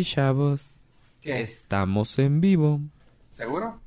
Y 0.00 0.04
chavos, 0.04 0.72
estamos 1.20 2.18
en 2.18 2.40
vivo. 2.40 2.80
¿Seguro? 3.32 3.82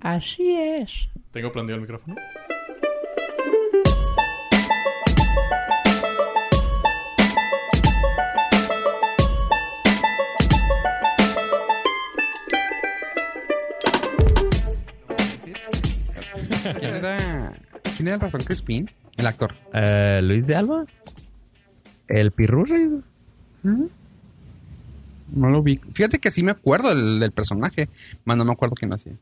Así 0.00 0.56
es. 0.56 1.08
¿Tengo 1.30 1.52
prendido 1.52 1.76
el 1.76 1.82
micrófono? 1.82 2.16
¿Quién 16.80 16.94
era, 16.96 17.52
¿quién 17.96 18.08
era 18.08 18.14
el 18.16 18.20
ratón 18.20 18.42
Crispin? 18.42 18.90
El 19.16 19.26
actor. 19.28 19.54
Eh, 19.72 20.18
Luis 20.20 20.48
de 20.48 20.56
Alba. 20.56 20.84
El 22.08 22.32
pirurri. 22.32 23.04
No 25.34 25.50
lo 25.50 25.62
vi. 25.62 25.78
Fíjate 25.92 26.18
que 26.18 26.30
sí 26.30 26.42
me 26.42 26.52
acuerdo 26.52 26.88
del, 26.90 27.20
del 27.20 27.32
personaje, 27.32 27.88
más 28.24 28.36
no 28.36 28.44
me 28.44 28.52
acuerdo 28.52 28.74
quién 28.74 28.90
lo 28.90 28.96
hacía. 28.96 29.14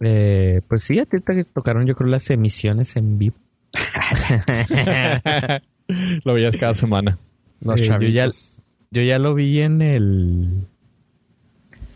Eh, 0.00 0.60
pues 0.68 0.82
sí, 0.82 0.98
a 0.98 1.06
ti 1.06 1.18
te 1.20 1.44
tocaron 1.44 1.86
yo 1.86 1.94
creo 1.94 2.08
las 2.10 2.28
emisiones 2.30 2.96
en 2.96 3.18
vivo. 3.18 3.36
Lo 6.24 6.34
veías 6.34 6.56
cada 6.56 6.74
semana. 6.74 7.18
Los 7.60 7.80
Eh, 7.80 7.88
yo, 8.00 8.08
ya, 8.08 8.28
yo 8.90 9.02
ya 9.02 9.18
lo 9.18 9.34
vi 9.34 9.60
en 9.60 9.82
el... 9.82 10.66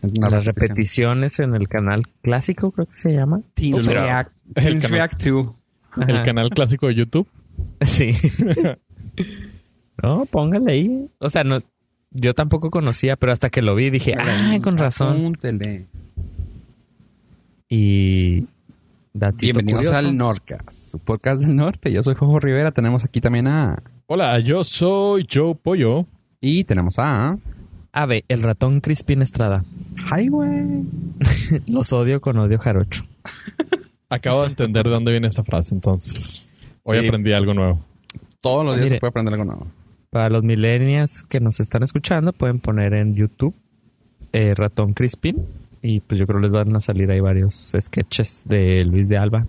Una 0.03 0.31
las 0.31 0.45
repetición. 0.45 1.23
repeticiones 1.25 1.41
en 1.41 1.55
el 1.57 1.69
canal 1.69 2.03
clásico, 2.23 2.71
creo 2.71 2.87
que 2.87 2.95
se 2.97 3.13
llama. 3.13 3.41
Teens 3.55 3.85
React, 3.87 4.33
el 4.57 4.75
canal- 4.81 4.91
React 4.91 5.23
2. 5.25 5.55
El 6.09 6.23
canal 6.23 6.51
clásico 6.51 6.87
de 6.89 6.95
YouTube. 6.95 7.29
Sí. 7.81 8.13
no, 10.03 10.27
póngale 10.27 10.71
ahí. 10.73 11.09
O 11.19 11.31
sea, 11.31 11.43
no, 11.43 11.61
yo 12.17 12.35
tampoco 12.35 12.71
conocía, 12.71 13.17
pero 13.17 13.33
hasta 13.33 13.51
que 13.51 13.63
lo 13.63 13.75
vi 13.75 13.91
dije, 13.91 14.15
ah, 14.19 14.57
con 14.63 14.79
razón. 14.79 15.19
Apúntele. 15.19 15.87
Y 17.69 18.47
Bienvenidos 19.13 19.87
curioso. 19.87 19.97
al 19.97 20.17
Nordcast, 20.17 20.91
su 20.93 20.99
podcast 20.99 21.41
del 21.43 21.57
norte. 21.57 21.91
Yo 21.93 22.03
soy 22.03 22.15
Jojo 22.15 22.39
Rivera. 22.39 22.71
Tenemos 22.73 23.05
aquí 23.05 23.21
también 23.21 23.49
a... 23.49 23.83
Hola, 24.07 24.39
yo 24.41 24.63
soy 24.63 25.27
Joe 25.33 25.55
Pollo. 25.55 26.07
Y 26.41 26.65
tenemos 26.65 26.99
a... 26.99 27.39
Ave, 27.93 28.25
el 28.29 28.43
ratón 28.43 28.81
Crispin 28.81 29.23
Estrada. 29.23 29.65
Highway. 30.15 30.85
Los 31.67 31.93
odio 31.95 32.21
con 32.21 32.37
odio 32.39 32.59
jarocho. 32.59 33.05
Acabo 34.11 34.43
de 34.43 34.49
entender 34.49 34.85
de 34.85 34.91
dónde 34.91 35.11
viene 35.13 35.29
esa 35.29 35.43
frase, 35.43 35.75
entonces. 35.75 36.47
Hoy 36.83 37.01
Sí. 37.01 37.07
aprendí 37.07 37.33
algo 37.33 37.55
nuevo. 37.55 37.81
Todos 38.41 38.65
los 38.65 38.75
días 38.77 38.85
Mire. 38.85 38.97
se 38.97 39.01
puede 39.01 39.09
aprender 39.11 39.35
algo 39.35 39.45
nuevo. 39.47 39.67
Para 40.17 40.31
los 40.31 40.45
millennials 40.45 41.25
que 41.25 41.41
nos 41.41 41.61
están 41.61 41.83
escuchando, 41.83 42.33
pueden 42.33 42.59
poner 42.59 42.95
en 42.95 43.15
YouTube 43.15 43.55
eh, 44.33 44.55
Ratón 44.55 44.95
Crispin. 44.95 45.45
Y 45.83 46.01
pues 46.01 46.19
yo 46.19 46.27
creo 46.27 46.41
les 46.41 46.53
van 46.53 46.75
a 46.75 46.81
salir 46.81 47.11
ahí 47.11 47.21
varios 47.21 47.75
sketches 47.79 48.45
de 48.49 48.87
Luis 48.87 49.11
de 49.11 49.19
Alba. 49.19 49.47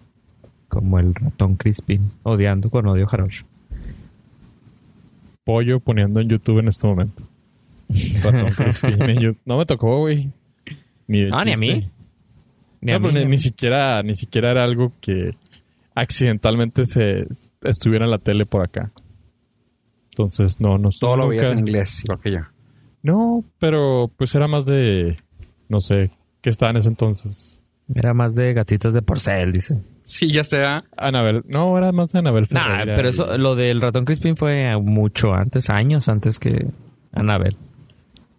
Como 0.67 0.99
el 0.99 1.15
ratón 1.15 1.55
Crispin, 1.55 2.11
odiando 2.23 2.69
con 2.69 2.85
odio 2.85 3.07
jarocho. 3.07 3.45
Pollo 5.45 5.79
poniendo 5.79 6.19
en 6.19 6.27
YouTube 6.27 6.59
en 6.59 6.67
este 6.67 6.85
momento. 6.85 7.23
Ratón 8.21 8.49
Crispin 8.51 9.01
en 9.09 9.19
YouTube. 9.21 9.39
No 9.45 9.57
me 9.59 9.65
tocó, 9.65 9.99
güey. 9.99 10.33
Ni 11.07 11.21
de 11.23 11.29
No, 11.29 11.45
ni 11.45 11.53
a 11.53 11.57
mí. 11.57 11.89
Ni 12.81 12.91
a 12.91 12.99
No, 12.99 13.07
mí, 13.07 13.13
ni, 13.13 13.19
ni 13.21 13.25
mí. 13.27 13.37
siquiera, 13.37 14.03
ni 14.03 14.15
siquiera 14.15 14.51
era 14.51 14.65
algo 14.65 14.91
que 14.99 15.31
accidentalmente 15.95 16.85
se 16.85 17.25
estuviera 17.61 18.03
en 18.03 18.11
la 18.11 18.17
tele 18.19 18.45
por 18.45 18.63
acá. 18.65 18.91
Entonces, 20.17 20.59
no, 20.59 20.79
no 20.79 20.89
Todo 20.89 21.15
lo 21.15 21.27
veías 21.27 21.51
en 21.51 21.59
inglés, 21.59 22.03
igual 22.03 22.19
que 22.19 22.31
yo. 22.31 22.39
No, 23.03 23.43
pero 23.59 24.09
pues 24.17 24.33
era 24.33 24.47
más 24.47 24.65
de, 24.65 25.15
no 25.69 25.79
sé, 25.79 26.09
¿qué 26.41 26.49
estaba 26.49 26.71
en 26.71 26.77
ese 26.77 26.89
entonces? 26.89 27.61
Era 27.93 28.15
más 28.15 28.33
de 28.33 28.53
gatitas 28.53 28.95
de 28.95 29.03
porcel, 29.03 29.51
dice. 29.51 29.79
Sí, 30.01 30.31
ya 30.31 30.43
sea. 30.43 30.79
Anabel, 30.97 31.43
no, 31.47 31.77
era 31.77 31.91
más 31.91 32.09
de 32.09 32.19
Anabel 32.19 32.47
Nah, 32.49 32.63
Ferreira 32.65 32.95
pero 32.95 33.09
y- 33.09 33.11
eso, 33.11 33.37
lo 33.37 33.55
del 33.55 33.79
ratón 33.79 34.05
Crispin 34.05 34.35
fue 34.35 34.75
mucho 34.81 35.33
antes, 35.35 35.69
años 35.69 36.09
antes 36.09 36.39
que 36.39 36.65
Anabel. 37.13 37.55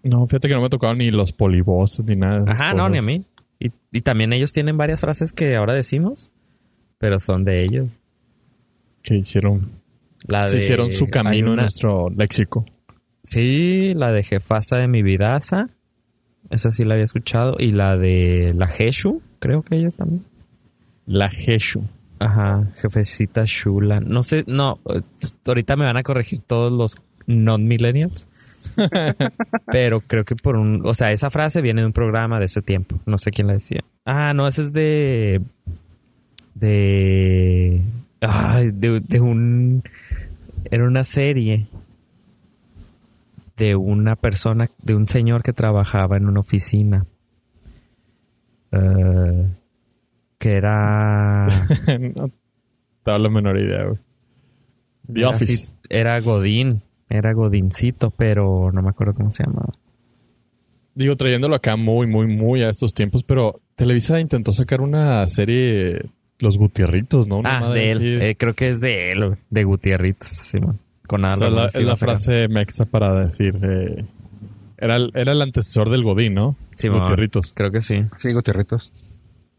No, 0.02 0.26
fíjate 0.26 0.48
que 0.48 0.54
no 0.54 0.62
me 0.62 0.68
tocaron 0.70 0.98
ni 0.98 1.10
los 1.12 1.32
poliboses 1.32 2.04
ni 2.04 2.16
nada. 2.16 2.50
Ajá, 2.50 2.74
no, 2.74 2.88
ni 2.88 2.98
a 2.98 3.02
mí. 3.02 3.24
Y, 3.60 3.70
y 3.92 4.00
también 4.00 4.32
ellos 4.32 4.52
tienen 4.52 4.76
varias 4.76 5.00
frases 5.00 5.32
que 5.32 5.54
ahora 5.56 5.74
decimos, 5.74 6.32
pero 6.98 7.18
son 7.20 7.44
de 7.44 7.62
ellos. 7.62 7.88
Que 9.02 9.16
hicieron, 9.18 9.70
La 10.26 10.48
se 10.48 10.56
de- 10.56 10.62
hicieron 10.62 10.92
su 10.92 11.06
camino 11.08 11.50
en 11.50 11.56
nuestro 11.56 12.10
léxico. 12.10 12.64
Sí, 13.22 13.92
la 13.94 14.10
de 14.12 14.22
jefasa 14.22 14.76
de 14.78 14.88
mi 14.88 15.02
vidaza. 15.02 15.68
Esa 16.50 16.70
sí 16.70 16.84
la 16.84 16.94
había 16.94 17.04
escuchado. 17.04 17.56
Y 17.58 17.72
la 17.72 17.96
de 17.96 18.52
la 18.56 18.66
Jeshu, 18.66 19.20
creo 19.38 19.62
que 19.62 19.76
ellos 19.76 19.96
también. 19.96 20.24
La 21.06 21.30
Jeshu. 21.30 21.82
Ajá, 22.20 22.66
jefecita 22.76 23.44
Shula. 23.46 24.00
No 24.00 24.22
sé, 24.22 24.44
no, 24.46 24.80
ahorita 25.46 25.76
me 25.76 25.84
van 25.84 25.96
a 25.96 26.02
corregir 26.02 26.42
todos 26.42 26.72
los 26.72 26.96
non-millennials. 27.26 28.26
Pero 29.72 30.00
creo 30.00 30.24
que 30.24 30.34
por 30.34 30.56
un, 30.56 30.82
o 30.84 30.94
sea, 30.94 31.12
esa 31.12 31.30
frase 31.30 31.62
viene 31.62 31.82
de 31.82 31.86
un 31.86 31.92
programa 31.92 32.38
de 32.40 32.46
ese 32.46 32.60
tiempo. 32.62 32.98
No 33.06 33.18
sé 33.18 33.30
quién 33.30 33.46
la 33.46 33.52
decía. 33.54 33.84
Ah, 34.04 34.32
no, 34.34 34.48
ese 34.48 34.62
es 34.62 34.72
de, 34.72 35.40
de, 36.54 37.80
ay, 38.20 38.70
de, 38.72 39.00
de 39.00 39.20
un, 39.20 39.82
era 40.70 40.84
una 40.86 41.04
serie 41.04 41.68
de 43.56 43.74
una 43.76 44.16
persona, 44.16 44.70
de 44.82 44.94
un 44.94 45.08
señor 45.08 45.42
que 45.42 45.52
trabajaba 45.52 46.16
en 46.16 46.26
una 46.28 46.40
oficina. 46.40 47.06
Eh, 48.72 49.48
que 50.38 50.52
era 50.52 51.46
no 52.14 52.30
tengo 53.02 53.18
la 53.18 53.28
menor 53.30 53.58
idea, 53.58 53.84
güey. 53.84 53.98
The 55.12 55.20
Era 55.20 55.30
Office. 55.30 55.52
así- 55.52 55.74
era 55.88 56.20
Godín. 56.20 56.82
Era 57.10 57.32
Godincito, 57.32 58.10
pero 58.10 58.70
no 58.70 58.82
me 58.82 58.90
acuerdo 58.90 59.14
cómo 59.14 59.30
se 59.30 59.42
llamaba. 59.42 59.72
Digo, 60.94 61.16
trayéndolo 61.16 61.54
acá 61.54 61.76
muy, 61.76 62.06
muy, 62.06 62.26
muy 62.26 62.62
a 62.62 62.68
estos 62.68 62.92
tiempos, 62.92 63.22
pero 63.22 63.60
Televisa 63.76 64.20
intentó 64.20 64.52
sacar 64.52 64.82
una 64.82 65.26
serie, 65.30 66.10
Los 66.38 66.56
Gutierritos, 66.58 67.26
¿no? 67.26 67.38
Una 67.38 67.58
ah, 67.58 67.70
de 67.70 67.90
él. 67.90 68.22
Eh, 68.22 68.36
creo 68.36 68.54
que 68.54 68.68
es 68.68 68.80
de 68.80 69.10
él, 69.10 69.26
güey, 69.26 69.38
de 69.50 69.64
Gutierritos, 69.64 70.28
Simón. 70.28 70.78
Con 71.06 71.22
nada 71.22 71.34
O 71.34 71.38
sea, 71.38 71.50
la- 71.50 71.66
es 71.66 71.74
la 71.80 71.96
frase 71.96 72.48
mexa 72.48 72.84
para 72.84 73.26
decir. 73.26 73.58
eh, 73.62 74.04
era, 74.76 74.96
el, 74.96 75.10
era 75.14 75.32
el 75.32 75.42
antecesor 75.42 75.90
del 75.90 76.04
Godín, 76.04 76.34
¿no? 76.34 76.56
Simón. 76.74 77.00
Gutierritos. 77.00 77.52
Creo 77.54 77.70
que 77.72 77.80
sí. 77.80 78.04
Sí, 78.18 78.32
Gutierritos. 78.32 78.92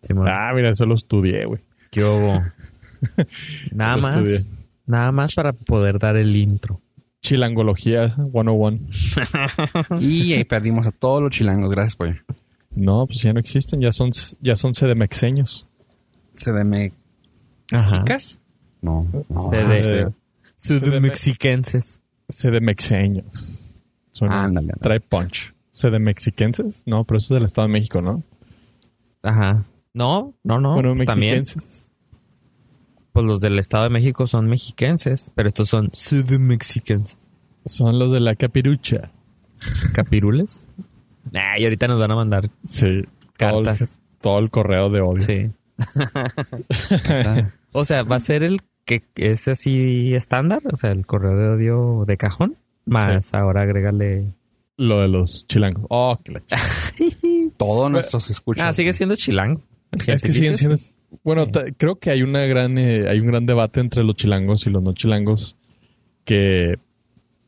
Simón. 0.02 0.28
Ah, 0.30 0.52
mira, 0.56 0.70
eso 0.70 0.86
lo 0.86 0.94
estudié, 0.94 1.46
güey. 1.46 1.60
¿Qué 1.92 2.04
hubo? 2.04 2.42
Nada 3.74 3.96
Lo 3.98 4.02
más. 4.04 4.16
estudié. 4.16 4.40
Nada 4.86 5.12
más 5.12 5.34
para 5.36 5.54
poder 5.54 6.00
dar 6.00 6.16
el 6.16 6.36
intro. 6.36 6.82
Chilangología 7.22 8.10
101. 8.10 8.80
Y 10.00 10.34
ahí 10.34 10.44
perdimos 10.46 10.88
a 10.88 10.92
todos 10.92 11.22
los 11.22 11.32
chilangos. 11.32 11.70
Gracias, 11.70 11.96
pollo. 11.96 12.16
No, 12.76 13.06
pues 13.08 13.22
ya 13.22 13.34
no 13.34 13.40
existen, 13.40 13.82
ya 13.82 13.92
son, 13.92 14.12
ya 14.42 14.56
son 14.56 14.74
sedemexeños. 14.74 15.68
¿CDM 16.40 16.92
Ajá. 17.72 18.04
No. 18.82 19.08
no. 19.12 19.50
CD. 19.52 20.08
Sudmexiquenses. 20.56 22.02
Sedemexeños. 22.28 23.82
Suena, 24.12 24.44
Ándale. 24.46 24.74
trae 24.82 25.00
punch. 25.00 25.54
Sedemexiquenses? 25.70 26.84
No, 26.86 27.04
pero 27.06 27.18
eso 27.18 27.34
es 27.34 27.38
del 27.40 27.46
Estado 27.46 27.68
de 27.68 27.74
México, 27.74 28.02
¿no? 28.02 28.24
Ajá. 29.24 29.66
No, 29.94 30.34
no, 30.44 30.60
no. 30.60 30.74
bueno, 30.74 30.96
también. 31.06 31.40
mexiquenses. 31.40 31.92
Pues 33.14 33.26
los 33.26 33.42
del 33.42 33.58
Estado 33.60 33.84
de 33.86 33.90
México 33.90 34.28
son 34.28 34.48
mexiquenses, 34.48 35.32
pero 35.36 35.48
estos 35.48 35.70
son 35.70 35.90
sudmexiquenses. 35.94 37.30
Son 37.66 37.98
los 38.00 38.12
de 38.12 38.20
la 38.20 38.36
capirucha. 38.36 39.12
¿Capirules? 39.94 40.68
Nah, 41.32 41.58
y 41.60 41.64
ahorita 41.66 41.88
nos 41.88 42.00
van 42.00 42.12
a 42.12 42.16
mandar 42.16 42.50
Sí. 42.64 42.86
Todo 43.38 43.60
el- 43.60 43.66
cartas. 43.66 44.00
Todo 44.22 44.40
el, 44.40 44.50
correo 44.50 44.90
de 44.90 45.02
odio. 45.02 45.22
Sí. 45.22 45.52
o 47.72 47.86
sea, 47.86 48.04
va 48.04 48.18
a 48.18 48.20
ser 48.20 48.44
el 48.44 48.62
que 48.86 49.04
es 49.16 49.48
así 49.48 50.14
estándar, 50.16 50.62
o 50.72 50.76
sea, 50.76 50.92
el 50.92 51.06
correo 51.06 51.36
de 51.36 51.50
odio 51.50 52.06
de 52.08 52.18
cajón, 52.18 52.56
más 52.86 53.34
ahora 53.34 53.62
agrégale. 53.62 54.34
Lo 54.78 55.02
de 55.02 55.10
los 55.10 55.46
chilangos. 55.46 55.86
Oh, 55.90 56.18
que 56.24 56.32
la 56.32 56.42
Todos 57.58 57.92
nuestros 57.92 58.30
escuchas. 58.30 58.66
Ah, 58.66 58.74
sigue 58.74 58.94
siendo 58.94 59.16
chilango. 59.16 59.62
Es 60.08 60.22
que 60.24 60.32
siguen 60.32 60.56
siendo. 60.56 60.78
Bueno, 61.24 61.46
Sí. 61.46 61.74
creo 61.78 61.98
que 61.98 62.12
hay 62.12 62.22
una 62.24 62.42
gran, 62.46 62.78
eh, 62.78 63.08
hay 63.10 63.20
un 63.20 63.28
gran 63.28 63.46
debate 63.46 63.82
entre 63.82 64.04
los 64.04 64.16
chilangos 64.16 64.66
y 64.68 64.70
los 64.70 64.82
no 64.82 64.94
chilangos 64.94 65.56
que 66.24 66.78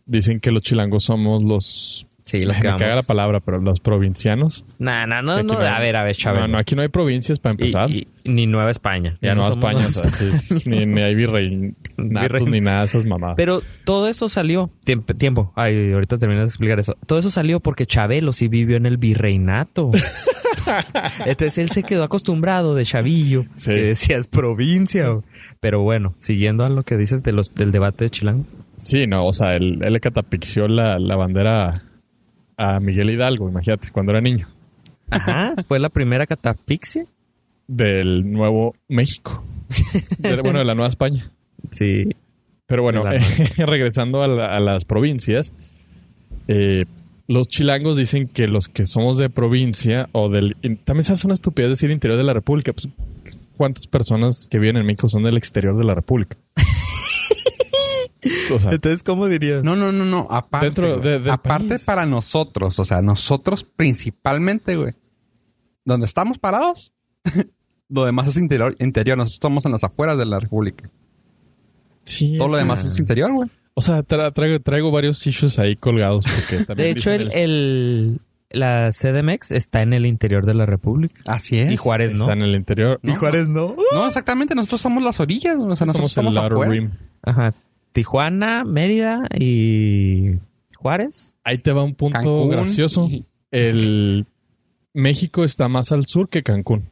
dicen 0.05 0.39
que 0.39 0.51
los 0.51 0.61
chilangos 0.63 1.05
somos 1.05 1.41
los 1.43 2.05
Sí, 2.31 2.45
los 2.45 2.55
que 2.57 2.63
me 2.63 2.69
vamos. 2.69 2.81
caga 2.83 2.95
la 2.95 3.03
palabra, 3.03 3.39
pero 3.41 3.59
los 3.59 3.79
provincianos. 3.81 4.65
Nah, 4.79 5.05
nah, 5.05 5.21
no, 5.21 5.43
no, 5.43 5.53
no- 5.55 5.59
a 5.59 5.79
ver, 5.79 5.95
a 5.97 6.03
ver, 6.03 6.15
Chávez. 6.15 6.41
No, 6.41 6.47
no, 6.47 6.57
aquí 6.57 6.75
no 6.75 6.81
hay 6.81 6.87
provincias 6.87 7.39
para 7.39 7.51
empezar. 7.51 7.89
y- 7.89 8.07
ni 8.23 8.45
Nueva 8.47 8.71
España. 8.71 9.17
Ya 9.21 9.31
España, 9.33 9.79
Nueva 9.81 9.87
o 9.87 9.91
sea, 9.91 10.11
sí, 10.11 10.29
es- 10.55 10.65
ni, 10.67 10.85
ni 10.85 11.01
hay 11.01 11.15
virreinatos 11.15 11.75
Virrein- 11.97 12.49
ni 12.51 12.61
nada 12.61 12.79
de 12.79 12.85
esas 12.85 13.05
mamadas. 13.05 13.35
Pero 13.35 13.61
todo 13.83 14.07
eso 14.07 14.29
salió. 14.29 14.69
Tiempo. 14.85 15.13
tiempo. 15.15 15.51
Ay, 15.55 15.91
ahorita 15.91 16.17
terminas 16.17 16.43
de 16.43 16.47
explicar 16.49 16.79
eso. 16.79 16.95
Todo 17.05 17.19
eso 17.19 17.31
salió 17.31 17.59
porque 17.59 17.85
Chabelo 17.85 18.31
sí 18.31 18.47
vivió 18.47 18.77
en 18.77 18.85
el 18.85 18.97
virreinato. 18.97 19.91
Entonces 21.25 21.57
él 21.57 21.71
se 21.71 21.83
quedó 21.83 22.03
acostumbrado 22.03 22.75
de 22.75 22.85
chavillo. 22.85 23.45
Sí. 23.55 23.71
Que 23.71 23.81
decías 23.83 24.27
provincia. 24.27 25.07
Pero 25.59 25.81
bueno, 25.81 26.13
siguiendo 26.17 26.63
a 26.63 26.69
lo 26.69 26.83
que 26.83 26.97
dices 26.97 27.23
de 27.23 27.31
los, 27.31 27.53
del 27.55 27.71
debate 27.71 28.05
de 28.05 28.09
Chilango. 28.09 28.45
Sí, 28.77 29.05
no, 29.07 29.25
o 29.25 29.33
sea, 29.33 29.55
él, 29.55 29.79
él 29.83 29.93
le 29.93 29.99
catapixió 29.99 30.67
la, 30.67 30.97
la 30.97 31.15
bandera 31.15 31.83
a 32.61 32.79
Miguel 32.79 33.09
Hidalgo, 33.09 33.49
imagínate, 33.49 33.89
cuando 33.91 34.11
era 34.11 34.21
niño, 34.21 34.47
Ajá. 35.09 35.55
Fue 35.67 35.79
la 35.79 35.89
primera 35.89 36.25
catapixia. 36.25 37.05
del 37.67 38.31
Nuevo 38.31 38.75
México. 38.87 39.43
De- 40.19 40.41
bueno, 40.41 40.59
de 40.59 40.65
la 40.65 40.73
Nueva 40.75 40.87
España. 40.89 41.31
Sí. 41.71 42.09
Pero 42.65 42.83
bueno, 42.83 43.03
regresando 43.57 44.21
a, 44.23 44.27
la- 44.27 44.55
a 44.55 44.59
las 44.59 44.85
provincias, 44.85 45.53
eh, 46.47 46.85
los 47.27 47.47
chilangos 47.47 47.97
dicen 47.97 48.27
que 48.27 48.47
los 48.47 48.67
que 48.67 48.85
somos 48.87 49.17
de 49.17 49.29
provincia 49.29 50.07
o 50.13 50.29
del... 50.29 50.55
también 50.85 51.03
se 51.03 51.13
hace 51.13 51.27
una 51.27 51.33
estupidez 51.33 51.69
decir 51.69 51.91
interior 51.91 52.17
de 52.17 52.23
la 52.25 52.33
República. 52.33 52.71
Pues, 52.73 52.87
¿Cuántas 53.57 53.87
personas 53.87 54.47
que 54.49 54.59
viven 54.59 54.77
en 54.77 54.85
México 54.85 55.07
son 55.09 55.23
del 55.23 55.37
exterior 55.37 55.77
de 55.77 55.83
la 55.85 55.93
República? 55.95 56.37
o 58.53 58.59
sea, 58.59 58.71
Entonces, 58.71 59.03
¿cómo 59.03 59.27
dirías? 59.27 59.63
No, 59.63 59.75
no, 59.75 59.91
no, 59.91 60.05
no. 60.05 60.27
Aparte, 60.29 60.65
Dentro 60.67 60.97
de- 60.99 61.31
aparte 61.31 61.69
país. 61.69 61.83
para 61.83 62.05
nosotros, 62.05 62.77
o 62.79 62.85
sea, 62.85 63.01
nosotros 63.01 63.63
principalmente, 63.63 64.75
güey. 64.75 64.93
Donde 65.85 66.05
estamos 66.05 66.37
parados, 66.37 66.93
lo 67.89 68.05
demás 68.05 68.27
es 68.27 68.37
interior, 68.37 68.75
interior. 68.79 69.17
Nosotros 69.17 69.35
estamos 69.35 69.65
en 69.65 69.71
las 69.71 69.83
afueras 69.83 70.17
de 70.17 70.25
la 70.25 70.39
República. 70.39 70.89
sí, 72.03 72.37
Todo 72.37 72.49
lo 72.49 72.57
demás 72.57 72.83
es 72.85 72.99
interior, 72.99 73.31
güey. 73.33 73.49
O 73.73 73.81
sea, 73.81 74.03
tra- 74.03 74.33
traigo, 74.33 74.59
traigo 74.59 74.91
varios 74.91 75.25
issues 75.25 75.57
ahí 75.57 75.75
colgados. 75.75 76.23
Porque 76.25 76.63
también 76.65 76.93
De 76.93 76.99
hecho, 76.99 77.11
el, 77.11 77.31
el- 77.33 78.19
la 78.53 78.91
CDMX 78.91 79.51
está 79.51 79.81
en 79.81 79.93
el 79.93 80.05
interior 80.05 80.45
de 80.45 80.53
la 80.53 80.65
República. 80.65 81.21
Así 81.25 81.57
es. 81.57 81.71
Y 81.71 81.77
Juárez 81.77 82.11
no. 82.11 82.25
Está 82.25 82.33
en 82.33 82.41
el 82.41 82.53
interior. 82.53 82.99
No, 83.01 83.15
no. 83.47 83.75
No, 83.93 84.07
exactamente. 84.07 84.53
Nosotros 84.55 84.81
somos 84.81 85.01
las 85.01 85.21
orillas. 85.21 85.55
O 85.57 85.73
sea, 85.75 85.87
nosotros 85.87 86.11
somos 86.11 86.35
el 86.35 86.41
afuera. 86.43 86.69
rim. 86.69 86.91
Ajá. 87.23 87.53
Tijuana, 87.91 88.63
Mérida 88.63 89.27
y 89.37 90.35
Juárez. 90.77 91.33
Ahí 91.43 91.57
te 91.57 91.73
va 91.73 91.83
un 91.83 91.95
punto 91.95 92.19
Cancún. 92.19 92.49
gracioso. 92.49 93.09
El 93.51 94.25
México 94.93 95.43
está 95.43 95.67
más 95.67 95.91
al 95.91 96.05
sur 96.05 96.29
que 96.29 96.43
Cancún, 96.43 96.89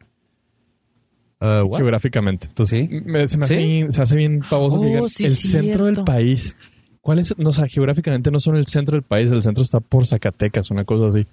geográficamente. 1.39 2.47
Entonces, 2.47 2.87
¿Sí? 2.89 3.01
me- 3.05 3.27
se 3.27 3.37
me 3.37 3.45
hace, 3.45 3.57
¿Sí? 3.57 3.65
bien, 3.67 3.91
se 3.91 4.01
hace 4.01 4.15
bien 4.15 4.41
pavoso 4.49 4.75
Oh, 5.03 5.09
sí, 5.09 5.25
el 5.25 5.35
cierto. 5.35 5.67
centro 5.67 5.85
del 5.85 6.03
país. 6.03 6.55
¿Cuál 7.01 7.19
es? 7.19 7.37
No, 7.37 7.49
o 7.49 7.53
sea, 7.53 7.67
geográficamente 7.67 8.29
no 8.29 8.39
son 8.39 8.57
el 8.57 8.65
centro 8.67 8.95
del 8.95 9.03
país, 9.03 9.31
el 9.31 9.41
centro 9.41 9.63
está 9.63 9.79
por 9.79 10.05
Zacatecas, 10.05 10.69
una 10.69 10.83
cosa 10.83 11.07
así. 11.07 11.25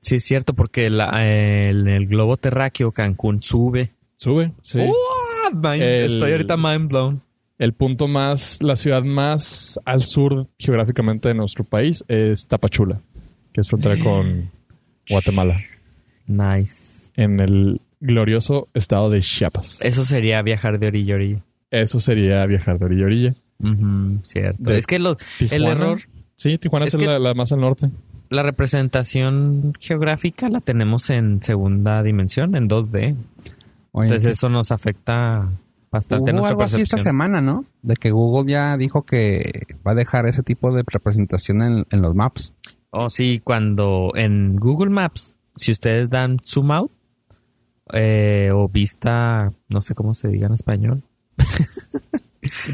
Sí, 0.00 0.16
es 0.16 0.24
cierto, 0.24 0.54
porque 0.54 0.90
la- 0.90 1.10
en 1.24 1.88
el 1.88 2.06
globo 2.08 2.36
terráqueo 2.36 2.92
Cancún 2.92 3.42
sube. 3.42 3.92
Sube, 4.16 4.52
sí. 4.62 4.78
¡Uah! 4.80 5.50
Mind- 5.52 5.82
El- 5.82 6.14
Estoy 6.14 6.32
ahorita 6.32 6.56
mind 6.56 6.88
blown. 6.88 7.22
El 7.58 7.72
punto 7.72 8.06
más, 8.06 8.62
la 8.62 8.76
ciudad 8.76 9.02
más 9.02 9.80
al 9.84 10.02
sur 10.04 10.46
geográficamente 10.58 11.28
de 11.28 11.34
nuestro 11.34 11.64
país 11.64 12.04
es 12.08 12.46
Tapachula, 12.46 13.00
que 13.52 13.60
es 13.62 13.68
frontera 13.68 13.96
con 14.04 14.50
Guatemala, 15.10 15.56
Nice. 16.26 17.10
en 17.16 17.40
el 17.40 17.80
glorioso 18.00 18.68
estado 18.74 19.10
de 19.10 19.20
Chiapas. 19.20 19.80
Eso 19.82 20.04
sería 20.04 20.40
viajar 20.42 20.78
de 20.78 20.86
orilla 20.86 21.14
a 21.14 21.16
orilla. 21.16 21.42
Eso 21.70 21.98
sería 21.98 22.46
viajar 22.46 22.78
de 22.78 22.84
orilla 22.84 23.02
a 23.02 23.06
orilla. 23.06 23.34
Cierto. 24.22 24.62
De 24.70 24.78
es 24.78 24.86
que 24.86 24.98
lo- 25.00 25.16
el 25.50 25.64
error, 25.64 26.00
Sí, 26.36 26.56
Tijuana 26.58 26.86
Es 26.86 26.94
la, 26.94 27.18
la 27.18 27.34
más 27.34 27.50
al 27.50 27.58
norte. 27.60 27.90
la 28.30 28.44
representación 28.44 29.72
geográfica 29.80 30.48
la 30.48 30.60
tenemos 30.60 31.10
en 31.10 31.42
segunda 31.42 32.00
dimensión, 32.04 32.54
en 32.54 32.68
2D. 32.68 33.16
Oye, 33.90 34.06
Entonces 34.06 34.36
eso 34.38 34.48
nos 34.48 34.70
afecta 34.70 35.50
bastante 35.90 36.32
Hubo 36.32 36.46
algo 36.46 36.62
así 36.62 36.80
esta 36.80 36.98
semana, 36.98 37.40
¿no? 37.40 37.64
De 37.82 37.96
que 37.96 38.10
Google 38.10 38.50
ya 38.52 38.76
dijo 38.76 39.02
que 39.04 39.62
va 39.86 39.92
a 39.92 39.94
dejar 39.94 40.26
ese 40.26 40.42
tipo 40.42 40.72
de 40.72 40.82
representación 40.86 41.62
en, 41.62 41.86
en 41.90 42.02
los 42.02 42.14
maps. 42.14 42.54
Oh, 42.90 43.08
sí, 43.08 43.40
cuando 43.44 44.12
en 44.14 44.56
Google 44.56 44.90
Maps, 44.90 45.36
si 45.56 45.72
ustedes 45.72 46.08
dan 46.10 46.38
zoom 46.42 46.70
out 46.72 46.90
eh, 47.92 48.50
o 48.52 48.68
vista, 48.68 49.52
no 49.68 49.80
sé 49.80 49.94
cómo 49.94 50.14
se 50.14 50.28
diga 50.28 50.46
en 50.46 50.54
español, 50.54 51.02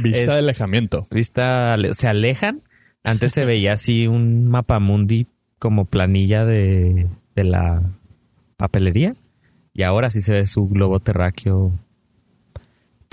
Vista 0.02 0.20
Es- 0.20 0.26
de 0.28 0.32
alejamiento. 0.38 1.06
vista, 1.11 1.76
se 1.93 2.08
alejan. 2.08 2.62
Antes 3.02 3.32
se 3.32 3.44
veía 3.44 3.72
así 3.75 4.06
un 4.06 4.49
mapamundi 4.50 5.26
como 5.58 5.84
planilla 5.84 6.44
de, 6.44 7.08
de 7.34 7.44
la 7.44 7.82
papelería 8.56 9.14
y 9.75 9.82
ahora 9.82 10.11
sí 10.11 10.22
se 10.22 10.32
ve 10.32 10.46
su 10.46 10.69
globo 10.69 11.00
terráqueo. 11.00 11.72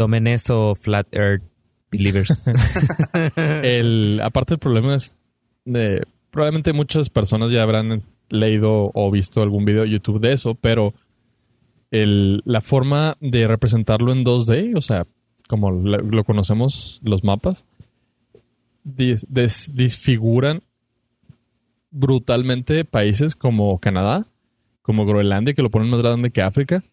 Tomen 0.02 0.26
eso, 0.26 0.74
Flat 0.74 1.06
Earth 1.14 1.44
Believers. 1.92 2.46
El, 3.36 4.20
aparte 4.24 4.56
el 4.56 4.60
problema 4.60 4.96
es 4.96 5.14
de, 5.64 6.02
probablemente 6.32 6.74
muchas 6.74 7.12
personas 7.12 7.52
ya 7.52 7.62
habrán 7.62 8.02
leído 8.30 8.90
o 8.96 9.12
visto 9.12 9.44
algún 9.44 9.64
video 9.64 9.84
de 9.84 9.92
YouTube 9.92 10.20
de 10.20 10.34
eso, 10.34 10.56
pero 10.56 10.96
el, 11.92 12.42
la 12.46 12.62
forma 12.62 13.16
de 13.20 13.46
representarlo 13.48 14.12
en 14.12 14.26
2D, 14.26 14.76
o 14.76 14.82
sea, 14.82 15.06
como 15.48 15.70
lo, 15.70 15.98
lo 16.00 16.24
conocemos 16.24 17.00
los 17.04 17.24
mapas, 17.24 17.64
dis- 18.84 19.28
des- 19.30 19.70
disfiguran 19.76 20.64
brutalmente 21.92 22.86
países 22.86 23.36
como 23.36 23.78
Canadá, 23.78 24.26
como 24.82 25.06
Groenlandia, 25.06 25.54
que 25.54 25.62
lo 25.62 25.70
ponen 25.70 25.92
más 25.92 26.02
grande 26.02 26.32
que 26.32 26.42
África. 26.42 26.84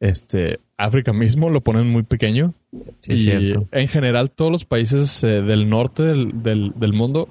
Este, 0.00 0.60
África 0.76 1.12
mismo 1.12 1.48
lo 1.50 1.60
ponen 1.62 1.88
muy 1.90 2.02
pequeño. 2.02 2.52
Sí, 3.00 3.12
y 3.12 3.16
cierto. 3.16 3.66
en 3.72 3.88
general 3.88 4.30
todos 4.30 4.52
los 4.52 4.64
países 4.64 5.22
eh, 5.24 5.42
del 5.42 5.68
norte 5.70 6.02
del, 6.02 6.42
del- 6.42 6.72
del 6.76 6.92
mundo 6.92 7.28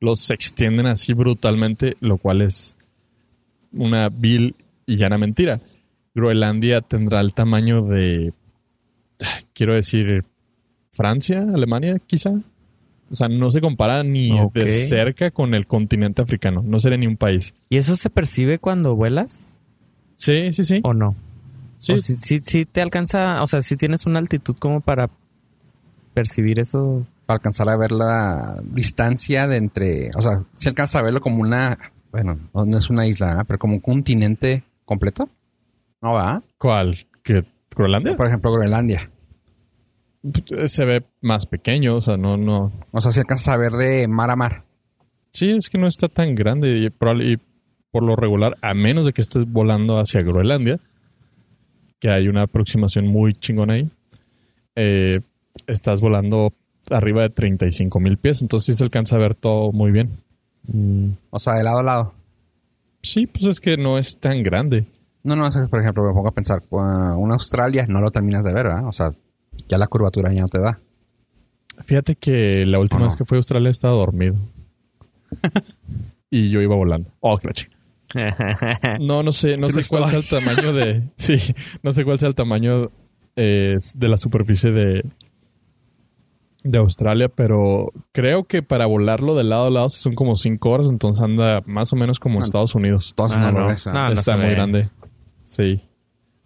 los 0.00 0.30
extienden 0.30 0.86
así 0.86 1.12
brutalmente, 1.12 1.96
lo 2.00 2.18
cual 2.18 2.42
es 2.42 2.76
una 3.72 4.08
vil 4.08 4.54
y 4.86 4.96
llana 4.96 5.18
mentira. 5.18 5.60
Groenlandia 6.14 6.80
tendrá 6.80 7.20
el 7.20 7.34
tamaño 7.34 7.82
de, 7.82 8.32
ah, 9.22 9.40
quiero 9.54 9.74
decir, 9.74 10.24
Francia, 10.90 11.46
Alemania, 11.52 12.00
quizá. 12.06 12.30
O 13.10 13.14
sea, 13.14 13.28
no 13.28 13.50
se 13.50 13.60
compara 13.60 14.02
ni 14.02 14.30
de 14.52 14.86
cerca 14.86 15.30
con 15.30 15.54
el 15.54 15.66
continente 15.66 16.20
africano. 16.22 16.62
No 16.64 16.78
sería 16.80 16.98
ni 16.98 17.06
un 17.06 17.16
país. 17.16 17.54
¿Y 17.70 17.76
eso 17.78 17.96
se 17.96 18.10
percibe 18.10 18.58
cuando 18.58 18.94
vuelas 18.96 19.60
Sí, 20.14 20.52
sí, 20.52 20.64
sí. 20.64 20.80
o 20.82 20.92
no? 20.92 21.14
Sí, 21.78 21.92
O 21.92 21.96
si, 21.98 22.14
si- 22.16 22.40
si 22.40 22.66
te 22.66 22.82
alcanza, 22.82 23.42
o 23.42 23.46
sea, 23.46 23.62
si 23.62 23.76
tienes 23.76 24.04
una 24.04 24.18
altitud 24.18 24.56
como 24.58 24.80
para 24.80 25.08
percibir 26.12 26.58
eso. 26.58 27.06
Para 27.24 27.36
alcanzar 27.36 27.68
a 27.68 27.76
ver 27.76 27.92
la 27.92 28.56
distancia 28.64 29.46
de 29.46 29.56
entre... 29.58 30.10
O 30.16 30.22
sea, 30.22 30.40
si 30.54 30.68
alcanza 30.68 30.98
a 30.98 31.02
verlo 31.02 31.20
como 31.20 31.40
una... 31.40 31.78
Bueno, 32.10 32.38
no 32.52 32.78
es 32.78 32.90
una 32.90 33.06
isla, 33.06 33.38
¿ah? 33.40 33.44
pero 33.44 33.58
como 33.58 33.74
un 33.74 33.80
continente 33.80 34.64
completo. 34.84 35.28
¿No 36.02 36.12
va? 36.14 36.42
¿Cuál? 36.58 36.96
¿Qué? 37.22 37.44
¿Groenlandia? 37.76 38.16
Por 38.16 38.26
ejemplo, 38.26 38.50
Groenlandia. 38.52 39.10
Se 40.66 40.84
ve 40.84 41.04
más 41.20 41.46
pequeño, 41.46 41.96
o 41.96 42.00
sea, 42.00 42.16
no, 42.16 42.36
no. 42.36 42.72
O 42.92 43.00
sea, 43.00 43.12
si 43.12 43.20
alcanzas 43.20 43.48
a 43.48 43.56
ver 43.56 43.72
de 43.72 44.08
mar 44.08 44.30
a 44.30 44.36
mar. 44.36 44.64
Sí, 45.32 45.50
es 45.50 45.68
que 45.70 45.78
no 45.78 45.86
está 45.86 46.08
tan 46.08 46.34
grande 46.34 46.70
y, 46.78 46.86
y 46.86 47.36
por 47.92 48.02
lo 48.02 48.16
regular, 48.16 48.56
a 48.62 48.74
menos 48.74 49.06
de 49.06 49.12
que 49.12 49.20
estés 49.20 49.44
volando 49.46 49.98
hacia 50.00 50.22
Groenlandia, 50.22 50.80
que 51.98 52.10
hay 52.10 52.28
una 52.28 52.42
aproximación 52.42 53.06
muy 53.06 53.32
chingona 53.32 53.74
ahí, 53.74 53.90
eh, 54.76 55.20
estás 55.66 56.00
volando 56.00 56.52
arriba 56.90 57.22
de 57.22 57.30
35 57.30 58.00
mil 58.00 58.16
pies, 58.18 58.40
entonces 58.42 58.66
sí 58.66 58.78
se 58.78 58.84
alcanza 58.84 59.16
a 59.16 59.18
ver 59.18 59.34
todo 59.34 59.72
muy 59.72 59.90
bien. 59.90 60.18
mm, 60.72 61.10
O 61.30 61.38
sea, 61.38 61.54
de 61.54 61.64
lado 61.64 61.78
a 61.80 61.82
lado. 61.82 62.14
Sí, 63.02 63.26
pues 63.26 63.44
es 63.46 63.60
que 63.60 63.76
no 63.76 63.98
es 63.98 64.18
tan 64.18 64.42
grande. 64.42 64.86
No, 65.24 65.36
no, 65.36 65.46
es 65.46 65.56
que, 65.56 65.66
por 65.66 65.80
ejemplo, 65.80 66.04
me 66.04 66.12
pongo 66.12 66.28
a 66.28 66.32
pensar, 66.34 66.62
uh, 66.70 66.78
una 67.18 67.34
Australia 67.34 67.86
no 67.88 68.00
lo 68.00 68.10
terminas 68.10 68.44
de 68.44 68.52
ver, 68.52 68.66
¿verdad? 68.66 68.86
O 68.86 68.92
sea, 68.92 69.10
ya 69.68 69.78
la 69.78 69.86
curvatura 69.86 70.32
ya 70.32 70.42
no 70.42 70.48
te 70.48 70.60
da. 70.60 70.80
Fíjate 71.84 72.16
que 72.16 72.64
la 72.66 72.78
última 72.80 73.04
vez 73.04 73.16
que 73.16 73.24
fui 73.24 73.36
a 73.36 73.38
Australia 73.38 73.70
estaba 73.70 73.94
dormido. 73.94 74.36
y 76.30 76.50
yo 76.50 76.60
iba 76.60 76.74
volando. 76.74 77.10
Oh, 77.20 77.38
la 77.42 77.52
chica. 77.52 77.76
No, 79.00 79.22
no 79.22 79.32
sé, 79.32 79.56
no 79.56 79.68
sé 79.68 79.82
cuál 79.88 80.08
sea 80.10 80.18
el 80.18 80.28
tamaño 80.28 80.72
de. 80.72 81.02
Sí, 81.16 81.36
no 81.82 81.92
sé 81.92 82.04
cuál 82.04 82.18
sea 82.18 82.28
el 82.28 82.34
tamaño 82.34 82.90
eh, 83.36 83.76
de 83.94 84.08
la 84.08 84.18
superficie 84.18 84.72
de 84.72 85.04
de 86.64 86.78
Australia, 86.78 87.28
pero 87.28 87.92
creo 88.12 88.44
que 88.44 88.62
para 88.62 88.86
volarlo 88.86 89.34
de 89.36 89.44
lado 89.44 89.66
a 89.66 89.70
lado 89.70 89.90
son 89.90 90.14
como 90.14 90.36
cinco 90.36 90.70
horas, 90.70 90.88
entonces 90.90 91.22
anda 91.22 91.62
más 91.66 91.92
o 91.92 91.96
menos 91.96 92.18
como 92.18 92.40
Ah, 92.40 92.44
Estados 92.44 92.74
Unidos. 92.74 93.14
Ah, 93.16 93.28
no, 93.40 93.52
lo 93.52 93.66
no. 93.66 93.70
¿eh? 93.72 93.76
No. 93.86 94.12
Está 94.12 94.36
muy 94.36 94.46
ve. 94.46 94.52
grande. 94.52 94.90
Sí. 95.44 95.80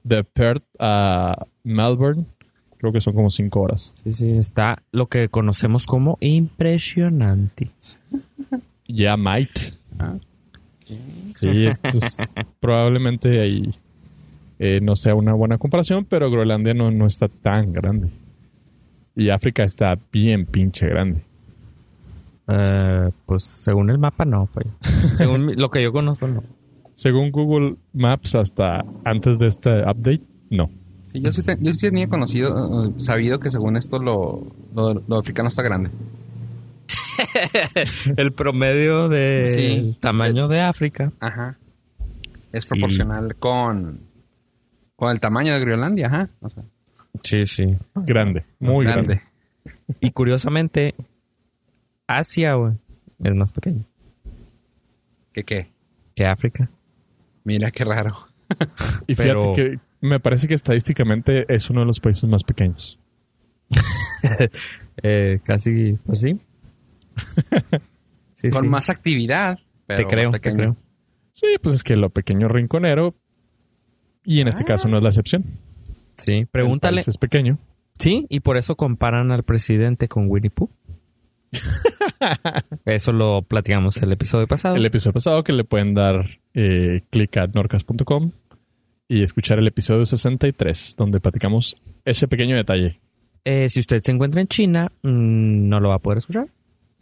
De 0.04 0.23
Perth 0.23 0.64
a 0.78 1.47
Melbourne, 1.64 2.26
creo 2.78 2.92
que 2.92 3.00
son 3.00 3.14
como 3.14 3.31
cinco 3.31 3.62
horas. 3.62 3.95
Sí, 3.97 4.12
sí, 4.12 4.31
está 4.37 4.83
lo 4.92 5.07
que 5.09 5.28
conocemos 5.28 5.87
como 5.87 6.19
impresionante. 6.21 7.71
Ya 8.87 9.16
might. 9.16 9.75
Ah. 9.99 10.16
Sí, 11.34 11.66
entonces, 11.66 12.32
probablemente 12.61 13.40
ahí 13.40 13.75
eh, 14.58 14.80
no 14.82 14.96
sea 14.96 15.14
una 15.14 15.32
buena 15.34 15.58
comparación, 15.58 16.04
pero 16.04 16.30
Groenlandia 16.30 16.75
no, 16.75 16.90
no 16.90 17.06
está 17.06 17.28
tan 17.28 17.72
grande. 17.72 18.11
Y 19.16 19.28
África 19.30 19.64
está 19.64 19.99
bien 20.12 20.46
pinche 20.46 20.87
grande. 20.88 21.22
Eh, 22.49 23.11
pues 23.26 23.44
según 23.44 23.90
el 23.90 23.99
mapa 23.99 24.25
no, 24.25 24.49
pues. 24.52 24.66
Según 25.16 25.54
lo 25.56 25.70
que 25.70 25.82
yo 25.82 25.92
conozco 25.92 26.26
no. 26.28 26.42
Según 26.94 27.30
Google 27.30 27.76
Maps, 27.92 28.34
hasta 28.34 28.84
antes 29.04 29.38
de 29.38 29.46
este 29.49 29.80
update, 29.82 30.22
no. 30.50 30.70
Sí, 31.12 31.20
yo, 31.20 31.30
sí 31.32 31.42
te- 31.42 31.58
yo 31.61 31.72
sí 31.72 31.88
tenía 31.88 32.08
conocido, 32.08 32.87
eh, 32.87 32.92
sabido 32.99 33.38
que 33.38 33.50
según 33.50 33.76
esto 33.76 33.99
lo, 33.99 34.46
lo, 34.75 34.94
lo 35.06 35.18
africano 35.18 35.49
está 35.49 35.62
grande. 35.62 35.90
El 38.16 38.33
promedio 38.33 39.09
de 39.09 39.42
Sí. 39.47 39.97
tamaño 40.00 40.49
de 40.49 40.61
África. 40.61 41.12
Ajá. 41.21 41.59
Es 42.52 42.64
Sí. 42.64 42.69
proporcional 42.71 43.37
con, 43.37 44.00
con 44.97 45.11
el 45.11 45.21
tamaño 45.21 45.54
de 45.54 45.61
Groenlandia, 45.61 46.07
ajá. 46.07 46.28
O 46.40 46.50
sea, 46.50 46.62
Sí, 47.23 47.45
sí. 47.45 47.76
Grande, 47.95 48.45
muy 48.59 48.85
grande. 48.87 49.23
Y 50.00 50.11
curiosamente, 50.11 50.92
Asia, 52.07 52.54
güey, 52.54 52.75
es 53.23 53.35
más 53.35 53.52
pequeño 53.52 53.85
¿Qué 55.33 55.45
qué? 55.45 55.71
que 56.14 56.26
África. 56.26 56.69
Mira 57.45 57.71
qué 57.71 57.85
raro. 57.85 58.26
Y 59.07 59.14
fíjate 59.14 59.38
Pero- 59.40 59.52
que 59.54 59.78
me 60.00 60.19
parece 60.21 60.47
que 60.49 60.54
estadísticamente 60.54 61.47
es 61.49 61.71
uno 61.71 61.81
de 61.81 61.87
los 61.87 62.00
países 62.00 62.25
más 62.28 62.42
pequeños. 62.45 62.99
Eh, 65.02 65.40
casi, 65.45 65.95
pues 66.04 66.21
sí. 66.21 66.38
Sí, 68.35 68.49
con 68.50 68.64
sí. 68.64 68.69
más 68.69 68.90
actividad. 68.90 69.59
Pero 69.87 70.02
te 70.02 70.07
creo, 70.09 70.31
te 70.33 70.40
creo. 70.40 70.76
Sí, 71.33 71.47
pues 71.62 71.76
es 71.76 71.85
que 71.85 71.95
lo 71.97 72.11
pequeño 72.11 72.49
rinconero, 72.49 73.14
y 74.25 74.40
en 74.40 74.49
este 74.49 74.64
caso 74.64 74.88
no 74.88 74.97
es 74.97 75.02
la 75.02 75.11
excepción. 75.11 75.45
Sí, 76.16 76.33
El 76.33 76.47
pregúntale. 76.49 76.97
país 76.97 77.09
es 77.09 77.19
pequeño. 77.19 77.59
Sí, 78.00 78.26
y 78.28 78.40
por 78.40 78.57
eso 78.57 78.75
comparan 78.76 79.31
al 79.31 79.45
presidente 79.45 80.09
con 80.09 80.28
Winnie 80.28 80.50
Pooh. 80.50 80.71
Eso 82.85 83.12
lo 83.12 83.42
platicamos 83.42 83.97
el 83.99 84.11
episodio 84.12 84.47
pasado. 84.49 84.76
El 84.76 84.87
episodio 84.87 85.12
pasado 85.12 85.45
que 85.45 85.52
le 85.52 85.64
pueden 85.64 85.95
dar 85.95 86.40
eh, 86.54 87.02
clic 87.11 87.37
a 87.37 87.47
norcas.com 87.47 88.33
y 89.09 89.23
escuchar 89.23 89.59
el 89.59 89.66
episodio 89.66 90.07
63, 90.07 90.95
donde 90.97 91.21
platicamos 91.21 91.76
ese 92.04 92.26
pequeño 92.26 92.57
detalle. 92.57 92.99
Eh, 93.45 93.69
si 93.69 93.81
usted 93.81 94.00
se 94.02 94.12
encuentra 94.12 94.40
en 94.40 94.49
China, 94.49 94.90
mm, 95.02 95.69
no 95.69 95.81
lo 95.81 95.90
va 95.90 95.97
a 95.97 95.99
poder 96.00 96.19
escuchar. 96.19 96.49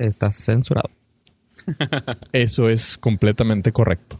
Está 0.01 0.31
censurado. 0.31 0.91
Eso 2.33 2.71
es 2.71 2.97
completamente 2.97 3.71
correcto. 3.71 4.19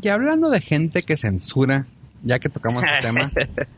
Y 0.00 0.08
hablando 0.08 0.48
de 0.48 0.60
gente 0.62 1.02
que 1.02 1.18
censura, 1.18 1.86
ya 2.22 2.38
que 2.38 2.48
tocamos 2.48 2.82
el 2.84 3.02
tema, 3.02 3.30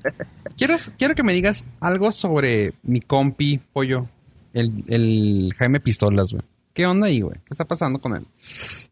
quiero, 0.56 0.76
quiero 0.96 1.14
que 1.16 1.24
me 1.24 1.32
digas 1.32 1.66
algo 1.80 2.12
sobre 2.12 2.74
mi 2.84 3.00
compi, 3.00 3.60
pollo, 3.72 4.06
el, 4.52 4.84
el 4.86 5.52
Jaime 5.58 5.80
Pistolas, 5.80 6.30
güey. 6.30 6.44
¿Qué 6.74 6.86
onda 6.86 7.08
ahí, 7.08 7.20
güey? 7.20 7.34
¿Qué 7.44 7.50
está 7.50 7.64
pasando 7.64 7.98
con 7.98 8.16
él? 8.16 8.24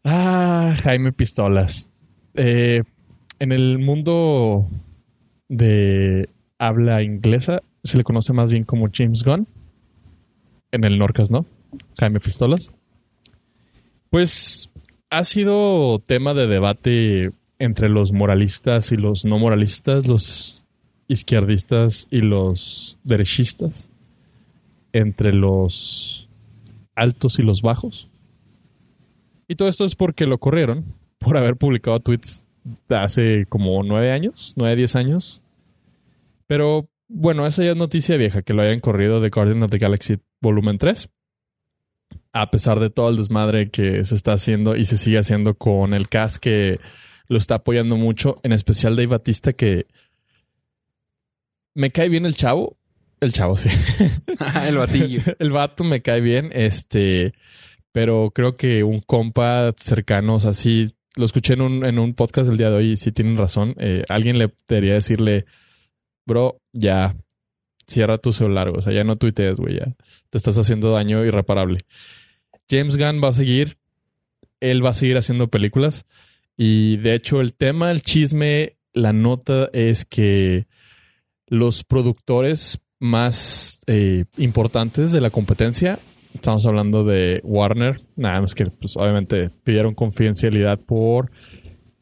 Ah, 0.03 0.73
Jaime 0.83 1.13
Pistolas. 1.13 1.87
Eh, 2.33 2.83
en 3.39 3.51
el 3.53 3.79
mundo 3.79 4.67
de 5.47 6.29
habla 6.59 7.01
inglesa 7.01 7.61
se 7.83 7.97
le 7.97 8.03
conoce 8.03 8.33
más 8.33 8.51
bien 8.51 8.65
como 8.65 8.87
James 8.91 9.23
Gunn. 9.23 9.47
En 10.71 10.83
el 10.83 10.99
Norcas, 10.99 11.31
¿no? 11.31 11.45
Jaime 11.99 12.19
Pistolas. 12.19 12.71
Pues 14.09 14.71
ha 15.09 15.23
sido 15.23 15.99
tema 15.99 16.33
de 16.33 16.47
debate 16.47 17.31
entre 17.59 17.89
los 17.89 18.11
moralistas 18.11 18.91
y 18.91 18.97
los 18.97 19.25
no 19.25 19.37
moralistas, 19.37 20.07
los 20.07 20.65
izquierdistas 21.07 22.07
y 22.09 22.21
los 22.21 22.99
derechistas, 23.03 23.91
entre 24.93 25.33
los 25.33 26.27
altos 26.95 27.39
y 27.39 27.43
los 27.43 27.61
bajos. 27.61 28.09
Y 29.47 29.55
todo 29.55 29.67
esto 29.67 29.85
es 29.85 29.95
porque 29.95 30.25
lo 30.25 30.39
corrieron 30.39 30.95
por 31.19 31.37
haber 31.37 31.57
publicado 31.57 31.99
tweets 31.99 32.43
hace 32.89 33.45
como 33.47 33.83
nueve 33.83 34.11
años, 34.11 34.53
nueve, 34.55 34.75
diez 34.75 34.95
años. 34.95 35.43
Pero 36.47 36.89
bueno, 37.07 37.45
esa 37.45 37.63
ya 37.63 37.71
es 37.71 37.77
noticia 37.77 38.17
vieja, 38.17 38.41
que 38.41 38.53
lo 38.53 38.61
hayan 38.61 38.79
corrido 38.79 39.19
de 39.19 39.29
Guardian 39.29 39.63
of 39.63 39.71
the 39.71 39.77
Galaxy 39.77 40.17
Volumen 40.41 40.77
3. 40.77 41.09
A 42.33 42.49
pesar 42.49 42.79
de 42.79 42.89
todo 42.89 43.09
el 43.09 43.17
desmadre 43.17 43.69
que 43.69 44.05
se 44.05 44.15
está 44.15 44.33
haciendo 44.33 44.75
y 44.75 44.85
se 44.85 44.97
sigue 44.97 45.17
haciendo 45.17 45.55
con 45.55 45.93
el 45.93 46.07
cast 46.07 46.37
que 46.37 46.79
lo 47.27 47.37
está 47.37 47.55
apoyando 47.55 47.95
mucho, 47.97 48.35
en 48.43 48.51
especial 48.51 48.95
Dave 48.95 49.07
Batista, 49.07 49.53
que 49.53 49.87
me 51.73 51.91
cae 51.91 52.09
bien 52.09 52.25
el 52.25 52.35
chavo. 52.35 52.77
El 53.19 53.33
chavo, 53.33 53.57
sí. 53.57 53.69
el 54.67 54.77
batillo. 54.77 55.21
el 55.39 55.51
vato 55.51 55.83
me 55.83 56.01
cae 56.01 56.21
bien, 56.21 56.49
este, 56.53 57.33
pero 57.91 58.31
creo 58.33 58.57
que 58.57 58.83
un 58.83 58.99
compa 58.99 59.73
cercano, 59.77 60.35
o 60.35 60.39
sea, 60.39 60.53
sí, 60.53 60.93
lo 61.15 61.25
escuché 61.25 61.53
en 61.53 61.61
un, 61.61 61.85
en 61.85 61.99
un 61.99 62.13
podcast 62.13 62.49
el 62.49 62.57
día 62.57 62.69
de 62.69 62.77
hoy 62.77 62.91
y 62.91 62.97
sí 62.97 63.11
tienen 63.11 63.37
razón. 63.37 63.75
Eh, 63.77 64.03
alguien 64.09 64.37
le 64.37 64.53
debería 64.67 64.95
decirle, 64.95 65.45
bro, 66.25 66.61
ya, 66.73 67.15
cierra 67.87 68.17
tu 68.17 68.33
celular, 68.33 68.69
o 68.69 68.81
sea, 68.81 68.93
ya 68.93 69.03
no 69.03 69.17
tuitees, 69.17 69.57
güey, 69.57 69.77
ya 69.77 69.95
te 70.29 70.37
estás 70.37 70.57
haciendo 70.57 70.91
daño 70.91 71.23
irreparable. 71.25 71.79
James 72.71 72.95
Gunn 72.95 73.21
va 73.21 73.27
a 73.27 73.33
seguir, 73.33 73.77
él 74.61 74.83
va 74.83 74.91
a 74.91 74.93
seguir 74.93 75.17
haciendo 75.17 75.49
películas 75.49 76.05
y 76.55 76.97
de 76.97 77.15
hecho 77.15 77.41
el 77.41 77.53
tema, 77.53 77.91
el 77.91 78.01
chisme, 78.01 78.77
la 78.93 79.11
nota 79.11 79.69
es 79.73 80.05
que 80.05 80.67
los 81.47 81.83
productores 81.83 82.81
más 82.99 83.81
eh, 83.87 84.25
importantes 84.37 85.11
de 85.11 85.19
la 85.19 85.31
competencia. 85.31 85.99
Estamos 86.33 86.65
hablando 86.65 87.03
de 87.03 87.41
Warner. 87.43 87.97
Nada 88.15 88.39
más 88.39 88.55
que, 88.55 88.67
pues, 88.67 88.95
obviamente, 88.95 89.49
pidieron 89.63 89.95
confidencialidad 89.95 90.79
por 90.79 91.31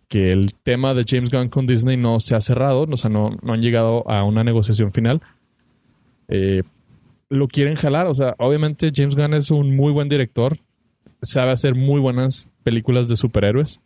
que 0.07 0.27
el 0.27 0.53
tema 0.53 0.93
de 0.93 1.05
James 1.07 1.31
Gunn 1.31 1.49
con 1.49 1.65
Disney 1.65 1.97
no 1.97 2.19
se 2.19 2.35
ha 2.35 2.41
cerrado. 2.41 2.85
O 2.87 2.97
sea, 2.97 3.09
no, 3.09 3.31
no 3.41 3.53
han 3.53 3.61
llegado 3.61 4.07
a 4.09 4.23
una 4.23 4.43
negociación 4.43 4.91
final. 4.91 5.21
Eh, 6.27 6.63
lo 7.29 7.47
quieren 7.47 7.75
jalar. 7.75 8.07
O 8.07 8.13
sea, 8.13 8.35
obviamente 8.37 8.91
James 8.93 9.15
Gunn 9.15 9.33
es 9.33 9.51
un 9.51 9.75
muy 9.75 9.91
buen 9.91 10.09
director. 10.09 10.57
Sabe 11.21 11.51
hacer 11.51 11.75
muy 11.75 11.99
buenas 11.99 12.49
películas 12.63 13.07
de 13.07 13.15
superhéroes. 13.15 13.79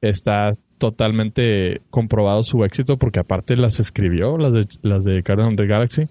Está 0.00 0.50
totalmente 0.78 1.82
comprobado 1.90 2.42
su 2.42 2.64
éxito 2.64 2.96
porque 2.96 3.20
aparte 3.20 3.56
las 3.56 3.78
escribió, 3.80 4.38
las 4.38 4.52
de, 4.52 4.66
las 4.82 5.04
de 5.04 5.22
Guardians 5.22 5.60
of 5.60 5.66
Galaxy. 5.66 6.08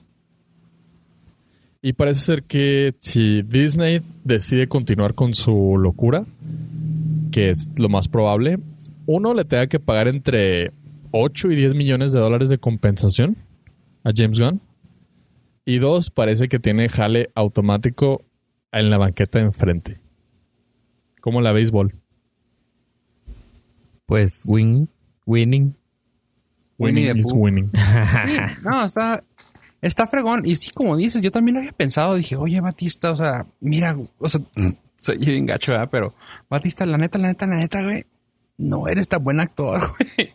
Y 1.82 1.94
parece 1.94 2.22
ser 2.22 2.44
que 2.44 2.94
si 3.00 3.42
Disney 3.42 4.02
decide 4.24 4.68
continuar 4.68 5.16
con 5.16 5.34
su 5.34 5.78
locura, 5.78 6.26
que 7.32 7.50
es 7.50 7.72
lo 7.78 7.90
más 7.90 8.08
probable, 8.08 8.60
uno 9.06 9.34
le 9.34 9.46
tenga 9.46 9.68
que 9.68 9.80
pagar 9.80 10.08
entre 10.08 10.72
8 11.12 11.52
y 11.52 11.56
10 11.56 11.76
millones 11.76 12.12
de 12.12 12.20
dólares 12.20 12.50
de 12.50 12.58
compensación 12.58 13.38
a 14.04 14.12
James 14.16 14.40
Gunn. 14.40 14.62
Y 15.70 15.78
dos, 15.78 16.10
parece 16.10 16.50
que 16.50 16.58
tiene 16.58 16.90
jale 16.90 17.30
automático 17.36 18.26
en 18.72 18.90
la 18.90 18.98
banqueta 18.98 19.38
de 19.38 19.46
enfrente. 19.46 20.02
Como 21.22 21.42
la 21.42 21.52
béisbol. 21.52 21.94
Pues 24.08 24.46
win, 24.48 24.90
winning. 25.28 25.76
Winning 26.80 27.14
the 27.14 27.20
is 27.20 27.32
winning. 27.32 27.70
Sí, 28.26 28.38
no, 28.64 28.84
está, 28.84 29.24
está 29.80 30.08
fregón. 30.08 30.42
Y 30.44 30.56
sí, 30.56 30.72
como 30.72 30.98
dices, 30.98 31.22
yo 31.22 31.30
también 31.30 31.54
lo 31.54 31.60
había 31.60 31.72
pensado. 31.72 32.16
Dije, 32.16 32.36
oye, 32.36 32.60
Batista, 32.62 33.12
o 33.12 33.16
sea, 33.16 33.46
mira, 33.60 33.96
o 34.18 34.28
sea, 34.28 34.42
soy 34.98 35.20
bien 35.20 35.46
gacho, 35.46 35.74
¿verdad? 35.74 35.90
Pero, 35.92 36.16
Batista, 36.50 36.84
la 36.88 36.98
neta, 36.98 37.20
la 37.20 37.28
neta, 37.28 37.46
la 37.46 37.58
neta, 37.58 37.84
güey, 37.84 38.08
no 38.58 38.88
eres 38.88 39.08
tan 39.08 39.24
buen 39.24 39.40
actor, 39.40 39.80
güey. 40.18 40.34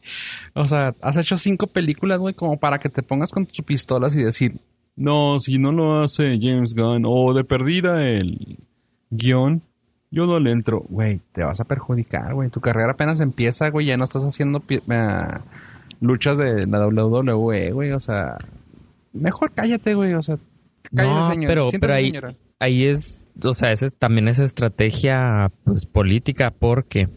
O 0.55 0.69
sea, 0.69 0.95
has 1.01 1.17
hecho 1.17 1.37
cinco 1.39 1.67
películas, 1.67 2.21
güey, 2.21 2.35
como 2.35 2.57
para 2.61 2.79
que 2.79 2.89
te 2.89 3.03
pongas 3.03 3.33
con 3.33 3.47
tus 3.47 3.63
pistolas 3.63 4.15
y 4.15 4.23
decir, 4.23 4.61
no, 4.97 5.41
si 5.41 5.59
no 5.59 5.73
lo 5.73 6.03
hace 6.03 6.39
James 6.41 6.75
Gunn 6.75 7.05
o 7.07 7.33
de 7.35 7.45
perdida 7.45 8.07
el 8.09 8.59
guion, 9.11 9.63
yo 10.11 10.27
no 10.27 10.39
le 10.39 10.51
entro. 10.53 10.85
Güey, 10.89 11.21
te 11.33 11.43
vas 11.43 11.61
a 11.61 11.65
perjudicar, 11.65 12.35
güey. 12.35 12.49
Tu 12.51 12.61
carrera 12.61 12.93
apenas 12.93 13.21
empieza, 13.21 13.69
güey, 13.71 13.87
ya 13.87 13.97
no 13.97 14.05
estás 14.05 14.23
haciendo 14.25 14.63
ah, 14.91 15.41
luchas 16.01 16.39
de 16.39 16.67
la 16.67 16.87
WWE, 16.87 17.73
güey. 17.73 17.91
O 17.93 18.01
sea, 18.01 18.39
mejor 19.13 19.51
cállate, 19.53 19.95
güey. 19.95 20.15
O 20.15 20.23
sea, 20.23 20.39
cállese, 20.95 21.15
No, 21.15 21.31
señor. 21.31 21.49
pero- 21.49 21.67
pero 21.81 21.93
ahí- 21.93 22.07
señora. 22.11 22.35
ahí 22.61 22.85
es, 22.85 23.25
o 23.43 23.55
sea, 23.55 23.73
esa 23.73 23.87
es, 23.87 23.95
también 23.97 24.29
es 24.29 24.39
estrategia 24.39 25.51
pues, 25.65 25.87
política 25.87 26.53
porque 26.57 27.09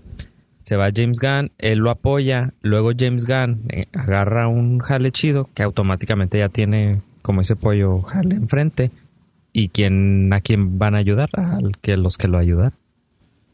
se 0.58 0.76
va 0.76 0.90
James 0.94 1.20
Gunn, 1.22 1.52
él 1.60 1.80
lo 1.80 1.92
apoya, 1.92 2.54
luego 2.62 2.92
James 2.98 3.26
Gunn 3.26 3.62
eh, 3.70 3.86
agarra 3.94 4.48
un 4.50 4.80
jale 4.80 5.12
chido 5.12 5.48
que 5.54 5.64
automáticamente 5.64 6.40
ya 6.40 6.50
tiene 6.50 7.02
como 7.28 7.42
ese 7.42 7.56
pollo 7.56 8.02
jale 8.02 8.36
enfrente 8.36 8.90
y 9.54 9.70
quién 9.70 10.34
a 10.34 10.42
quién 10.42 10.80
van 10.80 10.96
a 10.96 11.00
ayudar 11.00 11.30
al 11.34 11.78
que 11.82 11.96
los 11.98 12.18
que 12.18 12.28
lo 12.28 12.38
ayudan. 12.40 12.74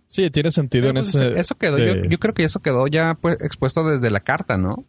Sí, 0.06 0.30
tiene 0.30 0.52
sentido 0.52 0.84
Pero, 0.84 1.00
en 1.00 1.04
pues, 1.06 1.16
ese. 1.16 1.40
eso 1.40 1.56
quedó, 1.56 1.76
de- 1.78 2.04
yo, 2.04 2.10
yo 2.10 2.20
creo 2.20 2.34
que 2.34 2.44
eso 2.44 2.62
quedó 2.62 2.88
ya 2.88 3.18
pues, 3.20 3.38
expuesto 3.42 3.84
desde 3.90 4.12
la 4.12 4.20
carta, 4.20 4.58
¿no? 4.58 4.86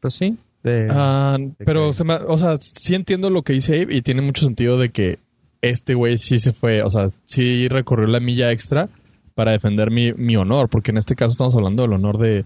Pues 0.00 0.14
sí. 0.14 0.38
de- 0.62 0.88
Ah, 0.90 1.36
pero, 1.58 1.88
que- 1.88 1.92
se 1.92 2.04
me- 2.04 2.14
o 2.14 2.36
sea, 2.38 2.56
sí 2.56 2.94
entiendo 2.94 3.30
lo 3.30 3.42
que 3.42 3.52
dice 3.52 3.82
Abe 3.82 3.94
y 3.94 4.02
tiene 4.02 4.22
mucho 4.22 4.44
sentido 4.46 4.78
de 4.78 4.88
que 4.90 5.18
este 5.62 5.94
güey 5.94 6.16
sí 6.18 6.38
se 6.38 6.52
fue, 6.54 6.82
o 6.82 6.88
sea, 6.90 7.06
sí 7.24 7.68
recorrió 7.68 8.06
la 8.06 8.20
milla 8.20 8.50
extra 8.52 8.88
para 9.34 9.52
defender 9.52 9.90
mi, 9.90 10.12
mi 10.14 10.36
honor, 10.36 10.68
porque 10.70 10.90
en 10.90 10.96
este 10.98 11.14
caso 11.14 11.32
estamos 11.32 11.54
hablando 11.54 11.82
del 11.82 11.92
honor 11.94 12.18
de, 12.18 12.44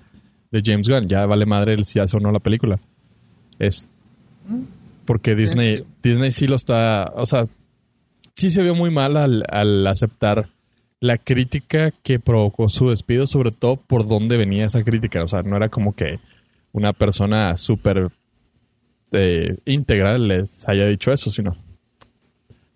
de 0.51 0.63
James 0.65 0.89
Gunn. 0.89 1.07
Ya 1.09 1.27
vale 1.27 1.47
madre 1.47 1.75
el 1.75 1.85
si 1.85 1.99
hace 2.01 2.17
o 2.17 2.21
no 2.21 2.31
la 2.33 2.39
película. 2.41 2.79
Es 3.61 3.89
porque 5.05 5.35
Disney, 5.35 5.85
Disney 6.03 6.33
sí 6.33 6.47
lo 6.47 6.57
está, 6.57 7.13
o 7.15 7.27
sea, 7.27 7.47
sí 8.37 8.51
se 8.51 8.63
vio 8.63 8.75
muy 8.75 8.91
mal 8.91 9.17
al, 9.17 9.45
al 9.49 9.87
aceptar 9.87 10.51
la 11.01 11.19
crítica 11.19 11.93
que 12.03 12.19
provocó 12.19 12.69
su 12.69 12.89
despido, 12.89 13.27
sobre 13.27 13.51
todo 13.51 13.77
por 13.77 14.09
dónde 14.09 14.39
venía 14.39 14.67
esa 14.67 14.83
crítica. 14.83 15.23
O 15.23 15.29
sea, 15.29 15.43
no 15.43 15.57
era 15.57 15.69
como 15.69 15.95
que 15.95 16.19
una 16.73 16.93
persona 16.93 17.57
súper 17.57 18.11
eh, 19.13 19.59
íntegra 19.67 20.19
les 20.19 20.69
haya 20.69 20.87
dicho 20.87 21.13
eso, 21.13 21.31
sino 21.31 21.57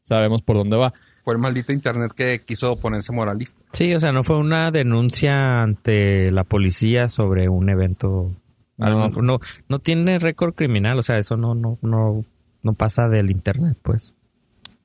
sabemos 0.03 0.43
por 0.43 0.57
dónde 0.57 0.77
va. 0.77 0.93
Fue 1.23 1.35
el 1.35 1.41
maldito 1.41 1.73
internet 1.73 2.13
que 2.15 2.43
quiso 2.45 2.77
ponerse 2.77 3.13
moralista. 3.13 3.61
Sí, 3.73 3.95
o 3.95 3.99
sea, 3.99 4.13
no 4.13 4.23
fue 4.23 4.39
una 4.39 4.71
denuncia 4.71 5.63
ante 5.63 6.31
la 6.31 6.45
policía 6.45 7.09
sobre 7.09 7.49
un 7.49 7.69
evento. 7.69 8.31
No. 8.79 9.09
No, 9.09 9.23
no, 9.23 9.41
no 9.69 9.79
tiene 9.81 10.19
récord 10.19 10.55
criminal, 10.55 10.99
o 10.99 11.03
sea, 11.03 11.19
eso 11.19 11.37
no, 11.37 11.55
no, 11.55 11.79
no, 11.83 12.25
no 12.63 12.73
pasa 12.75 13.09
del 13.09 13.31
internet, 13.31 13.77
pues. 13.83 14.15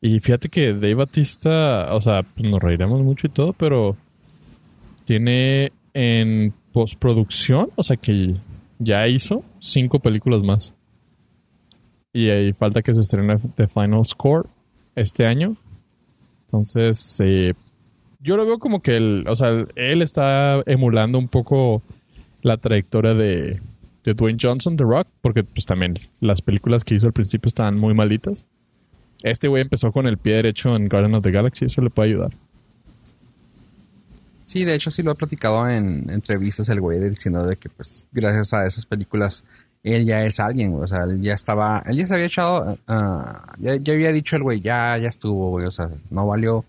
Y 0.02 0.20
fíjate 0.20 0.50
que 0.50 0.74
Dave 0.74 0.96
Batista, 0.96 1.94
o 1.94 2.02
sea, 2.02 2.24
pues 2.24 2.50
nos 2.50 2.60
reiremos 2.62 3.02
mucho 3.02 3.28
y 3.28 3.30
todo, 3.30 3.54
pero 3.54 3.96
tiene 5.06 5.72
en 5.94 6.54
postproducción, 6.72 7.70
o 7.76 7.84
sea 7.84 7.98
que 7.98 8.34
ya 8.80 9.08
hizo 9.08 9.44
cinco 9.60 10.00
películas 10.00 10.44
más. 10.44 10.76
Y 12.12 12.30
ahí 12.30 12.54
falta 12.54 12.82
que 12.82 12.94
se 12.94 13.02
estrene 13.02 13.38
The 13.56 13.68
Final 13.68 14.06
Score 14.06 14.48
este 14.96 15.26
año. 15.26 15.56
Entonces, 16.46 17.20
eh, 17.24 17.54
yo 18.20 18.38
lo 18.38 18.46
veo 18.46 18.60
como 18.60 18.82
que 18.82 18.98
él, 18.98 19.26
o 19.28 19.36
sea, 19.36 19.66
él 19.76 20.02
está 20.02 20.62
emulando 20.66 21.18
un 21.18 21.28
poco 21.28 21.82
la 22.42 22.58
trayectoria 22.58 23.14
de, 23.14 23.62
de 24.04 24.14
Dwayne 24.14 24.38
Johnson, 24.42 24.76
The 24.76 24.84
Rock, 24.84 25.08
porque 25.22 25.44
pues 25.44 25.66
también 25.66 25.96
las 26.20 26.42
películas 26.42 26.84
que 26.84 26.96
hizo 26.96 27.08
al 27.08 27.14
principio 27.14 27.48
estaban 27.48 27.78
muy 27.78 27.94
malitas. 27.94 28.46
Este 29.22 29.48
güey 29.48 29.62
empezó 29.62 29.92
con 29.92 30.08
el 30.08 30.18
pie 30.18 30.36
derecho 30.36 30.76
en 30.76 30.90
Guardian 30.90 31.16
of 31.16 31.24
the 31.24 31.32
Galaxy, 31.32 31.66
eso 31.66 31.82
le 31.82 31.90
puede 31.90 32.10
ayudar. 32.10 32.38
Sí, 34.44 34.66
de 34.66 34.76
hecho 34.76 34.92
sí 34.92 35.02
lo 35.02 35.12
he 35.12 35.16
platicado 35.16 35.70
en 35.70 36.10
entrevistas 36.10 36.68
el 36.68 36.82
güey 36.82 37.00
diciendo 37.00 37.46
de 37.46 37.56
que 37.56 37.70
pues 37.70 38.06
gracias 38.12 38.54
a 38.54 38.68
esas 38.68 38.86
películas 38.86 39.46
él 39.84 40.06
ya 40.06 40.24
es 40.24 40.40
alguien, 40.40 40.72
güey. 40.72 40.84
O 40.84 40.88
sea, 40.88 41.04
él 41.04 41.22
ya 41.22 41.34
estaba, 41.34 41.84
él 41.86 41.98
ya 41.98 42.08
se 42.08 42.14
había 42.14 42.26
echado, 42.26 42.78
ah, 42.88 43.54
ya, 43.60 43.76
ya 43.76 43.94
había 43.94 44.12
dicho 44.12 44.36
el 44.36 44.44
güey, 44.44 44.62
ya, 44.62 44.98
ya 44.98 45.10
estuvo, 45.10 45.50
güey. 45.52 45.66
O 45.66 45.72
sea, 45.72 45.90
no 46.10 46.26
valió, 46.26 46.66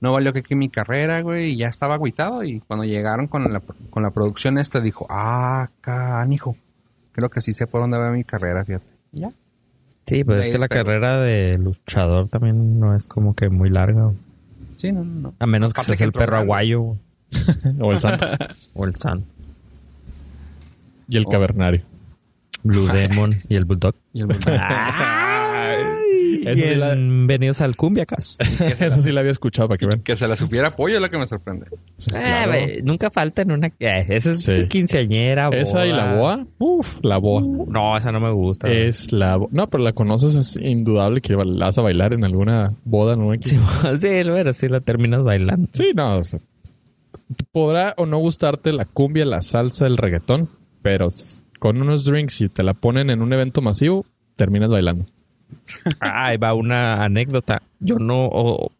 no 0.00 0.12
valió 0.12 0.32
que, 0.32 0.42
que 0.42 0.56
mi 0.56 0.68
carrera, 0.68 1.22
güey, 1.22 1.52
y 1.52 1.56
ya 1.56 1.68
estaba 1.68 1.94
agüitado. 1.94 2.42
Y 2.42 2.60
cuando 2.60 2.84
llegaron 2.84 3.28
con 3.28 3.52
la, 3.52 3.60
con 3.90 4.02
la 4.02 4.10
producción 4.10 4.58
esta, 4.58 4.80
dijo, 4.80 5.06
ah, 5.08 5.70
canijo, 5.80 6.56
creo 7.16 7.30
que 7.30 7.40
sí 7.40 7.52
sé 7.52 7.66
por 7.66 7.80
dónde 7.80 7.98
va 7.98 8.10
mi 8.12 8.22
carrera, 8.22 8.64
fíjate. 8.64 8.86
Ya. 9.12 9.32
Sí, 10.06 10.22
pues 10.22 10.38
De 10.38 10.44
es 10.46 10.50
que 10.50 10.58
la 10.58 10.68
carrera 10.68 11.20
de 11.20 11.58
luchador 11.58 12.28
también 12.28 12.78
no 12.78 12.94
es 12.94 13.08
como 13.08 13.34
que 13.34 13.48
muy 13.48 13.70
larga. 13.70 14.12
Sí, 14.76 14.92
no, 14.92 15.02
no, 15.04 15.20
no. 15.20 15.34
A 15.40 15.46
menos 15.46 15.72
que 15.74 15.82
seas 15.82 16.00
el 16.02 16.12
perro 16.12 16.36
aguayo 16.36 16.96
o 17.80 17.92
el 17.92 17.98
santo. 17.98 18.26
o 18.74 18.84
el 18.84 18.94
san. 18.96 19.24
y 21.08 21.16
el 21.16 21.24
Oh. 21.26 21.30
cavernario. 21.30 21.82
Blue 22.62 22.86
Demon 22.86 23.42
y 23.48 23.56
el 23.56 23.64
Bulldog. 23.64 23.94
Y 24.12 24.20
el 24.22 24.28
la- 24.28 24.34
Bienvenidos 26.54 27.60
al 27.60 27.76
Cumbia 27.76 28.06
Cast. 28.06 28.40
Esa 28.60 29.00
sí 29.00 29.10
la 29.12 29.20
había 29.20 29.32
escuchado 29.32 29.68
para 29.68 29.78
que 29.78 29.86
vean. 29.86 30.00
que 30.02 30.14
se 30.16 30.28
la 30.28 30.36
supiera 30.36 30.68
apoyo 30.68 30.96
es 30.96 31.00
lo 31.00 31.10
que 31.10 31.18
me 31.18 31.26
sorprende. 31.26 31.66
Sí, 31.96 32.10
Eh, 32.14 32.20
claro. 32.22 32.52
nunca 32.84 33.10
falta 33.10 33.42
en 33.42 33.52
una... 33.52 33.66
Eh, 33.80 34.06
esa 34.08 34.32
es 34.32 34.44
Sí. 34.44 34.66
quinceañera, 34.68 35.48
Esa 35.52 35.86
y 35.86 35.90
la 35.92 36.14
boa. 36.14 36.46
Uf, 36.58 36.96
la 37.02 37.18
boa. 37.18 37.42
No, 37.42 37.96
esa 37.96 38.12
no 38.12 38.20
me 38.20 38.30
gusta. 38.30 38.70
Es 38.70 39.12
la 39.12 39.36
bo- 39.36 39.48
No, 39.50 39.68
pero 39.68 39.82
la 39.82 39.92
conoces, 39.92 40.36
es 40.36 40.56
indudable 40.56 41.20
que 41.20 41.34
la 41.34 41.66
vas 41.66 41.78
a 41.78 41.82
bailar 41.82 42.12
en 42.12 42.24
alguna 42.24 42.74
boda, 42.84 43.16
¿no? 43.16 43.32
Sí, 43.42 43.56
sí, 44.00 44.22
bueno, 44.30 44.52
sí 44.52 44.68
la 44.68 44.80
terminas 44.80 45.22
bailando. 45.22 45.68
Sí, 45.72 45.90
no. 45.94 46.16
o 46.16 46.22
sea, 46.22 46.40
podrá 47.52 47.94
o 47.96 48.06
no 48.06 48.18
gustarte 48.18 48.72
la 48.72 48.84
cumbia, 48.84 49.24
la 49.24 49.42
salsa, 49.42 49.86
el 49.86 49.96
reggaetón, 49.96 50.48
pero 50.82 51.08
con 51.58 51.80
unos 51.80 52.04
drinks 52.04 52.40
y 52.42 52.48
te 52.48 52.62
la 52.62 52.74
ponen 52.74 53.10
en 53.10 53.22
un 53.22 53.32
evento 53.32 53.62
masivo, 53.62 54.04
terminas 54.36 54.68
bailando. 54.70 55.06
Ah, 56.00 56.26
Ahí 56.26 56.36
va 56.36 56.54
una 56.54 57.04
anécdota. 57.04 57.62
Yo 57.80 57.98
no, 57.98 58.30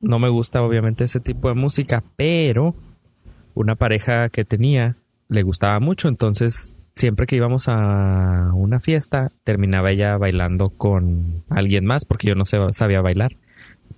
no 0.00 0.18
me 0.18 0.28
gusta 0.28 0.62
obviamente 0.62 1.04
ese 1.04 1.20
tipo 1.20 1.48
de 1.48 1.54
música, 1.54 2.02
pero 2.16 2.74
una 3.54 3.74
pareja 3.74 4.28
que 4.28 4.44
tenía 4.44 4.96
le 5.28 5.42
gustaba 5.42 5.80
mucho, 5.80 6.08
entonces 6.08 6.74
siempre 6.94 7.26
que 7.26 7.36
íbamos 7.36 7.68
a 7.68 8.50
una 8.54 8.80
fiesta 8.80 9.32
terminaba 9.44 9.90
ella 9.90 10.16
bailando 10.16 10.70
con 10.70 11.44
alguien 11.50 11.84
más 11.84 12.04
porque 12.04 12.28
yo 12.28 12.34
no 12.34 12.44
sabía 12.44 13.00
bailar, 13.00 13.36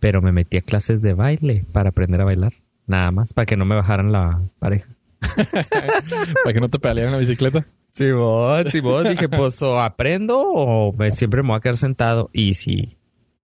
pero 0.00 0.22
me 0.22 0.33
metí 0.33 0.57
a 0.57 0.62
clases 0.62 1.02
de 1.02 1.14
baile 1.14 1.64
para 1.72 1.90
aprender 1.90 2.20
a 2.20 2.24
bailar, 2.24 2.54
nada 2.87 3.11
más, 3.11 3.33
para 3.33 3.46
que 3.46 3.57
no 3.57 3.64
me 3.64 3.74
bajaran 3.76 4.12
la 4.12 4.42
pareja. 4.59 4.88
Para 6.44 6.54
que 6.54 6.61
no 6.61 6.68
te 6.68 6.78
pedalean 6.78 7.11
la 7.11 7.18
bicicleta. 7.18 7.66
Simón, 7.92 8.70
Simón, 8.70 9.09
dije, 9.09 9.29
pues 9.29 9.61
o 9.62 9.81
aprendo 9.81 10.40
o 10.40 10.92
me- 10.92 11.12
siempre 11.12 11.42
me 11.42 11.48
voy 11.48 11.57
a 11.57 11.61
quedar 11.61 11.77
sentado. 11.77 12.31
Y 12.33 12.55
sí. 12.55 12.96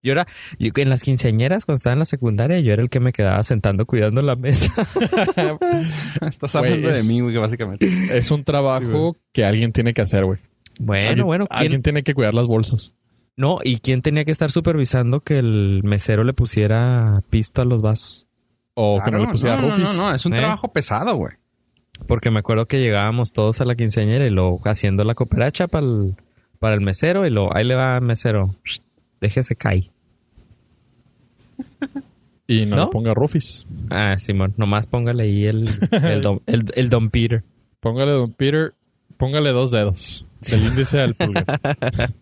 Yo 0.02 0.12
era, 0.12 0.26
yo, 0.59 0.70
en 0.76 0.90
las 0.90 1.02
quinceañeras, 1.02 1.64
cuando 1.64 1.76
estaba 1.78 1.94
en 1.94 2.00
la 2.00 2.04
secundaria, 2.04 2.61
yo 2.61 2.74
era 2.74 2.83
el 2.83 2.90
que 2.90 3.00
me 3.00 3.12
quedaba 3.12 3.42
sentando 3.42 3.87
cuidando 3.87 4.20
la 4.20 4.37
mesa. 4.37 4.87
Estás 6.20 6.54
hablando 6.54 6.88
de 6.90 7.02
mí, 7.04 7.20
güey, 7.20 7.37
básicamente. 7.37 7.87
Es 8.16 8.30
un 8.30 8.38
Sí, 8.38 8.44
trabajo 8.44 9.16
que 9.33 9.44
alguien 9.44 9.72
tiene 9.72 9.94
que 9.94 10.02
hacer, 10.02 10.24
güey. 10.24 10.40
Bueno, 10.78 11.09
Alguien- 11.09 11.26
bueno, 11.26 11.46
¿quién? 11.46 11.61
Alguien 11.62 11.83
tiene 11.83 12.02
que 12.02 12.14
cuidar 12.14 12.35
las 12.35 12.46
bolsas. 12.46 12.94
No, 13.37 13.59
¿y 13.64 13.78
quién 13.78 14.02
tenía 14.02 14.24
que 14.24 14.30
estar 14.30 14.50
supervisando 14.50 15.20
que 15.20 15.38
el 15.38 15.80
mesero 15.85 16.22
le 16.22 16.35
pusiera 16.35 17.22
pisto 17.30 17.62
a 17.62 17.64
los 17.64 17.80
vasos? 17.83 18.26
O 18.74 19.00
que 19.04 19.11
no 19.11 19.18
le 19.18 19.28
pusiera 19.28 19.57
no, 19.57 19.68
no, 19.68 19.78
no, 19.78 19.92
no, 19.94 20.14
es 20.14 20.26
un 20.26 20.35
¿Eh? 20.35 20.37
trabajo 20.37 20.72
pesado, 20.72 21.14
güey. 21.16 21.33
Porque 22.07 22.30
me 22.30 22.40
acuerdo 22.40 22.66
que 22.66 22.80
llegábamos 22.80 23.33
todos 23.33 23.61
a 23.61 23.64
la 23.64 23.76
quinceañera 23.76 24.26
y 24.26 24.30
luego 24.30 24.61
haciendo 24.64 25.04
la 25.04 25.14
cooperacha 25.14 25.68
para 25.68 25.87
el, 25.87 26.16
para 26.59 26.74
el 26.74 26.80
mesero 26.80 27.26
y 27.26 27.30
lo 27.30 27.54
ahí 27.57 27.64
le 27.64 27.74
va 27.74 28.00
mesero. 28.00 28.54
Déjese 29.20 29.57
caer. 29.57 29.90
Y 32.46 32.66
no, 32.66 32.76
¿No? 32.76 32.85
le 32.85 32.90
ponga 32.90 33.14
rufis. 33.14 33.66
Ah, 33.88 34.18
Simón, 34.18 34.52
nomás 34.59 34.87
póngale 34.87 35.22
ahí 35.22 35.46
el, 35.46 35.66
el, 35.92 36.20
don, 36.20 36.42
el, 36.46 36.64
el 36.74 36.88
Don 36.90 37.09
Peter. 37.09 37.42
Póngale, 37.80 38.12
don 38.12 38.33
Peter, 38.33 38.74
póngale 39.16 39.50
dos 39.52 39.70
dedos. 39.70 40.26
Del 40.40 40.66
índice 40.66 41.00
al 41.00 41.14
pulgar. 41.14 41.44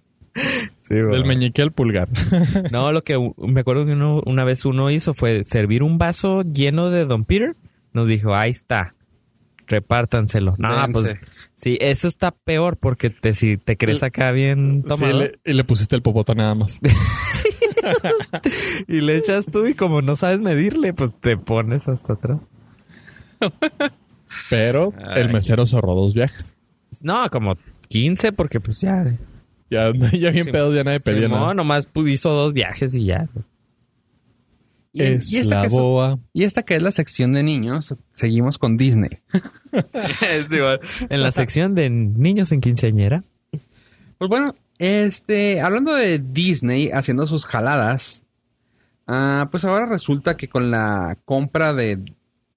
Sí, 0.80 0.94
Del 0.94 1.26
meñique 1.26 1.60
al 1.60 1.72
pulgar. 1.72 2.08
No, 2.70 2.90
lo 2.90 3.02
que 3.02 3.18
me 3.36 3.60
acuerdo 3.60 3.84
que 3.84 3.92
uno, 3.92 4.22
una 4.24 4.44
vez 4.44 4.64
uno 4.64 4.90
hizo 4.90 5.12
fue 5.12 5.44
servir 5.44 5.82
un 5.82 5.98
vaso 5.98 6.42
lleno 6.42 6.88
de 6.88 7.04
Don 7.04 7.24
Peter. 7.24 7.54
Nos 7.92 8.08
dijo, 8.08 8.34
ahí 8.34 8.50
está, 8.50 8.94
repártanselo. 9.66 10.54
No, 10.58 10.68
Dense. 10.74 10.92
pues 10.92 11.16
sí, 11.54 11.78
eso 11.80 12.08
está 12.08 12.30
peor 12.30 12.76
porque 12.76 13.10
te, 13.10 13.34
si 13.34 13.56
te 13.56 13.76
crees 13.76 14.02
acá 14.02 14.30
bien 14.32 14.82
Sí, 14.82 14.88
tomado 14.88 15.18
le- 15.20 15.38
y 15.44 15.52
le 15.54 15.64
pusiste 15.64 15.96
el 15.96 16.02
popota 16.02 16.34
nada 16.34 16.54
más. 16.54 16.80
y 18.88 19.00
le 19.00 19.16
echas 19.16 19.46
tú 19.46 19.66
y 19.66 19.74
como 19.74 20.02
no 20.02 20.16
sabes 20.16 20.40
medirle, 20.40 20.92
pues 20.92 21.12
te 21.20 21.36
pones 21.36 21.88
hasta 21.88 22.12
atrás. 22.14 22.38
Pero 24.50 24.92
Ay. 24.98 25.22
el 25.22 25.32
mesero 25.32 25.66
cerró 25.66 25.94
dos 25.94 26.14
viajes. 26.14 26.54
No, 27.02 27.28
como 27.30 27.56
15 27.88 28.32
porque 28.32 28.60
pues 28.60 28.80
ya... 28.80 29.04
Ya, 29.70 29.90
ya 30.12 30.30
bien 30.30 30.44
Sí, 30.44 30.52
pedos, 30.52 30.74
ya 30.74 30.84
nadie 30.84 31.00
pedía 31.00 31.28
no, 31.28 31.40
nada. 31.40 31.54
nomás 31.54 31.88
hizo 32.06 32.30
dos 32.30 32.52
viajes 32.52 32.94
y 32.94 33.06
ya. 33.06 33.28
Y, 34.92 35.02
Es 35.02 35.32
y 35.32 35.38
esta 35.38 35.54
la 35.56 35.60
que 35.62 35.66
es- 35.68 35.72
boa. 35.72 36.18
y 36.34 36.44
esta 36.44 36.62
que 36.62 36.76
es 36.76 36.82
la 36.82 36.90
sección 36.90 37.32
de 37.32 37.42
niños, 37.42 37.94
seguimos 38.12 38.58
con 38.58 38.76
Disney. 38.76 39.10
Sí, 40.50 40.58
bueno, 40.60 40.78
en 41.08 41.22
la 41.22 41.32
sección 41.32 41.74
de 41.74 41.88
niños 41.88 42.52
en 42.52 42.60
quinceañera. 42.60 43.24
Pues 44.18 44.28
bueno, 44.28 44.54
este, 44.78 45.60
hablando 45.62 45.94
de 45.94 46.18
Disney 46.18 46.90
haciendo 46.90 47.26
sus 47.26 47.46
jaladas, 47.46 48.24
Ah, 49.06 49.48
pues 49.50 49.64
ahora 49.64 49.86
resulta 49.86 50.36
que 50.36 50.48
con 50.48 50.70
la 50.70 51.18
compra 51.24 51.72
de, 51.74 51.98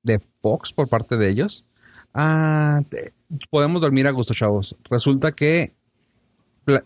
de 0.04 0.20
Fox 0.42 0.72
por 0.74 0.88
parte 0.88 1.18
de 1.18 1.30
ellos, 1.30 1.66
ah, 2.14 2.82
te- 2.88 3.14
podemos 3.50 3.82
dormir 3.82 4.06
a 4.08 4.12
gusto, 4.12 4.34
chavos. 4.36 4.76
Resulta 4.90 5.32
que 5.32 5.74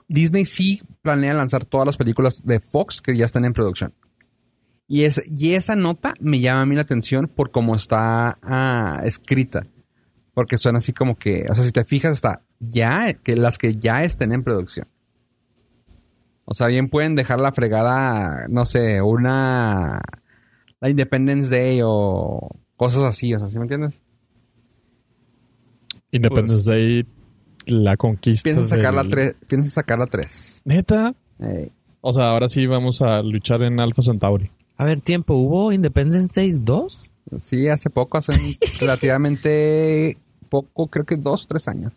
Disney 0.07 0.45
sí 0.45 0.81
planea 1.01 1.33
lanzar 1.33 1.65
todas 1.65 1.85
las 1.85 1.97
películas 1.97 2.45
de 2.45 2.61
Fox 2.61 3.01
que 3.01 3.17
ya 3.17 3.25
están 3.25 3.43
en 3.45 3.53
producción. 3.53 3.93
Y, 4.91 5.03
es, 5.03 5.21
y 5.27 5.53
esa 5.53 5.75
nota 5.75 6.15
me 6.19 6.39
llama 6.39 6.63
a 6.63 6.65
mí 6.65 6.73
la 6.75 6.81
atención 6.81 7.27
por 7.27 7.51
cómo 7.51 7.75
está 7.75 8.39
ah, 8.41 9.01
escrita. 9.05 9.67
Porque 10.33 10.57
suena 10.57 10.79
así 10.79 10.93
como 10.93 11.15
que, 11.15 11.45
o 11.47 11.53
sea, 11.53 11.63
si 11.63 11.71
te 11.71 11.85
fijas, 11.85 12.13
está 12.13 12.41
ya, 12.59 13.13
que 13.13 13.35
las 13.35 13.59
que 13.59 13.73
ya 13.73 14.03
estén 14.03 14.31
en 14.31 14.43
producción. 14.43 14.87
O 16.45 16.55
sea, 16.55 16.65
bien 16.67 16.89
pueden 16.89 17.13
dejar 17.15 17.39
la 17.39 17.51
fregada, 17.51 18.47
no 18.49 18.65
sé, 18.65 19.01
una. 19.01 20.01
La 20.81 20.89
Independence 20.89 21.49
Day 21.55 21.81
o 21.83 22.49
cosas 22.75 23.03
así, 23.03 23.33
o 23.35 23.37
sea, 23.39 23.47
¿sí 23.47 23.57
me 23.59 23.65
entiendes? 23.65 24.01
Independence 26.11 26.63
Pues- 26.63 26.65
Day, 26.65 27.05
la 27.67 27.95
conquista. 27.95 28.43
Piensan 28.43 28.67
sacar 28.67 28.95
la 28.95 29.03
del- 29.03 29.11
3. 29.11 29.35
Piensan 29.47 29.69
sacar 29.71 29.99
la 29.99 30.07
3. 30.07 30.61
Neta. 30.65 31.13
O 32.01 32.13
sea, 32.13 32.31
ahora 32.31 32.47
sí 32.47 32.65
vamos 32.65 33.03
a 33.03 33.21
luchar 33.21 33.61
en 33.61 33.79
Alpha 33.79 34.01
Centauri. 34.01 34.51
A 34.79 34.85
ver, 34.85 35.01
tiempo, 35.01 35.33
¿hubo 35.33 35.73
Independence 35.73 36.39
Day 36.39 36.51
2? 36.57 37.09
sí, 37.37 37.67
hace 37.67 37.89
poco, 37.89 38.17
hace 38.17 38.31
relativamente 38.79 40.17
poco, 40.47 40.87
creo 40.87 41.05
que 41.05 41.17
dos 41.17 41.43
o 41.43 41.47
tres 41.47 41.67
años. 41.67 41.91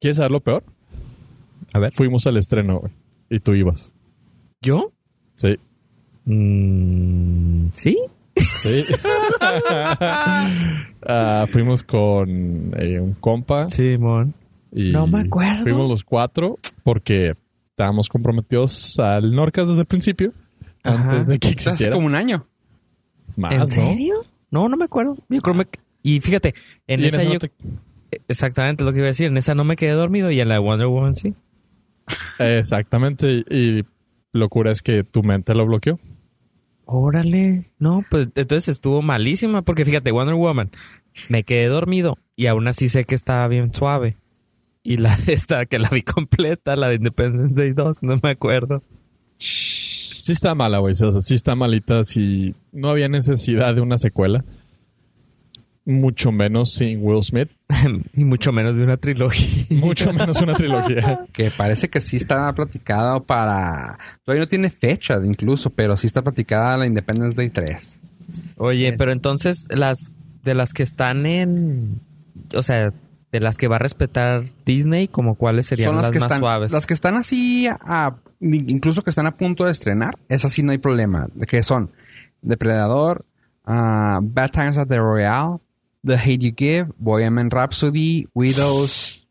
¿Quieres 0.00 0.16
saber 0.16 0.30
lo 0.30 0.40
peor? 0.40 0.64
A 1.74 1.78
ver. 1.78 1.92
Fuimos 1.92 2.26
al 2.26 2.38
estreno, 2.38 2.80
güey. 2.80 2.92
Y 3.28 3.40
tú 3.40 3.52
ibas. 3.52 3.92
¿Yo? 4.62 4.90
Sí. 5.34 5.58
Mm, 6.24 7.68
¿Sí? 7.72 7.98
Sí. 8.36 8.84
Ah, 11.10 11.46
fuimos 11.48 11.82
con 11.82 12.74
eh, 12.76 12.98
un 13.00 13.14
compa. 13.14 13.68
Simón. 13.70 14.34
Y 14.72 14.90
No 14.90 15.06
me 15.06 15.20
acuerdo. 15.20 15.62
Fuimos 15.62 15.88
los 15.88 16.04
cuatro 16.04 16.58
porque 16.82 17.34
estábamos 17.66 18.08
comprometidos 18.08 18.98
al 18.98 19.34
Norcas 19.34 19.68
desde 19.68 19.82
el 19.82 19.86
principio. 19.86 20.32
Ajá. 20.88 21.10
Antes 21.10 21.26
de 21.28 21.38
que 21.38 21.48
hace 21.48 21.90
como 21.90 22.06
un 22.06 22.14
año. 22.14 22.46
Más, 23.36 23.52
¿En 23.52 23.58
¿no? 23.60 23.66
serio? 23.66 24.14
No, 24.50 24.68
no 24.68 24.76
me 24.76 24.84
acuerdo. 24.84 25.16
Yo 25.28 25.40
creo 25.40 25.56
que... 25.70 25.78
Y 26.02 26.20
fíjate, 26.20 26.54
en 26.86 27.00
Y 27.00 27.04
en 27.04 27.08
esa 27.14 27.22
yo... 27.24 27.34
no 27.34 27.38
te- 27.38 27.52
Exactamente 28.28 28.84
lo 28.84 28.92
que 28.92 28.98
iba 28.98 29.06
a 29.06 29.08
decir. 29.08 29.26
En 29.28 29.36
esa 29.36 29.54
no 29.54 29.64
me 29.64 29.76
quedé 29.76 29.90
dormido 29.92 30.30
y 30.30 30.40
en 30.40 30.48
la 30.48 30.54
de 30.54 30.60
Wonder 30.60 30.86
Woman 30.86 31.14
sí. 31.14 31.34
Exactamente. 32.38 33.44
Y 33.50 33.84
locura 34.32 34.70
es 34.72 34.82
que 34.82 35.04
tu 35.04 35.22
mente 35.22 35.54
lo 35.54 35.66
bloqueó. 35.66 35.98
Órale. 36.86 37.70
No, 37.78 38.04
pues 38.10 38.28
entonces 38.34 38.68
estuvo 38.68 39.02
malísima 39.02 39.62
porque 39.62 39.84
fíjate, 39.84 40.10
Wonder 40.10 40.34
Woman, 40.36 40.70
me 41.28 41.42
quedé 41.44 41.66
dormido 41.66 42.16
y 42.34 42.46
aún 42.46 42.66
así 42.66 42.88
sé 42.88 43.04
que 43.04 43.14
estaba 43.14 43.46
bien 43.48 43.74
suave. 43.74 44.16
Y 44.82 44.96
la 44.96 45.14
de 45.16 45.34
esta 45.34 45.66
que 45.66 45.78
la 45.78 45.90
vi 45.90 46.02
completa, 46.04 46.76
la 46.76 46.88
de 46.88 46.94
Independence 46.94 47.54
Day 47.54 47.72
2, 47.72 48.02
no 48.02 48.18
me 48.22 48.30
acuerdo. 48.30 48.82
Sí 50.28 50.32
está 50.32 50.54
mala, 50.54 50.76
güey. 50.76 50.92
O 50.92 50.94
sea, 50.94 51.10
sí 51.22 51.34
está 51.34 51.54
malita. 51.54 52.04
Si 52.04 52.54
no 52.70 52.90
había 52.90 53.08
necesidad 53.08 53.74
de 53.74 53.80
una 53.80 53.96
secuela. 53.96 54.44
Mucho 55.86 56.32
menos 56.32 56.74
sin 56.74 57.02
Will 57.02 57.24
Smith. 57.24 57.48
y 58.14 58.24
mucho 58.24 58.52
menos 58.52 58.76
de 58.76 58.82
una 58.84 58.98
trilogía. 58.98 59.64
Mucho 59.70 60.12
menos 60.12 60.38
una 60.42 60.52
trilogía. 60.52 61.24
Que 61.32 61.50
parece 61.50 61.88
que 61.88 62.02
sí 62.02 62.18
está 62.18 62.52
platicada 62.54 63.20
para. 63.20 63.98
Todavía 64.22 64.42
no 64.42 64.48
tiene 64.48 64.68
fecha 64.68 65.14
incluso, 65.24 65.70
pero 65.70 65.96
sí 65.96 66.06
está 66.06 66.20
platicada 66.20 66.76
la 66.76 66.84
Independence 66.86 67.34
Day 67.34 67.48
3. 67.48 68.00
Oye, 68.58 68.88
Es- 68.88 68.96
pero 68.98 69.12
entonces 69.12 69.66
las 69.74 70.12
de 70.44 70.54
las 70.54 70.74
que 70.74 70.82
están 70.82 71.24
en, 71.24 72.00
o 72.54 72.62
sea, 72.62 72.92
de 73.32 73.40
las 73.40 73.56
que 73.58 73.68
va 73.68 73.76
a 73.76 73.78
respetar 73.78 74.44
Disney, 74.64 75.08
como 75.08 75.34
cuáles 75.34 75.66
serían 75.66 75.96
las, 75.96 76.10
que 76.10 76.18
más 76.18 76.24
están, 76.26 76.40
suaves. 76.40 76.72
Las 76.72 76.86
que 76.86 76.94
están 76.94 77.16
así, 77.16 77.66
a- 77.68 78.16
incluso 78.40 79.02
que 79.02 79.10
están 79.10 79.26
a 79.26 79.36
punto 79.36 79.64
de 79.64 79.72
estrenar, 79.72 80.14
esas 80.28 80.52
sí 80.52 80.62
no 80.62 80.72
hay 80.72 80.78
problema. 80.78 81.28
Que 81.46 81.62
son 81.62 81.90
Depredador, 82.42 83.24
ah, 83.66 84.20
Bad 84.22 84.50
Times 84.50 84.78
at 84.78 84.86
the 84.88 84.96
Royale, 84.98 85.58
The 86.06 86.14
Hate 86.14 86.38
You 86.38 86.52
Give, 86.56 86.86
Bohemian 86.98 87.50
Rhapsody, 87.50 88.28
Widows. 88.34 89.26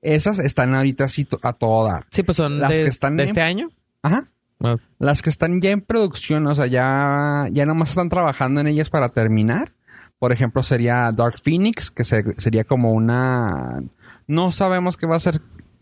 Esas 0.00 0.38
están 0.38 0.74
ahorita 0.74 1.04
así 1.04 1.26
a 1.42 1.52
todo 1.52 1.86
dar. 1.88 2.06
Sí, 2.10 2.22
pues 2.22 2.36
son 2.36 2.60
las 2.60 2.70
de, 2.70 2.78
que 2.84 2.88
están 2.88 3.16
de 3.16 3.24
en- 3.24 3.28
este 3.30 3.42
año. 3.42 3.68
Ajá. 4.02 4.28
Ah, 4.60 4.76
Las 4.98 5.22
que 5.22 5.30
están 5.30 5.60
ya 5.60 5.70
en 5.70 5.82
producción, 5.82 6.46
o 6.46 6.54
sea, 6.54 6.66
ya, 6.66 7.46
ya 7.52 7.66
nomás 7.66 7.90
están 7.90 8.08
trabajando 8.08 8.60
en 8.60 8.68
ellas 8.68 8.90
para 8.90 9.08
terminar. 9.10 9.72
Por 10.18 10.32
ejemplo, 10.32 10.62
sería 10.62 11.10
Dark 11.12 11.36
Phoenix, 11.42 11.90
que 11.90 12.04
se- 12.04 12.34
sería 12.40 12.64
como 12.64 12.92
una... 12.92 13.82
No 14.26 14.50
sabemos 14.52 14.96
qué 14.96 15.06
va 15.06 15.16
a 15.16 15.20
ser 15.20 15.40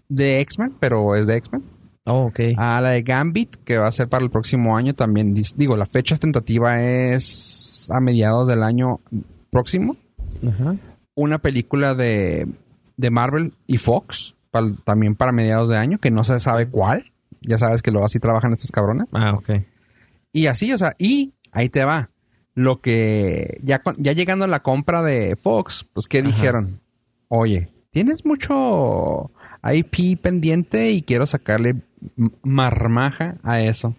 de 0.09 0.41
X-Men, 0.41 0.75
pero 0.79 1.17
es 1.17 1.27
de 1.27 1.37
X-Men. 1.37 1.65
Oh, 2.05 2.27
ok. 2.27 2.41
A 2.57 2.81
la 2.81 2.91
de 2.91 3.03
Gambit, 3.03 3.57
que 3.65 3.79
va 3.79 3.89
a 3.89 3.93
ser 3.93 4.09
para 4.09 4.23
el 4.25 4.31
próximo 4.31 4.77
año 4.77 4.95
también. 4.95 5.35
Digo, 5.57 5.77
la 5.77 5.87
fecha 5.87 6.17
tentativa 6.17 6.81
es 6.83 7.89
a 7.93 7.99
mediados 8.01 8.47
del 8.47 8.63
año 8.63 9.01
próximo. 9.51 9.97
Ajá. 10.47 10.77
Una 11.15 11.39
película 11.39 11.95
de, 11.95 12.47
de 12.97 13.11
Marvel 13.11 13.55
y 13.67 13.79
Fox, 13.79 14.35
también 14.85 15.17
para 15.17 15.33
mediados 15.33 15.69
de 15.69 15.79
año, 15.79 15.99
que 15.99 16.11
no 16.13 16.23
se 16.25 16.39
sabe 16.39 16.69
cuál. 16.69 17.11
Ya 17.41 17.59
sabes 17.59 17.83
que 17.83 17.91
luego 17.91 18.07
así 18.07 18.21
trabajan 18.21 18.53
estos 18.53 18.71
cabrones. 18.71 19.09
Ah, 19.13 19.33
ok. 19.35 19.51
Y 20.33 20.47
así, 20.47 20.73
o 20.73 20.79
sea, 20.79 20.93
y 20.99 21.33
ahí 21.53 21.69
te 21.69 21.85
va. 21.85 22.11
Lo 22.57 22.81
que 22.81 23.61
ya, 23.63 23.81
ya 23.99 24.13
llegando 24.13 24.45
a 24.45 24.49
la 24.49 24.63
compra 24.63 25.03
de 25.03 25.37
Fox, 25.37 25.87
pues 25.93 26.09
¿qué 26.09 26.19
Ajá. 26.19 26.27
dijeron? 26.29 26.81
Oye, 27.29 27.69
tienes 27.91 28.25
mucho 28.25 29.31
IP 29.63 30.19
pendiente 30.21 30.91
y 30.91 31.03
quiero 31.03 31.27
sacarle 31.27 31.77
marmaja 32.43 33.37
a 33.43 33.61
eso. 33.61 33.95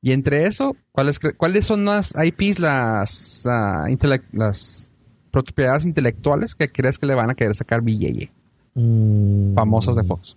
Y 0.00 0.12
entre 0.12 0.46
eso, 0.46 0.76
¿cuáles, 0.92 1.18
¿cuáles 1.36 1.66
son 1.66 1.84
las 1.84 2.14
IPs, 2.16 2.58
las, 2.58 3.44
intele- 3.88 4.22
las 4.32 4.92
propiedades 5.30 5.84
intelectuales 5.84 6.54
que 6.54 6.72
crees 6.72 6.98
que 6.98 7.06
le 7.06 7.14
van 7.14 7.30
a 7.30 7.34
querer 7.34 7.54
sacar 7.54 7.82
billete? 7.82 8.30
Mm, 8.74 9.54
Famosas 9.54 9.96
de 9.96 10.04
Fox. 10.04 10.36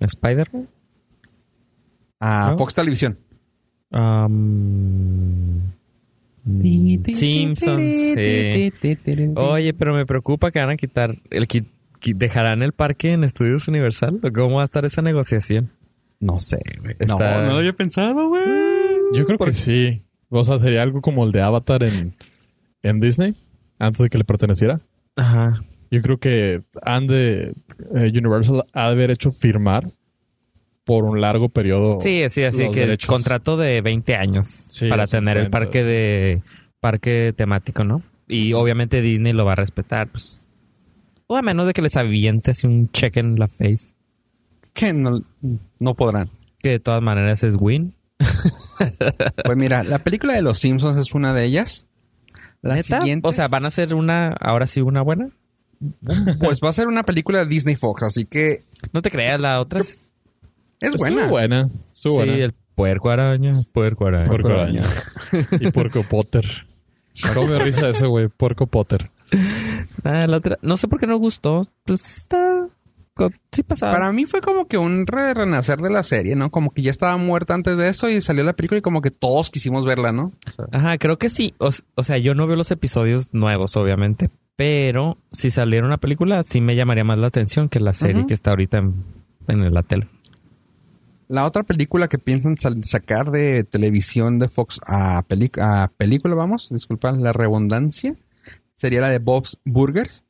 ¿Spider-Man? 0.00 0.68
A 2.18 2.50
¿No? 2.50 2.58
Fox 2.58 2.74
Televisión. 2.74 3.16
Um, 3.90 5.51
Simpsons. 7.14 7.98
sí. 8.14 8.72
Oye, 9.36 9.74
pero 9.74 9.94
me 9.94 10.06
preocupa 10.06 10.50
que 10.50 10.58
van 10.60 10.70
a 10.70 10.76
quitar 10.76 11.16
el 11.30 11.46
qui- 11.48 11.66
dejarán 12.16 12.62
el 12.62 12.72
parque 12.72 13.12
en 13.12 13.24
Estudios 13.24 13.68
Universal. 13.68 14.18
¿O 14.22 14.32
¿Cómo 14.32 14.56
va 14.56 14.62
a 14.62 14.64
estar 14.64 14.84
esa 14.84 15.02
negociación? 15.02 15.70
No 16.20 16.40
sé, 16.40 16.58
güey. 16.80 16.96
Está- 16.98 17.38
No, 17.38 17.42
no 17.46 17.52
lo 17.52 17.58
había 17.58 17.72
pensado, 17.72 18.28
güey. 18.28 18.42
Yo 19.14 19.24
creo 19.24 19.38
que 19.38 19.52
sí. 19.52 20.02
O 20.28 20.42
sea, 20.44 20.58
sería 20.58 20.82
algo 20.82 21.00
como 21.00 21.24
el 21.24 21.32
de 21.32 21.42
Avatar 21.42 21.82
en, 21.82 22.14
en 22.82 23.00
Disney. 23.00 23.34
Antes 23.78 24.02
de 24.02 24.10
que 24.10 24.18
le 24.18 24.24
perteneciera. 24.24 24.80
Ajá. 25.16 25.62
Yo 25.90 26.00
creo 26.00 26.18
que 26.18 26.62
han 26.82 27.06
de 27.06 27.52
eh, 27.94 28.12
Universal 28.16 28.64
ha 28.72 28.86
de 28.86 28.92
haber 28.92 29.10
hecho 29.10 29.30
firmar 29.30 29.90
por 30.84 31.04
un 31.04 31.20
largo 31.20 31.48
periodo. 31.48 31.98
Sí, 32.00 32.24
sí, 32.28 32.44
así 32.44 32.68
que 32.70 32.80
derechos. 32.80 33.08
contrato 33.08 33.56
de 33.56 33.80
20 33.82 34.14
años 34.16 34.46
Sí, 34.70 34.88
para 34.88 35.06
tener 35.06 35.36
el 35.36 35.48
parque 35.50 35.84
de 35.84 36.42
parque 36.80 37.32
temático, 37.36 37.84
¿no? 37.84 38.02
Y 38.28 38.52
obviamente 38.54 39.00
Disney 39.00 39.32
lo 39.32 39.44
va 39.44 39.52
a 39.52 39.56
respetar, 39.56 40.08
pues. 40.08 40.42
O 41.26 41.36
a 41.36 41.42
menos 41.42 41.66
de 41.66 41.72
que 41.72 41.82
les 41.82 41.96
aviente 41.96 42.50
así 42.50 42.66
un 42.66 42.88
check 42.88 43.16
en 43.18 43.36
la 43.38 43.48
face. 43.48 43.94
Que 44.74 44.92
no, 44.92 45.22
no 45.78 45.94
podrán. 45.94 46.30
Que 46.62 46.70
de 46.70 46.78
todas 46.80 47.02
maneras 47.02 47.42
es 47.42 47.56
win. 47.58 47.94
Pues 49.44 49.56
mira, 49.56 49.84
la 49.84 50.00
película 50.00 50.32
de 50.34 50.42
Los 50.42 50.58
Simpsons 50.58 50.96
es 50.96 51.14
una 51.14 51.32
de 51.32 51.44
ellas. 51.44 51.86
La 52.62 52.74
¿Neta? 52.74 53.00
siguiente, 53.00 53.28
O 53.28 53.32
sea, 53.32 53.46
van 53.48 53.64
a 53.64 53.70
ser 53.70 53.94
una, 53.94 54.30
ahora 54.40 54.66
sí 54.66 54.80
una 54.80 55.02
buena. 55.02 55.28
pues 56.40 56.60
va 56.64 56.70
a 56.70 56.72
ser 56.72 56.88
una 56.88 57.02
película 57.04 57.40
de 57.40 57.46
Disney 57.46 57.76
Fox, 57.76 58.02
así 58.02 58.24
que 58.24 58.64
No 58.92 59.02
te 59.02 59.10
creas, 59.10 59.38
la 59.40 59.60
otra 59.60 59.80
es... 60.82 60.88
es 60.88 60.94
Estuvo 60.94 61.08
buena. 61.14 61.28
buena. 61.28 61.70
Estuvo 61.92 62.12
Sí, 62.12 62.16
buena. 62.28 62.44
el 62.44 62.54
puerco 62.74 63.10
araña, 63.10 63.52
puerco 63.72 64.06
araña. 64.06 64.26
Puerco 64.28 64.48
araña. 64.48 64.84
y 65.60 65.70
Puerco 65.70 66.02
Potter. 66.02 66.44
¿Cómo 67.34 67.46
me 67.48 67.58
risa 67.58 67.88
ese, 67.90 68.06
güey? 68.06 68.28
Puerco 68.28 68.66
Potter. 68.66 69.10
Ah, 70.04 70.26
la 70.26 70.38
otra, 70.38 70.58
no 70.62 70.76
sé 70.76 70.88
por 70.88 70.98
qué 70.98 71.06
no 71.06 71.16
gustó. 71.18 71.62
Pues 71.84 72.18
está... 72.18 72.66
Sí 73.52 73.62
pasaba. 73.62 73.92
Para 73.92 74.10
mí 74.10 74.24
fue 74.24 74.40
como 74.40 74.66
que 74.66 74.78
un 74.78 75.06
re- 75.06 75.34
renacer 75.34 75.78
de 75.80 75.90
la 75.90 76.02
serie, 76.02 76.34
¿no? 76.34 76.50
Como 76.50 76.70
que 76.70 76.80
ya 76.82 76.90
estaba 76.90 77.16
muerta 77.18 77.52
antes 77.52 77.76
de 77.76 77.88
eso 77.90 78.08
y 78.08 78.22
salió 78.22 78.42
la 78.42 78.54
película 78.54 78.78
y 78.78 78.82
como 78.82 79.02
que 79.02 79.10
todos 79.10 79.50
quisimos 79.50 79.84
verla, 79.84 80.12
¿no? 80.12 80.32
O 80.48 80.52
sea, 80.52 80.64
Ajá, 80.72 80.96
creo 80.98 81.18
que 81.18 81.28
sí. 81.28 81.54
O, 81.58 81.68
o 81.94 82.02
sea, 82.02 82.16
yo 82.16 82.34
no 82.34 82.46
veo 82.46 82.56
los 82.56 82.70
episodios 82.70 83.34
nuevos, 83.34 83.76
obviamente. 83.76 84.30
Pero 84.56 85.18
si 85.30 85.50
saliera 85.50 85.86
una 85.86 85.98
película, 85.98 86.42
sí 86.42 86.62
me 86.62 86.74
llamaría 86.74 87.04
más 87.04 87.18
la 87.18 87.26
atención 87.26 87.68
que 87.68 87.80
la 87.80 87.92
serie 87.92 88.24
que 88.26 88.32
está 88.34 88.50
ahorita 88.50 88.78
en, 88.78 89.04
en 89.46 89.72
la 89.74 89.82
tele. 89.82 90.08
La 91.32 91.46
otra 91.46 91.62
película 91.62 92.08
que 92.08 92.18
piensan 92.18 92.56
sacar 92.82 93.30
de 93.30 93.64
televisión 93.64 94.38
de 94.38 94.48
Fox 94.48 94.78
a, 94.86 95.22
película, 95.22 96.34
vamos, 96.34 96.68
disculpan 96.70 97.22
la 97.22 97.32
redundancia, 97.32 98.14
sería 98.74 99.00
la 99.00 99.08
de 99.08 99.18
Bob's 99.18 99.58
Burgers. 99.64 100.24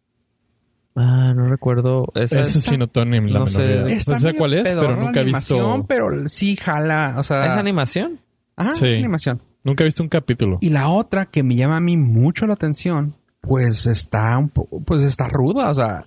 Ah, 0.95 1.33
no 1.35 1.49
recuerdo. 1.49 2.07
Esa 2.15 2.38
Ese 2.38 2.59
es, 2.59 2.65
sí 2.65 2.79
no 2.79 2.87
tengo 2.87 3.07
ni 3.07 3.33
la 3.33 3.41
No 3.41 3.47
sé. 3.49 3.93
Está 3.93 4.12
No 4.12 4.19
sé 4.21 4.27
medio 4.27 4.38
cuál 4.38 4.55
es, 4.55 4.62
pero 4.62 4.95
nunca 4.95 5.19
he 5.19 5.23
animación, 5.25 5.73
visto... 5.81 5.87
Pero 5.88 6.29
sí 6.29 6.55
jala, 6.55 7.17
o 7.19 7.25
sea... 7.25 7.47
¿Es 7.47 7.57
animación? 7.59 8.21
Ajá, 8.55 8.75
Sí. 8.75 8.87
es 8.87 8.99
animación. 8.99 9.43
Nunca 9.65 9.83
he 9.83 9.87
visto 9.87 10.05
un 10.05 10.09
capítulo. 10.09 10.59
Y 10.61 10.69
la 10.69 10.88
otra 10.88 11.27
que 11.27 11.43
me 11.43 11.57
llama 11.57 11.79
a 11.79 11.81
mí 11.81 11.97
mucho 11.97 12.47
la 12.47 12.55
atención, 12.55 13.17
pues 13.41 13.87
está 13.87 14.38
un 14.38 14.51
poco, 14.51 14.81
pues 14.83 15.03
está 15.03 15.27
ruda, 15.27 15.69
o 15.69 15.75
sea, 15.75 16.07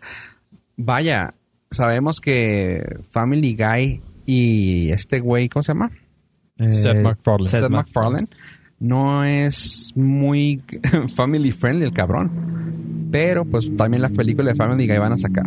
vaya, 0.77 1.33
sabemos 1.69 2.21
que 2.21 2.81
Family 3.09 3.57
Guy 3.57 4.01
y 4.25 4.89
este 4.91 5.19
güey, 5.19 5.49
¿cómo 5.49 5.63
se 5.63 5.73
llama? 5.73 5.91
Seth 6.65 6.95
Eh, 6.97 7.01
MacFarlane. 7.01 7.49
Seth 7.49 7.61
Seth 7.61 7.69
MacFarlane. 7.69 8.25
No 8.79 9.23
es 9.23 9.93
muy 9.95 10.61
family 11.15 11.51
friendly 11.51 11.85
el 11.85 11.93
cabrón. 11.93 13.07
Pero 13.11 13.45
pues 13.45 13.69
también 13.77 14.01
la 14.01 14.09
película 14.09 14.51
de 14.51 14.55
Family 14.55 14.87
Guy 14.87 14.97
van 14.97 15.13
a 15.13 15.17
sacar. 15.17 15.45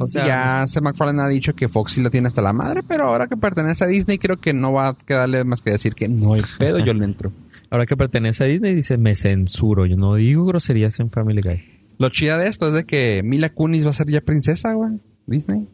O 0.00 0.08
sea, 0.08 0.26
ya 0.26 0.66
Seth 0.66 0.82
MacFarlane 0.82 1.22
ha 1.22 1.28
dicho 1.28 1.54
que 1.54 1.68
Fox 1.68 1.92
sí 1.92 2.02
la 2.02 2.10
tiene 2.10 2.26
hasta 2.26 2.42
la 2.42 2.52
madre, 2.52 2.82
pero 2.82 3.06
ahora 3.06 3.28
que 3.28 3.36
pertenece 3.36 3.84
a 3.84 3.86
Disney 3.86 4.18
creo 4.18 4.38
que 4.38 4.52
no 4.52 4.72
va 4.72 4.88
a 4.88 4.96
quedarle 4.96 5.44
más 5.44 5.60
que 5.60 5.70
decir 5.70 5.94
que 5.94 6.08
no 6.08 6.34
hay 6.34 6.42
pedo, 6.58 6.80
yo 6.80 6.92
le 6.92 7.04
entro. 7.04 7.32
ahora 7.70 7.86
que 7.86 7.96
pertenece 7.96 8.42
a 8.42 8.46
Disney, 8.48 8.74
dice, 8.74 8.98
me 8.98 9.14
censuro. 9.14 9.86
Yo 9.86 9.96
no 9.96 10.16
digo 10.16 10.44
groserías 10.44 10.98
en 10.98 11.10
Family 11.10 11.42
Guy. 11.42 11.62
Lo 11.98 12.08
chida 12.08 12.38
de 12.38 12.48
esto 12.48 12.66
es 12.68 12.74
de 12.74 12.84
que 12.84 13.22
Mila 13.22 13.50
Kunis 13.50 13.86
va 13.86 13.90
a 13.90 13.92
ser 13.92 14.08
ya 14.10 14.20
princesa, 14.20 14.72
güey. 14.72 14.98
Disney. 15.26 15.68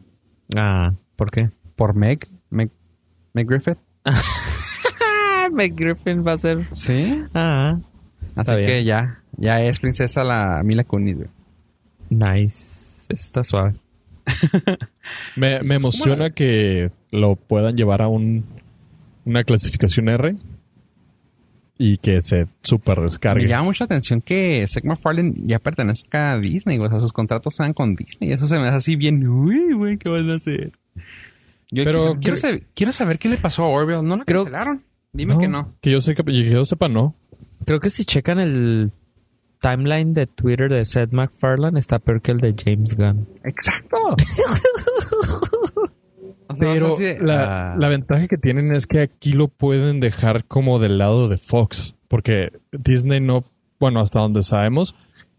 Ah, 0.55 0.93
¿por 1.15 1.31
qué? 1.31 1.49
Por 1.75 1.95
Meg. 1.95 2.27
Meg, 2.51 2.69
Meg 3.33 3.47
Griffith. 3.47 3.77
Ah, 5.03 5.49
Meg 5.51 5.73
Griffin 5.75 6.23
va 6.25 6.33
a 6.33 6.37
ser... 6.37 6.67
Sí. 6.71 7.23
Ah, 7.33 7.79
Así 8.35 8.55
bien. 8.55 8.67
que 8.67 8.83
ya. 8.83 9.23
Ya 9.37 9.59
es 9.63 9.79
princesa 9.79 10.23
la 10.23 10.61
Mila 10.63 10.83
Kunis, 10.83 11.17
güey. 11.17 11.29
nice. 12.09 13.05
Está 13.09 13.43
suave. 13.43 13.73
Me, 15.35 15.61
me 15.63 15.75
emociona 15.75 16.29
que 16.29 16.91
lo 17.11 17.35
puedan 17.35 17.75
llevar 17.75 18.01
a 18.03 18.07
un, 18.07 18.45
una 19.25 19.43
clasificación 19.43 20.07
R 20.09 20.35
y 21.77 21.97
que 21.97 22.21
se 22.21 22.47
super 22.63 22.97
Me 22.99 23.03
descargue. 23.05 23.47
llama 23.47 23.63
mucha 23.63 23.85
atención 23.85 24.21
que 24.21 24.65
Seth 24.67 24.85
MacFarlane 24.85 25.33
ya 25.37 25.57
pertenezca 25.59 26.33
a 26.33 26.39
Disney, 26.39 26.77
güey. 26.77 26.87
O 26.87 26.91
sea, 26.91 26.99
sus 26.99 27.11
contratos 27.13 27.55
sean 27.55 27.73
con 27.73 27.95
Disney. 27.95 28.31
Eso 28.31 28.45
se 28.45 28.59
me 28.59 28.67
hace 28.67 28.77
así 28.77 28.95
bien. 28.95 29.27
Uy, 29.27 29.73
güey, 29.73 29.97
¿qué 29.97 30.11
van 30.11 30.29
a 30.29 30.35
hacer? 30.35 30.71
Yo 31.71 31.83
Pero 31.85 31.99
quiero, 31.99 32.19
quiero 32.19 32.37
saber, 32.37 32.63
quiero 32.75 32.91
saber 32.91 33.17
qué 33.19 33.29
le 33.29 33.37
pasó 33.37 33.63
a 33.63 33.67
Orville. 33.69 34.03
¿No 34.03 34.17
lo 34.17 34.25
Creo- 34.25 34.43
cancelaron? 34.43 34.83
Dime 35.13 35.37
que 35.39 35.47
no. 35.47 35.73
Que 35.81 35.91
yo, 35.91 35.99
sé 36.01 36.15
que, 36.15 36.23
yo 36.49 36.65
sepa, 36.65 36.87
no. 36.87 37.15
Creo 37.65 37.79
que 37.79 37.89
si 37.89 38.05
checan 38.05 38.39
el 38.39 38.91
timeline 39.59 40.13
de 40.13 40.25
Twitter 40.27 40.69
de 40.71 40.85
Seth 40.85 41.11
MacFarlane, 41.13 41.77
está 41.79 41.99
peor 41.99 42.21
que 42.21 42.31
el 42.31 42.39
de 42.39 42.53
James 42.53 42.95
Gunn. 42.95 43.27
Exacto. 43.43 43.97
O 46.47 46.55
sea, 46.55 46.73
Pero 46.73 46.93
o 46.93 46.97
sea, 46.97 47.17
la, 47.21 47.71
ah, 47.71 47.75
la 47.77 47.87
ventaja 47.87 48.27
que 48.27 48.37
tienen 48.37 48.73
es 48.75 48.85
que 48.85 48.99
aquí 48.99 49.31
lo 49.31 49.47
pueden 49.47 50.01
dejar 50.01 50.43
como 50.43 50.79
del 50.79 50.97
lado 50.97 51.29
de 51.29 51.37
Fox. 51.37 51.95
Porque 52.09 52.51
Disney 52.73 53.21
no, 53.21 53.45
bueno, 53.79 54.01
hasta 54.01 54.19
donde 54.19 54.43
sabemos, 54.43 54.93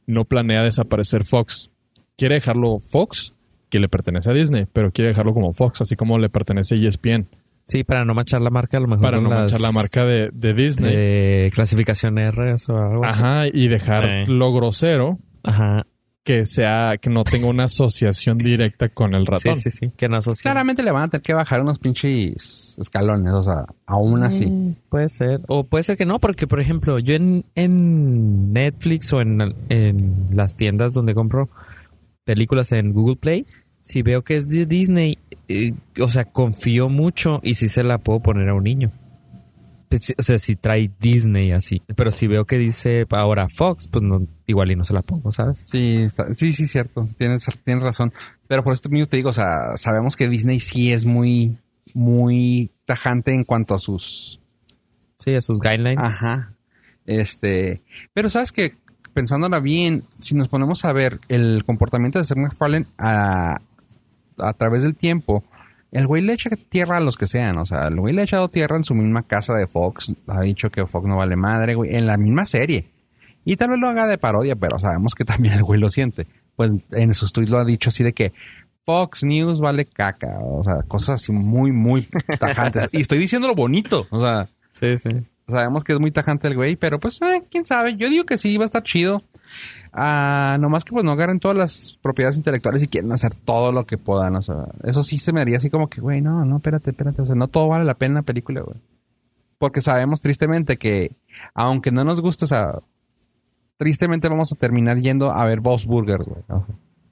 no 0.07 0.25
planea 0.25 0.63
desaparecer 0.63 1.27
Fox. 1.27 1.71
Quiere 2.17 2.37
dejarlo 2.37 2.79
Fox, 2.81 3.35
que 3.73 3.81
le 3.81 3.89
pertenece 3.89 4.29
a 4.31 4.35
Disney, 4.35 4.67
pero 4.71 4.93
quiere 4.93 5.09
dejarlo 5.09 5.33
como 5.33 5.55
Fox, 5.55 5.81
así 5.81 5.97
como 5.97 6.19
le 6.19 6.29
pertenece 6.29 6.75
a 6.75 6.79
E 6.79 6.87
ESPN. 6.87 7.27
Sí, 7.65 7.85
para 7.85 8.05
no 8.05 8.13
manchar 8.13 8.43
la 8.43 8.51
marca, 8.51 8.77
a 8.77 8.81
lo 8.81 8.87
mejor 8.87 9.03
Para 9.03 9.21
no 9.21 9.31
las 9.31 9.39
manchar 9.39 9.61
la 9.63 9.73
marca 9.73 10.05
de, 10.05 10.29
de 10.33 10.53
Disney. 10.53 10.95
de 10.95 11.51
clasificación 11.55 12.19
R 12.19 12.55
o 12.69 12.77
algo 12.77 13.05
así. 13.07 13.19
Ajá, 13.21 13.47
y 13.51 13.69
dejar 13.69 14.05
Eh. 14.05 14.25
lo 14.27 14.53
grosero 14.53 15.19
Ajá. 15.43 15.87
que 16.25 16.45
sea, 16.45 16.99
que 17.01 17.09
no 17.09 17.25
tenga 17.25 17.47
una 17.47 17.65
asociación 17.65 18.37
directa 18.37 18.89
con 18.91 19.15
el 19.15 19.25
Sí, 19.25 19.31
ratón. 19.31 19.55
sí, 19.55 19.71
sí. 19.71 19.91
Que 19.97 20.09
no 20.09 20.19
asocia. 20.19 20.43
Claramente 20.43 20.83
le 20.83 20.91
van 20.91 21.05
a 21.05 21.09
tener 21.09 21.23
que 21.23 21.33
bajar 21.35 21.63
unos 21.63 21.79
pinches 21.79 22.77
escalones. 22.79 23.33
O 23.33 23.43
sea, 23.43 23.65
aún 23.87 24.23
así. 24.23 24.47
Mm, 24.47 24.75
Puede 24.91 25.09
ser. 25.09 25.41
O 25.49 25.65
puede 25.65 25.83
ser 25.85 25.97
que 25.97 26.05
no, 26.05 26.19
porque, 26.19 26.47
por 26.47 26.61
ejemplo, 26.61 26.99
yo 26.99 27.15
en, 27.15 27.45
en 27.55 28.51
Netflix 28.51 29.13
o 29.15 29.21
en, 29.23 29.41
en 29.71 30.27
las 30.33 30.57
tiendas 30.57 30.93
donde 30.93 31.15
compro 31.15 31.49
películas 32.25 32.71
en 32.73 32.93
Google 32.93 33.17
Play, 33.17 33.47
si 33.83 34.03
veo 34.03 34.23
que 34.23 34.37
es 34.37 34.49
de 34.49 34.65
Disney, 34.67 35.19
eh, 35.49 35.75
o 36.01 36.09
sea, 36.09 36.25
confío 36.25 36.89
mucho 36.89 37.41
y 37.43 37.55
si 37.55 37.69
se 37.69 37.83
la 37.83 37.99
puedo 37.99 38.21
poner 38.21 38.49
a 38.49 38.55
un 38.55 38.65
niño. 38.65 38.93
Pues, 39.89 40.07
sí, 40.07 40.15
O 40.19 40.23
sea, 40.23 40.39
si 40.39 40.57
trae 40.57 40.91
Disney 41.01 41.53
así. 41.53 41.83
Pero 41.97 42.11
si 42.11 42.27
veo 42.27 42.47
que 42.47 42.57
dice 42.57 43.05
ahora 43.11 43.49
Fox, 43.51 43.89
pues 43.89 44.03
no, 44.03 44.27
igual 44.47 44.71
y 44.71 44.77
no 44.77 44.85
se 44.85 44.95
la 44.95 45.03
pongo, 45.03 45.31
¿sabes? 45.33 45.63
Sí, 45.67 45.97
está- 45.97 46.33
sí, 46.35 46.53
sí, 46.55 46.67
cierto. 46.67 47.05
Tienes, 47.19 47.45
tienes 47.65 47.83
razón. 47.85 48.11
Pero 48.49 48.65
por 48.65 48.73
esto 48.73 48.89
mismo 48.89 49.07
te 49.07 49.19
digo, 49.19 49.29
o 49.31 49.35
sea, 49.35 49.77
sabemos 49.77 50.17
que 50.17 50.29
Disney 50.29 50.61
sí 50.61 50.93
es 50.93 51.05
muy, 51.05 51.59
muy 51.93 52.71
tajante 52.87 53.35
en 53.35 53.45
cuanto 53.45 53.75
a 53.75 53.79
sus. 53.79 54.41
Sí, 55.19 55.35
a 55.35 55.41
sus 55.43 55.61
guidelines. 55.61 55.99
Ajá. 55.99 56.55
Este. 57.05 57.83
Pero 58.15 58.31
sabes 58.31 58.51
que, 58.51 58.77
pensándola 59.13 59.61
bien, 59.61 60.05
si 60.21 60.35
nos 60.35 60.49
ponemos 60.49 60.85
a 60.87 60.93
ver 60.95 61.21
el 61.29 61.65
comportamiento 61.67 62.19
de 62.19 62.25
Seth 62.25 62.39
MacFarlane 62.39 62.87
a, 62.97 63.61
a 64.39 64.53
través 64.55 64.83
del 64.83 64.95
tiempo, 64.97 65.45
el 65.91 66.07
güey 66.07 66.23
le 66.23 66.33
echa 66.33 66.51
tierra 66.69 66.97
a 66.97 67.01
los 67.01 67.17
que 67.17 67.27
sean. 67.27 67.59
O 67.59 67.65
sea, 67.67 67.89
el 67.89 67.97
güey 68.01 68.15
le 68.15 68.23
ha 68.23 68.25
echado 68.25 68.49
tierra 68.49 68.77
en 68.77 68.85
su 68.85 68.95
misma 68.95 69.23
casa 69.25 69.55
de 69.55 69.67
Fox. 69.67 70.15
Ha 70.29 70.41
dicho 70.43 70.71
que 70.71 70.87
Fox 70.87 71.07
no 71.07 71.17
vale 71.17 71.37
madre, 71.37 71.75
güey. 71.75 71.95
En 71.95 72.07
la 72.07 72.17
misma 72.17 72.45
serie. 72.47 72.87
Y 73.45 73.57
tal 73.57 73.71
vez 73.71 73.79
lo 73.79 73.89
haga 73.89 74.07
de 74.07 74.19
parodia, 74.19 74.57
pero 74.57 74.79
sabemos 74.79 75.15
que 75.15 75.25
también 75.27 75.55
el 75.55 75.63
güey 75.65 75.79
lo 75.81 75.91
siente. 75.91 76.27
Pues 76.57 76.71
en 76.93 77.13
sus 77.15 77.33
tweets 77.33 77.51
lo 77.51 77.59
ha 77.59 77.65
dicho 77.65 77.91
así 77.91 78.05
de 78.05 78.13
que 78.13 78.33
Fox 78.85 79.25
News 79.25 79.61
vale 79.61 79.85
caca. 79.87 80.39
O 80.43 80.63
sea, 80.63 80.83
cosas 80.89 81.21
así 81.21 81.33
muy, 81.33 81.73
muy 81.73 82.09
tajantes. 82.41 82.89
y 82.93 83.01
estoy 83.03 83.19
diciendo 83.19 83.47
lo 83.49 83.55
bonito. 83.55 84.07
O 84.11 84.21
sea, 84.21 84.49
Sí, 84.71 84.97
sí. 84.97 85.11
sabemos 85.47 85.85
que 85.85 85.93
es 85.93 86.01
muy 86.01 86.11
tajante 86.11 86.49
el 86.49 86.55
güey, 86.57 86.77
pero 86.77 86.99
pues, 86.99 87.21
eh, 87.21 87.43
quién 87.51 87.67
sabe. 87.67 87.97
Yo 87.97 88.09
digo 88.09 88.25
que 88.25 88.39
sí, 88.39 88.57
va 88.57 88.65
a 88.65 88.67
estar 88.67 88.83
chido. 88.83 89.23
Ah, 89.93 90.57
nomás 90.59 90.85
que 90.85 90.93
pues 90.93 91.05
no 91.05 91.13
agarren 91.13 91.39
todas 91.39 91.57
las 91.57 91.99
propiedades 92.01 92.37
intelectuales 92.39 92.83
y 92.83 92.89
quieren 92.89 93.13
hacer 93.13 93.35
todo 93.35 93.73
lo 93.73 93.85
que 93.87 93.99
puedan. 93.99 94.37
O 94.37 94.43
sea, 94.43 94.67
eso 94.85 95.03
sí 95.03 95.19
se 95.19 95.33
me 95.33 95.41
haría 95.43 95.59
así 95.59 95.69
como 95.69 95.89
que, 95.89 96.01
güey, 96.01 96.21
no, 96.23 96.45
no, 96.45 96.57
espérate, 96.57 96.91
espérate. 96.91 97.21
O 97.23 97.27
sea, 97.27 97.35
no 97.35 97.49
todo 97.49 97.69
vale 97.69 97.85
la 97.85 97.95
pena 97.95 98.17
la 98.17 98.23
película, 98.23 98.63
güey. 98.63 98.79
Porque 99.59 99.81
sabemos 99.83 100.21
tristemente 100.21 100.79
que, 100.79 101.13
aunque 101.55 101.91
no 101.93 102.05
nos 102.05 102.21
guste, 102.21 102.47
o 102.47 102.49
sea, 102.49 102.79
tristemente 103.77 104.29
vamos 104.29 104.51
a 104.53 104.57
terminar 104.57 104.99
yendo 104.99 105.31
a 105.31 105.45
ver 105.45 105.61
Bob's 105.61 105.85
Burgers, 105.87 106.25
güey. 106.25 106.43
Ojo. 106.49 106.67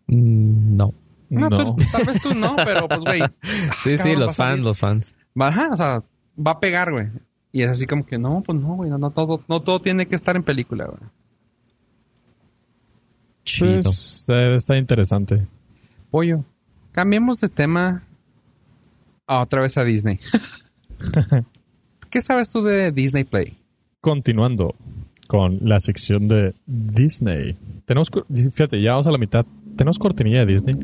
Mm, 0.06 0.76
no. 0.76 0.94
No, 1.28 1.48
No. 1.48 1.74
tú- 1.76 1.84
tal 1.92 2.04
vez 2.06 2.20
tú 2.20 2.34
no, 2.34 2.56
pero 2.56 2.88
pues, 2.88 3.00
güey. 3.00 3.20
Sí, 3.84 3.98
sí, 3.98 4.12
a 4.12 4.18
los 4.18 4.34
fans, 4.36 4.60
los 4.60 4.78
fans. 4.78 5.14
Ajá, 5.38 5.68
o 5.72 5.76
sea, 5.76 6.02
va 6.36 6.52
a 6.52 6.60
pegar, 6.60 6.90
güey. 6.92 7.08
Y 7.52 7.62
es 7.62 7.70
así 7.70 7.86
como 7.86 8.04
que 8.06 8.18
no, 8.18 8.42
pues 8.44 8.58
no, 8.58 8.74
güey, 8.74 8.90
no, 8.90 8.98
no 8.98 9.10
todo, 9.10 9.42
no 9.48 9.60
todo 9.60 9.80
tiene 9.80 10.06
que 10.06 10.16
estar 10.16 10.34
en 10.34 10.42
película, 10.42 10.86
güey. 10.86 11.00
Chido. 13.52 13.80
Pues, 13.82 14.26
eh, 14.28 14.54
está 14.56 14.76
interesante. 14.76 15.46
Pollo, 16.10 16.44
cambiemos 16.92 17.40
de 17.40 17.48
tema 17.48 18.02
a 19.26 19.40
otra 19.40 19.60
vez 19.62 19.76
a 19.78 19.84
Disney. 19.84 20.18
¿Qué 22.10 22.22
sabes 22.22 22.50
tú 22.50 22.62
de 22.62 22.90
Disney 22.92 23.24
Play? 23.24 23.56
Continuando 24.00 24.74
con 25.28 25.58
la 25.62 25.78
sección 25.80 26.26
de 26.28 26.54
Disney. 26.66 27.56
Tenemos, 27.86 28.10
fíjate, 28.32 28.80
ya 28.82 28.92
vamos 28.92 29.06
a 29.06 29.12
la 29.12 29.18
mitad. 29.18 29.46
¿Tenemos 29.76 29.98
cortinilla 29.98 30.44
de 30.44 30.52
Disney? 30.52 30.76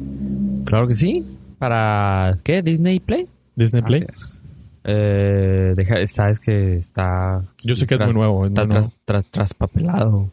Claro 0.65 0.87
que 0.87 0.95
sí. 0.95 1.25
¿Para 1.59 2.39
qué? 2.45 2.63
¿Disney 2.63 3.01
Play? 3.01 3.27
Disney 3.57 3.83
Play. 3.83 4.03
Así 4.03 4.13
es. 4.15 4.43
Eh, 4.85 5.73
deja, 5.77 6.07
sabes 6.07 6.39
que 6.39 6.77
está... 6.77 7.43
Yo 7.65 7.75
sé 7.75 7.87
que 7.87 7.95
es 7.95 8.01
muy 8.01 8.13
nuevo, 8.15 8.45
es 8.45 8.51
Está 8.51 8.65
muy 8.67 8.75
nuevo, 8.75 8.87
tras- 9.05 9.25
tras- 9.25 9.31
traspapelado. 9.33 10.31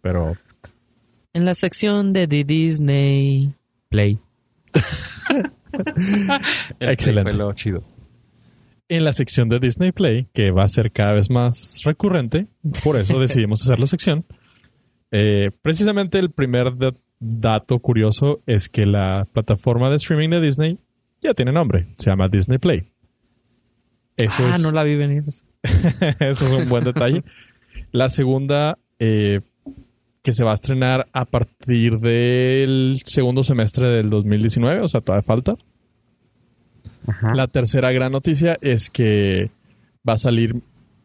pero 0.00 0.36
En 1.36 1.44
la 1.44 1.54
sección 1.54 2.14
de 2.14 2.26
The 2.26 2.44
Disney 2.44 3.52
Play. 3.90 4.18
excelente. 6.80 7.32
Fue 7.32 7.38
lo 7.38 7.52
chido. 7.52 7.84
En 8.88 9.04
la 9.04 9.12
sección 9.12 9.50
de 9.50 9.60
Disney 9.60 9.92
Play, 9.92 10.28
que 10.32 10.50
va 10.50 10.64
a 10.64 10.68
ser 10.68 10.92
cada 10.92 11.12
vez 11.12 11.28
más 11.28 11.82
recurrente, 11.84 12.46
por 12.82 12.96
eso 12.96 13.20
decidimos 13.20 13.60
hacer 13.60 13.78
la 13.78 13.86
sección. 13.86 14.24
Eh, 15.10 15.50
precisamente 15.60 16.18
el 16.18 16.30
primer 16.30 16.74
da- 16.78 16.94
dato 17.20 17.80
curioso 17.80 18.40
es 18.46 18.70
que 18.70 18.86
la 18.86 19.28
plataforma 19.30 19.90
de 19.90 19.96
streaming 19.96 20.30
de 20.30 20.40
Disney 20.40 20.78
ya 21.20 21.34
tiene 21.34 21.52
nombre, 21.52 21.92
se 21.98 22.08
llama 22.08 22.30
Disney 22.30 22.56
Play. 22.56 22.92
Eso 24.16 24.46
ah, 24.46 24.56
es, 24.56 24.62
no 24.62 24.72
la 24.72 24.84
vi 24.84 24.96
venir. 24.96 25.24
Eso 26.18 26.46
es 26.46 26.50
un 26.50 26.66
buen 26.70 26.84
detalle. 26.84 27.24
La 27.92 28.08
segunda, 28.08 28.78
eh, 28.98 29.42
que 30.26 30.32
se 30.32 30.42
va 30.42 30.50
a 30.50 30.54
estrenar 30.54 31.06
a 31.12 31.24
partir 31.24 32.00
del 32.00 33.00
segundo 33.04 33.44
semestre 33.44 33.88
del 33.90 34.10
2019, 34.10 34.80
o 34.80 34.88
sea, 34.88 35.00
todavía 35.00 35.22
falta. 35.22 35.54
Ajá. 37.06 37.32
La 37.32 37.46
tercera 37.46 37.92
gran 37.92 38.10
noticia 38.10 38.58
es 38.60 38.90
que 38.90 39.52
va 40.06 40.14
a 40.14 40.18
salir 40.18 40.60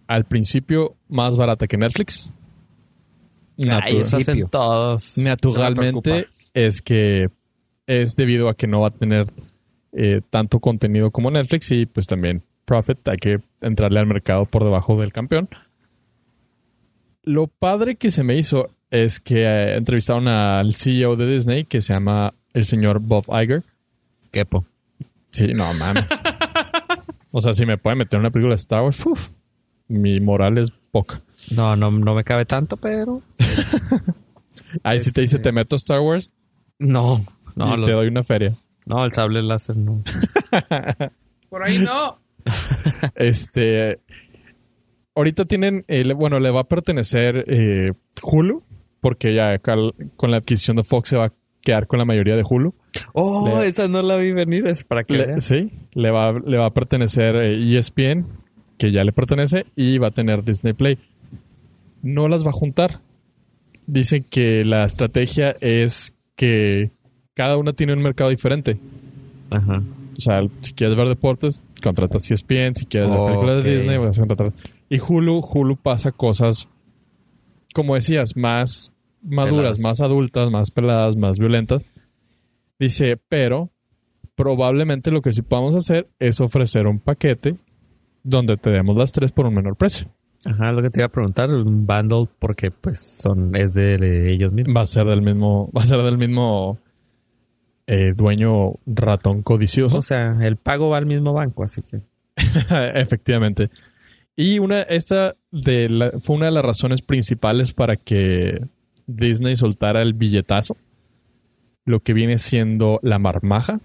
al 0.08 0.26
principio 0.26 0.96
más 1.08 1.38
barata 1.38 1.68
que 1.68 1.78
Netflix. 1.78 2.34
Ay, 3.64 3.98
eso 3.98 4.18
hacen 4.18 4.50
todos. 4.50 5.20
Naturalmente 5.20 6.26
es 6.56 6.82
que 6.82 7.30
es 7.86 8.16
debido 8.16 8.50
a 8.50 8.56
que 8.56 8.66
no 8.66 8.82
va 8.82 8.88
a 8.88 8.92
tener 8.92 9.32
eh, 9.92 10.22
tanto 10.32 10.60
contenido 10.60 11.12
como 11.12 11.30
Netflix 11.30 11.70
y 11.70 11.86
pues 11.86 12.08
también 12.08 12.42
Profit, 12.66 13.08
hay 13.08 13.18
que 13.18 13.40
entrarle 13.62 14.00
al 14.00 14.08
mercado 14.08 14.46
por 14.46 14.64
debajo 14.64 15.00
del 15.00 15.14
campeón. 15.14 15.48
Lo 17.22 17.46
padre 17.46 17.98
que 17.98 18.10
se 18.10 18.24
me 18.24 18.36
hizo 18.36 18.72
es 18.91 19.19
que 19.19 19.43
eh, 19.43 19.75
entrevistaron 19.77 20.27
al 20.27 20.75
CEO 20.75 21.15
de 21.15 21.27
Disney 21.27 21.65
que 21.65 21.82
se 21.82 21.93
llama 21.93 22.34
el 22.54 22.65
señor 22.65 22.99
Bob 22.99 23.25
Iger. 23.30 23.63
Quepo. 24.32 24.65
Sí, 25.30 25.54
no 25.54 25.73
mames. 25.73 26.06
o 27.32 27.41
sea, 27.41 27.54
si 27.54 27.65
me 27.65 27.77
pueden 27.77 27.97
meter 27.99 28.17
en 28.17 28.21
una 28.21 28.32
película 28.32 28.54
de 28.54 28.60
Star 28.60 28.82
Wars, 28.84 29.06
uf, 29.06 29.30
mi 29.88 30.19
moral 30.19 30.58
es 30.58 30.71
poca. 30.91 31.21
No, 31.56 31.75
no, 31.75 31.89
no 31.89 32.13
me 32.15 32.23
cabe 32.23 32.45
tanto, 32.45 32.77
pero. 32.77 33.21
Ahí 34.84 34.99
si 35.01 35.12
te 35.12 35.21
dice 35.21 35.38
Este- 35.38 35.49
te 35.49 35.51
meto 35.51 35.75
Star 35.75 35.99
Wars 35.99 36.34
No, 36.80 37.25
no, 37.56 37.75
y 37.75 37.80
lo- 37.80 37.86
te 37.86 37.91
doy 37.93 38.08
una 38.08 38.23
feria. 38.23 38.56
no, 38.86 39.04
el 39.06 39.12
sable 39.12 39.41
láser 39.41 39.75
no. 39.77 40.04
Por 41.49 41.63
ahí 41.65 41.80
no. 41.80 42.19
Este. 43.15 43.99
Ahorita 45.15 45.45
tienen. 45.45 45.84
eh, 45.88 46.12
bueno, 46.13 46.39
le 46.39 46.51
va 46.51 46.62
a 46.62 46.67
pertenecer 46.67 47.43
eh, 47.47 47.93
Hulu. 48.23 48.63
Porque 49.02 49.34
ya 49.34 49.60
con 49.60 50.32
la 50.32 50.38
adquisición 50.38 50.78
de 50.78 50.84
Fox 50.84 51.10
se 51.10 51.18
va 51.18 51.26
a 51.26 51.34
quedar 51.64 51.88
con 51.88 52.00
la 52.00 52.06
mayoría 52.06 52.36
de 52.36 52.44
Hulu. 52.48 52.74
Oh, 53.14 53.60
Le- 53.60 53.68
esa 53.68 53.88
no 53.88 54.02
la 54.02 54.16
vi 54.18 54.32
venir, 54.32 54.66
es 54.68 54.84
para 54.84 55.04
que 55.04 55.14
Le- 55.18 55.26
veas. 55.28 55.44
sí, 55.44 55.72
le 55.94 56.12
va, 56.12 56.34
le 56.34 56.58
va 56.58 56.68
a 56.68 56.74
pertenecer 56.74 57.36
eh, 57.36 57.78
ESPN, 57.78 58.26
que 58.78 58.92
ya 58.92 59.04
le 59.04 59.12
pertenece, 59.12 59.66
y 59.76 59.98
va 59.98 60.08
a 60.08 60.12
tener 60.12 60.44
Disney 60.44 60.74
Play. 60.74 60.98
No 62.02 62.28
las 62.28 62.46
va 62.46 62.50
a 62.50 62.54
juntar. 62.54 63.02
Dicen 63.88 64.24
que 64.30 64.64
la 64.66 64.86
estrategia 64.86 65.56
es 65.62 66.14
que 66.36 66.92
cada 67.34 67.58
una 67.58 67.74
tiene 67.74 67.94
un 67.94 68.02
mercado 68.02 68.30
diferente. 68.30 68.78
Ajá. 69.50 69.84
O 70.18 70.22
sea, 70.22 70.42
si 70.62 70.74
quieres 70.74 70.96
ver 70.96 71.08
deportes, 71.08 71.64
contratas 71.84 72.30
E 72.30 72.34
ESPN. 72.36 72.76
Si 72.76 72.86
quieres 72.86 73.10
ver 73.10 73.20
películas 73.26 73.64
de 73.64 73.74
Disney, 73.76 73.98
vas 73.98 74.18
a 74.18 74.22
contratar. 74.22 74.54
Y 74.90 75.00
Hulu, 75.00 75.40
Hulu 75.40 75.78
pasa 75.78 76.12
cosas, 76.12 76.68
como 77.74 77.96
decías, 77.96 78.36
más 78.36 78.90
maduras, 79.22 79.78
Peladas. 79.78 79.80
más 79.80 80.02
adultas, 80.02 80.52
más 80.52 80.72
peladas, 80.72 81.16
más 81.16 81.38
violentas. 81.40 81.84
Dice, 82.80 83.18
pero 83.30 83.70
probablemente 84.36 85.12
lo 85.12 85.22
que 85.22 85.32
sí 85.32 85.42
podamos 85.42 85.76
hacer 85.76 86.08
es 86.20 86.42
ofrecer 86.42 86.88
un 86.88 87.00
paquete 87.00 87.58
donde 88.24 88.58
te 88.58 88.70
demos 88.72 88.96
las 88.98 89.12
tres 89.12 89.32
por 89.32 89.46
un 89.46 89.54
menor 89.56 89.76
precio. 89.76 90.08
Ajá, 90.46 90.72
lo 90.72 90.82
que 90.82 90.90
te 90.90 91.02
iba 91.02 91.06
a 91.06 91.12
preguntar, 91.12 91.52
un 91.52 91.86
bundle, 91.86 92.28
porque 92.40 92.72
pues 92.72 93.00
son, 93.00 93.56
es 93.56 93.74
de, 93.74 93.98
de 93.98 94.34
ellos 94.34 94.52
mismos. 94.52 94.76
Va 94.76 94.82
a 94.82 94.88
ser 94.88 95.06
del 95.06 95.22
mismo, 95.22 95.70
va 95.78 95.82
a 95.82 95.86
ser 95.86 96.02
del 96.02 96.18
mismo 96.18 96.80
eh, 97.88 98.14
dueño 98.16 98.74
ratón 98.88 99.44
codicioso. 99.44 99.98
O 99.98 100.02
sea, 100.02 100.32
el 100.42 100.56
pago 100.58 100.90
va 100.90 100.98
al 100.98 101.06
mismo 101.06 101.34
banco, 101.34 101.64
así 101.64 101.82
que. 101.84 102.02
Efectivamente. 102.96 103.70
Y 104.36 104.58
una, 104.60 104.82
esta 104.82 105.36
de 105.52 105.90
la- 105.90 106.12
fue 106.20 106.38
una 106.38 106.46
de 106.48 106.52
las 106.54 106.64
razones 106.66 107.02
principales 107.04 107.74
para 107.74 107.98
que 107.98 108.66
Disney 109.15 109.56
soltara 109.56 110.02
el 110.02 110.13
billetazo. 110.13 110.76
Lo 111.86 112.02
que 112.02 112.13
viene 112.13 112.38
siendo 112.38 113.00
la 113.04 113.19
marmaja, 113.19 113.80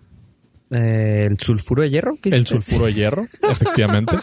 Eh, 0.70 1.26
el 1.30 1.38
sulfuro 1.38 1.82
de 1.82 1.90
hierro. 1.90 2.18
¿qué 2.20 2.30
el 2.30 2.46
sulfuro 2.46 2.86
de 2.86 2.94
hierro, 2.94 3.28
efectivamente, 3.50 4.16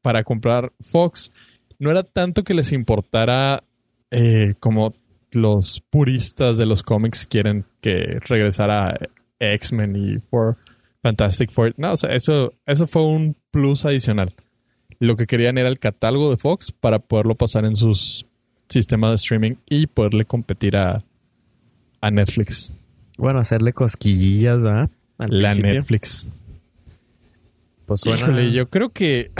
para 0.00 0.24
comprar 0.24 0.72
Fox. 0.80 1.30
No 1.78 1.90
era 1.90 2.02
tanto 2.02 2.44
que 2.44 2.54
les 2.54 2.72
importara 2.72 3.62
eh, 4.10 4.54
como 4.58 4.94
los 5.32 5.80
puristas 5.90 6.56
de 6.56 6.66
los 6.66 6.82
cómics 6.82 7.26
quieren 7.26 7.64
que 7.80 8.18
regresara 8.26 8.96
X-Men 9.38 9.96
y 9.96 10.18
Fantastic 11.02 11.50
Four. 11.50 11.74
No, 11.76 11.92
o 11.92 11.96
sea, 11.96 12.14
eso, 12.14 12.52
eso 12.66 12.86
fue 12.86 13.02
un 13.02 13.36
plus 13.50 13.84
adicional. 13.84 14.34
Lo 14.98 15.16
que 15.16 15.26
querían 15.26 15.58
era 15.58 15.68
el 15.68 15.78
catálogo 15.78 16.30
de 16.30 16.36
Fox 16.36 16.72
para 16.72 17.00
poderlo 17.00 17.34
pasar 17.34 17.64
en 17.64 17.74
sus 17.74 18.26
sistemas 18.72 19.10
de 19.10 19.14
streaming 19.16 19.54
y 19.68 19.86
poderle 19.86 20.24
competir 20.24 20.76
a, 20.76 21.02
a 22.00 22.10
Netflix. 22.10 22.74
Bueno, 23.18 23.38
hacerle 23.40 23.72
cosquillillas, 23.72 24.60
¿verdad? 24.60 24.90
Al 25.18 25.42
La 25.42 25.50
principio. 25.50 25.74
Netflix. 25.74 26.28
Pues 27.86 28.00
suena... 28.00 28.18
Híjole, 28.22 28.52
yo 28.52 28.68
creo 28.70 28.90
que 28.90 29.30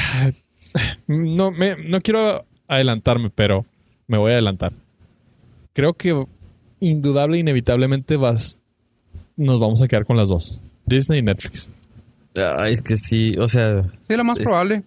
no 1.07 1.51
me 1.51 1.77
no 1.89 2.01
quiero 2.01 2.45
adelantarme, 2.69 3.31
pero 3.31 3.65
me 4.07 4.19
voy 4.19 4.31
a 4.31 4.35
adelantar. 4.35 4.73
Creo 5.73 5.95
que 5.95 6.25
indudable 6.81 7.39
inevitablemente 7.39 8.17
vas 8.17 8.59
nos 9.37 9.59
vamos 9.59 9.81
a 9.83 9.89
quedar 9.89 10.05
con 10.05 10.17
las 10.17 10.29
dos. 10.29 10.61
Disney 10.87 11.21
y 11.21 11.23
Netflix. 11.23 11.71
Ay, 12.37 12.73
es 12.75 12.83
que 12.83 12.97
sí, 12.97 13.37
o 13.39 13.47
sea... 13.49 13.83
Sí, 14.09 14.17
lo 14.17 14.25
más 14.25 14.39
Es- 14.39 14.45
probable. 14.45 14.83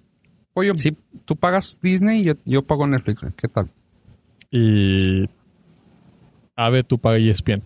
Oye, 0.54 0.72
Sí, 0.78 0.96
tú 1.26 1.36
pagas 1.36 1.78
Disney 1.82 2.22
y 2.22 2.24
yo, 2.26 2.34
yo 2.46 2.62
pago 2.62 2.88
Netflix. 2.88 3.22
¿Qué 3.36 3.48
tal? 3.50 3.70
Y 4.58 5.30
Ave, 6.56 6.84
tú 6.84 6.98
paga 6.98 7.18
ESPN. 7.18 7.62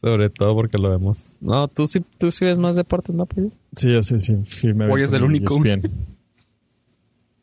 Sobre 0.00 0.30
todo 0.30 0.54
porque 0.54 0.78
lo 0.78 0.90
vemos. 0.90 1.36
No, 1.40 1.68
tú 1.68 1.86
sí, 1.86 2.00
tú 2.18 2.30
sí 2.30 2.44
ves 2.44 2.58
más 2.58 2.76
deportes, 2.76 3.14
¿no? 3.14 3.26
Sí, 3.76 3.92
yo 3.92 4.02
sí, 4.02 4.18
sí, 4.18 4.36
sí 4.46 4.72
me 4.72 4.86
es 5.02 5.12
el 5.12 5.22
único. 5.24 5.56
ESPN. 5.64 5.90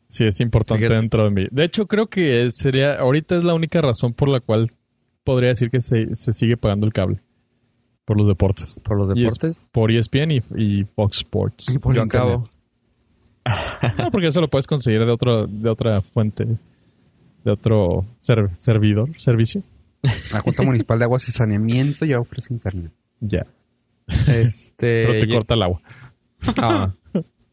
Sí, 0.08 0.24
es 0.24 0.40
importante 0.40 0.84
Fíjate. 0.84 1.00
dentro 1.00 1.24
de 1.24 1.30
mí. 1.30 1.46
De 1.52 1.64
hecho, 1.64 1.86
creo 1.86 2.06
que 2.08 2.50
sería, 2.50 2.94
ahorita 2.98 3.36
es 3.36 3.44
la 3.44 3.54
única 3.54 3.80
razón 3.82 4.14
por 4.14 4.28
la 4.30 4.40
cual 4.40 4.70
podría 5.22 5.50
decir 5.50 5.70
que 5.70 5.80
se, 5.80 6.14
se 6.16 6.32
sigue 6.32 6.56
pagando 6.56 6.86
el 6.86 6.92
cable. 6.94 7.20
Por 8.06 8.16
los 8.16 8.26
deportes. 8.26 8.80
Por 8.84 8.96
los 8.96 9.10
Y 9.14 9.26
es 9.26 9.34
deportes. 9.34 9.66
por 9.70 9.90
ESPN 9.92 10.30
y, 10.30 10.42
y 10.56 10.84
Fox 10.84 11.18
Sports. 11.18 11.68
Y 11.74 11.78
por 11.78 11.94
Yo 11.94 12.02
internet. 12.04 12.26
acabo. 12.30 12.48
No, 13.98 14.10
porque 14.10 14.28
eso 14.28 14.40
lo 14.40 14.48
puedes 14.48 14.66
conseguir 14.66 15.04
de 15.04 15.10
otro, 15.10 15.46
de 15.46 15.68
otra 15.70 16.02
fuente, 16.02 16.46
de 17.44 17.50
otro 17.50 18.04
ser- 18.20 18.50
servidor, 18.56 19.10
servicio. 19.18 19.62
La 20.32 20.40
Junta 20.40 20.62
Municipal 20.62 20.98
de 20.98 21.04
Aguas 21.06 21.28
y 21.28 21.32
Saneamiento 21.32 22.04
ya 22.04 22.20
ofrece 22.20 22.52
internet. 22.54 22.92
Ya. 23.20 23.46
Este... 24.28 25.04
Pero 25.06 25.12
te 25.20 25.26
yo- 25.26 25.34
corta 25.34 25.54
el 25.54 25.62
agua. 25.62 25.80
Ah. 26.58 26.92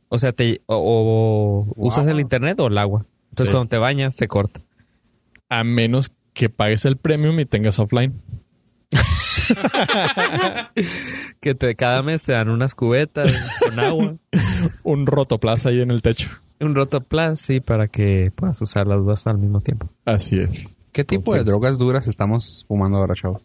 O 0.10 0.17
sea, 0.17 0.31
te, 0.31 0.62
o, 0.67 1.65
o 1.75 1.88
usas 1.88 2.08
el 2.08 2.19
internet 2.19 2.60
o 2.60 2.67
el 2.67 2.77
agua. 2.77 3.05
Entonces 3.25 3.47
Sí. 3.47 3.51
cuando 3.51 3.67
te 3.69 3.77
bañas 3.77 4.15
se 4.15 4.27
corta. 4.27 4.62
A 5.49 5.63
menos 5.63 6.12
que 6.34 6.49
pagues 6.49 6.86
el 6.86 6.97
premium 6.97 7.39
y 7.39 7.45
tengas 7.45 7.79
offline. 7.79 8.13
Que 11.39 11.53
te, 11.55 11.75
cada 11.75 12.01
mes 12.01 12.23
te 12.23 12.31
dan 12.34 12.49
unas 12.49 12.75
cubetas 12.75 13.31
con 13.60 13.79
agua. 13.79 14.15
Un 14.84 15.05
rotoplaza 15.05 15.69
ahí 15.69 15.81
en 15.81 15.91
el 15.91 16.01
techo. 16.01 16.29
Un 16.60 16.73
rotoplas, 16.75 17.39
sí, 17.39 17.60
para 17.60 17.88
que 17.88 18.31
puedas 18.36 18.60
usar 18.62 18.88
las 18.88 19.03
dos 19.05 19.27
al 19.27 19.38
mismo 19.38 19.62
tiempo. 19.62 19.89
Así 20.05 20.39
es. 20.39 20.77
¿Qué 20.91 21.03
tipo 21.03 21.34
de 21.36 21.43
drogas 21.43 21.77
duras 21.77 22.08
estamos 22.08 22.65
fumando 22.67 22.97
ahora, 22.97 23.13
chavos? 23.15 23.41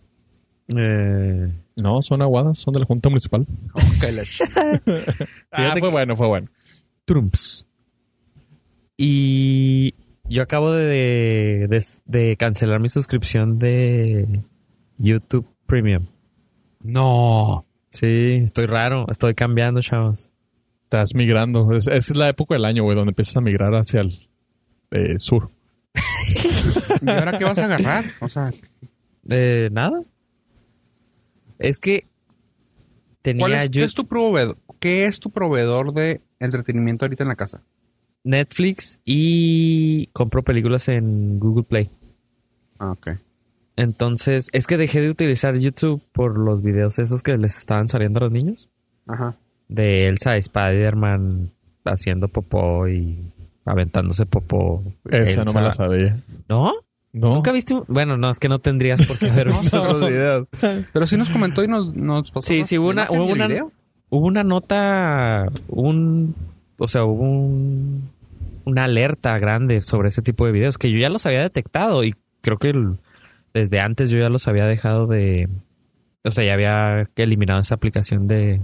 Eh, 0.77 1.53
No, 1.77 2.01
son 2.01 2.23
aguadas, 2.23 2.59
son 2.59 2.73
de 2.73 2.81
la 2.81 2.87
Junta 2.87 3.09
Municipal. 3.09 3.47
Ah, 5.53 5.57
Fíjate 5.57 5.81
fue 5.81 5.89
que- 5.89 5.93
bueno, 5.93 6.17
fue 6.17 6.29
bueno. 6.29 6.49
Trumps. 7.05 7.67
Y 8.97 9.95
yo 10.29 10.43
acabo 10.43 10.71
de, 10.73 11.67
de, 11.69 11.85
de 12.05 12.37
cancelar 12.37 12.81
mi 12.81 12.89
suscripción 12.89 13.59
de 13.59 14.43
YouTube 14.99 15.47
Premium. 15.71 16.07
No. 16.83 17.65
Sí, 17.93 18.41
estoy 18.43 18.67
raro. 18.67 19.07
Estoy 19.09 19.35
cambiando, 19.35 19.81
chavos. 19.81 20.33
Estás 20.83 21.15
migrando. 21.15 21.73
Es, 21.73 21.87
es 21.87 22.15
la 22.17 22.29
época 22.29 22.55
del 22.55 22.65
año, 22.65 22.83
güey, 22.83 22.97
donde 22.97 23.11
empiezas 23.11 23.37
a 23.37 23.41
migrar 23.41 23.73
hacia 23.75 24.01
el 24.01 24.29
eh, 24.91 25.21
sur. 25.21 25.49
¿Y 27.03 27.09
ahora 27.09 27.39
qué 27.39 27.45
vas 27.45 27.59
a 27.59 27.67
agarrar? 27.67 28.05
O 28.21 28.29
sea, 28.29 28.51
Eh, 29.29 29.69
nada. 29.71 30.03
Es 31.61 31.79
que 31.79 32.09
tenía 33.23 33.41
¿cuál 33.41 33.53
es, 33.53 33.71
yo 33.71 33.81
qué 33.81 33.85
es 33.85 33.95
tu 33.95 34.09
proveedor? 34.09 34.57
¿Qué 34.81 35.07
es 35.07 35.21
tu 35.21 35.31
proveedor 35.31 35.93
de 35.95 36.21
entretenimiento 36.41 37.05
ahorita 37.05 37.23
en 37.23 37.29
la 37.29 37.37
casa? 37.37 37.63
Netflix 38.25 38.99
y 39.05 40.09
compro 40.09 40.43
películas 40.43 40.89
en 40.89 41.39
Google 41.39 41.63
Play. 41.63 41.91
Ah, 42.81 42.91
ok. 42.91 43.11
Entonces, 43.81 44.49
es 44.53 44.67
que 44.67 44.77
dejé 44.77 45.01
de 45.01 45.09
utilizar 45.11 45.57
YouTube 45.57 46.03
por 46.13 46.39
los 46.39 46.63
videos 46.63 46.99
esos 46.99 47.23
que 47.23 47.37
les 47.39 47.57
estaban 47.59 47.89
saliendo 47.89 48.19
a 48.19 48.25
los 48.25 48.33
niños. 48.33 48.69
Ajá. 49.07 49.35
De 49.69 50.09
Elsa 50.09 50.37
Spider-Man 50.37 51.51
haciendo 51.85 52.29
popó 52.29 52.89
y 52.89 53.19
aventándose 53.65 54.27
popó. 54.27 54.83
Esa 55.11 55.45
no 55.45 55.53
me 55.53 55.63
la 55.63 55.73
sabía. 55.73 56.17
¿No? 56.49 56.73
No. 57.13 57.35
¿Nunca 57.35 57.53
viste 57.53 57.75
un... 57.75 57.85
Bueno, 57.89 58.17
no, 58.17 58.31
es 58.31 58.39
que 58.39 58.49
no 58.49 58.59
tendrías 58.59 59.05
por 59.07 59.19
qué 59.19 59.31
haber 59.31 59.49
visto 59.61 59.85
los 59.85 60.01
videos. 60.09 60.47
Pero 60.93 61.07
sí 61.07 61.17
nos 61.17 61.29
comentó 61.31 61.65
y 61.65 61.69
nos, 61.69 61.95
nos 61.97 62.31
pasó. 62.31 62.47
Sí, 62.47 62.65
sí, 62.65 62.79
hubo 62.79 62.91
una, 62.91 63.09
hubo 63.11 63.25
una, 63.27 63.49
hubo 64.11 64.27
una 64.27 64.45
nota, 64.45 65.49
un, 65.69 66.35
o 66.79 66.87
sea, 66.87 67.05
hubo 67.05 67.23
un, 67.23 68.11
una 68.65 68.85
alerta 68.85 69.37
grande 69.39 69.83
sobre 69.83 70.09
ese 70.09 70.23
tipo 70.23 70.47
de 70.47 70.53
videos 70.53 70.79
que 70.79 70.91
yo 70.93 70.99
ya 70.99 71.09
los 71.09 71.27
había 71.27 71.41
detectado 71.41 72.05
y 72.05 72.15
creo 72.43 72.59
que 72.59 72.71
el- 72.71 72.99
desde 73.53 73.81
antes 73.81 74.11
yo 74.11 74.19
ya 74.19 74.29
los 74.29 74.49
había 74.49 74.67
dejado 74.67 75.07
de, 75.07 75.49
o 76.25 76.31
sea, 76.31 76.45
ya 76.45 76.55
había 76.55 77.09
eliminado 77.17 77.61
esa 77.61 77.75
aplicación 77.75 78.29
de, 78.29 78.61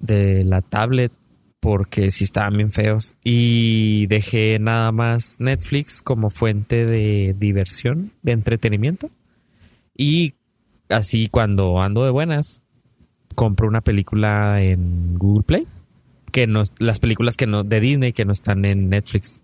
de 0.00 0.44
la 0.44 0.62
tablet 0.62 1.12
porque 1.60 2.10
sí 2.10 2.24
estaban 2.24 2.56
bien 2.56 2.72
feos. 2.72 3.14
Y 3.24 4.06
dejé 4.06 4.58
nada 4.58 4.92
más 4.92 5.36
Netflix 5.38 6.02
como 6.02 6.30
fuente 6.30 6.86
de 6.86 7.34
diversión, 7.38 8.12
de 8.22 8.32
entretenimiento. 8.32 9.10
Y 9.96 10.34
así 10.88 11.28
cuando 11.28 11.80
ando 11.80 12.04
de 12.04 12.10
buenas 12.10 12.60
compro 13.34 13.68
una 13.68 13.80
película 13.80 14.60
en 14.62 15.14
Google 15.16 15.44
Play 15.44 15.66
que 16.32 16.46
no 16.46 16.62
las 16.78 16.98
películas 16.98 17.36
que 17.36 17.46
no 17.46 17.62
de 17.62 17.80
Disney 17.80 18.12
que 18.12 18.24
no 18.24 18.32
están 18.32 18.64
en 18.64 18.88
Netflix. 18.88 19.42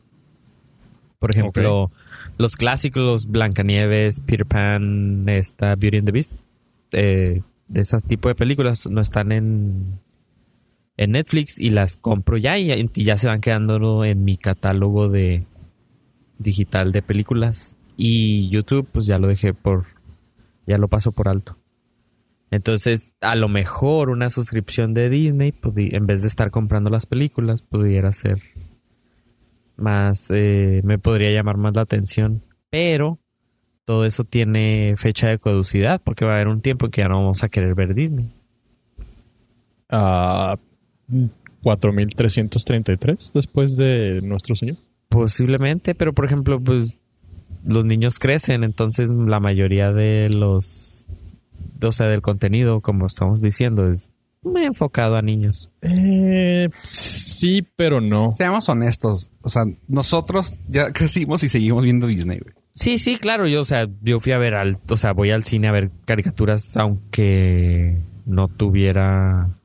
Por 1.18 1.30
ejemplo 1.30 1.91
los 2.38 2.56
clásicos 2.56 3.26
Blancanieves 3.26 4.20
Peter 4.20 4.46
Pan 4.46 5.28
esta 5.28 5.74
Beauty 5.74 5.98
and 5.98 6.06
the 6.06 6.12
Beast 6.12 6.34
eh, 6.92 7.42
de 7.68 7.80
esas 7.80 8.04
tipo 8.04 8.28
de 8.28 8.34
películas 8.34 8.86
no 8.86 9.00
están 9.00 9.32
en 9.32 10.00
en 10.96 11.12
Netflix 11.12 11.58
y 11.60 11.70
las 11.70 11.96
compro 11.96 12.36
ya 12.36 12.58
y 12.58 12.70
y 12.72 13.04
ya 13.04 13.16
se 13.16 13.28
van 13.28 13.40
quedando 13.40 14.04
en 14.04 14.24
mi 14.24 14.36
catálogo 14.36 15.08
de 15.08 15.44
digital 16.38 16.92
de 16.92 17.02
películas. 17.02 17.76
Y 17.96 18.48
YouTube 18.48 18.88
pues 18.90 19.06
ya 19.06 19.18
lo 19.18 19.28
dejé 19.28 19.54
por 19.54 19.86
ya 20.66 20.78
lo 20.78 20.88
paso 20.88 21.12
por 21.12 21.28
alto. 21.28 21.56
Entonces 22.50 23.14
a 23.20 23.34
lo 23.34 23.48
mejor 23.48 24.10
una 24.10 24.30
suscripción 24.30 24.94
de 24.94 25.10
Disney 25.10 25.52
en 25.76 26.06
vez 26.06 26.22
de 26.22 26.28
estar 26.28 26.50
comprando 26.50 26.90
las 26.90 27.06
películas 27.06 27.62
pudiera 27.62 28.12
ser 28.12 28.40
más 29.76 30.30
eh, 30.30 30.80
me 30.84 30.98
podría 30.98 31.30
llamar 31.30 31.56
más 31.56 31.74
la 31.74 31.82
atención 31.82 32.42
pero 32.70 33.18
todo 33.84 34.04
eso 34.04 34.24
tiene 34.24 34.94
fecha 34.96 35.28
de 35.28 35.38
caducidad 35.38 36.00
porque 36.02 36.24
va 36.24 36.32
a 36.32 36.34
haber 36.36 36.48
un 36.48 36.60
tiempo 36.60 36.86
en 36.86 36.90
que 36.92 37.00
ya 37.02 37.08
no 37.08 37.16
vamos 37.16 37.42
a 37.42 37.48
querer 37.48 37.74
ver 37.74 37.94
Disney 37.94 38.32
a 39.88 40.56
4333 41.62 43.32
después 43.32 43.76
de 43.76 44.20
nuestro 44.22 44.54
señor. 44.56 44.76
Posiblemente, 45.08 45.94
pero 45.94 46.12
por 46.12 46.24
ejemplo, 46.26 46.60
pues 46.60 46.96
los 47.64 47.84
niños 47.84 48.18
crecen, 48.18 48.64
entonces 48.64 49.10
la 49.10 49.40
mayoría 49.40 49.92
de 49.92 50.28
los, 50.28 51.06
o 51.82 51.92
sea, 51.92 52.06
del 52.06 52.20
contenido, 52.20 52.80
como 52.80 53.06
estamos 53.06 53.40
diciendo, 53.40 53.88
es 53.88 54.10
muy 54.45 54.64
enfocado 54.64 55.16
a 55.16 55.22
niños. 55.22 55.70
Eh, 55.82 56.68
sí, 56.82 57.66
pero 57.76 58.01
no. 58.01 58.30
Seamos 58.30 58.68
honestos. 58.68 59.30
O 59.42 59.49
sea, 59.49 59.62
nosotros 59.88 60.59
ya 60.68 60.92
crecimos 60.92 61.42
y 61.45 61.49
seguimos 61.49 61.82
viendo 61.84 62.07
Disney, 62.07 62.38
güey. 62.38 62.55
Sí, 62.74 62.99
sí, 62.99 63.16
claro, 63.18 63.47
yo, 63.47 63.61
o 63.61 63.64
sea, 63.64 63.86
yo 64.03 64.18
fui 64.18 64.32
a 64.32 64.38
ver 64.38 64.55
al, 64.55 64.78
o 64.88 64.97
sea, 64.97 65.12
voy 65.12 65.30
al 65.30 65.45
cine 65.45 65.68
a 65.68 65.72
ver 65.72 65.90
caricaturas 66.07 66.76
aunque 66.76 68.03
no 68.26 68.49
tuviera... 68.49 69.59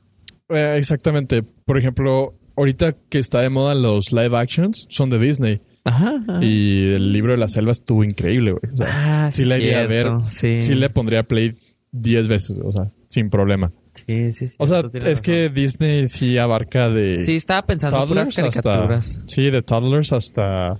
Eh, 0.49 0.75
exactamente. 0.77 1.41
Por 1.43 1.77
ejemplo, 1.77 2.35
ahorita 2.55 2.95
que 3.09 3.19
está 3.19 3.41
de 3.41 3.49
moda 3.49 3.73
los 3.75 4.11
live 4.11 4.37
actions, 4.37 4.85
son 4.89 5.09
de 5.09 5.19
Disney. 5.19 5.61
Ajá. 5.85 6.13
ajá. 6.21 6.39
Y 6.43 6.93
el 6.93 7.11
libro 7.13 7.31
de 7.31 7.37
la 7.39 7.47
selva 7.47 7.71
estuvo 7.71 8.03
increíble, 8.03 8.51
güey. 8.51 8.73
O 8.73 8.77
sea, 8.77 9.25
Ah, 9.25 9.31
sí 9.31 9.45
la 9.45 9.57
iría 9.57 9.81
a 9.81 9.87
ver. 9.87 10.07
Sí. 10.25 10.61
sí 10.61 10.75
le 10.75 10.89
pondría 10.89 11.23
play 11.23 11.55
10 11.91 12.27
veces, 12.27 12.57
o 12.63 12.71
sea, 12.71 12.91
sin 13.07 13.29
problema. 13.29 13.71
Sí, 13.93 14.31
sí, 14.31 14.47
sí. 14.47 14.55
O 14.59 14.65
sea, 14.65 14.83
es 14.93 15.21
que. 15.21 15.49
Disney 15.49 16.07
sí 16.07 16.37
abarca 16.37 16.89
de 16.89 17.21
Sí, 17.23 17.35
estaba 17.35 17.63
pensando 17.63 18.01
en 18.01 18.07
puras 18.07 18.29
toddlers 18.29 18.57
hasta... 18.57 18.61
caricaturas. 18.71 19.23
Sí, 19.27 19.49
de 19.49 19.61
toddlers 19.61 20.13
hasta... 20.13 20.79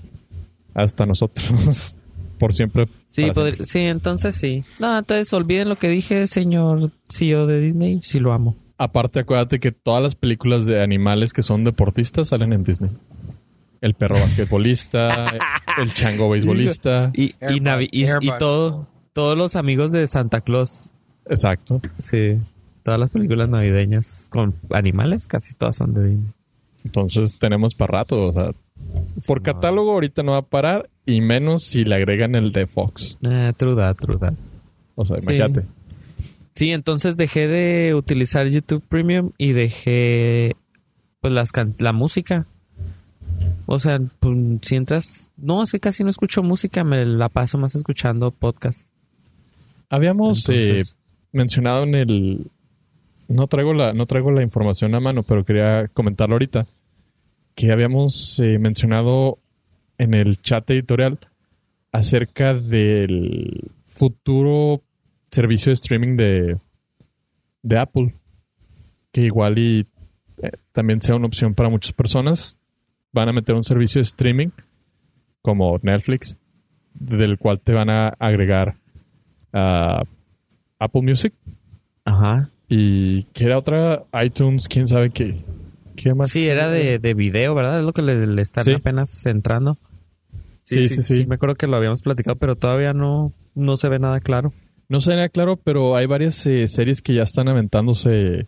Hasta 0.74 1.06
nosotros. 1.06 1.98
Por 2.40 2.54
siempre. 2.54 2.88
Sí, 3.06 3.24
siempre. 3.24 3.66
sí, 3.66 3.80
entonces 3.80 4.36
sí. 4.36 4.64
No, 4.80 4.98
entonces 4.98 5.32
olviden 5.34 5.68
lo 5.68 5.78
que 5.78 5.90
dije, 5.90 6.26
señor 6.28 6.92
CEO 7.10 7.48
de 7.48 7.60
Disney. 7.60 8.00
Sí 8.02 8.20
lo 8.20 8.32
amo. 8.32 8.56
Aparte, 8.78 9.20
acuérdate 9.20 9.60
que 9.60 9.74
todas 9.74 10.02
las 10.02 10.16
películas 10.16 10.66
de 10.66 10.82
animales 10.82 11.34
que 11.34 11.44
son 11.44 11.66
deportistas 11.66 12.30
salen 12.30 12.54
en 12.54 12.64
Disney. 12.64 12.92
El 13.82 13.94
perro 13.94 14.16
basquetbolista, 14.22 15.34
el 15.78 15.94
chango 15.94 16.30
beisbolista. 16.30 17.12
Y, 17.14 17.36
y, 17.42 17.62
y, 17.92 18.06
y 18.06 18.38
todo, 18.40 18.88
todos 19.12 19.38
los 19.38 19.58
amigos 19.58 19.92
de 19.92 20.08
Santa 20.08 20.40
Claus. 20.40 20.92
Exacto. 21.26 21.82
Sí. 21.98 22.40
Todas 22.84 23.00
las 23.00 23.10
películas 23.10 23.50
navideñas 23.50 24.28
con 24.30 24.56
animales, 24.72 25.28
casi 25.28 25.54
todas 25.56 25.76
son 25.76 25.94
de 25.94 26.06
Disney. 26.10 26.32
Entonces 26.86 27.38
tenemos 27.38 27.76
para 27.76 28.00
rato. 28.00 28.28
O 28.28 28.32
sea, 28.32 28.52
por 29.28 29.40
no. 29.40 29.44
catálogo 29.44 29.92
ahorita 29.92 30.24
no 30.24 30.32
va 30.34 30.38
a 30.40 30.42
parar. 30.44 30.90
Y 31.06 31.22
menos 31.22 31.64
si 31.64 31.84
le 31.86 31.96
agregan 31.96 32.36
el 32.36 32.52
de 32.52 32.68
Fox. 32.68 33.18
Ah, 33.28 33.52
true 33.58 33.76
that, 33.76 33.96
true 33.98 34.18
that. 34.18 34.34
O 34.96 35.06
sea, 35.06 35.18
Sí. 35.20 35.26
imagínate. 35.26 35.66
Sí, 36.56 36.72
entonces 36.72 37.16
dejé 37.18 37.48
de 37.48 37.96
utilizar 37.96 38.48
YouTube 38.48 38.84
Premium 38.88 39.32
y 39.38 39.54
dejé 39.54 40.56
pues 41.22 41.34
las 41.34 41.52
can- 41.52 41.74
la 41.80 41.94
música. 41.94 42.46
O 43.66 43.78
sea, 43.80 44.00
pues, 44.20 44.38
si 44.64 44.76
entras, 44.76 45.30
no, 45.38 45.64
es 45.64 45.72
que 45.72 45.80
casi 45.80 46.04
no 46.04 46.10
escucho 46.10 46.42
música, 46.44 46.84
me 46.84 47.06
la 47.06 47.30
paso 47.30 47.58
más 47.58 47.76
escuchando 47.76 48.32
podcast. 48.32 48.82
Habíamos 49.90 50.48
eh, 50.50 50.84
mencionado 51.32 51.84
en 51.84 51.96
el. 51.96 52.48
No 53.30 53.48
traigo 53.48 53.74
la, 53.74 53.94
no 53.94 54.06
traigo 54.06 54.32
la 54.32 54.44
información 54.44 54.94
a 54.96 55.00
mano, 55.00 55.24
pero 55.24 55.46
quería 55.46 55.88
comentarlo 55.94 56.36
ahorita. 56.36 56.66
Que 57.56 57.72
habíamos 57.72 58.40
eh, 58.40 58.58
mencionado 58.60 59.38
en 59.98 60.14
el 60.14 60.42
chat 60.42 60.70
editorial 60.72 61.20
acerca 61.92 62.54
del 62.54 63.72
futuro 63.86 64.82
servicio 65.32 65.70
de 65.70 65.74
streaming 65.76 66.18
de, 66.18 66.58
de 67.62 67.80
Apple. 67.80 68.16
Que 69.12 69.22
igual 69.22 69.60
y 69.60 69.88
eh, 70.42 70.52
también 70.72 71.02
sea 71.02 71.16
una 71.16 71.28
opción 71.28 71.54
para 71.54 71.70
muchas 71.70 71.94
personas. 71.94 72.58
Van 73.14 73.30
a 73.30 73.34
meter 73.34 73.56
un 73.56 73.64
servicio 73.64 74.00
de 74.00 74.04
streaming 74.04 74.50
como 75.42 75.78
Netflix, 75.82 76.36
del 76.94 77.38
cual 77.38 77.62
te 77.62 77.74
van 77.74 77.90
a 77.90 78.10
agregar 78.20 78.76
a 79.54 80.04
Apple 80.80 81.02
Music 81.02 81.34
Ajá. 82.10 82.50
Y 82.70 83.24
que 83.34 83.46
era 83.46 83.58
otra 83.58 84.04
iTunes, 84.24 84.68
quién 84.68 84.88
sabe 84.88 85.10
qué. 85.10 85.44
¿Qué 85.96 86.14
más? 86.14 86.30
Sí, 86.30 86.48
era 86.48 86.70
de, 86.70 87.00
de 87.00 87.14
video, 87.14 87.54
¿verdad? 87.56 87.80
Es 87.80 87.86
lo 87.86 87.92
que 87.94 88.02
le, 88.02 88.26
le 88.28 88.42
están 88.42 88.64
Sí. 88.64 88.72
apenas 88.74 89.26
entrando. 89.26 89.78
Sí, 90.62 90.88
sí, 90.88 91.02
sí. 91.02 91.26
Me 91.26 91.36
acuerdo 91.36 91.56
que 91.56 91.68
lo 91.68 91.76
habíamos 91.78 92.02
platicado, 92.02 92.36
pero 92.38 92.56
todavía 92.56 92.94
no, 92.94 93.34
no 93.56 93.76
se 93.76 93.90
ve 93.90 93.98
nada 94.00 94.20
claro. 94.20 94.54
No 94.88 95.00
sé, 95.02 95.16
nada 95.16 95.30
claro, 95.30 95.58
pero 95.58 95.96
hay 95.96 96.06
varias 96.06 96.46
eh, 96.46 96.68
series 96.68 97.02
que 97.02 97.14
ya 97.16 97.24
están 97.24 97.50
aventándose 97.50 98.48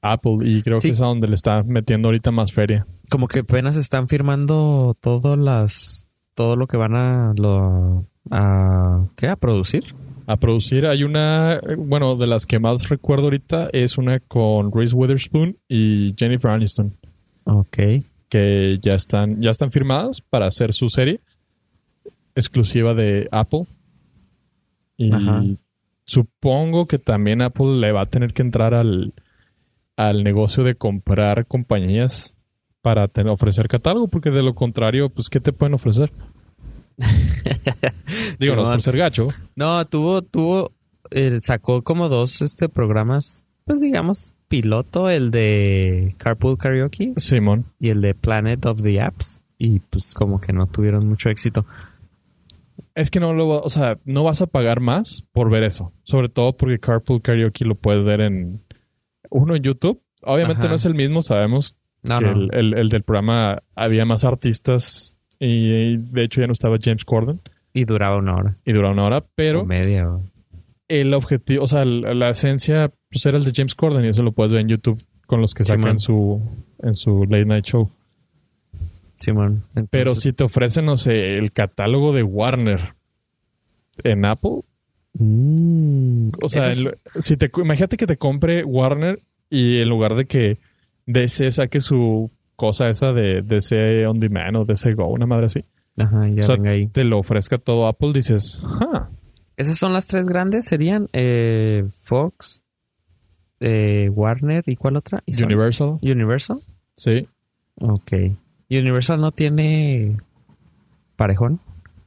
Apple 0.00 0.38
y 0.42 0.62
creo 0.62 0.80
Sí. 0.80 0.88
que 0.88 0.92
es 0.92 1.00
a 1.00 1.06
donde 1.06 1.26
le 1.28 1.34
está 1.34 1.62
metiendo 1.64 2.08
ahorita 2.08 2.30
más 2.30 2.52
feria. 2.52 2.86
Como 3.10 3.26
que 3.28 3.40
apenas 3.40 3.76
están 3.76 4.06
firmando 4.08 4.96
todas 5.00 5.38
las 5.38 6.06
todo 6.34 6.54
lo 6.56 6.66
que 6.68 6.76
van 6.76 6.94
a 6.94 7.32
lo 7.36 8.06
a 8.30 9.06
¿qué? 9.16 9.26
a 9.28 9.36
producir. 9.36 9.84
A 10.30 10.36
producir 10.36 10.86
hay 10.86 11.04
una, 11.04 11.54
eh, 11.54 11.74
bueno, 11.76 12.14
de 12.14 12.26
las 12.26 12.44
que 12.44 12.58
más 12.58 12.88
recuerdo 12.90 13.24
ahorita 13.24 13.70
es 13.72 13.96
una 13.96 14.20
con 14.20 14.70
Reese 14.70 14.94
Witherspoon 14.94 15.56
y 15.68 16.14
Jennifer 16.18 16.50
Aniston, 16.50 16.92
Ok. 17.44 17.78
que 18.28 18.78
ya 18.82 18.92
están, 18.94 19.40
ya 19.40 19.48
están 19.50 19.70
firmadas 19.72 20.20
para 20.20 20.46
hacer 20.46 20.74
su 20.74 20.90
serie 20.90 21.20
exclusiva 22.34 22.92
de 22.92 23.26
Apple. 23.32 23.64
Y 24.98 25.12
Ajá. 25.12 25.42
supongo 26.04 26.86
que 26.86 26.98
también 26.98 27.40
Apple 27.40 27.78
le 27.80 27.92
va 27.92 28.02
a 28.02 28.06
tener 28.06 28.32
que 28.34 28.42
entrar 28.42 28.74
al, 28.74 29.14
al 29.96 30.24
negocio 30.24 30.62
de 30.62 30.74
comprar 30.74 31.46
compañías 31.46 32.36
para 32.82 33.08
tener- 33.08 33.32
ofrecer 33.32 33.66
catálogo, 33.68 34.08
porque 34.08 34.30
de 34.30 34.42
lo 34.42 34.54
contrario, 34.54 35.08
pues, 35.08 35.28
¿qué 35.30 35.40
te 35.40 35.52
pueden 35.52 35.74
ofrecer? 35.74 36.12
Digo, 38.38 38.56
no 38.56 38.62
es 38.62 38.68
por 38.68 38.82
ser 38.82 38.96
gacho. 38.96 39.28
No, 39.56 39.84
tuvo 39.86 40.22
tuvo 40.22 40.72
eh, 41.10 41.38
sacó 41.42 41.82
como 41.82 42.08
dos 42.08 42.42
este 42.42 42.68
programas, 42.68 43.44
pues 43.64 43.80
digamos 43.80 44.32
piloto, 44.48 45.10
el 45.10 45.30
de 45.30 46.14
Carpool 46.18 46.56
Karaoke 46.58 47.12
Simón. 47.16 47.66
y 47.78 47.90
el 47.90 48.00
de 48.00 48.14
Planet 48.14 48.64
of 48.66 48.82
the 48.82 49.00
Apps 49.02 49.42
y 49.58 49.80
pues 49.80 50.14
como 50.14 50.40
que 50.40 50.52
no 50.52 50.66
tuvieron 50.66 51.06
mucho 51.08 51.28
éxito. 51.28 51.66
Es 52.94 53.10
que 53.10 53.20
no 53.20 53.32
lo, 53.34 53.48
o 53.62 53.68
sea, 53.70 53.98
no 54.04 54.24
vas 54.24 54.40
a 54.42 54.46
pagar 54.46 54.80
más 54.80 55.22
por 55.32 55.50
ver 55.50 55.62
eso. 55.64 55.92
Sobre 56.02 56.28
todo 56.28 56.56
porque 56.56 56.78
Carpool 56.78 57.22
Karaoke 57.22 57.64
lo 57.64 57.74
puedes 57.74 58.04
ver 58.04 58.20
en 58.20 58.62
uno 59.30 59.54
en 59.54 59.62
YouTube. 59.62 60.02
Obviamente 60.22 60.60
Ajá. 60.62 60.70
no 60.70 60.74
es 60.76 60.84
el 60.84 60.94
mismo, 60.94 61.22
sabemos 61.22 61.76
No, 62.02 62.18
que 62.18 62.24
no. 62.24 62.32
El, 62.32 62.48
el- 62.54 62.74
el 62.78 62.88
del 62.88 63.02
programa 63.02 63.62
había 63.76 64.04
más 64.04 64.24
artistas 64.24 65.16
y, 65.40 65.96
de 65.96 66.22
hecho 66.24 66.40
ya 66.40 66.46
no 66.46 66.52
estaba 66.52 66.76
James 66.80 67.04
Corden. 67.04 67.40
Y 67.72 67.84
duraba 67.84 68.16
una 68.16 68.34
hora. 68.34 68.56
y 68.64 68.72
dura 68.72 68.90
una 68.90 69.04
hora, 69.04 69.24
pero 69.34 69.60
o 69.62 69.64
media. 69.64 70.08
o- 70.10 70.22
el 70.88 71.12
objetivo, 71.14 71.64
o 71.64 71.66
sea, 71.66 71.84
la, 71.84 72.14
la 72.14 72.30
esencia 72.30 72.90
pues 73.10 73.24
era 73.26 73.36
el 73.38 73.44
de 73.44 73.52
James 73.54 73.74
Corden 73.74 74.04
y 74.04 74.08
eso 74.08 74.22
lo 74.22 74.32
puedes 74.32 74.52
ver 74.52 74.62
en 74.62 74.68
YouTube 74.68 75.02
con 75.26 75.40
los 75.42 75.52
que 75.54 75.62
Sí, 75.62 75.68
sacan 75.68 75.82
man. 75.84 75.98
su 75.98 76.40
en 76.82 76.94
su 76.94 77.24
late 77.24 77.44
night 77.44 77.64
show. 77.66 77.90
Simón. 79.18 79.64
Pero 79.90 80.10
Entonces- 80.12 80.22
si 80.22 80.32
te 80.32 80.44
ofrecen, 80.44 80.86
no 80.86 80.96
sé, 80.96 81.36
el 81.36 81.52
catálogo 81.52 82.12
de 82.12 82.22
Warner 82.22 82.94
en 84.04 84.24
Apple, 84.24 84.60
Mm, 85.20 86.30
o 86.42 86.48
sea, 86.48 86.70
eso 86.70 86.90
es- 86.90 86.96
el- 87.14 87.22
si 87.22 87.36
te 87.36 87.50
imagínate 87.56 87.96
que 87.96 88.06
te 88.06 88.16
compre 88.16 88.62
Warner 88.62 89.20
y 89.50 89.80
en 89.80 89.88
lugar 89.88 90.14
de 90.14 90.26
que 90.26 90.58
DC 91.06 91.50
saque 91.50 91.80
su 91.80 92.30
cosa 92.58 92.88
esa 92.88 93.12
de 93.12 93.40
DC 93.42 94.04
On 94.06 94.18
Demand 94.18 94.56
o 94.58 94.64
DC 94.64 94.92
Go, 94.94 95.06
una 95.06 95.26
madre 95.26 95.46
así, 95.46 95.64
Ajá, 95.96 96.28
ya 96.28 96.40
o 96.40 96.42
sea, 96.42 96.56
venga 96.56 96.72
ahí. 96.72 96.88
te 96.88 97.04
lo 97.04 97.18
ofrezca 97.18 97.56
todo 97.58 97.86
Apple, 97.86 98.12
dices, 98.12 98.60
"Ah, 98.64 99.08
Esas 99.56 99.78
son 99.78 99.92
las 99.92 100.06
tres 100.08 100.26
grandes. 100.26 100.64
Serían 100.66 101.08
eh, 101.12 101.84
Fox, 102.02 102.62
eh, 103.60 104.08
Warner 104.12 104.64
y 104.66 104.76
¿cuál 104.76 104.96
otra? 104.96 105.22
Universal, 105.26 105.98
Universal. 106.02 106.60
sí. 106.96 107.28
Ok. 107.80 108.12
Universal 108.70 109.20
no 109.20 109.30
tiene 109.30 110.18
parejón. 111.16 111.60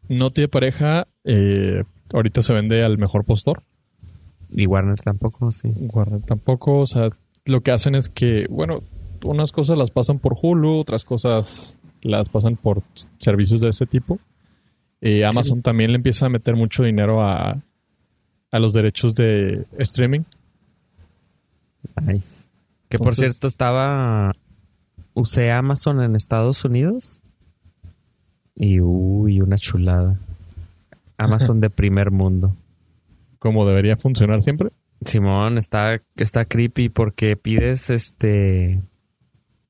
No 0.10 0.30
tiene 0.32 0.48
pareja, 0.50 1.08
eh, 1.24 1.84
ahorita 2.14 2.42
se 2.42 2.54
vende 2.54 2.84
al 2.84 2.98
mejor 2.98 3.24
postor. 3.26 3.64
Y 4.50 4.66
Warner 4.68 5.00
tampoco, 5.00 5.52
sí. 5.54 5.72
Warner 5.94 6.22
tampoco, 6.24 6.80
o 6.80 6.86
sea, 6.86 7.08
lo 7.46 7.62
que 7.62 7.72
hacen 7.72 7.96
es 7.96 8.10
que, 8.10 8.46
bueno, 8.50 8.82
unas 9.24 9.52
cosas 9.52 9.78
las 9.78 9.92
pasan 9.92 10.20
por 10.20 10.36
Hulu, 10.42 10.80
otras 10.80 11.04
cosas 11.06 11.80
las 12.02 12.30
pasan 12.30 12.56
por 12.56 12.84
servicios 13.18 13.62
de 13.62 13.70
ese 13.70 13.86
tipo. 13.86 14.20
Eh, 15.02 15.26
Amazon 15.26 15.62
también 15.62 15.92
le 15.92 15.98
empieza 15.98 16.28
a 16.28 16.30
meter 16.30 16.56
mucho 16.56 16.84
dinero 16.84 17.24
a, 17.24 17.62
a 18.52 18.60
los 18.60 18.74
derechos 18.74 19.16
de 19.16 19.66
streaming. 19.78 20.22
Nice. 22.02 22.46
Que 22.90 22.98
por 22.98 23.16
cierto 23.16 23.48
estaba... 23.48 24.34
Usé 25.14 25.52
Amazon 25.52 26.02
en 26.02 26.16
Estados 26.16 26.64
Unidos. 26.64 27.20
Y 28.56 28.80
uy, 28.80 29.42
una 29.42 29.58
chulada. 29.58 30.20
Amazon 31.18 31.60
de 31.60 31.70
primer 31.72 32.12
mundo. 32.12 32.56
Como 33.40 33.66
debería 33.66 33.98
funcionar 33.98 34.42
siempre. 34.42 34.70
Simón, 35.04 35.58
está, 35.58 36.02
está 36.16 36.46
creepy 36.46 36.90
porque 36.90 37.36
pides 37.36 37.90
este 37.90 38.82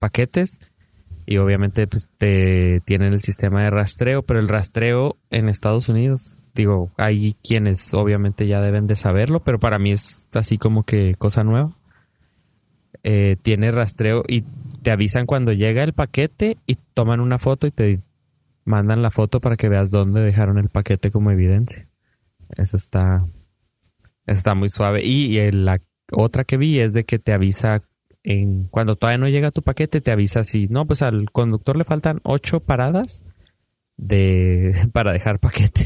paquetes 0.02 0.60
y 1.26 1.38
obviamente 1.38 1.88
pues 1.88 2.10
te 2.18 2.82
tienen 2.86 3.14
el 3.14 3.22
sistema 3.22 3.64
de 3.64 3.70
rastreo, 3.70 4.24
pero 4.24 4.40
el 4.40 4.48
rastreo 4.48 5.16
en 5.30 5.48
Estados 5.48 5.88
Unidos, 5.88 6.36
digo, 6.54 6.92
hay 6.98 7.36
quienes 7.44 7.94
obviamente 7.94 8.48
ya 8.48 8.60
deben 8.60 8.88
de 8.88 8.96
saberlo, 8.96 9.42
pero 9.42 9.60
para 9.60 9.80
mí 9.80 9.92
es 9.92 10.28
así 10.34 10.58
como 10.58 10.84
que 10.84 11.16
cosa 11.16 11.44
nueva. 11.44 11.78
Eh, 13.04 13.36
tiene 13.42 13.72
rastreo 13.72 14.24
y 14.28 14.44
te 14.82 14.92
avisan 14.92 15.26
cuando 15.26 15.54
llega 15.54 15.84
el 15.84 15.94
paquete 15.94 16.58
y 16.68 16.76
toman 16.94 17.20
una 17.20 17.40
foto 17.40 17.66
y 17.66 17.72
te 17.72 18.02
mandan 18.66 19.02
la 19.02 19.10
foto 19.10 19.40
para 19.40 19.56
que 19.56 19.70
veas 19.70 19.90
dónde 19.90 20.22
dejaron 20.22 20.58
el 20.58 20.70
paquete 20.70 21.12
como 21.12 21.32
evidencia. 21.32 21.88
Eso 22.58 22.78
está 22.78 23.26
Está 24.32 24.56
muy 24.56 24.70
suave. 24.70 25.04
Y, 25.04 25.52
la 25.52 25.82
otra 26.12 26.44
que 26.44 26.58
vi 26.58 26.80
es 26.80 26.94
de 26.94 27.04
que 27.06 27.20
te 27.20 27.34
avisa 27.34 27.84
en 28.24 28.68
cuando 28.68 28.96
todavía 28.96 29.18
no 29.18 29.30
llega 29.30 29.52
tu 29.52 29.62
paquete, 29.62 30.02
te 30.02 30.12
avisa 30.12 30.44
si 30.44 30.68
no, 30.68 30.86
pues 30.86 31.02
al 31.02 31.32
conductor 31.32 31.78
le 31.78 31.84
faltan 31.84 32.20
ocho 32.24 32.60
paradas 32.60 33.24
de 34.02 34.74
para 34.94 35.14
dejar 35.14 35.40
paquete. 35.40 35.86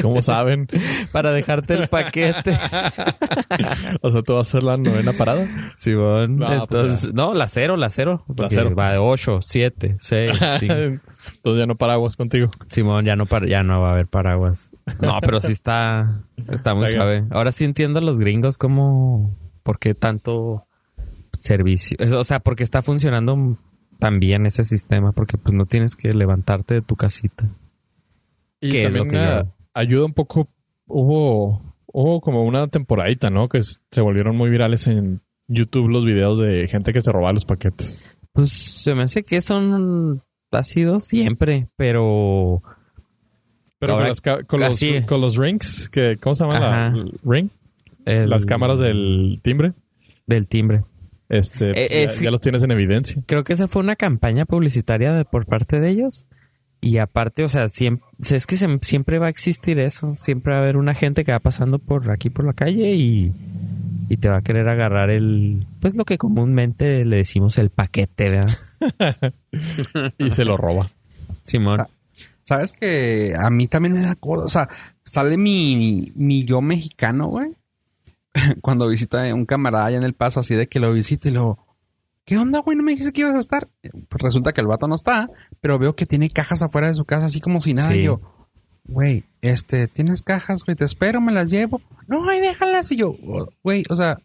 Como 0.00 0.22
saben. 0.22 0.68
para 1.12 1.32
dejarte 1.32 1.74
el 1.74 1.88
paquete. 1.88 2.52
o 4.00 4.10
sea, 4.10 4.22
tú 4.22 4.34
vas 4.34 4.46
a 4.46 4.48
hacer 4.48 4.62
la 4.62 4.76
novena 4.76 5.12
parada. 5.12 5.46
Simón. 5.76 6.36
No, 6.36 6.66
pues 6.66 7.12
no, 7.12 7.34
la 7.34 7.48
cero, 7.48 7.76
la 7.76 7.90
cero. 7.90 8.24
porque 8.26 8.54
cero. 8.54 8.74
Va 8.74 8.92
de 8.92 8.98
ocho, 8.98 9.40
siete, 9.42 9.96
seis, 10.00 10.32
cinco. 10.60 10.74
Entonces 10.74 11.58
ya 11.58 11.66
no 11.66 11.76
paraguas 11.76 12.14
contigo. 12.16 12.50
Simón, 12.68 13.04
ya 13.04 13.16
no, 13.16 13.26
para, 13.26 13.48
ya 13.48 13.62
no 13.62 13.80
va 13.80 13.90
a 13.90 13.92
haber 13.92 14.06
paraguas. 14.06 14.70
No, 15.02 15.18
pero 15.20 15.40
sí 15.40 15.52
está, 15.52 16.22
está 16.48 16.74
muy 16.74 16.86
Está 16.86 16.98
suave. 16.98 17.24
Ahora 17.30 17.50
sí 17.50 17.64
entiendo 17.64 17.98
a 17.98 18.02
los 18.02 18.20
gringos 18.20 18.58
como, 18.58 19.36
por 19.64 19.80
qué 19.80 19.94
tanto 19.94 20.65
servicio. 21.40 21.96
O 22.18 22.24
sea, 22.24 22.40
porque 22.40 22.62
está 22.62 22.82
funcionando 22.82 23.58
tan 23.98 24.18
bien 24.20 24.46
ese 24.46 24.64
sistema, 24.64 25.12
porque 25.12 25.38
pues 25.38 25.54
no 25.54 25.66
tienes 25.66 25.96
que 25.96 26.12
levantarte 26.12 26.74
de 26.74 26.82
tu 26.82 26.96
casita. 26.96 27.48
Y 28.60 28.70
¿Qué 28.70 28.84
es 28.86 28.92
lo 28.92 28.98
también 29.00 29.22
que 29.24 29.44
yo- 29.44 29.52
ayuda 29.74 30.04
un 30.06 30.12
poco. 30.14 30.48
Hubo, 30.86 31.62
hubo 31.86 32.20
como 32.20 32.44
una 32.44 32.68
temporadita, 32.68 33.30
¿no? 33.30 33.48
Que 33.48 33.60
se 33.62 34.00
volvieron 34.00 34.36
muy 34.36 34.50
virales 34.50 34.86
en 34.86 35.20
YouTube 35.48 35.88
los 35.88 36.04
videos 36.04 36.38
de 36.38 36.68
gente 36.68 36.92
que 36.92 37.00
se 37.00 37.10
robaba 37.12 37.32
los 37.32 37.44
paquetes. 37.44 38.02
Pues 38.32 38.52
se 38.52 38.94
me 38.94 39.02
hace 39.04 39.22
que 39.24 39.40
son, 39.40 40.22
ha 40.52 40.62
sido 40.62 41.00
siempre, 41.00 41.68
pero 41.76 42.62
Pero 43.78 43.92
Ahora 43.94 44.04
con, 44.04 44.08
las 44.08 44.20
ca- 44.20 44.42
con 44.44 44.60
los, 44.60 44.70
casi- 44.70 45.02
con 45.06 45.20
los 45.20 45.36
rings, 45.36 45.88
que, 45.90 46.16
¿cómo 46.20 46.34
se 46.34 46.44
llama? 46.44 46.58
La, 46.60 47.04
ring. 47.24 47.48
el- 48.04 48.30
Las 48.30 48.46
cámaras 48.46 48.78
del 48.78 49.40
timbre. 49.42 49.72
del 50.26 50.48
timbre. 50.48 50.82
Este, 51.28 51.70
Eh, 51.70 51.88
ya- 51.90 52.10
es- 52.12 52.20
ya, 52.20 52.30
los 52.30 52.40
tienes 52.40 52.62
en 52.62 52.70
evidencia. 52.70 53.20
creo 53.26 53.42
que 53.44 53.52
esa 53.52 53.66
fue 53.68 53.82
una 53.82 53.96
campaña 53.96 54.44
publicitaria 54.44 55.12
de- 55.12 55.24
por 55.24 55.46
parte 55.46 55.80
de 55.80 55.90
ellos. 55.90 56.26
Y 56.80 56.98
aparte, 56.98 57.42
o 57.42 57.48
sea, 57.48 57.68
siempre, 57.68 58.06
es 58.30 58.46
que 58.46 58.56
se- 58.56 58.78
siempre 58.82 59.18
va 59.18 59.26
a 59.26 59.30
existir 59.30 59.78
eso. 59.80 60.14
Siempre 60.18 60.52
va 60.52 60.58
a 60.58 60.62
haber 60.62 60.76
una 60.76 60.94
gente 60.94 61.24
que 61.24 61.32
va 61.32 61.40
pasando 61.40 61.78
por 61.78 62.10
aquí 62.10 62.30
por 62.30 62.44
la 62.44 62.52
calle 62.52 62.94
y, 62.94 63.32
y 64.08 64.16
te 64.18 64.28
va 64.28 64.36
a 64.36 64.42
querer 64.42 64.68
agarrar 64.68 65.10
el, 65.10 65.66
pues 65.80 65.96
lo 65.96 66.04
que 66.04 66.18
comúnmente 66.18 67.04
le 67.04 67.16
decimos 67.16 67.58
el 67.58 67.70
paquete, 67.70 68.30
¿verdad? 68.30 68.54
Y 70.18 70.30
se 70.30 70.44
lo 70.44 70.56
roba. 70.56 70.92
Simón. 71.42 71.78
Sa- 71.78 71.88
¿Sabes 72.42 72.72
que 72.74 73.34
a 73.36 73.50
mí 73.50 73.66
también 73.66 73.94
me 73.94 74.02
da 74.02 74.14
cosa? 74.14 74.44
O 74.44 74.48
sea, 74.48 74.68
sale 75.04 75.36
mi, 75.36 76.12
mi 76.14 76.44
yo 76.44 76.60
mexicano, 76.60 77.26
güey. 77.26 77.50
Cuando 78.62 78.88
visita 78.88 79.28
a 79.28 79.34
un 79.34 79.46
camarada 79.46 79.86
allá 79.86 79.96
en 79.98 80.02
el 80.04 80.14
paso, 80.14 80.40
así 80.40 80.54
de 80.54 80.68
que 80.68 80.80
lo 80.80 80.92
visita 80.92 81.28
y 81.28 81.32
luego, 81.32 81.66
¿qué 82.24 82.38
onda, 82.38 82.60
güey? 82.60 82.76
¿No 82.76 82.82
me 82.82 82.92
dijiste 82.92 83.12
que 83.12 83.22
ibas 83.22 83.36
a 83.36 83.40
estar? 83.40 83.68
Pues 83.82 84.22
resulta 84.22 84.52
que 84.52 84.60
el 84.60 84.66
vato 84.66 84.88
no 84.88 84.94
está, 84.94 85.28
pero 85.60 85.78
veo 85.78 85.96
que 85.96 86.06
tiene 86.06 86.30
cajas 86.30 86.62
afuera 86.62 86.88
de 86.88 86.94
su 86.94 87.04
casa, 87.04 87.26
así 87.26 87.40
como 87.40 87.60
si 87.60 87.74
nada. 87.74 87.90
Sí. 87.92 87.98
Y 87.98 88.04
yo, 88.04 88.20
güey, 88.84 89.24
este, 89.42 89.88
tienes 89.88 90.22
cajas, 90.22 90.64
güey, 90.64 90.76
te 90.76 90.84
espero, 90.84 91.20
me 91.20 91.32
las 91.32 91.50
llevo. 91.50 91.80
No, 92.06 92.28
ay, 92.28 92.40
déjalas. 92.40 92.90
Y 92.92 92.96
yo, 92.96 93.16
"Oh, 93.26 93.46
güey, 93.62 93.84
o 93.88 93.94
sea, 93.94 94.18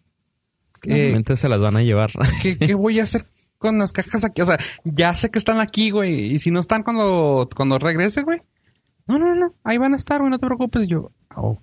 eh, 0.84 0.94
Obviamente 0.94 1.36
se 1.36 1.48
las 1.50 1.60
van 1.60 1.78
a 1.78 1.84
llevar. 1.84 2.10
¿qué, 2.42 2.58
qué 2.58 2.74
voy 2.74 3.00
a 3.00 3.04
hacer 3.04 3.26
con 3.60 3.78
las 3.78 3.94
cajas 3.94 4.24
aquí? 4.26 4.42
O 4.42 4.46
sea, 4.46 4.58
ya 4.84 5.14
sé 5.14 5.30
que 5.30 5.38
están 5.38 5.60
aquí, 5.60 5.92
güey. 5.92 6.34
Y 6.34 6.40
si 6.40 6.50
no 6.50 6.60
están 6.60 6.82
cuando, 6.84 7.48
cuando 7.56 7.78
regrese, 7.78 8.24
güey. 8.24 8.42
No, 9.08 9.20
no, 9.20 9.36
no. 9.36 9.54
Ahí 9.64 9.78
van 9.78 9.94
a 9.94 9.98
estar, 9.98 10.20
güey. 10.20 10.32
No 10.32 10.40
te 10.40 10.48
preocupes. 10.48 10.84
Y 10.86 10.88
yo, 10.88 11.12
ok. 11.36 11.60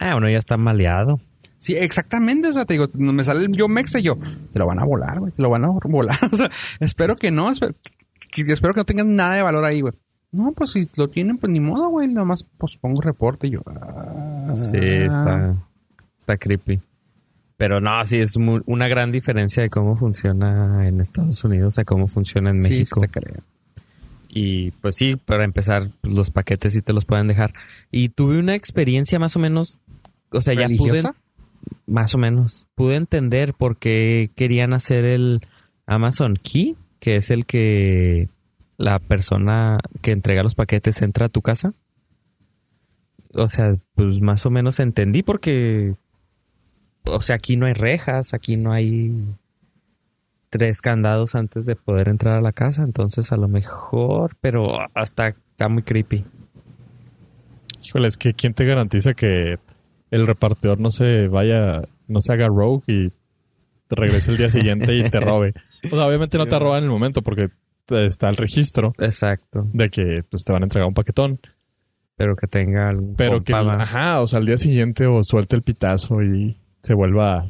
Ah, 0.00 0.16
uno 0.16 0.28
ya 0.28 0.38
está 0.38 0.56
maleado. 0.56 1.20
Sí, 1.58 1.74
exactamente. 1.74 2.48
O 2.48 2.52
sea, 2.52 2.64
te 2.64 2.74
digo, 2.74 2.86
no 2.98 3.12
me 3.12 3.24
sale 3.24 3.44
el 3.44 3.52
yo 3.52 3.68
mexa 3.68 4.00
y 4.00 4.02
yo, 4.02 4.16
te 4.52 4.58
lo 4.58 4.66
van 4.66 4.80
a 4.80 4.84
volar, 4.84 5.20
güey. 5.20 5.32
Te 5.32 5.42
lo 5.42 5.50
van 5.50 5.64
a 5.64 5.68
volar. 5.68 6.18
O 6.32 6.36
sea, 6.36 6.50
espero 6.80 7.14
que 7.16 7.30
no. 7.30 7.50
Espero 7.50 7.74
que, 8.32 8.42
espero 8.52 8.74
que 8.74 8.80
no 8.80 8.84
tengan 8.84 9.14
nada 9.14 9.34
de 9.34 9.42
valor 9.42 9.64
ahí, 9.64 9.80
güey. 9.80 9.92
No, 10.32 10.52
pues 10.52 10.70
si 10.70 10.84
lo 10.96 11.08
tienen, 11.10 11.36
pues 11.38 11.52
ni 11.52 11.60
modo, 11.60 11.88
güey. 11.90 12.08
Nomás 12.08 12.44
pues 12.58 12.76
pongo 12.78 13.00
reporte 13.00 13.46
y 13.46 13.50
yo. 13.50 13.60
ah. 13.66 14.52
Sí, 14.56 14.78
está, 14.80 15.54
está 16.18 16.36
creepy. 16.36 16.80
Pero 17.58 17.80
no, 17.80 18.04
sí, 18.04 18.18
es 18.18 18.34
una 18.36 18.88
gran 18.88 19.12
diferencia 19.12 19.62
de 19.62 19.70
cómo 19.70 19.94
funciona 19.96 20.88
en 20.88 21.00
Estados 21.00 21.44
Unidos 21.44 21.78
a 21.78 21.84
cómo 21.84 22.08
funciona 22.08 22.50
en 22.50 22.56
Sí, 22.60 22.68
México. 22.68 23.00
sí 23.00 23.06
te 23.06 23.20
creo. 23.20 23.42
Y 24.34 24.70
pues 24.70 24.96
sí, 24.96 25.16
para 25.16 25.44
empezar, 25.44 25.90
los 26.02 26.30
paquetes 26.30 26.72
sí 26.72 26.80
te 26.80 26.94
los 26.94 27.04
pueden 27.04 27.28
dejar. 27.28 27.52
Y 27.90 28.08
tuve 28.08 28.38
una 28.38 28.54
experiencia 28.54 29.18
más 29.18 29.36
o 29.36 29.38
menos, 29.38 29.78
o 30.30 30.40
sea, 30.40 30.54
ya 30.54 30.68
pude, 30.68 30.78
¿Religiosa? 30.78 31.14
más 31.86 32.14
o 32.14 32.18
menos, 32.18 32.66
pude 32.74 32.96
entender 32.96 33.52
por 33.52 33.76
qué 33.76 34.30
querían 34.34 34.72
hacer 34.72 35.04
el 35.04 35.42
Amazon 35.84 36.38
Key, 36.42 36.76
que 36.98 37.16
es 37.16 37.30
el 37.30 37.44
que 37.44 38.30
la 38.78 39.00
persona 39.00 39.80
que 40.00 40.12
entrega 40.12 40.42
los 40.42 40.54
paquetes 40.54 41.02
entra 41.02 41.26
a 41.26 41.28
tu 41.28 41.42
casa. 41.42 41.74
O 43.34 43.46
sea, 43.48 43.72
pues 43.94 44.22
más 44.22 44.46
o 44.46 44.50
menos 44.50 44.80
entendí 44.80 45.22
porque, 45.22 45.94
o 47.04 47.20
sea, 47.20 47.36
aquí 47.36 47.58
no 47.58 47.66
hay 47.66 47.74
rejas, 47.74 48.32
aquí 48.32 48.56
no 48.56 48.72
hay 48.72 49.12
tres 50.52 50.82
candados 50.82 51.34
antes 51.34 51.64
de 51.64 51.76
poder 51.76 52.08
entrar 52.08 52.36
a 52.36 52.42
la 52.42 52.52
casa, 52.52 52.82
entonces 52.82 53.32
a 53.32 53.38
lo 53.38 53.48
mejor, 53.48 54.36
pero 54.42 54.80
hasta 54.94 55.28
está 55.28 55.70
muy 55.70 55.82
creepy. 55.82 56.26
Híjole, 57.82 58.06
es 58.06 58.18
que 58.18 58.34
¿quién 58.34 58.52
te 58.52 58.66
garantiza 58.66 59.14
que 59.14 59.56
el 60.10 60.26
repartidor 60.26 60.78
no 60.78 60.90
se 60.90 61.26
vaya, 61.28 61.80
no 62.06 62.20
se 62.20 62.34
haga 62.34 62.48
rogue 62.48 62.82
y 62.86 63.08
te 63.88 63.96
regrese 63.96 64.32
el 64.32 64.36
día 64.36 64.50
siguiente 64.50 64.94
y 64.94 65.04
te 65.04 65.20
robe? 65.20 65.54
O 65.86 65.96
sea, 65.96 66.06
obviamente 66.06 66.36
no 66.36 66.44
te 66.44 66.58
roba 66.58 66.76
en 66.76 66.84
el 66.84 66.90
momento 66.90 67.22
porque 67.22 67.48
está 67.88 68.28
el 68.28 68.36
registro 68.36 68.92
Exacto. 68.98 69.66
de 69.72 69.88
que 69.88 70.22
pues, 70.30 70.44
te 70.44 70.52
van 70.52 70.64
a 70.64 70.66
entregar 70.66 70.86
un 70.86 70.94
paquetón. 70.94 71.40
Pero 72.14 72.36
que 72.36 72.46
tenga 72.46 72.90
algún 72.90 73.16
Pero 73.16 73.42
que, 73.42 73.54
ajá, 73.54 74.20
o 74.20 74.26
sea, 74.26 74.38
al 74.38 74.44
día 74.44 74.58
siguiente 74.58 75.06
o 75.06 75.22
suelte 75.22 75.56
el 75.56 75.62
pitazo 75.62 76.22
y 76.22 76.58
se 76.82 76.92
vuelva 76.92 77.48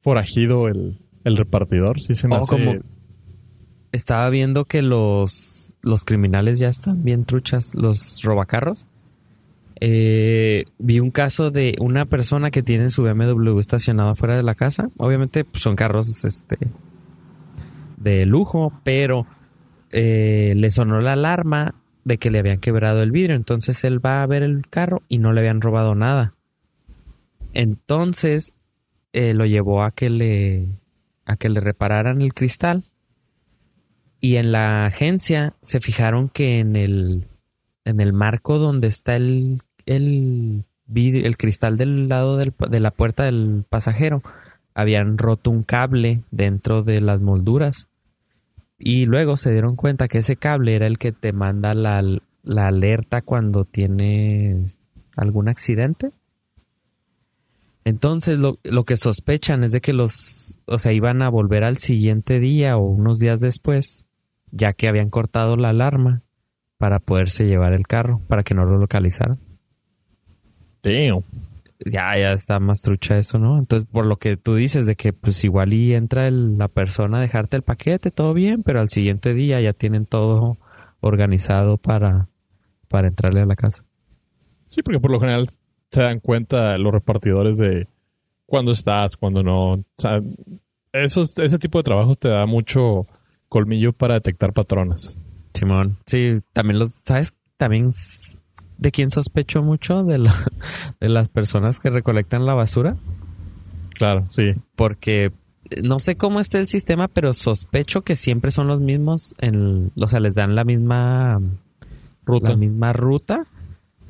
forajido 0.00 0.66
el, 0.66 0.98
el 1.24 1.36
repartidor. 1.36 2.00
Sí 2.00 2.14
se 2.14 2.28
me 2.28 2.36
O 2.36 2.38
hace... 2.40 2.50
como- 2.50 2.74
Estaba 3.92 4.28
viendo 4.30 4.66
que 4.66 4.82
los, 4.82 5.72
los 5.82 6.04
criminales 6.04 6.60
ya 6.60 6.68
están 6.68 7.02
bien 7.02 7.24
truchas, 7.24 7.74
los 7.74 8.22
robacarros. 8.22 8.86
Eh, 9.80 10.64
vi 10.78 11.00
un 11.00 11.10
caso 11.10 11.50
de 11.50 11.74
una 11.80 12.04
persona 12.04 12.50
que 12.52 12.62
tiene 12.62 12.90
su 12.90 13.02
BMW 13.02 13.58
estacionado 13.58 14.14
fuera 14.14 14.36
de 14.36 14.44
la 14.44 14.54
casa. 14.54 14.88
Obviamente 14.96 15.44
pues, 15.44 15.62
son 15.62 15.74
carros 15.74 16.24
este, 16.24 16.56
de 17.96 18.26
lujo, 18.26 18.72
pero 18.84 19.26
eh, 19.90 20.52
le 20.54 20.70
sonó 20.70 21.00
la 21.00 21.14
alarma 21.14 21.74
de 22.04 22.18
que 22.18 22.30
le 22.30 22.38
habían 22.38 22.58
quebrado 22.60 23.02
el 23.02 23.10
vidrio. 23.10 23.34
Entonces 23.34 23.82
él 23.82 24.04
va 24.04 24.22
a 24.22 24.26
ver 24.28 24.44
el 24.44 24.68
carro 24.68 25.02
y 25.08 25.18
no 25.18 25.32
le 25.32 25.40
habían 25.40 25.60
robado 25.60 25.96
nada. 25.96 26.34
Entonces 27.52 28.52
eh, 29.12 29.34
lo 29.34 29.46
llevó 29.46 29.82
a 29.82 29.90
que 29.90 30.10
le 30.10 30.68
a 31.30 31.36
que 31.36 31.48
le 31.48 31.60
repararan 31.60 32.20
el 32.22 32.34
cristal. 32.34 32.82
Y 34.20 34.36
en 34.36 34.50
la 34.50 34.84
agencia 34.84 35.54
se 35.62 35.80
fijaron 35.80 36.28
que 36.28 36.58
en 36.58 36.74
el 36.74 37.28
en 37.84 38.00
el 38.00 38.12
marco 38.12 38.58
donde 38.58 38.88
está 38.88 39.14
el 39.14 39.62
el 39.86 40.64
el 40.92 41.36
cristal 41.36 41.76
del 41.76 42.08
lado 42.08 42.36
del 42.36 42.52
de 42.68 42.80
la 42.80 42.90
puerta 42.90 43.24
del 43.24 43.64
pasajero 43.68 44.22
habían 44.74 45.18
roto 45.18 45.50
un 45.50 45.62
cable 45.62 46.24
dentro 46.32 46.82
de 46.82 47.00
las 47.00 47.20
molduras. 47.20 47.88
Y 48.76 49.06
luego 49.06 49.36
se 49.36 49.52
dieron 49.52 49.76
cuenta 49.76 50.08
que 50.08 50.18
ese 50.18 50.36
cable 50.36 50.74
era 50.74 50.86
el 50.86 50.98
que 50.98 51.12
te 51.12 51.32
manda 51.32 51.74
la, 51.74 52.02
la 52.42 52.66
alerta 52.66 53.22
cuando 53.22 53.64
tienes 53.64 54.78
algún 55.16 55.48
accidente. 55.48 56.12
Entonces 57.84 58.38
lo, 58.38 58.58
lo 58.62 58.84
que 58.84 58.96
sospechan 58.96 59.64
es 59.64 59.72
de 59.72 59.80
que 59.80 59.92
los, 59.92 60.56
o 60.66 60.78
sea, 60.78 60.92
iban 60.92 61.22
a 61.22 61.28
volver 61.30 61.64
al 61.64 61.78
siguiente 61.78 62.38
día 62.40 62.76
o 62.76 62.80
unos 62.82 63.18
días 63.18 63.40
después, 63.40 64.04
ya 64.50 64.72
que 64.74 64.88
habían 64.88 65.08
cortado 65.10 65.56
la 65.56 65.70
alarma 65.70 66.22
para 66.76 66.98
poderse 66.98 67.46
llevar 67.46 67.72
el 67.72 67.86
carro, 67.86 68.20
para 68.28 68.42
que 68.42 68.54
no 68.54 68.64
lo 68.64 68.78
localizaran. 68.78 69.38
Damn. 70.82 71.22
Ya, 71.86 72.12
ya 72.18 72.32
está 72.32 72.58
más 72.60 72.82
trucha 72.82 73.16
eso, 73.16 73.38
¿no? 73.38 73.58
Entonces, 73.58 73.88
por 73.90 74.04
lo 74.04 74.16
que 74.18 74.36
tú 74.36 74.54
dices 74.54 74.84
de 74.84 74.96
que 74.96 75.14
pues 75.14 75.42
igual 75.44 75.72
y 75.72 75.94
entra 75.94 76.28
el- 76.28 76.58
la 76.58 76.68
persona 76.68 77.18
a 77.18 77.20
dejarte 77.22 77.56
el 77.56 77.62
paquete, 77.62 78.10
todo 78.10 78.34
bien, 78.34 78.62
pero 78.62 78.80
al 78.80 78.90
siguiente 78.90 79.32
día 79.32 79.60
ya 79.62 79.72
tienen 79.72 80.04
todo 80.04 80.58
organizado 81.00 81.78
para, 81.78 82.28
para 82.88 83.08
entrarle 83.08 83.40
a 83.40 83.46
la 83.46 83.56
casa. 83.56 83.84
Sí, 84.66 84.82
porque 84.82 85.00
por 85.00 85.10
lo 85.10 85.20
general 85.20 85.48
se 85.90 86.02
dan 86.02 86.20
cuenta 86.20 86.76
los 86.78 86.92
repartidores 86.92 87.56
de 87.58 87.86
cuándo 88.46 88.72
estás, 88.72 89.16
cuándo 89.16 89.42
no. 89.42 89.72
O 89.72 89.84
sea, 89.98 90.20
esos, 90.92 91.36
ese 91.38 91.58
tipo 91.58 91.78
de 91.78 91.84
trabajos 91.84 92.18
te 92.18 92.28
da 92.28 92.46
mucho 92.46 93.06
colmillo 93.48 93.92
para 93.92 94.14
detectar 94.14 94.52
patrones. 94.52 95.18
Simón, 95.54 95.98
sí, 96.06 96.38
también 96.52 96.78
los, 96.78 96.94
¿sabes? 97.04 97.34
También 97.56 97.92
de 98.78 98.90
quién 98.92 99.10
sospecho 99.10 99.62
mucho 99.62 100.04
de, 100.04 100.18
la- 100.18 100.34
de 101.00 101.08
las 101.08 101.28
personas 101.28 101.80
que 101.80 101.90
recolectan 101.90 102.46
la 102.46 102.54
basura, 102.54 102.96
Claro, 103.94 104.24
sí. 104.30 104.54
porque 104.76 105.32
no 105.82 105.98
sé 105.98 106.16
cómo 106.16 106.40
está 106.40 106.58
el 106.58 106.66
sistema, 106.68 107.06
pero 107.08 107.32
sospecho 107.34 108.00
que 108.02 108.14
siempre 108.16 108.50
son 108.50 108.66
los 108.68 108.80
mismos, 108.80 109.34
en, 109.38 109.92
o 109.96 110.06
sea, 110.06 110.20
les 110.20 110.34
dan 110.36 110.54
la 110.54 110.64
misma 110.64 111.40
Ruta. 112.24 112.50
la 112.50 112.56
misma 112.56 112.92
ruta. 112.92 113.46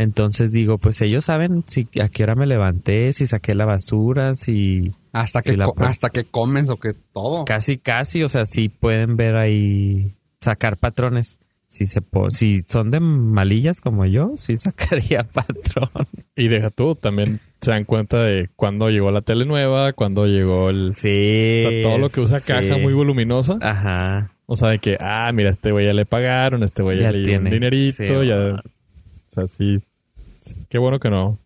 Entonces 0.00 0.50
digo, 0.50 0.78
pues 0.78 0.98
ellos 1.02 1.26
saben 1.26 1.62
si 1.66 1.86
a 2.02 2.08
qué 2.08 2.22
hora 2.22 2.34
me 2.34 2.46
levanté, 2.46 3.12
si 3.12 3.26
saqué 3.26 3.54
la 3.54 3.66
basura, 3.66 4.34
si 4.34 4.92
Hasta 5.12 5.42
que, 5.42 5.50
Sí, 5.50 5.56
la 5.58 5.66
hasta 5.80 6.08
que 6.08 6.24
comes 6.24 6.70
o 6.70 6.78
que 6.78 6.94
todo. 6.94 7.44
casi 7.44 7.76
casi, 7.76 8.22
o 8.22 8.30
sea, 8.30 8.46
si 8.46 8.70
pueden 8.70 9.16
ver 9.18 9.36
ahí 9.36 10.14
sacar 10.40 10.78
patrones. 10.78 11.36
Si 11.66 11.84
se 11.84 12.00
po- 12.00 12.30
si 12.30 12.60
son 12.66 12.90
de 12.90 12.98
malillas 12.98 13.82
como 13.82 14.06
yo, 14.06 14.32
sí 14.36 14.56
sacaría 14.56 15.22
patrón. 15.22 15.90
Y 16.34 16.48
deja 16.48 16.70
tú, 16.70 16.94
también 16.94 17.38
se 17.60 17.70
dan 17.70 17.84
cuenta 17.84 18.24
de 18.24 18.48
cuándo 18.56 18.88
llegó 18.88 19.10
la 19.10 19.20
tele 19.20 19.44
nueva, 19.44 19.92
cuándo 19.92 20.24
llegó 20.26 20.70
el... 20.70 20.94
Sí. 20.94 21.58
O 21.58 21.68
sea, 21.70 21.82
todo 21.82 21.98
lo 21.98 22.08
que 22.08 22.20
usa 22.20 22.40
sí. 22.40 22.50
caja 22.50 22.78
muy 22.78 22.94
voluminosa. 22.94 23.58
Ajá. 23.60 24.32
O 24.46 24.56
sea, 24.56 24.70
de 24.70 24.78
que, 24.78 24.96
ah, 24.98 25.30
mira, 25.34 25.50
este 25.50 25.70
güey 25.72 25.84
ya 25.84 25.92
le 25.92 26.06
pagaron, 26.06 26.62
este 26.62 26.82
güey 26.82 26.96
ya, 26.96 27.02
Ya 27.02 27.12
le 27.12 27.18
dio 27.26 27.38
un 27.38 27.50
dinerito, 27.50 27.96
Sí, 28.22 28.26
ya... 28.26 28.54
O 28.54 29.32
sea, 29.32 29.46
sí, 29.46 29.78
sí. 29.78 29.84
Qué 30.68 30.78
bueno 30.78 30.98
que 31.00 31.10
no. 31.10 31.38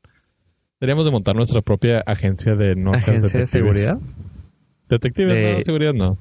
Deberíamos 0.81 1.05
de 1.05 1.11
montar 1.11 1.35
nuestra 1.37 1.63
propia 1.63 2.01
agencia 2.01 2.55
de 2.57 2.75
notas 2.77 3.09
Agencia 3.09 3.41
de 3.41 3.47
seguridad. 3.47 3.99
Detectives, 4.89 5.35
De- 5.35 5.55
no, 5.57 5.63
seguridad 5.63 5.95
no. 5.95 6.19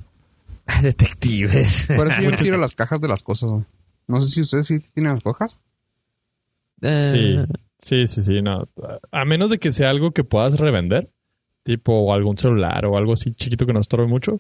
Detectives. 0.81 1.87
Por 1.95 2.07
eso 2.07 2.21
yo 2.21 2.31
no 2.31 2.37
tiro 2.37 2.57
las 2.57 2.75
cajas 2.75 3.01
de 3.01 3.07
las 3.07 3.23
cosas. 3.23 3.49
No 4.07 4.19
sé 4.19 4.27
si 4.29 4.41
ustedes 4.41 4.67
sí 4.67 4.79
tienen 4.93 5.11
las 5.13 5.21
cajas. 5.21 5.59
Eh, 6.81 7.45
Sí, 7.77 8.05
sí, 8.05 8.07
sí, 8.07 8.21
sí, 8.23 8.41
no. 8.41 8.67
A 9.11 9.25
menos 9.25 9.49
de 9.49 9.57
que 9.59 9.71
sea 9.71 9.89
algo 9.89 10.11
que 10.11 10.23
puedas 10.23 10.59
revender, 10.59 11.09
tipo 11.63 12.13
algún 12.13 12.37
celular 12.37 12.85
o 12.85 12.97
algo 12.97 13.13
así 13.13 13.33
chiquito 13.33 13.65
que 13.65 13.73
no 13.73 13.79
estorbe 13.79 14.07
mucho. 14.07 14.39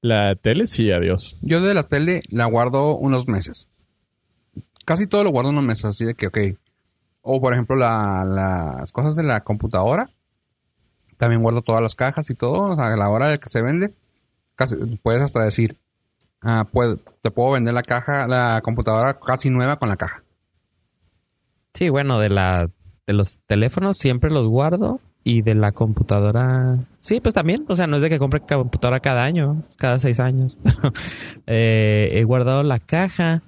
La 0.00 0.34
tele, 0.36 0.66
sí, 0.66 0.90
adiós. 0.90 1.38
Yo 1.40 1.60
de 1.62 1.72
la 1.74 1.88
tele 1.88 2.22
la 2.28 2.44
guardo 2.46 2.96
unos 2.96 3.26
meses. 3.26 3.68
Casi 4.84 5.06
todo 5.06 5.24
lo 5.24 5.30
guardo 5.30 5.50
unos 5.50 5.64
meses, 5.64 5.86
así 5.86 6.04
de 6.04 6.14
que, 6.14 6.26
ok. 6.26 6.38
O 7.26 7.40
por 7.40 7.54
ejemplo, 7.54 7.74
la- 7.74 8.24
las 8.24 8.92
cosas 8.92 9.16
de 9.16 9.22
la 9.24 9.40
computadora. 9.42 10.10
También 11.16 11.42
guardo 11.42 11.62
todas 11.62 11.80
las 11.82 11.94
cajas 11.94 12.28
y 12.30 12.34
todo. 12.34 12.72
O 12.72 12.76
sea, 12.76 12.92
a 12.92 12.96
la 12.96 13.08
hora 13.08 13.28
de 13.28 13.38
que 13.38 13.48
se 13.48 13.62
vende, 13.62 13.94
casi, 14.56 14.76
puedes 15.02 15.22
hasta 15.22 15.42
decir, 15.42 15.78
ah, 16.42 16.66
te 17.22 17.30
puedo 17.30 17.52
vender 17.52 17.72
la 17.72 17.82
caja, 17.82 18.26
la 18.28 18.60
computadora 18.62 19.18
casi 19.18 19.48
nueva 19.48 19.78
con 19.78 19.88
la 19.88 19.96
caja. 19.96 20.22
Sí, 21.72 21.88
bueno, 21.88 22.18
de 22.20 22.28
la 22.28 22.70
de 23.06 23.12
los 23.12 23.38
teléfonos 23.46 23.98
siempre 23.98 24.30
los 24.30 24.46
guardo 24.48 25.00
y 25.24 25.42
de 25.42 25.54
la 25.54 25.72
computadora, 25.72 26.78
sí, 27.00 27.20
pues 27.20 27.34
también, 27.34 27.64
o 27.68 27.76
sea, 27.76 27.86
no 27.86 27.96
es 27.96 28.02
de 28.02 28.08
que 28.10 28.18
compre 28.18 28.40
computadora 28.40 29.00
cada 29.00 29.24
año, 29.24 29.62
cada 29.78 29.98
seis 29.98 30.20
años. 30.20 30.56
Eh, 31.46 32.10
he 32.14 32.24
guardado 32.24 32.62
la 32.62 32.78
caja, 32.78 33.42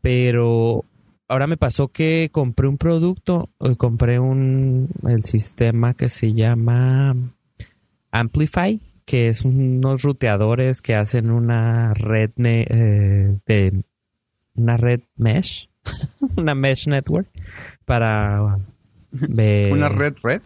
pero 0.00 0.84
ahora 1.32 1.46
me 1.46 1.56
pasó 1.56 1.88
que 1.88 2.28
compré 2.30 2.68
un 2.68 2.76
producto, 2.76 3.48
compré 3.78 4.18
un 4.18 4.88
el 5.08 5.24
sistema 5.24 5.94
que 5.94 6.10
se 6.10 6.34
llama 6.34 7.16
Amplify, 8.10 8.80
que 9.06 9.28
es 9.28 9.40
unos 9.42 10.02
ruteadores 10.02 10.82
que 10.82 10.94
hacen 10.94 11.30
una 11.30 11.94
red 11.94 12.30
ne- 12.36 12.66
eh, 12.68 13.38
de 13.46 13.82
una 14.54 14.76
red 14.76 15.00
mesh, 15.16 15.70
una 16.36 16.54
mesh 16.54 16.86
network 16.86 17.28
para 17.86 18.58
Una 19.70 19.88
red, 19.88 20.14
red. 20.22 20.42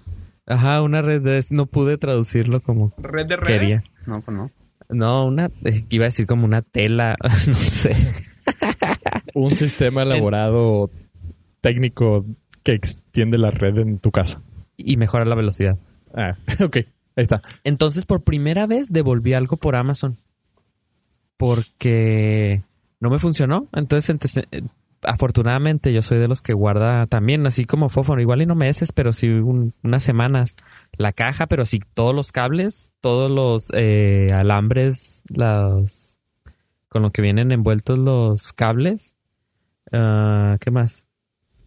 Ajá, 0.46 0.82
una 0.82 1.02
red 1.02 1.20
de 1.20 1.44
no 1.50 1.66
pude 1.66 1.98
traducirlo 1.98 2.60
como 2.60 2.92
Red 2.98 3.26
de 3.26 3.36
redes? 3.36 3.60
Quería. 3.60 3.82
No, 4.06 4.20
pues 4.22 4.36
no. 4.36 4.50
no, 4.88 5.26
una 5.26 5.46
eh, 5.64 5.84
iba 5.90 6.04
a 6.04 6.08
decir 6.08 6.26
como 6.28 6.44
una 6.44 6.62
tela, 6.62 7.16
no 7.48 7.54
sé. 7.54 7.90
Un 9.36 9.50
sistema 9.54 10.02
elaborado 10.02 10.90
técnico 11.60 12.24
que 12.62 12.72
extiende 12.72 13.36
la 13.38 13.50
red 13.50 13.78
en 13.78 13.98
tu 13.98 14.10
casa. 14.10 14.40
Y 14.76 14.96
mejora 14.96 15.24
la 15.24 15.34
velocidad. 15.34 15.78
Ah, 16.14 16.36
ok. 16.64 16.76
Ahí 16.78 17.22
está. 17.22 17.40
Entonces, 17.64 18.04
por 18.06 18.22
primera 18.24 18.66
vez 18.66 18.88
devolví 18.92 19.34
algo 19.34 19.56
por 19.56 19.76
Amazon. 19.76 20.16
Porque 21.36 22.62
no 23.00 23.10
me 23.10 23.18
funcionó. 23.18 23.68
Entonces, 23.72 24.36
eh, 24.50 24.62
afortunadamente, 25.02 25.92
yo 25.92 26.02
soy 26.02 26.18
de 26.18 26.28
los 26.28 26.40
que 26.42 26.52
guarda 26.54 27.06
también, 27.06 27.46
así 27.46 27.64
como 27.66 27.88
Fófono, 27.88 28.20
igual 28.20 28.42
y 28.42 28.46
no 28.46 28.54
meses, 28.54 28.92
pero 28.92 29.12
sí 29.12 29.28
un- 29.28 29.74
unas 29.82 30.02
semanas. 30.02 30.56
La 30.96 31.12
caja, 31.12 31.46
pero 31.46 31.64
sí 31.64 31.80
todos 31.94 32.14
los 32.14 32.32
cables, 32.32 32.90
todos 33.00 33.30
los 33.30 33.70
eh, 33.74 34.28
alambres, 34.32 35.22
las 35.28 36.18
con 36.88 37.02
lo 37.02 37.10
que 37.10 37.20
vienen 37.22 37.52
envueltos 37.52 37.98
los 37.98 38.52
cables. 38.54 39.14
Ah, 39.92 40.56
¿Qué 40.60 40.70
más? 40.70 41.06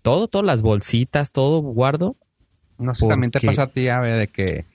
Todo, 0.01 0.27
todas 0.27 0.45
las 0.45 0.61
bolsitas, 0.61 1.31
todo 1.31 1.61
guardo. 1.61 2.15
No 2.77 2.95
sé 2.95 3.07
también 3.07 3.31
te 3.31 3.39
pasa 3.41 3.63
a 3.63 3.67
ti, 3.67 3.87
Ave, 3.89 4.13
de 4.13 4.27
que 4.27 4.65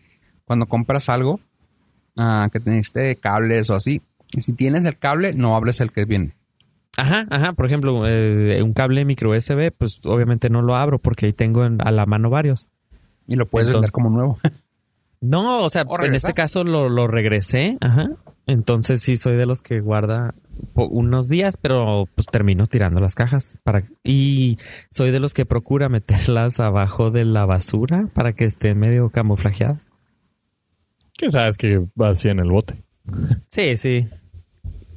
cuando 0.44 0.66
compras 0.66 1.08
algo, 1.08 1.40
ah, 2.18 2.48
que 2.52 2.58
necesite 2.60 3.16
cables 3.16 3.70
o 3.70 3.74
así, 3.74 4.02
y 4.32 4.40
si 4.42 4.52
tienes 4.52 4.84
el 4.84 4.98
cable, 4.98 5.32
no 5.32 5.56
abres 5.56 5.80
el 5.80 5.90
que 5.92 6.04
viene. 6.04 6.34
Ajá, 6.96 7.26
ajá. 7.30 7.52
Por 7.54 7.66
ejemplo, 7.66 8.06
eh, 8.06 8.62
un 8.62 8.72
cable 8.72 9.04
micro 9.04 9.30
USB, 9.30 9.72
pues 9.76 10.00
obviamente 10.04 10.50
no 10.50 10.62
lo 10.62 10.76
abro 10.76 10.98
porque 10.98 11.26
ahí 11.26 11.32
tengo 11.32 11.64
en- 11.64 11.80
a 11.80 11.90
la 11.90 12.06
mano 12.06 12.30
varios. 12.30 12.68
Y 13.26 13.36
lo 13.36 13.46
puedes 13.48 13.68
Entonces- 13.68 13.80
vender 13.90 13.92
como 13.92 14.10
nuevo. 14.10 14.38
No, 15.20 15.62
o 15.64 15.70
sea, 15.70 15.84
¿O 15.84 16.02
en 16.04 16.14
este 16.14 16.34
caso 16.34 16.64
lo, 16.64 16.90
lo 16.90 17.06
regresé, 17.06 17.78
ajá. 17.80 18.10
Entonces 18.46 19.00
sí 19.00 19.16
soy 19.16 19.36
de 19.36 19.46
los 19.46 19.62
que 19.62 19.80
guarda 19.80 20.34
unos 20.74 21.28
días, 21.28 21.56
pero 21.56 22.08
pues 22.14 22.26
termino 22.26 22.66
tirando 22.66 23.00
las 23.00 23.14
cajas 23.14 23.58
para 23.64 23.84
y 24.02 24.56
soy 24.90 25.10
de 25.10 25.20
los 25.20 25.34
que 25.34 25.46
procura 25.46 25.88
meterlas 25.88 26.60
abajo 26.60 27.10
de 27.10 27.24
la 27.24 27.46
basura 27.46 28.08
para 28.14 28.32
que 28.34 28.44
esté 28.44 28.74
medio 28.74 29.10
camuflajeada. 29.10 29.80
Que 31.16 31.30
sabes 31.30 31.56
que 31.56 31.78
va 32.00 32.10
así 32.10 32.28
en 32.28 32.40
el 32.40 32.50
bote. 32.50 32.82
Sí, 33.50 33.76
sí. 33.76 34.08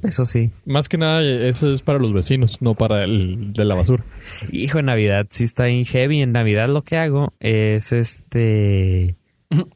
Eso 0.02 0.24
sí. 0.24 0.52
Más 0.64 0.88
que 0.88 0.96
nada, 0.96 1.22
eso 1.22 1.72
es 1.72 1.82
para 1.82 1.98
los 1.98 2.12
vecinos, 2.12 2.62
no 2.62 2.74
para 2.74 3.04
el 3.04 3.52
de 3.52 3.64
la 3.64 3.74
basura. 3.74 4.04
Hijo, 4.52 4.78
en 4.78 4.86
Navidad 4.86 5.26
sí 5.30 5.44
está 5.44 5.68
en 5.68 5.84
heavy. 5.84 6.22
En 6.22 6.32
Navidad 6.32 6.68
lo 6.68 6.82
que 6.82 6.96
hago 6.96 7.34
es 7.40 7.92
este 7.92 9.16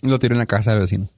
Lo 0.02 0.18
tiro 0.18 0.34
en 0.34 0.38
la 0.38 0.46
casa 0.46 0.72
del 0.72 0.80
vecino. 0.80 1.08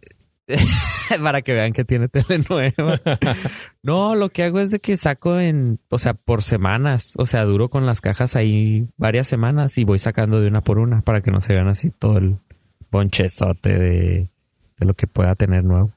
para 1.22 1.42
que 1.42 1.52
vean 1.54 1.72
que 1.72 1.84
tiene 1.84 2.08
tele 2.08 2.44
nueva. 2.48 3.00
No, 3.82 4.14
lo 4.14 4.30
que 4.30 4.42
hago 4.44 4.60
es 4.60 4.70
de 4.70 4.80
que 4.80 4.96
saco 4.96 5.38
en, 5.38 5.78
o 5.90 5.98
sea, 5.98 6.14
por 6.14 6.42
semanas. 6.42 7.12
O 7.18 7.26
sea, 7.26 7.44
duro 7.44 7.68
con 7.68 7.84
las 7.84 8.00
cajas 8.00 8.34
ahí 8.34 8.88
varias 8.96 9.26
semanas 9.26 9.76
y 9.76 9.84
voy 9.84 9.98
sacando 9.98 10.40
de 10.40 10.48
una 10.48 10.62
por 10.62 10.78
una 10.78 11.02
para 11.02 11.20
que 11.20 11.30
no 11.30 11.40
se 11.42 11.52
vean 11.52 11.68
así 11.68 11.90
todo 11.90 12.16
el 12.18 12.36
bonchezote 12.90 13.78
de, 13.78 14.30
de 14.78 14.86
lo 14.86 14.94
que 14.94 15.06
pueda 15.06 15.34
tener 15.34 15.64
nuevo. 15.64 15.92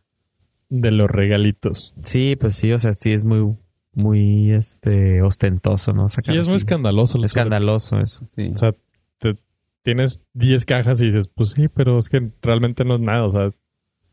De 0.69 0.91
los 0.91 1.09
regalitos. 1.09 1.93
Sí, 2.03 2.35
pues 2.37 2.55
sí, 2.57 2.73
o 2.73 2.79
sea, 2.79 2.91
sí 2.91 3.13
es 3.13 3.23
muy, 3.23 3.55
muy, 3.93 4.51
este, 4.51 5.21
ostentoso, 5.21 5.93
¿no? 5.93 6.09
Sí, 6.09 6.19
es 6.35 6.47
muy 6.47 6.57
escandaloso. 6.57 7.23
escandaloso 7.23 8.01
eso. 8.01 8.27
Sí. 8.35 8.51
O 8.53 8.57
sea, 8.57 8.73
te- 9.19 9.37
tienes 9.83 10.19
10 10.33 10.65
cajas 10.65 10.99
y 10.99 11.05
dices, 11.05 11.29
pues 11.33 11.51
sí, 11.51 11.69
pero 11.69 11.97
es 11.99 12.09
que 12.09 12.31
realmente 12.41 12.83
no 12.83 12.95
es 12.95 13.01
nada. 13.01 13.23
O 13.23 13.29
sea, 13.29 13.51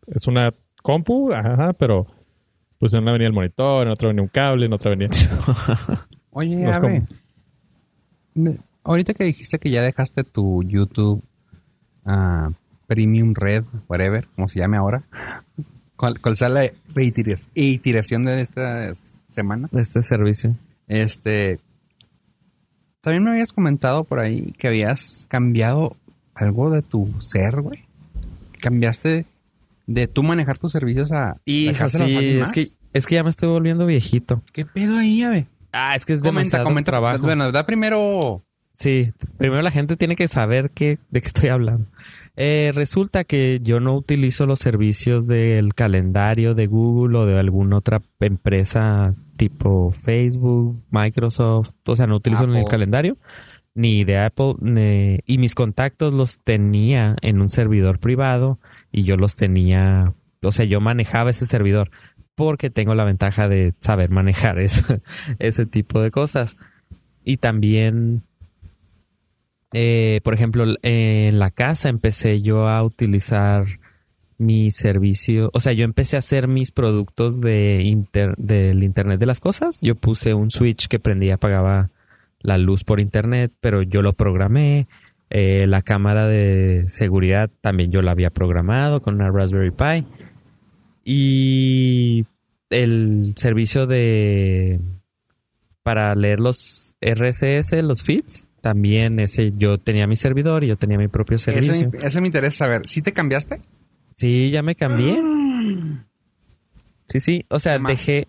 es 0.07 0.27
una 0.27 0.53
compu, 0.83 1.33
ajá, 1.33 1.73
pero 1.75 2.07
pues 2.79 2.93
en 2.95 3.03
una 3.03 3.13
venía 3.13 3.27
el 3.29 3.33
monitor, 3.33 3.87
en 3.87 3.93
otra 3.93 4.09
venía 4.09 4.23
un 4.23 4.29
cable, 4.29 4.67
en 4.67 4.73
otra 4.73 4.91
venía... 4.91 5.09
Oye, 6.31 6.57
No 6.57 6.73
me- 8.35 8.59
ahorita 8.83 9.15
que 9.15 9.25
dijiste 9.25 9.59
que 9.59 9.71
ya 9.71 9.83
dejaste 9.83 10.25
tu 10.25 10.63
YouTube 10.65 11.23
ah, 12.05 12.51
Premium 12.87 13.33
Red, 13.35 13.65
whatever, 13.89 14.27
como 14.35 14.49
se 14.49 14.59
llame 14.59 14.77
ahora, 14.77 15.05
¿cuál, 15.97 16.21
cuál 16.21 16.37
sea 16.37 16.49
la 16.49 16.65
iteración 17.55 18.25
de 18.25 18.41
esta 18.43 18.93
semana? 19.31 19.69
Este 19.73 20.03
servicio. 20.03 20.57
Este, 20.89 21.61
también 23.01 23.25
me 23.25 23.31
habías 23.31 23.53
comentado 23.53 24.05
por 24.05 24.19
ahí 24.19 24.53
que 24.59 24.69
habías 24.69 25.27
cambiado 25.29 25.97
algo 26.35 26.71
de 26.71 26.83
tu 26.83 27.09
ser, 27.21 27.61
güey. 27.63 27.85
Cambiaste 28.61 29.25
de 29.87 30.07
tú 30.09 30.23
manejar 30.23 30.59
tus 30.59 30.73
servicios 30.73 31.13
a 31.13 31.41
Hijo, 31.45 31.73
dejárselos 31.73 32.07
a 32.15 32.19
sí, 32.21 32.39
es 32.39 32.53
que, 32.53 32.67
es 32.93 33.07
que 33.07 33.15
ya 33.17 33.25
me 33.25 33.31
estoy 33.31 33.49
volviendo 33.49 33.87
viejito. 33.87 34.43
¿Qué 34.53 34.65
pedo 34.65 34.97
ahí, 34.99 35.23
Ave? 35.23 35.47
Ah, 35.73 35.95
es 35.97 36.07
que 36.07 36.13
es 36.15 36.21
Comenta, 36.21 36.41
demasiado 36.41 36.65
comenta. 36.65 36.91
trabajo. 36.93 37.23
Bueno, 37.25 37.51
da 37.53 37.67
primero 37.67 38.43
Sí, 38.77 39.13
primero 39.39 39.63
la 39.63 39.71
gente 39.71 39.97
tiene 39.97 40.17
que 40.17 40.27
saber 40.29 40.71
qué, 40.75 40.99
de 41.11 41.21
qué 41.21 41.27
estoy 41.29 41.49
hablando. 41.51 41.87
Eh, 42.37 42.73
resulta 42.75 43.23
que 43.23 43.61
yo 43.63 43.79
no 43.79 43.95
utilizo 43.95 44.47
los 44.47 44.59
servicios 44.59 45.29
del 45.29 45.75
calendario 45.75 46.55
de 46.57 46.67
Google 46.67 47.19
o 47.19 47.27
de 47.27 47.39
alguna 47.39 47.77
otra 47.77 48.03
empresa 48.19 49.15
tipo 49.37 49.93
Facebook, 49.93 50.83
Microsoft. 50.91 51.71
O 51.87 51.95
sea, 51.97 52.07
no 52.09 52.17
utilizo 52.17 52.47
ni 52.47 52.59
el 52.59 52.67
calendario 52.67 53.17
ni 53.75 54.05
de 54.05 54.19
Apple. 54.19 54.55
ni- 54.61 55.19
y 55.27 55.39
mis 55.39 55.55
contactos 55.55 56.13
los 56.15 56.41
tenía 56.41 57.17
en 57.23 57.41
un 57.41 57.49
servidor 57.49 57.99
privado 57.99 58.59
y 58.97 59.03
yo 59.03 59.17
los 59.17 59.35
tenía, 59.35 60.15
o 60.41 60.53
sea, 60.53 60.65
yo 60.65 60.81
manejaba 60.81 61.31
ese 61.31 61.47
servidor 61.47 61.91
porque 62.37 62.71
tengo 62.71 62.95
la 62.95 63.03
ventaja 63.03 63.49
de 63.49 63.75
saber 63.81 64.11
manejar 64.11 64.61
ese, 65.41 65.67
tipo 65.67 66.01
de 66.01 66.13
cosas. 66.13 66.57
Y 67.25 67.39
también 67.39 68.23
eh, 69.73 70.21
por 70.23 70.33
ejemplo, 70.33 70.65
en 70.83 71.41
la 71.41 71.51
casa 71.51 71.89
empecé 71.89 72.41
yo 72.41 72.69
a 72.69 72.85
utilizar 72.85 73.67
mi 74.39 74.71
servicio, 74.71 75.51
o 75.53 75.59
sea, 75.59 75.73
yo 75.73 75.85
empecé 75.85 76.15
a 76.15 76.21
hacer 76.21 76.47
mis 76.47 76.71
productos 76.71 77.41
de 77.41 77.83
inter- 77.83 78.37
del 78.37 78.85
Internet 78.85 79.19
de 79.19 79.27
las 79.27 79.41
cosas. 79.41 79.81
Yo 79.83 79.97
puse 79.97 80.35
un 80.35 80.53
switch 80.53 80.87
que 80.87 81.01
prendía 81.01 81.35
apagaba 81.35 81.91
la 82.41 82.59
luz 82.59 82.85
por 82.85 83.01
Internet, 83.01 83.53
pero 83.61 83.83
yo 83.83 84.03
lo 84.03 84.13
programé. 84.13 84.87
Eh, 85.37 85.67
la 85.67 85.83
cámara 85.83 86.29
de 86.29 86.85
seguridad 86.87 87.51
también 87.61 87.91
yo 87.91 88.03
la 88.03 88.13
había 88.13 88.31
programado 88.31 89.03
con 89.03 89.17
una 89.17 89.33
Raspberry 89.33 89.73
Pi. 89.73 90.07
Y 91.05 92.25
el 92.71 93.33
servicio 93.35 93.89
de 93.89 94.79
para 95.83 96.15
leer 96.15 96.39
los 96.39 96.95
RSS, 97.01 97.83
los 97.83 98.05
feeds, 98.05 98.47
también 98.61 99.19
ese 99.19 99.53
yo 99.57 99.77
tenía 99.79 100.07
mi 100.07 100.15
servidor 100.15 100.63
y 100.63 100.69
yo 100.69 100.77
tenía 100.77 100.99
mi 100.99 101.09
propio 101.09 101.37
servicio. 101.37 101.91
eso 102.01 102.21
me 102.21 102.29
interesa 102.29 102.67
saber. 102.67 102.83
¿Sí 102.87 103.03
te 103.03 103.13
cambiaste? 103.13 103.61
Sí, 104.13 104.53
ya 104.53 104.63
me 104.63 104.77
cambié. 104.77 105.21
Sí, 107.09 107.19
sí. 107.19 107.45
O 107.49 107.59
sea, 107.59 107.81
dejé, 107.81 108.29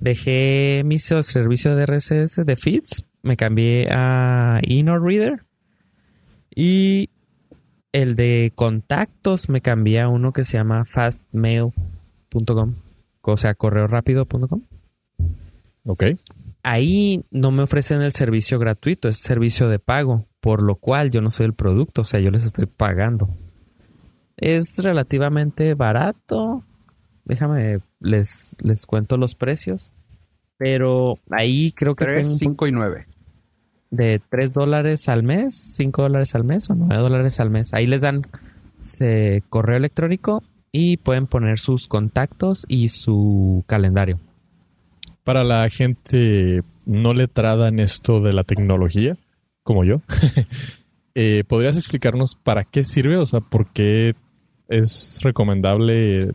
dejé 0.00 0.82
mi 0.84 0.98
servicio 0.98 1.76
de 1.76 1.86
RSS 1.86 2.44
de 2.44 2.56
feeds, 2.56 3.06
me 3.22 3.38
cambié 3.38 3.88
a 3.90 4.60
InnoReader 4.60 5.46
y 6.54 7.10
el 7.92 8.16
de 8.16 8.52
contactos 8.54 9.48
me 9.48 9.60
cambié 9.60 10.00
a 10.00 10.08
uno 10.08 10.32
que 10.32 10.44
se 10.44 10.56
llama 10.56 10.84
fastmail.com, 10.84 12.74
o 13.22 13.36
sea, 13.36 13.54
correorápido.com. 13.54 14.62
Ok. 15.84 16.04
Ahí 16.62 17.24
no 17.30 17.50
me 17.50 17.62
ofrecen 17.62 18.02
el 18.02 18.12
servicio 18.12 18.58
gratuito, 18.58 19.08
es 19.08 19.18
servicio 19.18 19.68
de 19.68 19.78
pago, 19.78 20.26
por 20.40 20.62
lo 20.62 20.76
cual 20.76 21.10
yo 21.10 21.20
no 21.20 21.30
soy 21.30 21.46
el 21.46 21.54
producto, 21.54 22.02
o 22.02 22.04
sea, 22.04 22.20
yo 22.20 22.30
les 22.30 22.44
estoy 22.44 22.66
pagando. 22.66 23.28
Es 24.36 24.78
relativamente 24.78 25.74
barato. 25.74 26.64
Déjame, 27.24 27.80
les, 28.00 28.56
les 28.62 28.86
cuento 28.86 29.16
los 29.16 29.34
precios. 29.34 29.92
Pero 30.56 31.18
ahí 31.30 31.72
creo 31.72 31.94
que 31.94 32.04
3, 32.04 32.22
tengo 32.22 32.32
un 32.32 32.38
5 32.38 32.66
y 32.68 32.72
9. 32.72 33.06
De 33.92 34.20
3 34.30 34.52
dólares 34.52 35.08
al 35.08 35.22
mes, 35.22 35.54
5 35.76 36.02
dólares 36.02 36.34
al 36.34 36.44
mes 36.44 36.68
o 36.70 36.74
9 36.74 37.00
dólares 37.00 37.38
al 37.38 37.50
mes. 37.50 37.72
Ahí 37.74 37.86
les 37.86 38.00
dan 38.00 38.26
eh, 38.98 39.42
correo 39.48 39.76
electrónico 39.76 40.42
y 40.72 40.96
pueden 40.96 41.26
poner 41.26 41.58
sus 41.58 41.86
contactos 41.86 42.64
y 42.68 42.88
su 42.88 43.62
calendario. 43.66 44.18
Para 45.22 45.44
la 45.44 45.68
gente 45.68 46.62
no 46.86 47.12
letrada 47.12 47.68
en 47.68 47.78
esto 47.78 48.20
de 48.20 48.32
la 48.32 48.44
tecnología, 48.44 49.16
como 49.62 49.84
yo, 49.84 50.00
eh, 51.14 51.44
¿podrías 51.46 51.76
explicarnos 51.76 52.34
para 52.34 52.64
qué 52.64 52.84
sirve? 52.84 53.18
O 53.18 53.26
sea, 53.26 53.40
¿por 53.40 53.66
qué 53.72 54.14
es 54.68 55.20
recomendable 55.22 56.32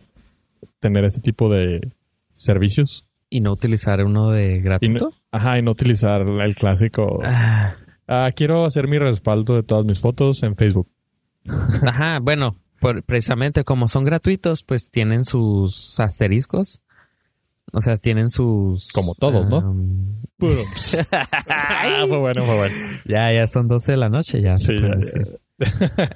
tener 0.78 1.04
ese 1.04 1.20
tipo 1.20 1.50
de 1.50 1.90
servicios? 2.30 3.04
Y 3.28 3.40
no 3.40 3.52
utilizar 3.52 4.02
uno 4.04 4.30
de 4.30 4.60
gratuito. 4.60 5.12
No, 5.32 5.38
ajá, 5.38 5.58
y 5.58 5.62
no 5.62 5.70
utilizar 5.72 6.22
el 6.22 6.54
clásico. 6.54 7.20
Ah, 7.24 7.74
Ah, 8.10 8.30
quiero 8.34 8.64
hacer 8.64 8.88
mi 8.88 8.98
respaldo 8.98 9.54
de 9.54 9.62
todas 9.62 9.84
mis 9.84 10.00
fotos 10.00 10.42
en 10.42 10.56
Facebook. 10.56 10.88
Ajá, 11.86 12.20
bueno, 12.20 12.56
por- 12.80 13.02
precisamente 13.02 13.64
como 13.64 13.86
son 13.86 14.04
gratuitos, 14.04 14.62
pues 14.62 14.88
tienen 14.90 15.24
sus 15.26 16.00
asteriscos. 16.00 16.80
O 17.70 17.82
sea, 17.82 17.98
tienen 17.98 18.30
sus... 18.30 18.88
Como 18.92 19.14
todos, 19.14 19.46
¿no? 19.46 19.58
um, 19.58 20.22
Puro. 20.38 20.62
Ah, 21.50 22.04
fue 22.08 22.18
bueno, 22.18 22.44
fue 22.44 22.56
bueno. 22.56 22.74
ya, 23.04 23.30
ya 23.30 23.46
son 23.46 23.68
12 23.68 23.92
de 23.92 23.98
la 23.98 24.08
noche, 24.08 24.40
ya. 24.40 24.56
Sí, 24.56 24.80
ya, 24.80 24.94
decir. 24.96 25.38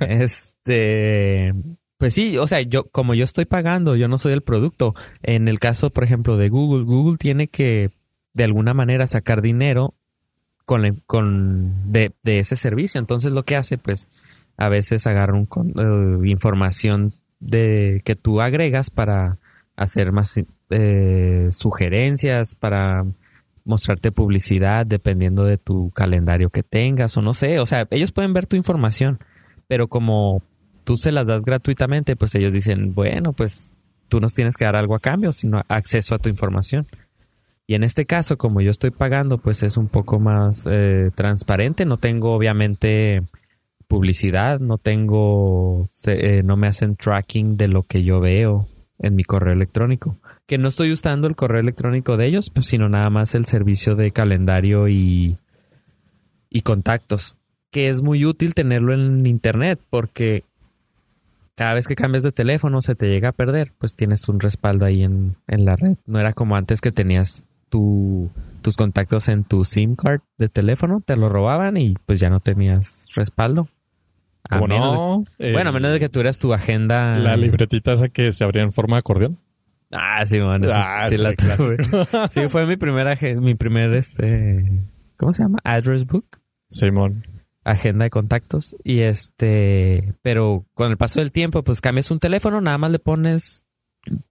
Este, 0.09 1.53
pues 1.99 2.15
sí, 2.15 2.39
o 2.39 2.47
sea, 2.47 2.63
yo 2.63 2.85
como 2.91 3.15
yo 3.15 3.25
estoy 3.25 3.45
pagando, 3.45 3.97
yo 3.97 4.09
no 4.09 4.17
soy 4.17 4.33
el 4.33 4.43
producto. 4.43 4.95
En 5.23 5.49
el 5.49 5.61
caso, 5.61 5.91
por 5.91 6.05
ejemplo, 6.05 6.37
de 6.37 6.49
Google, 6.49 6.85
Google 6.85 7.17
tiene 7.19 7.49
que 7.49 7.91
de 8.35 8.45
alguna 8.45 8.75
manera 8.75 9.07
sacar 9.07 9.43
dinero 9.43 9.95
con, 10.65 11.03
con 11.07 11.93
de, 11.93 12.13
de 12.23 12.39
ese 12.39 12.57
servicio. 12.57 12.99
Entonces 12.99 13.33
lo 13.33 13.45
que 13.45 13.57
hace, 13.57 13.79
pues, 13.79 14.09
a 14.57 14.69
veces 14.69 15.07
agarra 15.07 15.35
un 15.35 16.23
eh, 16.25 16.29
información 16.29 17.15
de 17.41 18.03
que 18.05 18.15
tú 18.15 18.41
agregas 18.41 18.91
para 18.91 19.39
hacer 19.77 20.13
más 20.13 20.41
eh, 20.71 21.49
sugerencias, 21.51 22.55
para 22.55 23.05
mostrarte 23.65 24.11
publicidad 24.13 24.87
dependiendo 24.87 25.45
de 25.45 25.57
tu 25.57 25.91
calendario 25.91 26.51
que 26.51 26.63
tengas 26.63 27.17
o 27.17 27.23
no 27.23 27.35
sé. 27.35 27.59
O 27.59 27.67
sea, 27.67 27.87
ellos 27.91 28.13
pueden 28.13 28.33
ver 28.33 28.47
tu 28.47 28.57
información, 28.57 29.19
pero 29.69 29.89
como 29.89 30.43
tú 30.85 30.97
se 30.97 31.13
las 31.13 31.27
das 31.29 31.45
gratuitamente, 31.45 32.17
pues 32.17 32.35
ellos 32.35 32.53
dicen, 32.53 32.95
bueno, 32.95 33.33
pues 33.33 33.73
tú 34.09 34.21
nos 34.21 34.35
tienes 34.35 34.57
que 34.57 34.65
dar 34.65 34.77
algo 34.77 34.95
a 34.95 35.01
cambio, 35.01 35.33
sino 35.33 35.63
acceso 35.69 36.15
a 36.15 36.19
tu 36.19 36.29
información. 36.29 36.87
Y 37.67 37.75
en 37.75 37.85
este 37.85 38.07
caso, 38.07 38.37
como 38.37 38.61
yo 38.61 38.71
estoy 38.71 38.91
pagando, 38.91 39.39
pues 39.39 39.63
es 39.63 39.77
un 39.77 39.89
poco 39.89 40.19
más 40.19 40.67
eh, 40.71 41.11
transparente. 41.15 41.85
No 41.87 41.97
tengo, 41.97 42.35
obviamente, 42.35 43.23
publicidad, 43.89 44.61
no 44.61 44.79
tengo, 44.79 45.89
eh, 46.07 46.43
no 46.45 46.57
me 46.57 46.67
hacen 46.67 46.97
tracking 46.97 47.57
de 47.57 47.69
lo 47.69 47.83
que 47.85 48.03
yo 48.03 48.21
veo. 48.21 48.69
en 48.99 49.17
mi 49.17 49.25
correo 49.25 49.53
electrónico. 49.53 50.17
Que 50.47 50.59
no 50.59 50.69
estoy 50.69 50.93
usando 50.93 51.27
el 51.27 51.37
correo 51.37 51.61
electrónico 51.61 52.17
de 52.17 52.27
ellos, 52.27 52.51
pues, 52.51 52.67
sino 52.69 52.89
nada 52.89 53.11
más 53.11 53.35
el 53.35 53.47
servicio 53.47 53.97
de 53.97 54.13
calendario 54.13 54.89
y, 54.89 55.39
y 56.49 56.61
contactos. 56.63 57.39
Que 57.71 57.89
es 57.89 58.01
muy 58.01 58.25
útil 58.25 58.55
tenerlo 58.55 58.95
en 58.95 59.27
internet 59.27 59.81
porque 59.91 60.45
cada 61.57 61.75
vez 61.75 61.87
que 61.87 61.97
cambias 61.97 62.23
de 62.23 62.33
teléfono 62.33 62.81
se 62.81 62.95
te 62.95 63.09
llega 63.09 63.31
a 63.31 63.33
perder, 63.33 63.73
pues 63.79 63.95
tienes 63.95 64.29
un 64.29 64.41
respaldo 64.41 64.87
ahí 64.87 65.03
en, 65.03 65.37
en 65.49 65.65
la 65.65 65.77
red. 65.77 65.97
No 66.07 66.21
era 66.21 66.33
como 66.33 66.57
antes 66.57 66.81
que 66.81 66.93
tenías 66.93 67.45
tu, 67.73 68.31
tus 68.61 68.77
contactos 68.77 69.29
en 69.29 69.45
tu 69.45 69.65
SIM 69.65 69.95
card 69.97 70.21
de 70.37 70.51
teléfono, 70.51 71.01
te 71.05 71.17
lo 71.17 71.31
robaban 71.31 71.79
y 71.79 71.95
pues 72.05 72.21
ya 72.21 72.29
no 72.29 72.41
tenías 72.41 73.07
respaldo. 73.17 73.67
A 74.51 74.59
¿Cómo 74.59 74.69
menos 74.69 74.93
no? 74.93 75.25
de- 75.39 75.49
Eh, 75.49 75.53
bueno, 75.53 75.71
a 75.71 75.73
menos 75.73 75.91
de 75.93 75.99
que 76.01 76.11
tuvieras 76.11 76.39
tu 76.39 76.53
agenda. 76.53 77.17
La 77.17 77.37
libretita 77.37 77.95
esa 77.95 78.11
que 78.11 78.31
se 78.33 78.45
abría 78.45 78.63
en 78.63 78.73
forma 78.73 78.97
de 78.97 79.01
acordeón. 79.01 79.39
Ah, 79.91 80.25
sí, 80.27 80.39
man, 80.39 80.63
eso 80.65 80.73
Ah, 80.77 81.07
sí 81.09 81.17
sí, 81.17 81.23
la 81.23 81.35
tuve. 81.35 81.77
Sí, 82.31 82.49
fue 82.49 82.67
mi 82.67 82.77
primera, 82.77 83.17
mi 83.41 83.55
primer, 83.55 83.95
este, 83.95 84.83
¿cómo 85.17 85.33
se 85.33 85.43
llama? 85.43 85.59
Address 85.65 86.07
book. 86.07 86.27
Simón. 86.69 87.27
agenda 87.65 88.05
de 88.05 88.11
contactos 88.11 88.77
y 88.83 89.01
este, 89.01 90.15
pero 90.23 90.65
con 90.75 90.91
el 90.91 90.97
paso 90.97 91.21
del 91.21 91.31
tiempo, 91.33 91.63
pues 91.63 91.81
cambias 91.81 92.11
un 92.11 92.19
teléfono, 92.19 92.61
nada 92.61 92.77
más 92.79 92.91
le 92.91 92.99
pones 92.99 93.65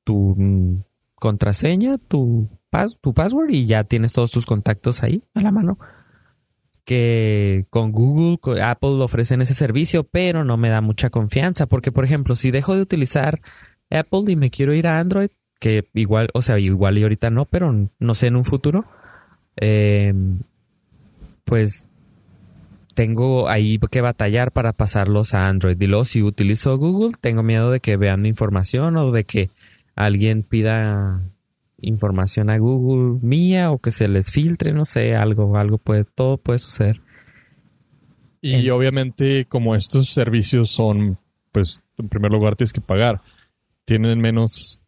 tu 0.04 0.84
contraseña, 1.16 1.98
tu 1.98 2.50
tu 3.01 3.13
password 3.13 3.51
y 3.51 3.65
ya 3.65 3.84
tienes 3.84 4.13
todos 4.13 4.32
tus 4.32 4.45
contactos 4.45 5.03
ahí 5.03 5.24
a 5.34 5.41
la 5.41 5.51
mano. 5.51 5.78
Que 6.86 7.65
con 7.69 7.91
Google, 7.91 8.61
Apple 8.61 9.01
ofrecen 9.01 9.41
ese 9.41 9.53
servicio, 9.53 10.03
pero 10.03 10.43
no 10.43 10.57
me 10.57 10.69
da 10.69 10.82
mucha 10.82 11.09
confianza 11.09 11.67
porque, 11.67 11.91
por 11.91 12.05
ejemplo, 12.05 12.36
si 12.36 12.51
dejo 12.51 12.76
de 12.76 12.82
utilizar 12.82 13.41
Apple 13.89 14.24
y 14.28 14.36
me 14.36 14.49
quiero 14.49 14.74
ir 14.74 14.88
a 14.88 14.99
Android, 14.99 15.30
que 15.59 15.88
igual, 15.93 16.30
o 16.34 16.41
sea, 16.41 16.57
igual 16.57 16.97
y 16.97 17.03
ahorita 17.03 17.30
no, 17.30 17.45
pero 17.45 17.89
no 17.99 18.13
sé 18.15 18.28
en 18.28 18.36
un 18.36 18.45
futuro, 18.45 18.86
eh, 19.57 20.13
pues 21.45 21.88
tengo 22.95 23.49
ahí 23.49 23.80
que 23.89 24.01
batallar 24.01 24.51
para 24.51 24.74
pasarlos 24.74 25.34
a 25.34 25.47
Android. 25.47 25.80
Y 25.80 25.88
luego 25.88 26.05
si 26.05 26.24
utilizo 26.24 26.78
Google, 26.78 27.15
tengo 27.19 27.43
miedo 27.43 27.72
de 27.72 27.80
que 27.80 27.97
vean 27.97 28.22
mi 28.22 28.30
información 28.30 28.97
o 28.97 29.11
de 29.11 29.24
que 29.24 29.49
alguien 29.95 30.43
pida 30.43 31.22
información 31.82 32.50
a 32.50 32.58
Google 32.58 33.20
mía 33.22 33.72
o 33.72 33.80
que 33.80 33.92
se 33.92 34.08
les 34.08 34.32
filtre, 34.32 34.74
no 34.74 34.86
sé, 34.86 35.16
algo, 35.16 35.58
algo 35.58 35.78
puede, 35.78 36.06
todo 36.06 36.38
puede 36.38 36.60
suceder. 36.60 37.02
Y 38.42 38.54
En- 38.66 38.72
obviamente, 38.72 39.46
como 39.46 39.76
estos 39.76 40.10
servicios 40.10 40.72
son, 40.72 41.20
pues, 41.52 41.82
en 41.98 42.10
primer 42.10 42.32
lugar 42.32 42.56
tienes 42.56 42.74
que 42.74 42.82
pagar. 42.82 43.22
Tienen 43.86 44.20
menos, 44.20 44.82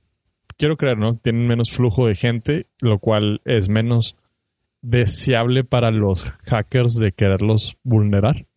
quiero 0.57 0.77
creer, 0.77 0.97
¿no? 0.97 1.15
Tienen 1.15 1.47
menos 1.47 1.71
flujo 1.71 2.07
de 2.07 2.15
gente, 2.15 2.67
lo 2.79 2.99
cual 2.99 3.41
es 3.45 3.69
menos 3.69 4.15
deseable 4.81 5.63
para 5.63 5.91
los 5.91 6.23
hackers 6.45 6.95
de 6.95 7.11
quererlos 7.11 7.77
vulnerar. 7.83 8.47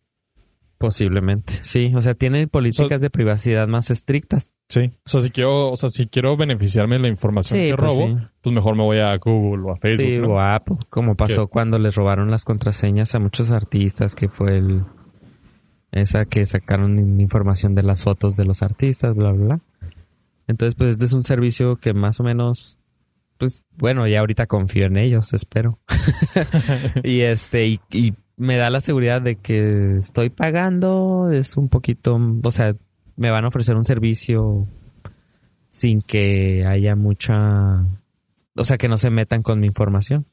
Posiblemente, 0.77 1.53
sí. 1.63 1.91
O 1.95 2.01
sea, 2.01 2.13
tienen 2.13 2.49
políticas 2.49 3.01
de 3.01 3.09
privacidad 3.09 3.67
más 3.67 3.89
estrictas. 3.89 4.51
Sí. 4.69 4.91
O 5.05 5.09
sea, 5.09 5.21
si 5.21 5.31
quiero, 5.31 5.71
o 5.71 5.75
sea, 5.77 5.89
si 5.89 6.05
quiero 6.07 6.37
beneficiarme 6.37 6.95
de 6.97 7.01
la 7.01 7.07
información 7.07 7.59
Sí, 7.59 7.67
que 7.69 7.75
pues 7.75 7.91
robo, 7.97 8.07
sí. 8.07 8.17
pues 8.41 8.53
mejor 8.55 8.75
me 8.75 8.83
voy 8.83 8.99
a 8.99 9.17
Google 9.17 9.63
o 9.63 9.71
a 9.71 9.77
Facebook. 9.77 10.05
Sí, 10.05 10.17
¿no? 10.19 10.33
o 10.33 10.39
a 10.39 10.53
Apple, 10.55 10.77
como 10.89 11.15
pasó 11.15 11.47
cuando 11.47 11.79
les 11.79 11.95
robaron 11.95 12.29
las 12.29 12.45
contraseñas 12.45 13.15
a 13.15 13.19
muchos 13.19 13.49
artistas, 13.49 14.13
que 14.13 14.29
fue 14.29 14.57
el 14.57 14.83
esa 15.91 16.25
que 16.25 16.45
sacaron 16.45 16.99
in- 16.99 17.19
información 17.21 17.73
de 17.73 17.81
las 17.81 18.03
fotos 18.03 18.35
de 18.35 18.45
los 18.45 18.61
artistas, 18.61 19.15
bla, 19.15 19.31
bla, 19.31 19.45
bla. 19.45 19.59
Entonces, 20.47 20.75
pues 20.75 20.91
este 20.91 21.05
es 21.05 21.13
un 21.13 21.23
servicio 21.23 21.75
que 21.77 21.93
más 21.93 22.19
o 22.19 22.23
menos, 22.23 22.77
pues 23.37 23.63
bueno, 23.77 24.05
ya 24.07 24.19
ahorita 24.19 24.45
confío 24.45 24.85
en 24.85 24.97
ellos, 24.97 25.33
espero. 25.33 25.79
y 27.03 27.21
este, 27.21 27.67
y, 27.67 27.79
y 27.91 28.13
me 28.37 28.57
da 28.57 28.69
la 28.69 28.81
seguridad 28.81 29.21
de 29.21 29.35
que 29.35 29.97
estoy 29.97 30.29
pagando, 30.29 31.29
es 31.31 31.57
un 31.57 31.67
poquito, 31.67 32.19
o 32.43 32.51
sea, 32.51 32.75
me 33.15 33.31
van 33.31 33.45
a 33.45 33.49
ofrecer 33.49 33.75
un 33.75 33.83
servicio 33.83 34.67
sin 35.67 35.99
que 36.01 36.65
haya 36.65 36.95
mucha 36.95 37.85
o 38.57 38.65
sea, 38.65 38.77
que 38.77 38.87
no 38.87 38.97
se 38.97 39.09
metan 39.09 39.43
con 39.43 39.59
mi 39.59 39.67
información. 39.67 40.25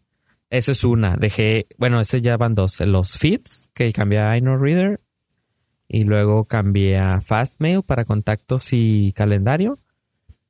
Eso 0.50 0.72
es 0.72 0.84
una. 0.84 1.16
Dejé, 1.16 1.66
bueno, 1.78 2.00
ese 2.00 2.20
ya 2.20 2.36
van 2.36 2.54
dos. 2.54 2.80
Los 2.80 3.18
feeds, 3.18 3.70
que 3.74 3.92
cambié 3.92 4.20
a 4.20 4.36
iNoreader. 4.36 5.00
Y 5.86 6.04
luego 6.04 6.44
cambié 6.44 6.98
a 6.98 7.20
Fastmail 7.20 7.82
para 7.82 8.04
contactos 8.04 8.72
y 8.72 9.12
calendario. 9.12 9.78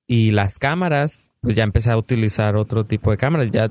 Y 0.07 0.33
las 0.33 0.59
cámaras, 0.59 1.31
pues 1.41 1.55
ya 1.55 1.65
empecé 1.65 1.91
a 1.91 1.97
utilizar 1.97 2.57
otro 2.57 2.85
tipo 2.85 3.11
de 3.11 3.17
cámaras. 3.17 3.51
Ya, 3.51 3.71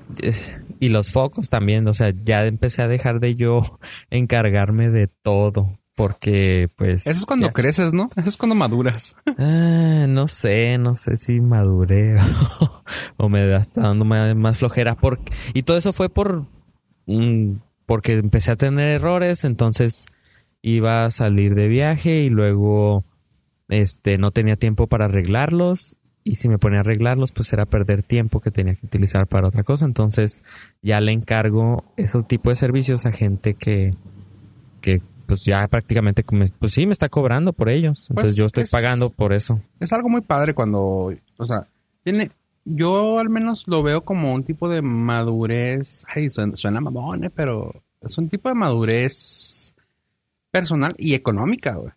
y 0.80 0.90
los 0.90 1.12
focos 1.12 1.50
también. 1.50 1.88
O 1.88 1.94
sea, 1.94 2.12
ya 2.24 2.46
empecé 2.46 2.82
a 2.82 2.88
dejar 2.88 3.20
de 3.20 3.36
yo 3.36 3.80
encargarme 4.10 4.90
de 4.90 5.08
todo. 5.08 5.78
Porque, 5.96 6.70
pues. 6.76 7.06
Eso 7.06 7.20
es 7.20 7.26
cuando 7.28 7.48
ya- 7.48 7.54
creces, 7.54 7.94
¿no? 7.94 8.10
Eso 8.16 8.30
es 8.30 8.38
cuando 8.38 8.56
maduras. 8.56 9.16
Ah, 9.38 10.06
no 10.08 10.28
sé, 10.28 10.78
no 10.78 10.94
sé 10.94 11.16
si 11.16 11.40
maduré 11.40 12.16
o, 13.18 13.30
me 13.30 13.56
está 13.56 13.82
dando 13.82 14.06
más, 14.06 14.58
flojera. 14.58 14.96
Por, 14.96 15.20
y 15.54 15.64
todo 15.64 15.78
eso 15.78 15.94
fue 15.94 16.10
por 16.10 16.46
mm, 17.08 17.54
porque 17.86 18.14
empecé 18.14 18.52
a 18.52 18.56
tener 18.56 18.90
errores, 18.90 19.44
entonces 19.44 20.06
iba 20.62 21.06
a 21.06 21.12
salir 21.12 21.56
de 21.56 21.68
viaje 21.68 22.22
y 22.22 22.30
luego 22.30 23.04
este 23.70 24.18
no 24.18 24.32
tenía 24.32 24.56
tiempo 24.56 24.88
para 24.88 25.06
arreglarlos. 25.06 25.98
Y 26.26 26.36
si 26.36 26.48
me 26.48 26.58
ponía 26.58 26.78
a 26.78 26.82
arreglarlos, 26.82 27.32
pues 27.34 27.52
era 27.52 27.66
perder 27.66 28.02
tiempo 28.04 28.40
que 28.40 28.50
tenía 28.52 28.76
que 28.76 28.86
utilizar 28.86 29.28
para 29.28 29.48
otra 29.48 29.64
cosa. 29.64 29.86
Entonces 29.86 30.44
ya 30.82 31.02
le 31.02 31.12
encargo 31.12 31.84
esos 31.98 32.26
tipos 32.28 32.52
de 32.52 32.56
servicios 32.56 33.06
a 33.06 33.12
gente 33.12 33.56
que, 33.56 33.94
que 34.80 35.02
pues 35.26 35.44
ya 35.44 35.68
prácticamente, 35.68 36.24
me- 36.32 36.48
pues 36.48 36.74
sí, 36.74 36.86
me 36.86 36.94
está 36.94 37.10
cobrando 37.10 37.52
por 37.54 37.70
ellos. 37.70 38.08
Entonces 38.10 38.32
Pues 38.32 38.36
yo 38.38 38.46
estoy 38.46 38.64
es- 38.64 38.72
pagando 38.72 39.10
por 39.10 39.34
eso. 39.34 39.62
Es 39.82 39.92
algo 39.92 40.08
muy 40.10 40.22
padre 40.22 40.54
cuando, 40.54 41.12
o 41.38 41.46
sea, 41.46 41.68
tiene, 42.04 42.32
yo 42.64 43.20
al 43.20 43.30
menos 43.30 43.66
lo 43.68 43.84
veo 43.84 44.06
como 44.06 44.34
un 44.34 44.44
tipo 44.44 44.70
de 44.70 44.82
madurez, 44.82 46.06
ay, 46.14 46.30
suena, 46.30 46.56
suena 46.56 46.80
mamón, 46.80 47.26
eh, 47.26 47.30
pero 47.30 47.84
es 48.02 48.18
un 48.18 48.30
tipo 48.30 48.48
de 48.48 48.56
madurez 48.56 49.74
personal 50.52 50.94
y 50.98 51.16
económica, 51.16 51.76
güey. 51.76 51.92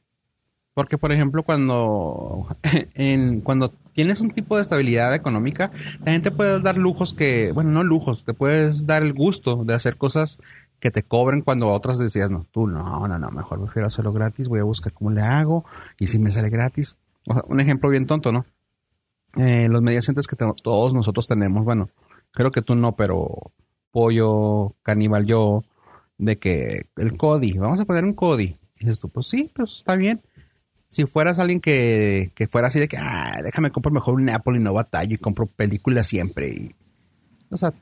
Porque, 0.75 0.99
por 0.99 1.13
ejemplo, 1.13 1.43
cuando, 1.45 2.49
en, 2.95 3.41
cuando 3.41 3.73
tienes 3.97 4.21
un 4.21 4.31
tipo 4.31 4.57
de 4.57 4.63
estabilidad 4.63 5.15
económica, 5.15 5.73
la 6.05 6.13
gente 6.13 6.31
puede 6.31 6.61
dar 6.61 6.77
lujos 6.77 7.15
que, 7.15 7.51
bueno, 7.53 7.71
no 7.71 7.83
lujos, 7.83 8.25
te 8.25 8.35
puedes 8.35 8.87
dar 8.87 9.03
el 9.03 9.15
gusto 9.15 9.65
de 9.65 9.73
hacer 9.75 9.97
cosas 9.97 10.39
que 10.79 10.91
te 10.91 11.03
cobren 11.03 11.41
cuando 11.41 11.69
otras 11.69 11.99
decías, 11.99 12.31
no, 12.31 12.45
tú 12.53 12.67
no, 12.67 13.09
no, 13.09 13.19
no, 13.19 13.31
mejor 13.31 13.63
prefiero 13.63 13.87
hacerlo 13.87 14.13
gratis, 14.13 14.49
voy 14.49 14.61
a 14.61 14.65
buscar 14.65 14.93
cómo 14.93 15.11
le 15.11 15.23
hago 15.23 15.65
y 15.99 16.09
si 16.09 16.19
me 16.19 16.31
sale 16.31 16.51
gratis. 16.51 16.97
O 17.27 17.33
sea, 17.33 17.43
un 17.49 17.59
ejemplo 17.59 17.89
bien 17.89 18.07
tonto, 18.07 18.31
¿no? 18.33 18.45
Eh, 19.37 19.69
los 19.71 19.81
mediacentes 19.81 20.27
que 20.27 20.37
te- 20.37 20.45
todos 20.63 20.93
nosotros 20.93 21.27
tenemos, 21.27 21.65
bueno, 21.65 21.89
creo 22.33 22.51
que 22.51 22.61
tú 22.63 22.75
no, 22.75 22.97
pero 22.97 23.51
Pollo, 23.91 24.75
Caníbal, 24.83 25.25
yo, 25.25 25.65
de 26.19 26.39
que 26.39 26.87
el 26.97 27.17
CODI, 27.17 27.53
vamos 27.59 27.81
a 27.81 27.87
poner 27.87 28.05
un 28.05 28.13
CODI. 28.13 28.59
Y 28.79 28.81
dices 28.81 28.99
tú, 28.99 29.09
pues 29.09 29.29
sí, 29.29 29.51
pues 29.55 29.73
está 29.73 29.97
bien. 29.97 30.21
Si 30.89 31.05
fueras 31.05 31.39
alguien 31.39 31.61
que, 31.61 32.31
que 32.35 32.47
fuera 32.47 32.69
así 32.69 32.79
de 32.79 32.89
que, 32.89 32.97
ah, 32.97 33.41
déjame 33.43 33.71
comprar 33.71 33.93
mejor 33.93 34.15
un 34.15 34.31
Apple 34.31 34.57
y 34.57 34.63
no 34.63 34.73
batallo 34.73 35.15
y 35.15 35.19
compro 35.19 35.47
películas 35.47 36.07
siempre. 36.07 36.49
Y, 36.49 36.75
o 37.51 37.57
sea, 37.57 37.75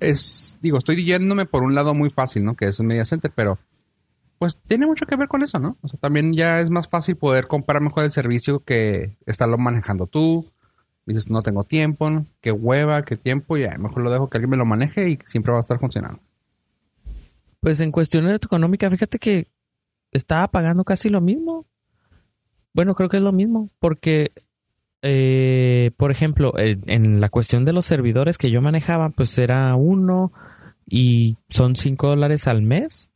es, 0.00 0.56
digo, 0.60 0.78
estoy 0.78 1.04
yéndome 1.04 1.46
por 1.46 1.62
un 1.62 1.74
lado 1.74 1.94
muy 1.94 2.10
fácil, 2.10 2.44
¿no? 2.44 2.54
Que 2.54 2.66
es 2.66 2.80
un 2.80 2.86
media 2.86 3.04
center, 3.04 3.32
pero 3.34 3.58
pues 4.38 4.58
tiene 4.66 4.86
mucho 4.86 5.04
que 5.04 5.16
ver 5.16 5.28
con 5.28 5.42
eso, 5.42 5.58
¿no? 5.58 5.76
O 5.82 5.88
sea, 5.88 6.00
también 6.00 6.32
ya 6.32 6.60
es 6.60 6.70
más 6.70 6.88
fácil 6.88 7.16
poder 7.16 7.46
comprar 7.46 7.82
mejor 7.82 8.04
el 8.04 8.10
servicio 8.10 8.64
que 8.64 9.16
estarlo 9.26 9.58
manejando 9.58 10.06
tú. 10.06 10.46
Dices, 11.04 11.28
no 11.28 11.42
tengo 11.42 11.64
tiempo, 11.64 12.08
¿no? 12.08 12.26
qué 12.40 12.52
hueva, 12.52 13.04
qué 13.04 13.16
tiempo, 13.16 13.56
ya, 13.56 13.76
mejor 13.76 14.02
lo 14.02 14.10
dejo 14.10 14.30
que 14.30 14.38
alguien 14.38 14.50
me 14.50 14.56
lo 14.56 14.64
maneje 14.64 15.10
y 15.10 15.18
siempre 15.26 15.52
va 15.52 15.58
a 15.58 15.60
estar 15.60 15.78
funcionando. 15.78 16.20
Pues 17.60 17.80
en 17.80 17.92
cuestiones 17.92 18.36
económica, 18.36 18.90
fíjate 18.90 19.18
que 19.18 19.48
estaba 20.12 20.48
pagando 20.48 20.84
casi 20.84 21.10
lo 21.10 21.20
mismo. 21.20 21.66
Bueno, 22.72 22.94
creo 22.94 23.08
que 23.08 23.16
es 23.18 23.22
lo 23.22 23.32
mismo, 23.32 23.70
porque, 23.78 24.32
eh, 25.02 25.90
por 25.96 26.10
ejemplo, 26.10 26.52
en 26.56 27.20
la 27.20 27.28
cuestión 27.28 27.64
de 27.64 27.72
los 27.72 27.86
servidores 27.86 28.38
que 28.38 28.50
yo 28.50 28.60
manejaba, 28.62 29.10
pues 29.10 29.36
era 29.38 29.74
uno 29.74 30.32
y 30.86 31.36
son 31.48 31.76
5 31.76 32.08
dólares 32.08 32.46
al 32.46 32.62
mes. 32.62 33.10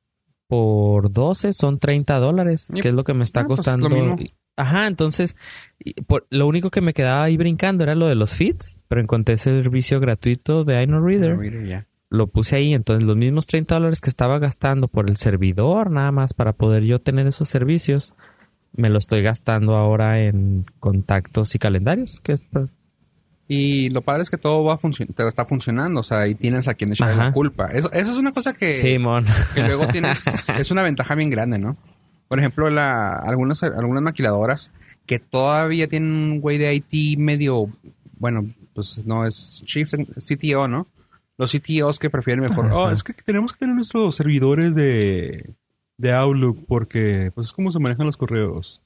Por 0.46 1.10
12 1.10 1.52
son 1.52 1.78
30 1.78 2.18
dólares, 2.18 2.68
Yep. 2.68 2.82
que 2.82 2.88
es 2.88 2.94
lo 2.94 3.04
que 3.04 3.14
me 3.14 3.24
está 3.24 3.40
Ah, 3.40 3.44
pues 3.46 3.60
es 3.60 3.66
costando. 3.66 4.16
Ajá, 4.56 4.86
entonces, 4.86 5.36
y 5.80 5.94
por- 6.02 6.26
lo 6.30 6.46
único 6.46 6.70
que 6.70 6.80
me 6.80 6.92
quedaba 6.92 7.24
ahí 7.24 7.36
brincando 7.36 7.82
era 7.82 7.94
lo 7.96 8.06
de 8.06 8.14
los 8.14 8.34
feeds, 8.34 8.76
pero 8.86 9.00
encontré 9.00 9.34
ese 9.34 9.62
servicio 9.62 9.98
gratuito 10.00 10.64
de 10.64 10.80
iNoreader 10.82 11.66
ya. 11.66 11.86
lo 12.10 12.28
puse 12.28 12.54
ahí. 12.56 12.72
Entonces, 12.74 13.02
los 13.04 13.16
mismos 13.16 13.46
30 13.48 13.74
dólares 13.74 14.00
que 14.00 14.10
estaba 14.10 14.38
gastando 14.38 14.86
por 14.86 15.08
el 15.10 15.16
servidor, 15.16 15.90
nada 15.90 16.12
más 16.12 16.34
para 16.34 16.52
poder 16.52 16.84
yo 16.84 17.00
tener 17.00 17.26
esos 17.26 17.48
servicios, 17.48 18.14
me 18.76 18.90
lo 18.90 18.98
estoy 18.98 19.22
gastando 19.22 19.76
ahora 19.76 20.20
en 20.20 20.64
contactos 20.80 21.54
y 21.54 21.58
calendarios, 21.58 22.20
que 22.20 22.32
es, 22.32 22.44
Y 23.46 23.88
lo 23.90 24.02
padre 24.02 24.22
es 24.22 24.30
que 24.30 24.38
todo 24.38 24.64
va 24.64 24.78
te 24.78 25.28
está 25.28 25.44
funcionando, 25.44 26.00
o 26.00 26.02
sea, 26.02 26.26
y 26.26 26.34
tienes 26.34 26.68
a 26.68 26.74
quien 26.74 26.92
echarle 26.92 27.16
la 27.16 27.32
culpa. 27.32 27.66
Eso, 27.66 27.90
eso 27.92 28.10
es 28.10 28.18
una 28.18 28.30
cosa 28.30 28.54
que, 28.54 28.76
Simón. 28.76 29.24
que 29.54 29.62
luego 29.62 29.86
tienes, 29.92 30.24
es 30.58 30.70
una 30.70 30.82
ventaja 30.82 31.14
bien 31.14 31.30
grande, 31.30 31.58
¿no? 31.58 31.76
Por 32.28 32.38
ejemplo, 32.38 32.68
la, 32.70 33.12
algunas, 33.12 33.62
algunas 33.62 34.02
maquiladoras 34.02 34.72
que 35.06 35.18
todavía 35.18 35.86
tienen 35.88 36.10
un 36.10 36.40
güey 36.40 36.58
de 36.58 36.74
IT 36.74 37.18
medio, 37.18 37.70
bueno, 38.18 38.52
pues 38.74 39.04
no 39.06 39.26
es 39.26 39.62
Chief 39.66 39.88
CTO, 39.90 40.66
¿no? 40.66 40.88
Los 41.36 41.52
CTOs 41.52 41.98
que 41.98 42.10
prefieren 42.10 42.44
mejor, 42.44 42.66
Ajá. 42.66 42.76
oh, 42.76 42.90
es 42.90 43.02
que 43.02 43.12
tenemos 43.12 43.52
que 43.52 43.58
tener 43.58 43.74
nuestros 43.74 44.16
servidores 44.16 44.74
de, 44.74 45.54
de 45.96 46.12
Outlook 46.12 46.64
porque, 46.66 47.30
pues 47.34 47.48
es 47.48 47.52
como 47.52 47.70
se 47.70 47.78
manejan 47.78 48.06
los 48.06 48.16
correos. 48.16 48.80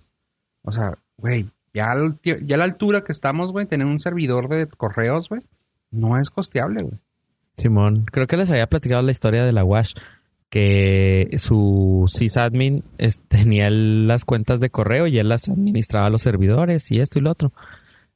O 0.62 0.72
sea, 0.72 0.98
güey, 1.16 1.50
ya, 1.72 1.86
ya 2.22 2.54
a 2.56 2.58
la 2.58 2.64
altura 2.64 3.02
que 3.02 3.12
estamos, 3.12 3.52
güey, 3.52 3.66
tener 3.66 3.86
un 3.86 4.00
servidor 4.00 4.48
de 4.48 4.66
correos, 4.66 5.28
güey, 5.28 5.42
no 5.90 6.18
es 6.18 6.30
costeable, 6.30 6.82
güey. 6.82 6.98
Simón, 7.56 8.04
creo 8.04 8.26
que 8.26 8.36
les 8.36 8.50
había 8.50 8.68
platicado 8.68 9.02
la 9.02 9.10
historia 9.10 9.44
de 9.44 9.52
la 9.52 9.64
Wash, 9.64 9.94
que 10.48 11.28
su 11.38 12.04
sysadmin 12.06 12.84
tenía 13.28 13.68
las 13.70 14.24
cuentas 14.24 14.60
de 14.60 14.70
correo 14.70 15.06
y 15.06 15.18
él 15.18 15.28
las 15.28 15.48
administraba 15.48 16.06
a 16.06 16.10
los 16.10 16.22
servidores 16.22 16.90
y 16.90 17.00
esto 17.00 17.18
y 17.18 17.22
lo 17.22 17.30
otro. 17.30 17.52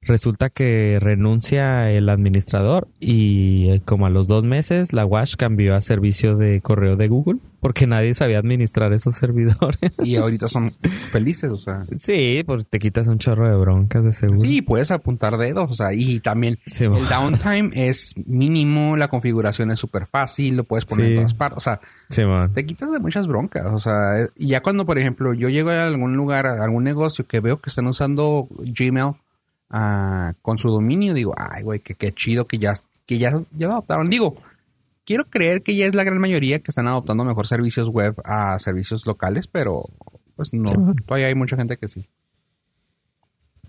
Resulta 0.05 0.51
que 0.51 0.99
renuncia 1.01 1.91
el 1.91 2.09
administrador 2.09 2.89
y 2.99 3.69
eh, 3.71 3.83
como 3.85 4.07
a 4.07 4.11
los 4.11 4.27
dos 4.27 4.45
meses 4.45 4.93
la 4.93 5.05
Wash 5.07 5.37
cambió 5.37 5.77
a 5.77 5.81
servicio 5.81 6.37
de 6.37 6.61
correo 6.61 6.97
de 6.97 7.09
Google 7.09 7.39
porque 7.61 7.87
nadie 7.87 8.13
sabía 8.15 8.39
administrar 8.41 8.93
esos 8.93 9.15
servidores. 9.23 9.79
Y 10.03 10.17
ahorita 10.17 10.49
son 10.49 10.73
felices, 11.13 11.51
o 11.53 11.57
sea. 11.57 11.87
sí, 11.97 12.43
porque 12.45 12.65
te 12.69 12.81
quitas 12.81 13.07
un 13.07 13.19
chorro 13.19 13.49
de 13.49 13.55
broncas 13.57 14.03
de 14.03 14.13
seguro. 14.13 14.39
Sí, 14.41 14.63
puedes 14.63 14.91
apuntar 14.91 15.37
dedos, 15.37 15.71
o 15.71 15.75
sea, 15.75 15.93
y 15.95 16.19
también 16.19 16.59
el 16.81 17.09
downtime 17.09 17.71
es 17.73 18.15
mínimo, 18.27 18.97
la 18.97 19.07
configuración 19.07 19.71
es 19.71 19.79
súper 19.79 20.07
fácil, 20.07 20.57
lo 20.57 20.65
puedes 20.65 20.85
poner 20.85 21.07
Sí. 21.07 21.13
en 21.13 21.17
todas 21.19 21.35
partes, 21.35 21.59
o 21.59 21.61
sea, 21.61 21.81
te 22.53 22.67
quitas 22.67 22.91
de 22.91 22.99
muchas 22.99 23.29
broncas, 23.29 23.67
o 23.73 23.79
sea, 23.79 24.27
y 24.37 24.49
ya 24.49 24.61
cuando, 24.61 24.85
por 24.85 24.99
ejemplo, 24.99 25.33
yo 25.33 25.49
llego 25.49 25.71
a 25.71 25.87
algún 25.87 26.17
lugar, 26.17 26.47
a 26.47 26.65
algún 26.65 26.83
negocio 26.83 27.27
que 27.27 27.39
veo 27.39 27.61
que 27.61 27.71
están 27.71 27.87
usando 27.87 28.49
Gmail 28.59 29.13
con 30.43 30.59
su 30.59 30.69
dominio, 30.71 31.15
digo, 31.15 31.35
ay, 31.37 31.63
güey, 31.63 31.81
que 31.81 31.95
qué 31.95 32.13
chido 32.13 32.47
que 32.47 32.59
ya, 32.59 32.75
que 33.07 33.19
ya, 33.19 33.31
ya 33.53 33.67
lo 33.67 33.73
adoptaron. 33.73 34.11
Digo, 34.11 34.37
quiero 35.05 35.25
creer 35.31 35.63
que 35.63 35.75
ya 35.77 35.87
es 35.87 35.95
la 35.95 36.05
gran 36.05 36.19
mayoría 36.19 36.59
que 36.61 36.71
están 36.71 36.87
adoptando 36.89 37.25
mejor 37.25 37.47
servicios 37.47 37.89
web 37.89 38.15
a 38.25 38.59
servicios 38.59 39.07
locales, 39.07 39.47
pero 39.47 39.85
pues 40.37 40.53
no, 40.53 40.67
Simón. 40.67 40.97
todavía 41.07 41.27
hay 41.29 41.35
mucha 41.35 41.57
gente 41.57 41.77
que 41.77 41.89
sí. 41.89 42.07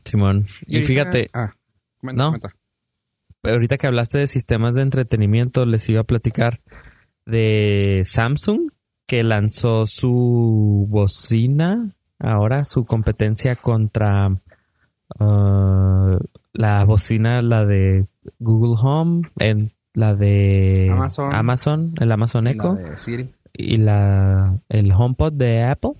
Simón. 0.05 0.47
Y 0.67 0.75
ahorita- 0.75 0.87
fíjate, 0.87 1.29
Ah, 1.33 1.53
comenta, 1.99 2.21
No. 2.23 2.27
comenta. 2.29 2.55
ahorita 3.45 3.77
que 3.77 3.87
hablaste 3.87 4.17
de 4.19 4.27
sistemas 4.27 4.75
de 4.75 4.81
entretenimiento, 4.83 5.65
les 5.65 5.87
iba 5.89 6.01
a 6.01 6.05
platicar 6.05 6.61
de 7.25 8.01
Samsung, 8.05 8.71
que 9.07 9.23
lanzó 9.23 9.85
su 9.85 10.85
bocina, 10.89 11.93
ahora 12.19 12.63
su 12.65 12.85
competencia 12.85 13.55
contra 13.57 14.29
ah, 15.19 16.17
la 16.53 16.83
bocina, 16.85 17.41
la 17.41 17.65
de 17.65 18.05
Google 18.39 18.75
Home, 18.81 19.21
en 19.39 19.71
la 19.93 20.15
de 20.15 20.89
Amazon. 20.91 21.33
Amazon, 21.33 21.93
el 21.99 22.11
Amazon 22.11 22.43
La 22.45 22.51
Echo 22.51 22.73
de 22.75 22.97
Siri. 22.97 23.29
y 23.53 23.77
la 23.77 24.59
el 24.69 24.91
HomePod 24.91 25.33
de 25.33 25.63
Apple 25.63 25.91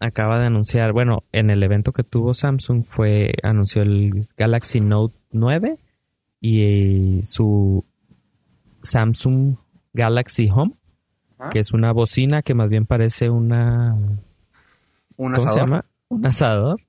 acaba 0.00 0.38
de 0.38 0.46
anunciar, 0.46 0.92
bueno, 0.92 1.24
en 1.32 1.50
el 1.50 1.62
evento 1.62 1.92
que 1.92 2.02
tuvo 2.04 2.34
Samsung 2.34 2.84
fue 2.84 3.34
anunció 3.42 3.82
el 3.82 4.26
Galaxy 4.36 4.80
Note 4.80 5.14
9 5.32 5.78
y 6.40 7.20
su 7.22 7.84
Samsung 8.82 9.56
Galaxy 9.92 10.48
Home, 10.50 10.72
Ah. 11.38 11.48
que 11.50 11.58
es 11.58 11.72
una 11.72 11.92
bocina 11.92 12.42
que 12.42 12.54
más 12.54 12.68
bien 12.68 12.86
parece 12.86 13.28
una 13.28 13.94
Un 15.16 15.32
¿cómo 15.32 15.48
se 15.48 15.58
llama? 15.58 15.84
Un 16.08 16.24
asador 16.26 16.80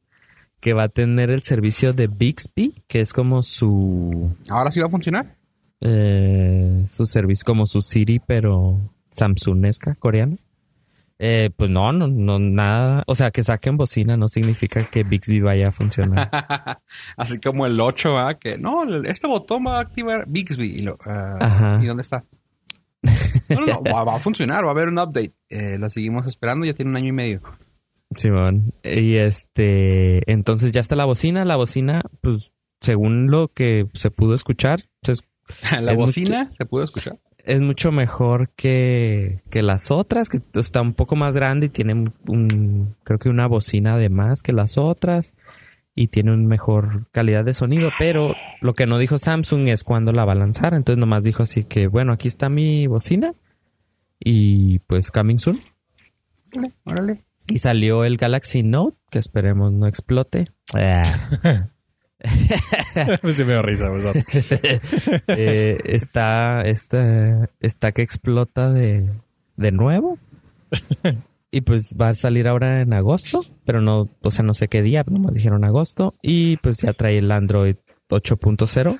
que 0.65 0.73
va 0.73 0.85
a 0.85 0.89
tener 0.89 1.29
el 1.29 1.43
servicio 1.43 1.93
de 1.93 2.07
Bixby, 2.07 2.73
que 2.87 2.99
es 2.99 3.13
como 3.13 3.43
su 3.43 4.35
¿Ahora 4.49 4.71
sí 4.71 4.79
va 4.79 4.87
a 4.87 4.89
funcionar? 4.89 5.37
eh, 5.79 6.85
su 6.87 7.05
servicio 7.05 7.45
como 7.45 7.67
su 7.67 7.81
Siri, 7.81 8.17
pero 8.17 8.79
Samsungesca, 9.11 9.93
coreana. 9.93 10.37
Eh, 11.19 11.51
pues 11.55 11.69
no, 11.69 11.91
no, 11.91 12.07
no, 12.07 12.39
nada. 12.39 13.03
O 13.05 13.13
sea, 13.13 13.29
que 13.29 13.43
saquen 13.43 13.77
bocina 13.77 14.17
no 14.17 14.27
significa 14.27 14.83
que 14.85 15.03
Bixby 15.03 15.39
vaya 15.39 15.67
a 15.67 15.71
funcionar. 15.71 16.31
Así 17.15 17.39
como 17.39 17.67
el 17.67 17.79
8, 17.79 18.17
¿ah? 18.17 18.39
Que 18.39 18.57
no, 18.57 18.85
este 19.03 19.27
botón 19.27 19.67
va 19.67 19.77
a 19.77 19.81
activar 19.81 20.25
Bixby. 20.27 20.79
Y, 20.79 20.81
lo, 20.81 20.97
ah, 21.05 21.37
Ajá. 21.39 21.79
¿y 21.79 21.85
dónde 21.85 22.01
está? 22.01 22.25
No, 23.49 23.59
no, 23.61 23.67
no, 23.67 23.83
va, 23.83 24.03
va 24.03 24.15
a 24.15 24.19
funcionar, 24.19 24.63
va 24.65 24.69
a 24.69 24.71
haber 24.71 24.87
un 24.87 24.97
update. 24.97 25.35
Eh, 25.47 25.77
lo 25.77 25.91
seguimos 25.91 26.25
esperando, 26.25 26.65
ya 26.65 26.73
tiene 26.73 26.89
un 26.89 26.97
año 26.97 27.09
y 27.09 27.11
medio. 27.11 27.41
Simón. 28.15 28.65
Y 28.83 29.15
este, 29.15 30.29
entonces 30.31 30.71
ya 30.71 30.81
está 30.81 30.95
la 30.95 31.05
bocina. 31.05 31.45
La 31.45 31.55
bocina, 31.55 32.01
pues, 32.21 32.51
según 32.81 33.31
lo 33.31 33.49
que 33.49 33.87
se 33.93 34.11
pudo 34.11 34.33
escuchar, 34.35 34.79
pues, 35.01 35.21
La 35.81 35.91
Es 35.91 35.97
bocina, 35.97 36.51
¿se 36.57 36.65
pudo 36.65 36.83
escuchar? 36.83 37.19
es 37.37 37.61
mucho 37.61 37.91
mejor 37.91 38.49
que, 38.55 39.41
que 39.51 39.61
las 39.61 39.91
otras, 39.91 40.29
que 40.29 40.41
está 40.55 40.81
un 40.81 40.93
poco 40.95 41.15
más 41.15 41.35
grande 41.35 41.67
y 41.67 41.69
tiene 41.69 41.93
un, 41.93 42.13
un- 42.27 42.95
creo 43.03 43.19
que 43.19 43.29
una 43.29 43.45
bocina 43.45 43.97
de 43.97 44.09
más 44.09 44.41
que 44.41 44.51
las 44.51 44.79
otras 44.79 45.33
y 45.93 46.07
tiene 46.07 46.33
una 46.33 46.47
mejor 46.47 47.07
calidad 47.11 47.45
de 47.45 47.53
sonido, 47.53 47.89
pero 47.99 48.33
lo 48.61 48.73
que 48.73 48.87
no 48.87 48.97
dijo 48.97 49.19
Samsung 49.19 49.67
es 49.67 49.83
cuándo 49.83 50.11
la 50.11 50.25
va 50.25 50.31
a 50.31 50.35
lanzar, 50.35 50.73
entonces 50.73 50.99
nomás 50.99 51.23
dijo 51.23 51.43
así 51.43 51.63
que, 51.63 51.85
bueno, 51.85 52.11
aquí 52.13 52.27
está 52.27 52.49
mi 52.49 52.87
bocina 52.87 53.35
y 54.19 54.79
pues 54.79 55.11
coming 55.11 55.37
soon. 55.37 55.59
Órale, 56.51 56.73
órale. 56.85 57.24
Y 57.47 57.59
salió 57.59 58.03
el 58.05 58.17
Galaxy 58.17 58.63
Note, 58.63 58.97
que 59.11 59.19
esperemos 59.19 59.71
no 59.71 59.87
explote. 59.87 60.51
Ah. 60.73 61.03
sí 63.33 63.43
me 63.43 63.61
risa, 63.61 63.89
¿verdad? 63.89 64.15
Eh, 65.27 65.77
está, 65.85 66.61
está, 66.61 67.49
está 67.59 67.91
que 67.91 68.01
explota 68.01 68.71
de, 68.71 69.09
de 69.57 69.71
nuevo. 69.71 70.17
Y 71.51 71.61
pues 71.61 71.95
va 71.99 72.09
a 72.09 72.13
salir 72.13 72.47
ahora 72.47 72.81
en 72.81 72.93
agosto, 72.93 73.45
pero 73.63 73.79
no, 73.81 74.09
o 74.21 74.29
sea, 74.29 74.43
no 74.43 74.53
sé 74.53 74.67
qué 74.67 74.81
día, 74.81 75.05
nomás 75.09 75.33
dijeron 75.33 75.63
agosto. 75.63 76.15
Y 76.21 76.57
pues 76.57 76.77
ya 76.81 76.93
trae 76.93 77.17
el 77.17 77.31
Android 77.31 77.77
8.0, 78.09 78.99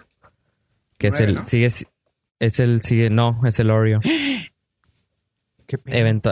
que 0.97 1.07
es 1.07 1.19
el, 1.19 1.45
sigue, 1.47 1.65
es 1.65 2.59
el, 2.59 2.81
sigue, 2.81 3.09
no, 3.09 3.41
es 3.43 3.59
el 3.59 3.71
Oreo. 3.71 3.99
Qué 5.67 5.77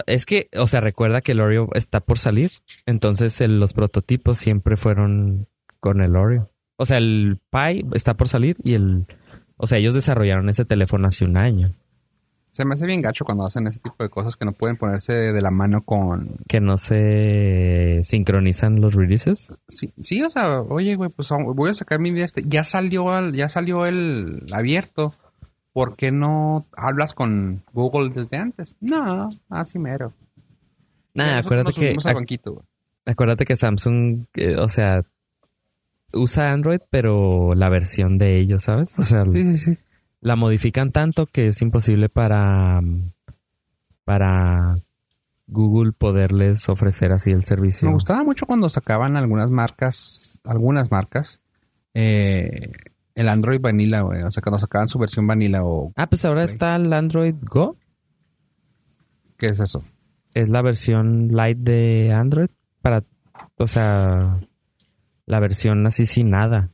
es 0.07 0.25
que, 0.25 0.49
o 0.57 0.67
sea, 0.67 0.81
recuerda 0.81 1.21
que 1.21 1.31
el 1.33 1.41
Oreo 1.41 1.69
está 1.73 1.99
por 1.99 2.17
salir, 2.19 2.51
entonces 2.85 3.39
el- 3.41 3.59
los 3.59 3.73
prototipos 3.73 4.37
siempre 4.37 4.77
fueron 4.77 5.47
con 5.79 6.01
el 6.01 6.15
Oreo. 6.15 6.49
O 6.77 6.85
sea, 6.85 6.97
el 6.97 7.39
Pi 7.51 7.85
está 7.93 8.15
por 8.15 8.27
salir 8.27 8.57
y 8.63 8.73
el, 8.73 9.05
o 9.57 9.67
sea, 9.67 9.77
ellos 9.77 9.93
desarrollaron 9.93 10.49
ese 10.49 10.65
teléfono 10.65 11.07
hace 11.07 11.25
un 11.25 11.37
año, 11.37 11.73
Se 12.51 12.65
me 12.65 12.73
hace 12.75 12.85
bien 12.85 13.01
gacho 13.01 13.25
cuando 13.25 13.45
hacen 13.47 13.65
ese 13.65 13.79
tipo 13.79 14.03
de 14.03 14.09
cosas 14.11 14.35
que 14.37 14.45
no 14.45 14.51
pueden 14.51 14.77
ponerse 14.77 15.11
de 15.13 15.41
la 15.41 15.49
mano 15.49 15.83
con... 15.83 16.35
que 16.47 16.59
no 16.59 16.77
se 16.77 17.99
sincronizan 18.03 18.79
los 18.79 18.93
releases. 18.93 19.51
Sí, 19.67 19.91
sí 20.01 20.21
o 20.21 20.29
sea, 20.29 20.61
oye, 20.61 20.95
güey, 20.95 21.09
pues 21.09 21.29
voy 21.55 21.71
a 21.71 21.73
sacar 21.73 21.99
mi 21.99 22.11
de 22.11 22.21
este. 22.23 22.43
Ya 22.45 22.63
salió, 22.63 23.09
al- 23.11 23.33
ya 23.33 23.49
salió 23.49 23.87
el 23.87 24.45
abierto. 24.51 25.15
¿Por 25.73 25.95
qué 25.95 26.11
no 26.11 26.65
hablas 26.77 27.13
con 27.13 27.61
Google 27.73 28.11
desde 28.13 28.37
antes? 28.37 28.75
No, 28.79 29.29
así 29.49 29.79
mero. 29.79 30.13
Nah, 31.15 31.39
acuérdate 31.39 31.73
que, 31.73 31.95
ac- 31.95 32.13
banquito, 32.13 32.63
acuérdate 33.05 33.45
que 33.45 33.55
Samsung, 33.55 34.25
eh, 34.35 34.55
o 34.57 34.67
sea, 34.67 35.03
usa 36.13 36.51
Android, 36.51 36.79
pero 36.89 37.53
la 37.55 37.69
versión 37.69 38.17
de 38.17 38.37
ellos, 38.39 38.63
¿sabes? 38.63 38.97
O 38.99 39.03
sea, 39.03 39.25
Sí, 39.27 39.43
sí, 39.43 39.57
sí. 39.57 39.77
la 40.21 40.35
modifican 40.35 40.91
tanto 40.91 41.25
que 41.25 41.47
es 41.47 41.61
imposible 41.61 42.07
para 42.09 42.81
para 44.05 44.75
Google 45.47 45.91
poderles 45.93 46.67
ofrecer 46.69 47.13
así 47.13 47.31
el 47.31 47.43
servicio. 47.43 47.87
Me 47.87 47.93
gustaba 47.93 48.23
mucho 48.23 48.45
cuando 48.45 48.69
sacaban 48.69 49.15
algunas 49.17 49.49
marcas, 49.51 50.39
algunas 50.43 50.91
marcas, 50.91 51.41
eh, 51.93 52.71
el 53.15 53.29
Android 53.29 53.59
Vanilla, 53.61 54.01
güey. 54.01 54.23
O 54.23 54.31
sea, 54.31 54.41
cuando 54.41 54.59
sacaban 54.59 54.87
su 54.87 54.97
versión 54.99 55.27
Vanilla 55.27 55.63
o... 55.63 55.91
Ah, 55.95 56.07
pues 56.07 56.25
ahora 56.25 56.43
está 56.43 56.75
el 56.75 56.91
Android 56.93 57.35
Go. 57.41 57.77
¿Qué 59.37 59.47
es 59.47 59.59
eso? 59.59 59.83
Es 60.33 60.49
la 60.49 60.61
versión 60.61 61.29
light 61.31 61.57
de 61.59 62.11
Android 62.11 62.47
para, 62.81 63.03
o 63.57 63.67
sea, 63.67 64.39
la 65.25 65.39
versión 65.39 65.85
así 65.85 66.05
sin 66.05 66.29
nada 66.31 66.69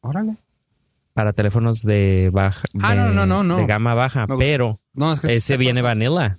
Órale. 0.00 0.36
para 1.12 1.32
teléfonos 1.32 1.82
de 1.82 2.30
baja, 2.32 2.62
Ah, 2.80 2.94
de, 2.94 2.96
no, 3.00 3.12
no, 3.12 3.26
no, 3.26 3.44
no. 3.44 3.56
de 3.58 3.66
gama 3.66 3.94
baja, 3.94 4.26
pero 4.38 4.80
No, 4.94 5.12
es 5.12 5.20
que... 5.20 5.34
ese 5.34 5.56
viene 5.56 5.82
vanilla. 5.82 6.38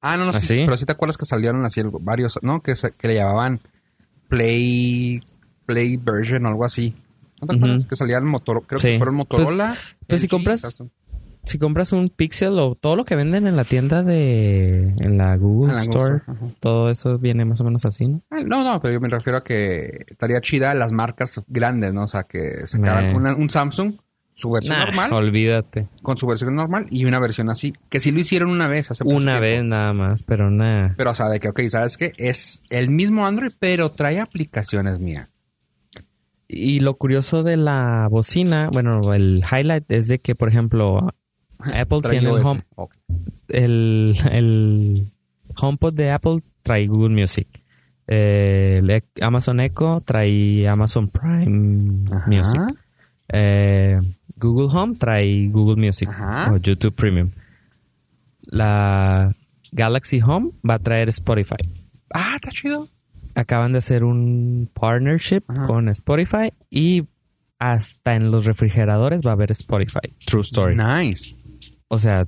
Ah, 0.00 0.16
no, 0.16 0.24
no, 0.24 0.32
sí, 0.32 0.38
¿Ah, 0.38 0.46
sí, 0.56 0.62
pero 0.64 0.76
sí 0.76 0.86
te 0.86 0.92
acuerdas 0.92 1.16
que 1.18 1.24
salieron 1.26 1.64
así 1.64 1.80
varios, 2.00 2.38
¿no? 2.42 2.60
Que, 2.62 2.74
se- 2.74 2.94
que 2.96 3.08
le 3.08 3.16
llamaban 3.16 3.60
Play... 4.28 5.22
Play 5.66 5.96
version 5.96 6.44
o 6.46 6.48
algo 6.48 6.64
así. 6.64 6.94
¿No 7.42 7.48
te 7.48 7.56
acuerdas? 7.56 7.80
Ujú. 7.82 7.88
Que 7.90 7.96
salía 7.96 8.16
el 8.18 8.24
motor, 8.24 8.62
creo 8.66 8.78
Sí. 8.78 8.88
que 8.88 8.96
fueron 8.98 9.16
Motorola. 9.16 9.74
pues 10.06 10.20
si 10.22 10.28
compras-. 10.28 10.82
Si 11.44 11.58
compras 11.58 11.92
un 11.92 12.08
Pixel 12.08 12.56
o 12.60 12.76
todo 12.76 12.94
lo 12.94 13.04
que 13.04 13.16
venden 13.16 13.48
en 13.48 13.56
la 13.56 13.64
tienda 13.64 14.04
de... 14.04 14.94
En 15.00 15.18
la 15.18 15.36
Google 15.36 15.74
la 15.74 15.80
Store, 15.82 15.98
Google 16.04 16.16
Store, 16.20 16.38
ajá. 16.46 16.54
todo 16.60 16.88
eso 16.88 17.18
viene 17.18 17.44
más 17.44 17.60
o 17.60 17.64
menos 17.64 17.84
así, 17.84 18.06
¿no? 18.06 18.22
Ah, 18.30 18.38
No, 18.46 18.62
no, 18.62 18.80
pero 18.80 18.94
yo 18.94 19.00
me 19.00 19.08
refiero 19.08 19.38
a 19.38 19.42
que 19.42 20.04
estaría 20.06 20.40
chida 20.40 20.72
las 20.74 20.92
marcas 20.92 21.42
grandes, 21.48 21.92
¿no? 21.92 22.04
O 22.04 22.06
sea, 22.06 22.22
que 22.22 22.64
sacaran 22.68 23.16
una- 23.16 23.34
un 23.34 23.48
Samsung, 23.48 23.94
su 24.34 24.52
versión 24.52 24.78
Nah, 24.78 24.86
normal, 24.86 25.12
olvídate. 25.14 25.88
con 26.00 26.16
su 26.16 26.28
versión 26.28 26.54
normal 26.54 26.86
y 26.90 27.04
una 27.06 27.18
versión 27.18 27.50
así. 27.50 27.72
Que 27.90 27.98
sí 27.98 28.12
lo 28.12 28.20
hicieron 28.20 28.48
una 28.50 28.68
vez 28.68 28.92
hace 28.92 29.02
mucho 29.02 29.16
Una 29.16 29.40
tiempo. 29.40 29.42
vez 29.42 29.64
nada 29.64 29.92
más, 29.92 30.22
pero 30.22 30.48
nada. 30.48 30.94
Pero, 30.96 31.10
o 31.10 31.14
sea, 31.14 31.28
de 31.28 31.40
que, 31.40 31.48
ok, 31.48 31.60
¿sabes 31.66 31.96
qué? 31.98 32.12
Es 32.18 32.62
el 32.70 32.88
mismo 32.88 33.26
Android, 33.26 33.50
pero 33.58 33.90
trae 33.90 34.20
aplicaciones 34.20 35.00
mías. 35.00 35.28
Y 36.54 36.80
lo 36.80 36.94
curioso 36.98 37.42
de 37.42 37.56
la 37.56 38.08
bocina, 38.10 38.68
bueno, 38.70 39.14
el 39.14 39.42
highlight 39.50 39.90
es 39.90 40.06
de 40.08 40.18
que, 40.20 40.34
por 40.34 40.48
ejemplo, 40.50 41.08
Apple 41.58 42.00
tiene 42.10 42.28
el, 42.28 42.44
home, 42.44 42.62
el, 43.48 44.14
el 44.30 45.12
HomePod 45.58 45.94
de 45.94 46.10
Apple 46.10 46.42
trae 46.62 46.86
Google 46.86 47.18
Music. 47.18 47.48
Eh, 48.06 48.80
el 48.80 48.90
Ec- 48.90 49.22
Amazon 49.22 49.60
Echo 49.60 50.00
trae 50.04 50.68
Amazon 50.68 51.08
Prime 51.08 52.04
Ajá. 52.10 52.26
Music. 52.28 52.60
Eh, 53.28 53.98
Google 54.36 54.68
Home 54.76 54.96
trae 54.96 55.48
Google 55.48 55.76
Music 55.82 56.08
Ajá. 56.10 56.52
o 56.52 56.58
YouTube 56.58 56.94
Premium. 56.94 57.30
La 58.46 59.34
Galaxy 59.70 60.20
Home 60.20 60.50
va 60.68 60.74
a 60.74 60.78
traer 60.78 61.08
Spotify. 61.08 61.56
Ah, 62.12 62.34
está 62.36 62.50
chido. 62.50 62.88
Acaban 63.34 63.72
de 63.72 63.78
hacer 63.78 64.04
un 64.04 64.70
partnership 64.74 65.42
Ajá. 65.48 65.62
con 65.64 65.88
Spotify 65.88 66.52
y 66.70 67.04
hasta 67.58 68.14
en 68.14 68.30
los 68.30 68.44
refrigeradores 68.44 69.22
va 69.24 69.30
a 69.30 69.34
haber 69.34 69.52
Spotify. 69.52 70.12
True 70.26 70.42
story. 70.42 70.76
Nice. 70.76 71.36
O 71.88 71.98
sea, 71.98 72.26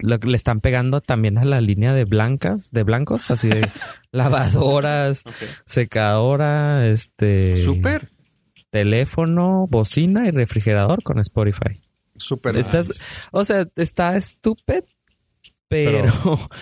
lo 0.00 0.20
que 0.20 0.28
le 0.28 0.36
están 0.36 0.60
pegando 0.60 1.00
también 1.00 1.38
a 1.38 1.44
la 1.44 1.60
línea 1.60 1.94
de 1.94 2.04
blancas, 2.04 2.70
de 2.70 2.82
blancos, 2.82 3.30
así 3.30 3.48
de 3.48 3.66
lavadoras, 4.12 5.24
secadora, 5.64 6.86
este 6.88 7.56
Súper. 7.56 8.10
teléfono, 8.70 9.66
bocina 9.68 10.26
y 10.28 10.30
refrigerador 10.30 11.02
con 11.02 11.18
Spotify. 11.18 11.80
Estás- 12.54 12.88
nice. 12.88 13.04
O 13.32 13.44
sea, 13.44 13.66
está 13.76 14.16
estúpido, 14.16 14.82
pero, 15.68 16.12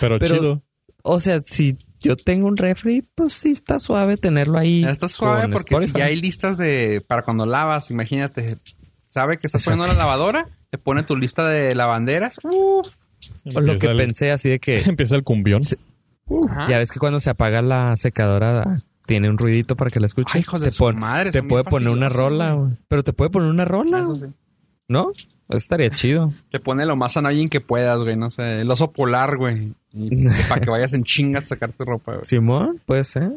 Pero, 0.01 0.19
Pero- 0.19 0.37
chido. 0.37 0.63
o 1.03 1.19
sea, 1.19 1.41
si 1.41 1.77
yo 2.01 2.17
tengo 2.17 2.47
un 2.49 2.57
refri, 2.57 3.03
pues 3.15 3.35
sí 3.35 3.51
está 3.51 3.79
suave 3.79 4.17
tenerlo 4.17 4.59
ahí. 4.59 4.85
Está 4.85 5.09
suave 5.09 5.49
porque 5.49 5.77
si 5.79 5.93
ya 5.93 6.05
hay 6.07 6.17
listas 6.17 6.57
de... 6.59 7.03
Para 7.07 7.23
cuando 7.23 7.47
lavas, 7.47 7.91
imagínate. 7.91 8.57
Sabe 9.05 9.39
que 9.39 9.47
estás 9.47 9.65
poniendo 9.65 9.87
la 9.87 9.95
lavadora, 9.95 10.49
te 10.71 10.79
pone 10.79 11.03
tu 11.03 11.17
lista 11.17 11.47
de 11.49 11.75
lavanderas. 11.75 12.39
Uf. 12.45 12.89
O 13.55 13.61
lo 13.61 13.79
que 13.79 13.87
el- 13.89 13.97
pensé 13.97 14.31
así 14.31 14.49
de 14.49 14.59
que 14.61 14.81
Empieza 14.87 15.17
el 15.17 15.25
cumbión. 15.25 15.61
Ya 16.69 16.79
ves 16.79 16.93
que 16.93 16.99
cuando 16.99 17.21
se 17.21 17.31
apaga 17.31 17.63
la 17.63 17.97
secadora 17.97 18.63
ah, 18.67 18.79
tiene 19.07 19.31
un 19.31 19.39
ruidito 19.39 19.77
para 19.77 19.91
que 19.91 19.99
la 20.01 20.07
escuches. 20.07 20.35
Ay, 20.35 20.41
hijos 20.43 20.61
de 20.61 20.67
te 20.69 20.73
su 20.73 20.79
pon- 20.85 20.99
madre, 20.99 21.31
te 21.33 21.43
puede 21.43 21.65
poner 21.65 21.89
una 21.89 22.09
rola, 22.11 22.53
güey. 22.53 22.67
güey. 22.67 22.79
pero 22.89 23.03
te 23.03 23.13
puede 23.15 23.31
poner 23.31 23.49
una 23.51 23.65
rola, 23.65 24.03
Eso 24.03 24.15
sí. 24.17 24.27
¿no? 24.89 25.11
Eso 25.13 25.57
estaría 25.57 25.89
chido. 25.91 26.35
Te 26.51 26.61
pone 26.61 26.85
lo 26.85 26.95
más 26.95 27.17
annoying 27.17 27.49
que 27.49 27.63
puedas, 27.63 28.03
güey. 28.03 28.17
No 28.17 28.29
sé, 28.31 28.61
el 28.61 28.71
oso 28.71 28.93
polar, 28.93 29.39
güey. 29.39 29.73
Y 29.93 30.27
para 30.49 30.61
que 30.61 30.71
vayas 30.71 30.93
en 30.95 31.03
chinga 31.05 31.41
a 31.41 31.47
sacar 31.47 31.73
tu 31.73 31.85
ropa, 31.85 32.13
güey. 32.13 32.25
Simón, 32.25 32.81
puede 32.87 33.05
ser. 33.05 33.31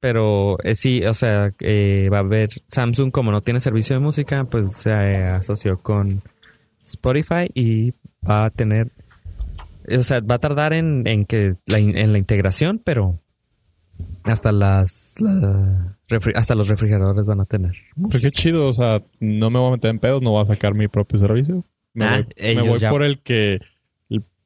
Pero 0.00 0.58
eh, 0.62 0.76
sí, 0.76 1.02
o 1.04 1.14
sea, 1.14 1.52
eh, 1.60 2.08
va 2.12 2.18
a 2.18 2.20
haber 2.20 2.62
Samsung 2.68 3.10
como 3.10 3.32
no 3.32 3.40
tiene 3.42 3.58
servicio 3.58 3.96
de 3.96 4.00
música, 4.00 4.44
pues 4.44 4.72
se 4.74 4.90
eh, 4.90 5.24
asoció 5.24 5.78
con 5.78 6.22
Spotify 6.84 7.50
y 7.52 7.92
va 8.28 8.44
a 8.44 8.50
tener, 8.50 8.92
o 9.90 10.02
sea, 10.04 10.20
va 10.20 10.36
a 10.36 10.38
tardar 10.38 10.72
en, 10.72 11.02
en 11.06 11.24
que 11.24 11.56
la, 11.66 11.80
in- 11.80 11.96
en 11.98 12.12
la 12.12 12.18
integración, 12.18 12.80
pero 12.84 13.18
hasta 14.22 14.52
las, 14.52 15.14
la- 15.20 15.96
refri- 16.08 16.36
hasta 16.36 16.54
los 16.54 16.68
refrigeradores 16.68 17.24
van 17.24 17.40
a 17.40 17.44
tener. 17.44 17.72
Pero 17.96 18.20
qué 18.22 18.30
chido, 18.30 18.68
o 18.68 18.72
sea, 18.72 19.02
no 19.18 19.50
me 19.50 19.58
voy 19.58 19.68
a 19.68 19.72
meter 19.72 19.90
en 19.90 19.98
pedos, 19.98 20.22
no 20.22 20.30
voy 20.30 20.42
a 20.42 20.46
sacar 20.46 20.74
mi 20.74 20.86
propio 20.86 21.18
servicio. 21.18 21.64
Me 21.94 22.04
Ah, 22.04 22.12
voy, 22.18 22.26
me 22.38 22.50
ellos 22.52 22.66
voy 22.68 22.78
ya- 22.78 22.90
por 22.90 23.02
el 23.02 23.18
que 23.20 23.58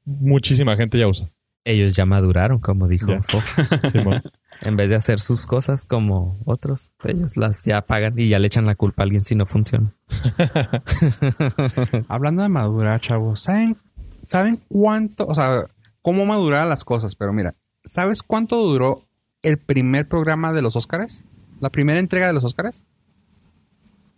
muchísima 0.04 0.76
gente 0.76 0.98
ya 0.98 1.08
usa. 1.08 1.30
Ellos 1.64 1.94
ya 1.94 2.06
maduraron, 2.06 2.58
como 2.58 2.88
dijo. 2.88 3.12
Fo. 3.22 3.38
En 4.64 4.76
vez 4.76 4.88
de 4.88 4.94
hacer 4.94 5.18
sus 5.18 5.44
cosas 5.44 5.86
como 5.86 6.38
otros, 6.44 6.92
ellos 7.02 7.36
las 7.36 7.64
ya 7.64 7.82
pagan 7.82 8.14
y 8.16 8.28
ya 8.28 8.38
le 8.38 8.46
echan 8.46 8.64
la 8.64 8.76
culpa 8.76 9.02
a 9.02 9.04
alguien 9.04 9.24
si 9.24 9.34
no 9.34 9.44
funciona. 9.44 9.92
Hablando 12.08 12.44
de 12.44 12.48
madurar, 12.48 13.00
chavos, 13.00 13.40
¿saben, 13.40 13.76
¿saben 14.24 14.62
cuánto, 14.68 15.26
o 15.26 15.34
sea, 15.34 15.64
cómo 16.00 16.26
madurar 16.26 16.68
las 16.68 16.84
cosas? 16.84 17.16
Pero 17.16 17.32
mira, 17.32 17.56
¿sabes 17.84 18.22
cuánto 18.22 18.62
duró 18.62 19.08
el 19.42 19.58
primer 19.58 20.06
programa 20.06 20.52
de 20.52 20.62
los 20.62 20.76
Óscares? 20.76 21.24
¿La 21.58 21.70
primera 21.70 21.98
entrega 21.98 22.28
de 22.28 22.32
los 22.32 22.44
Óscares? 22.44 22.86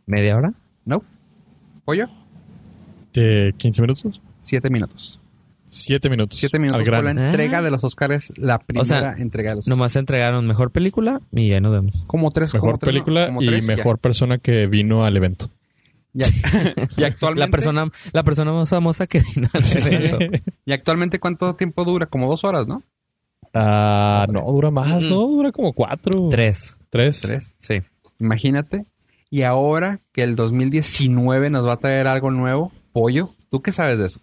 ¿Media 0.05 0.37
hora? 0.37 0.53
¿No? 0.85 1.03
¿Pollo? 1.87 2.11
¿De 3.15 3.55
15 3.57 3.81
minutos? 3.81 4.21
Siete 4.41 4.69
minutos. 4.69 5.19
7 5.75 6.09
minutos. 6.11 6.39
Siete 6.39 6.59
minutos 6.59 6.81
Al 6.81 6.85
fue 6.87 6.91
grano. 7.01 7.15
la 7.21 7.27
entrega 7.29 7.63
de 7.63 7.71
los 7.71 7.83
Óscares, 7.85 8.33
la 8.37 8.59
primera 8.59 8.85
sea, 8.85 9.13
entrega 9.19 9.51
de 9.51 9.57
los 9.57 9.65
Óscares. 9.65 9.77
Nomás 9.79 9.97
entregaron 9.97 10.47
mejor 10.47 10.71
película 10.71 11.21
y 11.33 11.51
ya 11.51 11.61
nos 11.61 11.73
vemos. 11.73 12.05
Como 12.07 12.31
tres, 12.31 12.55
Mejor 12.55 12.71
como 12.71 12.79
tres, 12.79 12.95
¿no? 12.95 12.99
película 13.05 13.27
Como 13.27 13.43
y 13.43 13.47
tres, 13.47 13.67
ya. 13.67 13.77
mejor 13.77 13.99
persona 13.99 14.39
que 14.39 14.67
vino 14.67 15.05
al 15.05 15.17
evento. 15.17 15.51
Ya. 16.13 16.27
y 16.97 17.05
actualmente. 17.05 17.47
La 17.47 17.51
persona, 17.51 17.91
la 18.13 18.23
persona 18.23 18.53
más 18.53 18.69
famosa 18.69 19.07
que 19.07 19.21
vino 19.35 19.49
al 19.53 19.63
evento. 19.93 20.19
¿Y 20.65 20.73
actualmente 20.73 21.19
cuánto 21.19 21.55
tiempo 21.57 21.85
dura? 21.85 22.07
Como 22.07 22.29
dos 22.29 22.45
horas, 22.45 22.67
¿no? 22.69 22.83
Ah, 23.53 24.25
no, 24.33 24.41
dura 24.51 24.71
más, 24.71 25.05
Mm. 25.05 25.09
¿no? 25.11 25.17
Dura 25.27 25.53
como 25.53 25.73
4. 25.73 26.29
Tres. 26.31 26.79
3. 26.91 27.21
Tres. 27.21 27.55
Sí. 27.59 27.83
Imagínate. 28.19 28.87
Y 29.31 29.43
ahora 29.43 30.01
que 30.13 30.23
el 30.23 30.37
2019 30.37 31.51
nos 31.51 31.67
va 31.67 31.75
a 31.75 31.77
traer 31.79 32.07
algo 32.07 32.31
nuevo, 32.31 32.73
pollo. 32.93 33.31
¿Tú 33.51 33.61
qué 33.63 33.73
sabes 33.73 33.99
de 33.99 34.07
eso? 34.07 34.21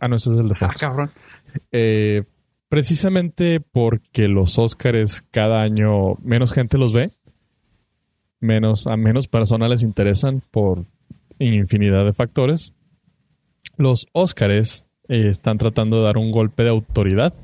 Ah, 0.00 0.08
no, 0.08 0.16
ese 0.16 0.30
es 0.30 0.36
el 0.36 0.48
de 0.48 0.54
Ah, 0.60 0.74
cabrón. 0.78 1.10
Eh, 1.72 2.24
precisamente 2.68 3.60
porque 3.60 4.28
los 4.28 4.58
Óscares 4.58 5.22
cada 5.30 5.62
año 5.62 6.14
menos 6.22 6.52
gente 6.52 6.78
los 6.78 6.92
ve, 6.92 7.10
menos 8.40 8.86
a 8.86 8.96
menos 8.96 9.28
personas 9.28 9.70
les 9.70 9.82
interesan 9.82 10.42
por 10.50 10.84
infinidad 11.38 12.04
de 12.04 12.12
factores. 12.12 12.72
Los 13.76 14.06
Óscares 14.12 14.86
eh, 15.08 15.28
están 15.28 15.58
tratando 15.58 15.98
de 15.98 16.04
dar 16.04 16.16
un 16.16 16.30
golpe 16.30 16.62
de 16.62 16.70
autoridad. 16.70 17.34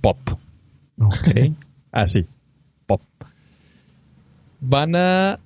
Pop. 0.00 0.18
Ok. 0.98 1.52
Así. 1.92 2.26
Pop. 2.86 3.00
Van 4.60 4.94
a 4.96 5.38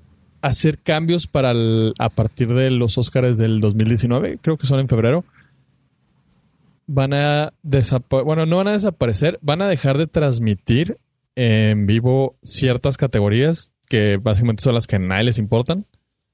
hacer 0.43 0.79
cambios 0.79 1.27
para 1.27 1.53
el- 1.53 1.95
a 1.99 2.09
partir 2.11 2.53
de 2.53 2.71
los 2.71 2.99
Óscares 2.99 3.39
del 3.39 3.61
2019, 3.61 4.39
creo 4.43 4.57
que 4.59 4.67
son 4.67 4.81
en 4.81 4.89
febrero. 4.89 5.25
Van 6.87 7.15
a 7.15 7.53
desaparecer, 7.63 8.25
bueno, 8.27 8.45
no 8.45 8.57
van 8.59 8.69
a 8.69 8.73
desaparecer, 8.73 9.39
van 9.41 9.63
a 9.63 9.69
dejar 9.69 9.97
de 9.99 10.07
transmitir 10.07 10.99
en 11.37 11.87
vivo 11.87 12.37
ciertas 12.43 12.97
categorías 12.97 13.73
que 13.89 14.19
básicamente 14.21 14.63
son 14.63 14.75
las 14.75 14.87
que 14.87 14.97
a 14.97 14.99
nadie 14.99 15.25
les 15.25 15.39
importan. 15.39 15.87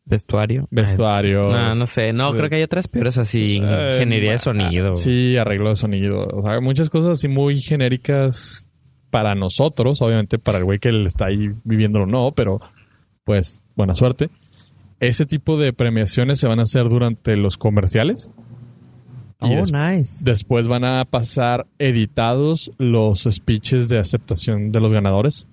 Vestuario. 0.04 0.66
Vestuario. 0.70 1.50
No, 1.52 1.74
no 1.74 1.86
sé. 1.86 2.14
No, 2.14 2.32
creo 2.32 2.48
que 2.48 2.56
hay 2.56 2.62
otras 2.62 2.88
peores 2.88 3.18
así. 3.18 3.60
Eh, 3.62 3.90
Ingeniería 3.92 4.30
de 4.30 4.36
ah, 4.36 4.38
sonido. 4.38 4.94
Sí, 4.94 5.36
arreglo 5.36 5.68
de 5.68 5.76
sonido. 5.76 6.26
O 6.32 6.42
sea, 6.42 6.60
muchas 6.60 6.88
cosas 6.88 7.12
así 7.12 7.28
muy 7.28 7.60
genéricas 7.60 8.66
para 9.10 9.34
nosotros. 9.34 10.00
Obviamente 10.00 10.38
para 10.38 10.58
el 10.58 10.64
güey 10.64 10.78
que 10.78 10.92
le 10.92 11.06
está 11.06 11.26
ahí 11.26 11.50
viviéndolo 11.62 12.06
no, 12.06 12.32
pero 12.32 12.58
pues 13.24 13.60
buena 13.78 13.94
suerte. 13.94 14.28
Ese 15.00 15.24
tipo 15.24 15.56
de 15.56 15.72
premiaciones 15.72 16.38
se 16.40 16.48
van 16.48 16.58
a 16.58 16.64
hacer 16.64 16.88
durante 16.90 17.36
los 17.36 17.56
comerciales. 17.56 18.30
Y 19.40 19.54
Oh, 19.54 19.64
des- 19.64 19.72
nice. 19.72 20.24
después 20.24 20.66
van 20.68 20.84
a 20.84 21.04
pasar 21.04 21.66
editados 21.78 22.72
los 22.78 23.26
speeches 23.30 23.88
de 23.88 23.98
aceptación 23.98 24.72
de 24.72 24.80
los 24.80 24.92
ganadores. 24.92 25.46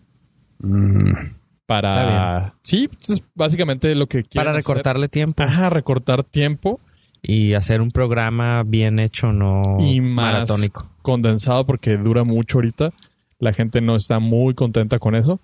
Para... 1.68 2.54
Sí, 2.62 2.90
es 3.08 3.24
básicamente 3.34 3.94
lo 3.96 4.08
que 4.08 4.24
quieren 4.24 4.32
Para 4.46 4.52
hacer. 4.52 4.62
recortarle 4.64 5.08
tiempo. 5.08 5.44
Ajá, 5.44 5.70
recortar 5.70 6.24
tiempo. 6.24 6.80
Y 7.22 7.54
hacer 7.56 7.82
un 7.82 7.90
programa 7.90 8.62
bien 8.64 9.00
hecho, 9.00 9.34
no 9.34 9.78
y 9.80 10.00
más 10.00 10.34
maratónico. 10.34 10.88
condensado 11.02 11.66
porque 11.66 11.98
dura 11.98 12.24
mucho 12.24 12.60
ahorita. 12.60 12.92
La 13.40 13.52
gente 13.52 13.82
no 13.82 13.96
está 13.96 14.20
muy 14.20 14.54
contenta 14.54 15.00
con 15.00 15.16
eso. 15.16 15.40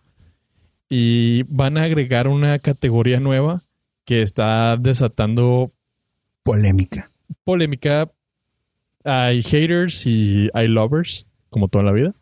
Y 0.94 1.44
van 1.44 1.78
a 1.78 1.84
agregar 1.84 2.28
una 2.28 2.60
categoría 2.60 3.22
nueva 3.22 3.64
que 4.04 4.22
está 4.22 4.76
desatando 4.76 5.72
Polémica. 6.44 7.10
polémica. 7.46 8.12
Hay 9.06 9.42
haters 9.42 10.06
y 10.06 10.50
hay 10.54 10.68
lovers, 10.68 11.28
como 11.50 11.70
toda 11.70 11.86
la 11.86 11.94
vida. 11.94 12.14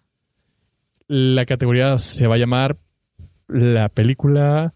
La 1.07 1.47
categoría 1.47 1.97
se 1.97 2.27
va 2.27 2.35
a 2.35 2.37
llamar 2.37 2.77
la 3.47 3.89
película 3.89 4.75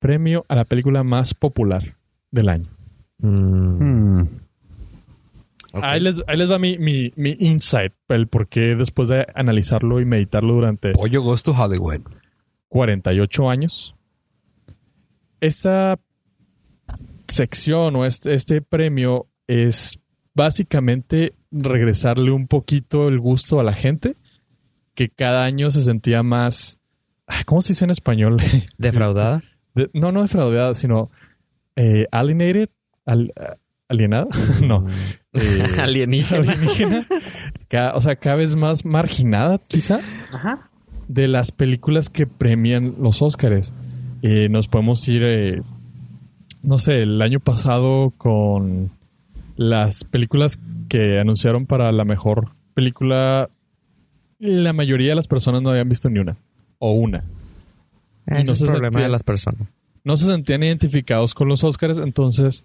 premio 0.00 0.44
a 0.48 0.56
la 0.56 0.64
película 0.64 1.04
más 1.04 1.34
popular 1.34 1.96
del 2.32 2.48
año. 2.48 2.70
Mm, 3.18 4.18
Hmm. 4.18 4.28
Ahí, 5.72 6.00
les, 6.00 6.20
ahí 6.26 6.36
les 6.36 6.50
va 6.50 6.58
mi, 6.58 6.78
mi, 6.78 7.12
mi 7.14 7.36
insight, 7.38 7.92
el 8.08 8.26
por 8.26 8.48
qué 8.48 8.74
después 8.74 9.08
de 9.08 9.24
analizarlo 9.36 10.00
y 10.00 10.04
meditarlo 10.04 10.54
durante 10.54 10.90
Pollo 10.92 11.22
Goes 11.22 11.42
to 11.44 11.52
Hollywood. 11.52 12.00
48 12.78 13.48
años. 13.50 13.94
Esta 15.40 16.00
sección 17.28 17.94
o 17.94 18.04
este, 18.04 18.34
este 18.34 18.62
premio 18.62 19.28
es 19.46 20.00
básicamente 20.34 21.34
regresarle 21.52 22.32
un 22.32 22.48
poquito 22.48 23.06
el 23.06 23.20
gusto 23.20 23.60
a 23.60 23.62
la 23.64 23.74
gente 23.74 24.16
que 24.94 25.08
cada 25.08 25.44
año 25.44 25.70
se 25.70 25.82
sentía 25.82 26.24
más... 26.24 26.80
¿Cómo 27.46 27.60
se 27.60 27.74
dice 27.74 27.84
en 27.84 27.92
español? 27.92 28.38
¿Defraudada? 28.78 29.44
De- 29.76 29.88
no, 29.92 30.10
no 30.10 30.22
defraudada, 30.22 30.74
sino 30.74 31.12
eh, 31.76 32.06
alienated, 32.10 32.70
al- 33.06 33.32
alienada, 33.88 34.26
no. 34.66 34.84
Eh, 35.32 35.64
Alienígena. 35.78 36.52
alienígena. 36.52 37.06
O 37.94 38.00
sea, 38.00 38.16
cada 38.16 38.34
vez 38.36 38.56
más 38.56 38.84
marginada, 38.84 39.58
quizá 39.58 40.00
Ajá. 40.32 40.70
De 41.08 41.28
las 41.28 41.52
películas 41.52 42.08
que 42.10 42.26
premian 42.26 42.94
los 43.00 43.22
Óscares. 43.22 43.72
Eh, 44.22 44.48
nos 44.48 44.68
podemos 44.68 45.06
ir, 45.08 45.22
eh, 45.24 45.62
no 46.62 46.78
sé, 46.78 47.02
el 47.02 47.20
año 47.20 47.40
pasado 47.40 48.12
con 48.16 48.90
las 49.56 50.04
películas 50.04 50.58
que 50.88 51.18
anunciaron 51.20 51.66
para 51.66 51.92
la 51.92 52.04
mejor 52.04 52.50
película. 52.74 53.48
La 54.38 54.72
mayoría 54.72 55.10
de 55.10 55.14
las 55.14 55.28
personas 55.28 55.62
no 55.62 55.70
habían 55.70 55.88
visto 55.88 56.08
ni 56.10 56.18
una. 56.18 56.36
O 56.78 56.92
una. 56.92 57.24
Ese 58.26 58.40
Y 58.42 58.44
no 58.44 58.52
es 58.52 58.58
se 58.58 58.64
el 58.64 58.70
problema 58.70 59.00
de 59.02 59.08
las 59.08 59.22
personas. 59.22 59.68
No 60.04 60.16
se 60.16 60.26
sentían 60.26 60.62
identificados 60.62 61.34
con 61.34 61.48
los 61.48 61.64
Óscares, 61.64 61.98
entonces 61.98 62.64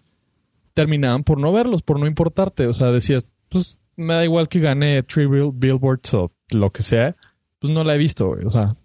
terminaban 0.74 1.24
por 1.24 1.40
no 1.40 1.52
verlos, 1.52 1.82
por 1.82 2.00
no 2.00 2.08
importarte. 2.08 2.68
O 2.68 2.74
sea, 2.74 2.92
decías, 2.92 3.28
pues 3.50 3.78
me 3.96 4.14
da 4.14 4.24
igual 4.24 4.48
que 4.50 4.60
gane 4.60 5.04
Three 5.04 5.26
Bill- 5.28 5.52
Billboards 5.54 6.14
o 6.14 6.32
lo 6.54 6.70
que 6.72 6.84
sea. 6.84 7.16
Pues 7.60 7.74
no 7.74 7.84
la 7.84 7.96
he 7.96 7.98
visto, 7.98 8.28
güey. 8.28 8.46
O 8.46 8.50
sea, 8.52 8.76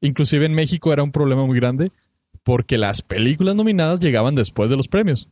inclusive 0.00 0.46
en 0.46 0.54
México 0.54 0.92
era 0.92 1.02
un 1.02 1.12
problema 1.12 1.46
muy 1.46 1.56
grande 1.58 1.92
porque 2.42 2.76
las 2.78 3.02
películas 3.02 3.54
nominadas 3.54 4.00
llegaban 4.00 4.34
después 4.34 4.68
de 4.70 4.76
los 4.76 4.88
premios. 4.88 5.28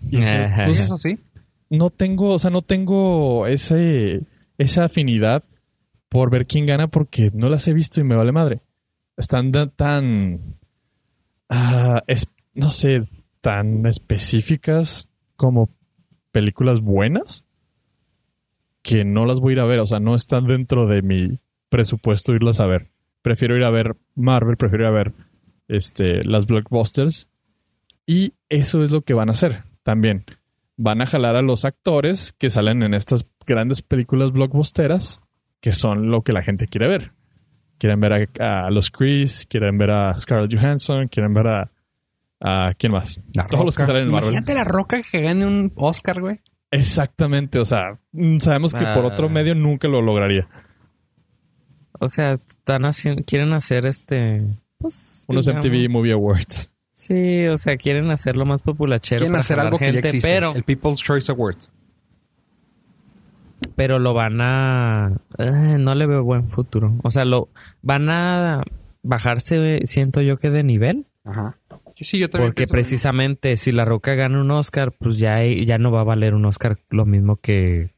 Y 0.00 0.18
eso, 0.20 0.32
pues, 0.64 0.80
Eso 0.80 0.98
sí. 0.98 1.18
no 1.70 1.90
tengo, 1.90 2.30
o 2.30 2.38
sea, 2.38 2.50
no 2.50 2.62
tengo 2.62 3.46
ese, 3.46 4.22
esa 4.58 4.84
afinidad 4.84 5.44
por 6.08 6.30
ver 6.30 6.46
quién 6.46 6.66
gana 6.66 6.86
porque 6.88 7.30
no 7.34 7.48
las 7.48 7.66
he 7.66 7.74
visto 7.74 8.00
y 8.00 8.04
me 8.04 8.14
vale 8.14 8.30
madre. 8.30 8.60
Están 9.16 9.50
tan, 9.74 10.56
ah, 11.48 12.02
es- 12.06 12.28
no 12.54 12.70
sé, 12.70 12.98
tan 13.40 13.84
específicas 13.86 15.08
como 15.36 15.70
películas 16.30 16.80
buenas 16.80 17.44
que 18.84 19.04
no 19.04 19.26
las 19.26 19.40
voy 19.40 19.50
a 19.50 19.54
ir 19.54 19.60
a 19.60 19.64
ver. 19.64 19.80
O 19.80 19.86
sea, 19.86 19.98
no 19.98 20.14
están 20.14 20.46
dentro 20.46 20.86
de 20.86 21.02
mi 21.02 21.40
presupuesto 21.68 22.32
irlas 22.32 22.60
a 22.60 22.66
ver. 22.66 22.92
Prefiero 23.20 23.56
ir 23.56 23.64
a 23.64 23.70
ver 23.70 23.96
Marvel, 24.14 24.56
prefiero 24.56 24.84
ir 24.84 24.90
a 24.90 24.92
ver 24.92 25.12
este, 25.66 26.22
las 26.22 26.46
blockbusters. 26.46 27.28
Y 28.06 28.34
eso 28.48 28.84
es 28.84 28.92
lo 28.92 29.00
que 29.00 29.14
van 29.14 29.28
a 29.28 29.32
hacer 29.32 29.64
también 29.82 30.24
van 30.76 31.00
a 31.00 31.06
jalar 31.06 31.36
a 31.36 31.42
los 31.42 31.64
actores 31.64 32.32
que 32.32 32.50
salen 32.50 32.82
en 32.82 32.94
estas 32.94 33.26
grandes 33.46 33.82
películas 33.82 34.32
blockbusteras, 34.32 35.22
que 35.60 35.72
son 35.72 36.10
lo 36.10 36.22
que 36.22 36.32
la 36.32 36.42
gente 36.42 36.66
quiere 36.66 36.88
ver. 36.88 37.12
Quieren 37.78 38.00
ver 38.00 38.28
a, 38.40 38.66
a 38.66 38.70
los 38.70 38.90
Chris, 38.90 39.46
quieren 39.48 39.78
ver 39.78 39.90
a 39.90 40.12
Scarlett 40.14 40.54
Johansson, 40.54 41.08
quieren 41.08 41.34
ver 41.34 41.46
a, 41.48 41.70
a 42.40 42.74
¿quién 42.78 42.92
más? 42.92 43.20
La 43.34 43.46
Todos 43.46 43.64
los 43.64 43.76
que 43.76 43.84
salen 43.84 44.04
en 44.04 44.10
Marvel. 44.10 44.30
Imagínate 44.30 44.54
la 44.54 44.64
roca 44.64 45.00
que 45.02 45.20
gane 45.20 45.46
un 45.46 45.72
Oscar, 45.76 46.20
güey. 46.20 46.40
Exactamente, 46.74 47.58
o 47.58 47.64
sea, 47.64 47.98
mm, 48.12 48.38
sabemos 48.38 48.72
que 48.72 48.84
por 48.94 49.04
Ah. 49.04 49.08
otro 49.08 49.28
medio 49.28 49.54
nunca 49.54 49.88
lo 49.88 50.00
lograría. 50.02 50.48
O 52.00 52.08
sea, 52.08 52.32
están 52.32 52.84
haciendo, 52.84 53.22
quieren 53.24 53.52
hacer 53.52 53.86
este, 53.86 54.42
pues, 54.78 55.24
Unos 55.28 55.46
digamos- 55.46 55.64
MTV 55.64 55.88
Movie 55.88 56.12
Awards. 56.12 56.70
Sí, 56.92 57.46
o 57.48 57.56
sea, 57.56 57.76
quieren 57.76 58.10
hacerlo 58.10 58.44
más 58.46 58.62
populachero 58.62 59.20
Quieren 59.20 59.32
para 59.32 59.40
hacer 59.40 59.58
algo 59.58 59.78
que 59.78 59.86
ya 59.86 59.92
gente, 59.94 60.08
existe. 60.08 60.28
pero, 60.28 60.54
El 60.54 60.62
People's 60.64 61.02
Choice 61.02 61.30
Award. 61.32 61.56
pero 63.76 63.98
lo 63.98 64.14
van 64.14 64.40
a, 64.40 65.12
eh, 65.38 65.76
no 65.78 65.94
le 65.94 66.06
veo 66.06 66.22
buen 66.22 66.48
futuro. 66.48 66.94
O 67.02 67.10
sea, 67.10 67.24
lo 67.24 67.48
van 67.82 68.08
a 68.10 68.62
bajarse, 69.02 69.80
siento 69.84 70.20
yo 70.20 70.36
que 70.38 70.50
de 70.50 70.62
nivel, 70.62 71.06
Ajá. 71.24 71.56
Sí, 71.94 72.04
sí, 72.04 72.18
yo 72.18 72.28
también 72.28 72.50
porque 72.50 72.66
precisamente 72.66 73.56
si 73.56 73.70
La 73.72 73.84
Roca 73.84 74.14
gana 74.14 74.40
un 74.40 74.50
Oscar, 74.50 74.92
pues 74.98 75.18
ya, 75.18 75.42
ya 75.44 75.78
no 75.78 75.92
va 75.92 76.00
a 76.00 76.04
valer 76.04 76.34
un 76.34 76.44
Oscar 76.44 76.78
lo 76.90 77.06
mismo 77.06 77.36
que 77.36 77.94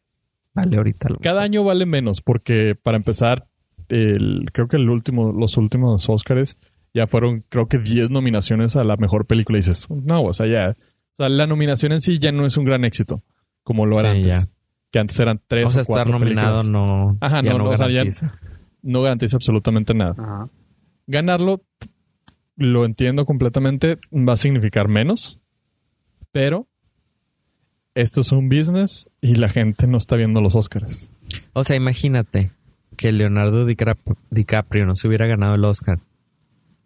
vale 0.55 0.77
ahorita. 0.77 1.09
lo 1.09 1.19
Cada 1.19 1.43
año 1.43 1.65
vale 1.65 1.87
menos, 1.87 2.21
porque 2.21 2.77
para 2.81 2.97
empezar, 2.99 3.47
el, 3.89 4.45
creo 4.53 4.69
que 4.69 4.77
el 4.77 4.91
último, 4.91 5.33
los 5.33 5.57
últimos 5.57 6.09
Oscars 6.09 6.57
ya 6.93 7.07
fueron, 7.07 7.45
creo 7.49 7.69
que 7.69 7.79
10 7.79 8.11
nominaciones 8.11 8.77
a 8.77 8.85
la 8.85 8.97
mejor 8.97 9.27
película. 9.27 9.59
Y 9.59 9.61
dices, 9.61 9.87
no, 9.91 10.23
o 10.25 10.33
sea, 10.33 10.47
ya. 10.47 10.77
O 11.13 11.17
sea, 11.17 11.29
la 11.31 11.47
nominación 11.47 11.93
en 11.93 12.01
sí 12.03 12.19
ya 12.19 12.33
no 12.33 12.45
es 12.47 12.57
un 12.59 12.65
gran 12.67 12.85
éxito, 12.85 13.23
como 13.63 13.87
lo 13.87 13.99
era 14.01 14.11
Sí, 14.13 14.17
antes. 14.19 14.45
ya. 14.47 14.53
Que 14.91 14.99
antes 14.99 15.19
eran 15.21 15.41
tres 15.47 15.67
O 15.67 15.71
sea, 15.71 15.83
o 15.83 15.85
cuatro 15.87 16.13
estar 16.15 16.21
nominado 16.21 16.59
películas. 16.61 16.91
no, 16.91 17.17
Ajá, 17.21 17.43
ya 17.43 17.51
no, 17.53 17.59
no, 17.59 17.65
no, 17.65 17.71
o 17.71 17.77
sea, 17.77 17.87
ya- 17.89 17.95
garantiza. 17.95 18.39
No 18.83 19.03
garantiza 19.03 19.37
absolutamente 19.37 19.95
nada. 19.95 20.15
Ajá. 20.19 20.49
Ganarlo, 21.07 21.63
lo 22.57 22.85
entiendo 22.85 23.27
completamente, 23.27 23.99
va 24.13 24.33
a 24.35 24.37
significar 24.37 24.89
menos, 24.89 25.39
pero 26.33 26.67
esto 27.95 28.21
es 28.21 28.33
un 28.33 28.49
business 28.49 29.11
y 29.21 29.37
la 29.37 29.49
gente 29.49 29.87
no 29.87 29.99
está 29.99 30.17
viendo 30.17 30.41
los 30.41 30.55
Oscars. 30.55 31.11
O 31.53 31.65
sea, 31.65 31.77
imagínate 31.77 32.51
que 32.97 33.13
Leonardo 33.13 33.67
DiCap- 33.67 34.17
DiCaprio 34.31 34.87
no 34.87 34.95
se 34.95 35.09
hubiera 35.09 35.27
ganado 35.27 35.55
el 35.55 35.65
Oscar 35.65 36.01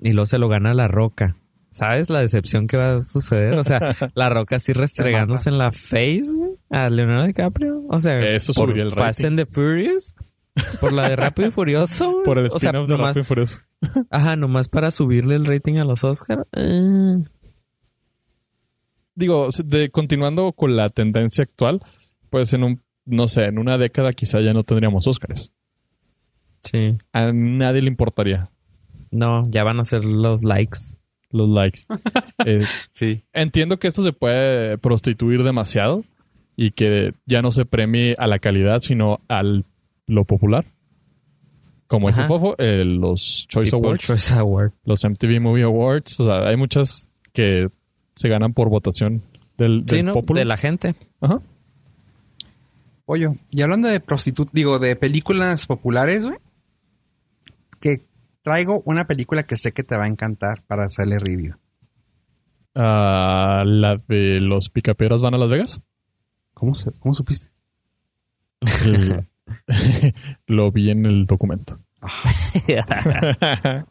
y 0.00 0.12
luego 0.12 0.26
se 0.26 0.38
lo 0.38 0.48
gana 0.48 0.74
La 0.74 0.88
Roca. 0.88 1.36
¿Sabes 1.72 2.10
la 2.10 2.20
decepción 2.20 2.66
que 2.66 2.76
va 2.76 2.96
a 2.96 3.00
suceder? 3.02 3.56
O 3.58 3.62
sea, 3.62 3.94
La 4.14 4.28
Roca 4.28 4.56
así 4.56 4.72
restregándose 4.72 5.50
en 5.50 5.58
la 5.58 5.70
face 5.70 6.22
güey, 6.34 6.52
a 6.68 6.90
Leonardo 6.90 7.26
DiCaprio. 7.28 7.84
O 7.88 8.00
sea, 8.00 8.18
Eso 8.34 8.52
por 8.54 8.76
el 8.76 8.92
Fast 8.94 9.24
and 9.24 9.36
the 9.38 9.46
Furious. 9.46 10.14
Por 10.80 10.92
la 10.92 11.08
de 11.08 11.16
Rápido 11.16 11.48
y 11.48 11.52
Furioso. 11.52 12.20
Por 12.24 12.38
el 12.38 12.46
o 12.46 12.58
sea, 12.58 12.70
spin-off 12.70 12.88
de 12.88 12.92
nomás, 12.96 13.08
Rápido 13.08 13.22
y 13.22 13.26
Furioso. 13.26 13.58
Ajá, 14.10 14.36
nomás 14.36 14.68
para 14.68 14.90
subirle 14.90 15.34
el 15.36 15.44
rating 15.46 15.78
a 15.80 15.84
los 15.84 16.04
Oscars. 16.04 16.42
Eh, 16.52 17.16
digo, 19.14 19.48
de, 19.64 19.90
continuando 19.90 20.52
con 20.52 20.76
la 20.76 20.88
tendencia 20.88 21.44
actual, 21.44 21.80
pues 22.30 22.52
en 22.52 22.64
un, 22.64 22.82
no 23.04 23.28
sé, 23.28 23.44
en 23.44 23.58
una 23.58 23.78
década 23.78 24.12
quizá 24.12 24.40
ya 24.40 24.52
no 24.54 24.64
tendríamos 24.64 25.06
Óscares. 25.06 25.52
sí. 26.62 26.98
A 27.12 27.32
nadie 27.32 27.82
le 27.82 27.88
importaría 27.88 28.50
No, 29.10 29.48
ya 29.50 29.64
van 29.64 29.80
a 29.80 29.84
ser 29.84 30.04
los 30.04 30.42
likes. 30.44 30.78
los 31.30 31.48
likes. 31.48 31.80
Eh, 32.46 32.64
Sí. 32.92 33.22
entiendo 33.34 33.78
que 33.78 33.86
esto 33.88 34.02
se 34.02 34.12
puede 34.14 34.78
prostituir 34.78 35.42
demasiado 35.42 36.04
y 36.56 36.70
que 36.70 37.12
ya 37.26 37.42
no 37.42 37.52
se 37.52 37.66
premie 37.66 38.14
a 38.18 38.26
la 38.26 38.38
calidad, 38.38 38.80
sino 38.80 39.20
al 39.28 39.66
lo 40.10 40.24
popular. 40.24 40.66
Como 41.86 42.08
ese 42.08 42.20
Ajá. 42.20 42.28
fofo, 42.28 42.54
eh, 42.58 42.84
los 42.84 43.46
Choice 43.48 43.70
People 43.72 43.88
Awards, 43.88 44.06
Choice 44.06 44.34
Award. 44.34 44.72
los 44.84 45.02
MTV 45.04 45.40
Movie 45.40 45.64
Awards, 45.64 46.20
o 46.20 46.24
sea, 46.24 46.48
hay 46.48 46.56
muchas 46.56 47.08
que 47.32 47.68
se 48.14 48.28
ganan 48.28 48.52
por 48.52 48.68
votación 48.68 49.22
del, 49.58 49.84
Sí, 49.88 49.96
del 49.96 50.06
¿no? 50.06 50.12
popular. 50.12 50.40
De 50.42 50.44
la 50.44 50.56
gente. 50.56 50.94
Ajá. 51.20 51.40
Oye, 53.06 53.28
y 53.50 53.62
hablando 53.62 53.88
de 53.88 53.98
prostitut, 53.98 54.50
digo, 54.52 54.78
de 54.78 54.94
películas 54.94 55.66
populares, 55.66 56.24
güey, 56.24 56.38
que 57.80 58.06
traigo 58.42 58.82
una 58.84 59.06
película 59.08 59.42
que 59.42 59.56
sé 59.56 59.72
que 59.72 59.82
te 59.82 59.96
va 59.96 60.04
a 60.04 60.08
encantar 60.08 60.62
para 60.68 60.84
hacerle 60.84 61.18
review. 61.18 61.56
Ah, 62.76 63.64
la 63.66 63.96
de 64.06 64.38
los 64.40 64.68
picapiedras 64.70 65.20
van 65.22 65.34
a 65.34 65.38
Las 65.38 65.50
Vegas. 65.50 65.80
¿Cómo, 66.54 66.74
se, 66.74 66.92
cómo 67.00 67.14
supiste? 67.14 67.48
lo 70.46 70.70
vi 70.72 70.90
en 70.90 71.06
el 71.06 71.26
documento. 71.26 71.78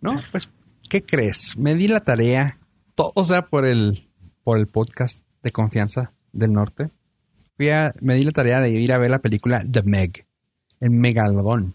No, 0.00 0.16
pues, 0.30 0.50
¿qué 0.88 1.02
crees? 1.02 1.56
Me 1.56 1.74
di 1.74 1.88
la 1.88 2.00
tarea, 2.00 2.56
todo, 2.94 3.12
o 3.14 3.24
sea, 3.24 3.46
por 3.46 3.64
el, 3.64 4.08
por 4.42 4.58
el 4.58 4.66
podcast 4.66 5.22
de 5.42 5.50
confianza 5.50 6.12
del 6.32 6.52
norte. 6.52 6.90
Fui 7.56 7.70
a, 7.70 7.94
me 8.00 8.14
di 8.14 8.22
la 8.22 8.32
tarea 8.32 8.60
de 8.60 8.70
ir 8.70 8.92
a 8.92 8.98
ver 8.98 9.10
la 9.10 9.20
película 9.20 9.64
The 9.68 9.82
Meg, 9.84 10.26
el 10.80 10.90
megalodón. 10.90 11.74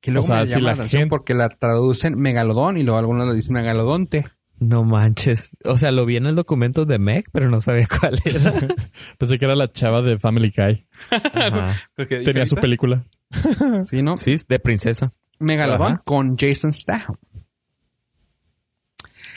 Que 0.00 0.10
luego 0.10 0.24
O 0.24 0.26
sea, 0.26 0.36
me 0.40 0.46
si 0.46 0.54
llama 0.54 0.70
la 0.74 0.74
la 0.82 0.88
gente- 0.88 1.06
porque 1.06 1.34
la 1.34 1.48
traducen 1.48 2.18
megalodón 2.18 2.76
y 2.76 2.82
luego 2.82 2.98
algunos 2.98 3.28
le 3.28 3.34
dicen 3.34 3.54
megalodonte. 3.54 4.24
No 4.58 4.84
manches. 4.84 5.56
O 5.64 5.76
sea, 5.76 5.90
lo 5.90 6.06
vi 6.06 6.16
en 6.16 6.26
el 6.26 6.36
documento 6.36 6.84
de 6.84 6.98
Meg, 6.98 7.26
pero 7.32 7.50
no 7.50 7.60
sabía 7.60 7.88
cuál 7.88 8.20
era. 8.24 8.52
Pensé 9.18 9.38
que 9.38 9.44
era 9.44 9.56
la 9.56 9.72
chava 9.72 10.02
de 10.02 10.18
Family 10.18 10.52
Guy. 10.56 10.86
Ajá. 11.10 11.74
Tenía 12.08 12.46
su 12.46 12.56
película. 12.56 13.04
Sí, 13.84 14.02
¿no? 14.02 14.18
Sí, 14.18 14.36
de 14.46 14.58
princesa. 14.58 15.12
Megalodón 15.38 15.94
Ajá. 15.94 16.02
con 16.04 16.36
Jason 16.36 16.72
Statham. 16.72 17.16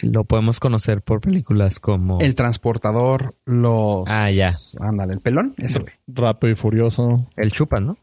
Lo 0.01 0.25
podemos 0.25 0.59
conocer 0.59 1.01
por 1.01 1.21
películas 1.21 1.79
como... 1.79 2.19
El 2.19 2.35
transportador, 2.35 3.35
los... 3.45 4.03
Ah, 4.07 4.29
ya. 4.29 4.53
Ándale, 4.81 5.13
el 5.13 5.21
pelón, 5.21 5.55
ese 5.57 5.79
güey. 5.79 5.93
Rápido 6.07 6.51
y 6.51 6.55
furioso. 6.55 7.29
El 7.37 7.51
chupan, 7.51 7.87
¿no? 7.87 7.97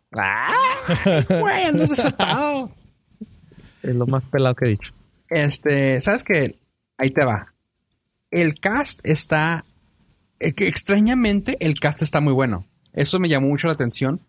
Güey, 1.29 1.65
andas 1.65 1.91
desatado. 1.91 2.71
Es 3.83 3.95
lo 3.95 4.07
más 4.07 4.25
pelado 4.27 4.55
que 4.55 4.65
he 4.65 4.69
dicho. 4.69 4.95
Este, 5.29 6.01
¿sabes 6.01 6.25
qué? 6.25 6.59
Ahí 7.03 7.11
te 7.11 7.25
va. 7.25 7.53
El 8.31 8.61
cast 8.61 9.01
está... 9.03 9.65
eh, 10.39 10.55
extrañamente, 10.57 11.57
el 11.59 11.81
cast 11.81 12.01
está 12.01 12.21
muy 12.21 12.33
bueno. 12.33 12.65
Eso 12.93 13.19
me 13.19 13.29
llamó 13.29 13.49
mucho 13.49 13.67
la 13.67 13.73
atención. 13.73 14.21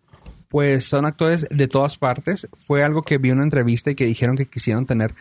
Pues 0.48 0.84
son 0.84 1.06
actores 1.06 1.46
de 1.50 1.68
todas 1.68 1.96
partes. 1.96 2.48
Fue 2.66 2.82
algo 2.82 3.02
que 3.02 3.18
vi 3.18 3.28
en 3.28 3.36
una 3.36 3.44
entrevista 3.44 3.92
y 3.92 3.94
que 3.94 4.06
dijeron 4.06 4.36
que 4.36 4.46
quisieron 4.46 4.86
tener... 4.86 5.14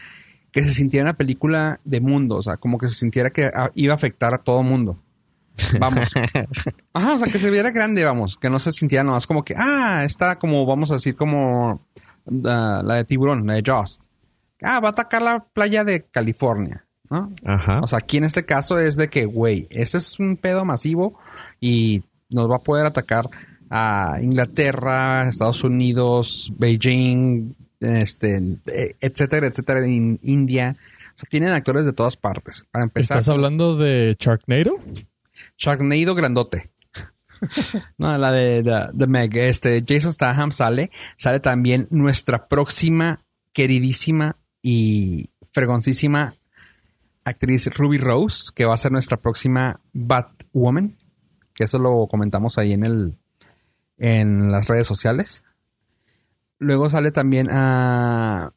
Que 0.52 0.64
se 0.64 0.72
sintiera 0.72 1.04
una 1.06 1.14
película 1.14 1.80
de 1.84 2.02
mundo. 2.02 2.38
O 2.38 2.42
sea, 2.42 2.58
como 2.58 2.80
que 2.80 2.88
se 2.88 2.96
sintiera 2.96 3.30
que 3.30 3.52
ah, 3.54 3.70
iba 3.76 3.94
a 3.94 3.98
afectar 3.98 4.34
a 4.34 4.40
todo 4.40 4.64
mundo. 4.64 5.00
Vamos. 5.80 6.10
Ajá, 6.94 7.14
o 7.14 7.20
sea, 7.20 7.32
que 7.32 7.38
se 7.38 7.52
viera 7.52 7.70
grande, 7.70 8.04
vamos. 8.04 8.38
Que 8.38 8.50
no 8.50 8.58
se 8.58 8.72
sintiera 8.72 9.04
nomás 9.04 9.28
como 9.28 9.44
que, 9.44 9.54
ah, 9.56 10.04
está 10.06 10.40
como, 10.40 10.66
vamos 10.66 10.90
a 10.90 10.96
decir, 10.96 11.16
como 11.16 11.86
ah, 12.46 12.82
la 12.84 12.96
de 12.96 13.06
tiburón, 13.06 13.46
la 13.46 13.54
de 13.54 13.64
Jaws. 13.64 14.00
Ah, 14.64 14.80
va 14.80 14.90
a 14.90 14.92
atacar 14.92 15.22
la 15.22 15.44
playa 15.44 15.84
de 15.84 16.06
California, 16.06 16.86
¿no? 17.14 17.32
Ajá. 17.46 17.80
O 17.82 17.88
sea, 17.88 18.00
aquí 18.00 18.18
en 18.18 18.24
este 18.24 18.44
caso 18.46 18.80
es 18.80 18.96
de 18.96 19.08
que, 19.10 19.26
güey, 19.26 19.68
este 19.70 19.98
es 20.00 20.20
un 20.20 20.36
pedo 20.38 20.66
masivo 20.66 21.18
y 21.62 22.04
nos 22.30 22.50
va 22.50 22.56
a 22.58 22.64
poder 22.64 22.86
atacar 22.86 23.30
a 23.70 24.18
Inglaterra, 24.22 25.28
Estados 25.30 25.64
Unidos, 25.64 26.52
Beijing, 26.58 27.56
este, 27.80 28.42
etcétera, 29.00 29.48
etcétera, 29.48 29.88
in- 29.88 30.20
India. 30.24 30.76
O 31.16 31.18
sea, 31.18 31.30
tienen 31.30 31.52
actores 31.52 31.86
de 31.86 31.94
todas 31.94 32.16
partes. 32.18 32.66
Para 32.72 32.86
empezar, 32.86 33.18
¿Estás 33.20 33.30
hablando 33.34 33.76
de 33.76 34.16
Sharknado? 34.20 34.76
Sharknado 35.58 36.16
grandote. 36.16 36.70
no, 37.98 38.18
la 38.18 38.32
de, 38.32 38.64
de, 38.64 38.88
de 38.94 39.08
Meg. 39.08 39.36
Este, 39.38 39.82
Jason 39.88 40.14
Statham 40.14 40.52
sale. 40.52 40.92
Sale 41.18 41.40
también 41.40 41.88
nuestra 41.92 42.48
próxima 42.48 43.20
queridísima 43.54 44.38
y 44.62 45.30
fregoncísima 45.52 46.34
actriz 47.24 47.68
Ruby 47.76 47.98
Rose, 47.98 48.52
que 48.54 48.66
va 48.66 48.74
a 48.74 48.78
ser 48.78 48.92
nuestra 48.92 49.18
próxima 49.18 49.80
Batwoman. 49.94 50.98
Que 51.54 51.66
eso 51.66 51.78
lo 51.78 52.08
comentamos 52.08 52.58
ahí 52.58 52.74
en 52.74 52.84
el 52.84 53.18
en 53.98 54.52
las 54.52 54.68
redes 54.68 54.88
sociales. 54.88 55.44
Luego 56.60 56.90
sale 56.90 57.12
también 57.12 57.48
a 57.52 58.50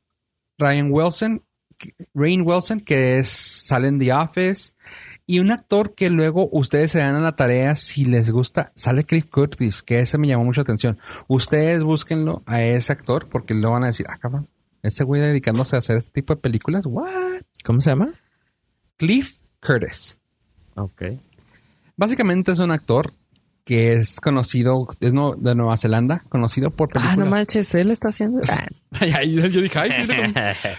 Ryan 0.59 0.88
Wilson, 0.90 1.43
Rain 2.14 2.43
Wilson, 2.44 2.80
que 2.80 3.18
es, 3.18 3.28
sale 3.28 3.88
en 3.88 3.98
The 3.98 4.12
Office. 4.12 4.72
Y 5.26 5.40
un 5.40 5.51
actor 5.51 5.94
que 5.94 6.09
luego 6.09 6.48
ustedes 6.52 6.93
se 6.93 7.01
dan 7.01 7.16
a 7.16 7.20
la 7.20 7.34
tarea 7.34 7.74
si 7.74 8.05
les 8.05 8.30
gusta, 8.30 8.70
sale 8.76 9.02
Cliff 9.02 9.26
Curtis, 9.26 9.82
que 9.82 10.01
ese 10.01 10.18
me 10.18 10.28
llamó 10.28 10.44
mucho 10.44 10.60
la 10.60 10.64
atención. 10.64 10.98
Ustedes 11.26 11.82
búsquenlo 11.82 12.43
a 12.47 12.62
ese 12.62 12.93
actor 12.93 13.28
porque 13.28 13.55
luego 13.55 13.72
van 13.72 13.84
a 13.84 13.88
decir, 13.88 14.06
ah, 14.09 14.18
cabrón, 14.18 14.48
ese 14.82 15.02
güey 15.02 15.20
dedicándose 15.20 15.74
a 15.74 15.80
hacer 15.80 15.97
este 15.97 16.12
tipo 16.12 16.34
de 16.34 16.40
películas, 16.40 16.86
what? 16.86 17.43
¿Cómo 17.64 17.80
se 17.80 17.90
llama? 17.90 18.12
Cliff 18.97 19.39
Curtis. 19.60 20.18
Ok. 20.74 21.02
Básicamente 21.97 22.52
es 22.52 22.59
un 22.59 22.70
actor 22.70 23.12
que 23.64 23.94
es 23.94 24.20
conocido, 24.20 24.86
es 25.01 25.12
no- 25.12 25.35
de 25.35 25.56
Nueva 25.56 25.77
Zelanda, 25.77 26.24
conocido 26.28 26.70
por 26.70 26.89
películas. 26.89 27.18
Ah, 27.18 27.24
no 27.24 27.27
manches, 27.27 27.74
él 27.74 27.90
está 27.90 28.09
haciendo... 28.10 28.40
Ay, 29.01 29.35
yo 29.35 29.60
dije, 29.60 29.77
ay. 29.77 29.90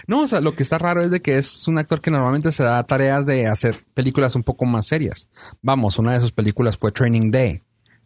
No, 0.06 0.22
o 0.22 0.26
sea, 0.26 0.40
lo 0.40 0.54
que 0.56 0.62
está 0.62 0.78
raro 0.78 1.04
es 1.04 1.10
de 1.10 1.20
que 1.20 1.36
es 1.36 1.68
un 1.68 1.76
actor 1.76 2.00
que 2.00 2.10
normalmente 2.10 2.50
se 2.50 2.62
da 2.62 2.82
tareas 2.84 3.26
de 3.26 3.46
hacer 3.46 3.84
películas 3.92 4.34
un 4.36 4.42
poco 4.42 4.64
más 4.64 4.86
serias. 4.86 5.28
Vamos, 5.60 5.98
una 5.98 6.14
de 6.14 6.20
sus 6.20 6.32
películas 6.32 6.78
fue 6.78 6.90
Training 6.90 7.30
Day, 7.30 7.62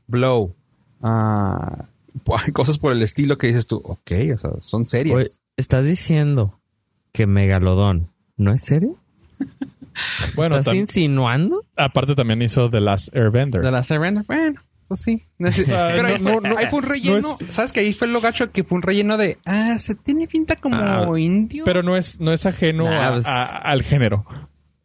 Blow, 0.08 0.52
ah, 1.00 1.84
hay 2.44 2.52
cosas 2.52 2.76
por 2.76 2.92
el 2.92 3.02
estilo 3.02 3.38
que 3.38 3.46
dices 3.46 3.68
tú, 3.68 3.76
ok, 3.84 4.10
o 4.34 4.38
sea, 4.38 4.50
son 4.58 4.84
serias. 4.84 5.16
Oye, 5.16 5.28
¿estás 5.56 5.84
diciendo 5.84 6.58
que 7.12 7.28
Megalodón 7.28 8.10
no 8.36 8.52
es 8.52 8.64
serio? 8.64 8.96
Bueno, 10.34 10.56
¿Estás 10.58 10.74
insinuando? 10.74 11.64
aparte 11.76 12.14
también 12.14 12.42
hizo 12.42 12.68
The 12.70 12.80
Last 12.80 13.14
Airbender. 13.14 13.62
de 13.62 13.70
la 13.70 13.82
Serena, 13.82 14.24
bueno, 14.26 14.60
pues 14.88 15.00
sí. 15.02 15.22
Pero 15.38 16.06
ahí, 16.06 16.14
no, 16.20 16.32
fue, 16.40 16.48
no, 16.50 16.58
ahí 16.58 16.66
fue 16.68 16.78
un 16.80 16.84
relleno, 16.84 17.20
no 17.20 17.52
¿sabes 17.52 17.72
que 17.72 17.80
ahí 17.80 17.92
fue 17.92 18.08
lo 18.08 18.20
gacho? 18.20 18.50
Que 18.50 18.64
fue 18.64 18.76
un 18.76 18.82
relleno 18.82 19.16
de, 19.16 19.38
ah, 19.46 19.78
se 19.78 19.94
tiene 19.94 20.26
pinta 20.28 20.56
como 20.56 20.76
Ah, 20.76 21.06
indio. 21.18 21.64
Pero 21.64 21.82
no 21.82 21.96
es, 21.96 22.20
no 22.20 22.32
es 22.32 22.46
ajeno 22.46 22.84
Nah, 22.84 23.08
a- 23.08 23.12
pues- 23.12 23.26
a- 23.26 23.44
al 23.58 23.82
género. 23.82 24.24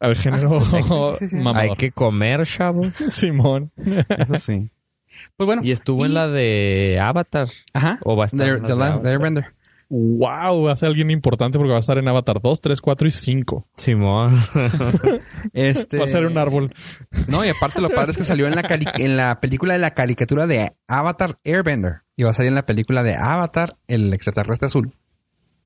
Al 0.00 0.14
género 0.16 0.60
sí. 1.18 1.36
Hay 1.54 1.74
que 1.76 1.90
comer, 1.90 2.46
chavos. 2.46 2.94
Simón. 3.10 3.72
Eso 4.16 4.38
sí. 4.38 4.70
Pues 5.36 5.46
bueno. 5.46 5.62
Y 5.64 5.72
estuvo 5.72 6.06
en 6.06 6.14
la 6.14 6.28
de 6.28 7.00
Avatar. 7.02 7.48
Ajá. 7.74 7.98
o 8.04 8.16
va 8.16 8.22
a 8.22 8.26
estar 8.26 8.46
The- 8.46 8.52
en 8.52 8.62
las 8.62 8.66
The 8.68 8.72
de 8.74 8.78
La- 8.78 8.86
Avatar. 8.86 9.02
The 9.02 9.08
Airbender. 9.10 9.44
Wow, 9.90 10.62
va 10.64 10.72
a 10.72 10.76
ser 10.76 10.88
alguien 10.88 11.10
importante 11.10 11.58
porque 11.58 11.70
va 11.70 11.76
a 11.76 11.80
estar 11.80 11.98
en 11.98 12.08
Avatar 12.08 12.40
2, 12.42 12.60
3, 12.60 12.80
4 12.80 13.08
y 13.08 13.10
5. 13.10 13.66
Simón. 13.76 14.38
Este... 15.52 15.98
Va 15.98 16.04
a 16.04 16.08
ser 16.08 16.26
un 16.26 16.36
árbol. 16.38 16.72
No, 17.28 17.44
y 17.44 17.48
aparte 17.48 17.80
lo 17.80 17.88
padre 17.90 18.12
es 18.12 18.16
que 18.18 18.24
salió 18.24 18.46
en 18.46 18.54
la, 18.54 18.62
cali- 18.62 18.86
en 18.98 19.16
la 19.16 19.40
película 19.40 19.72
de 19.74 19.78
la 19.80 19.92
caricatura 19.94 20.46
de 20.46 20.72
Avatar 20.86 21.38
Airbender. 21.44 22.02
Y 22.16 22.22
va 22.24 22.30
a 22.30 22.32
salir 22.32 22.48
en 22.48 22.54
la 22.56 22.66
película 22.66 23.02
de 23.02 23.14
Avatar, 23.14 23.76
el 23.86 24.12
extraterrestre 24.12 24.66
azul. 24.66 24.92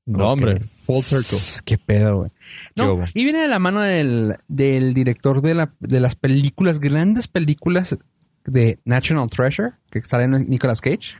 No, 0.05 0.31
hombre. 0.33 0.59
Full 0.83 1.01
circle. 1.01 1.37
Qué 1.65 1.77
pedo, 1.77 2.17
güey. 2.17 2.29
¿Qué 2.75 2.83
No, 2.83 3.03
y 3.13 3.23
viene 3.23 3.39
de 3.39 3.47
la 3.47 3.59
mano 3.59 3.81
del, 3.81 4.35
del 4.49 4.93
director 4.93 5.41
de, 5.41 5.53
la, 5.55 5.73
de 5.79 5.99
las 6.01 6.15
películas, 6.15 6.79
grandes 6.79 7.27
películas 7.27 7.97
de 8.45 8.79
National 8.83 9.29
Treasure, 9.29 9.71
que 9.91 10.01
sale 10.01 10.25
en 10.25 10.49
Nicolas 10.49 10.81
Cage. 10.81 11.15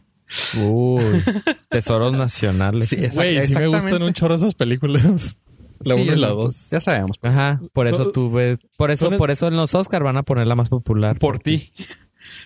Uy. 0.57 1.03
Tesoros 1.69 2.13
nacionales. 2.13 2.89
Sí, 2.89 2.95
exact- 2.97 3.13
Güey, 3.15 3.47
sí 3.47 3.53
me 3.55 3.67
gustan 3.67 4.01
un 4.03 4.13
chorro 4.13 4.35
esas 4.35 4.53
películas. 4.55 5.37
La 5.85 5.95
Sí, 5.95 6.01
1 6.03 6.13
y 6.13 6.15
la 6.15 6.27
ya- 6.29 6.33
2. 6.33 6.69
Ya 6.71 6.79
sabemos. 6.79 7.17
Ajá. 7.21 7.59
Por 7.73 7.87
eso 7.87 8.11
ves... 8.31 8.57
Por 8.77 8.89
eso, 8.89 9.11
por 9.17 9.31
eso 9.31 9.47
en 9.49 9.57
los 9.57 9.75
Oscar 9.75 10.01
van 10.01 10.15
a 10.15 10.23
poner 10.23 10.47
la 10.47 10.55
más 10.55 10.69
popular. 10.69 11.19
Por 11.19 11.39
ti. 11.39 11.73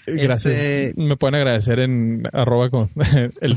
Gracias. 0.07 0.59
Este- 0.59 0.93
Me 0.99 1.17
pueden 1.17 1.35
agradecer 1.35 1.77
en 1.79 2.23
arroba 2.33 2.71
con 2.71 2.89
el 3.41 3.55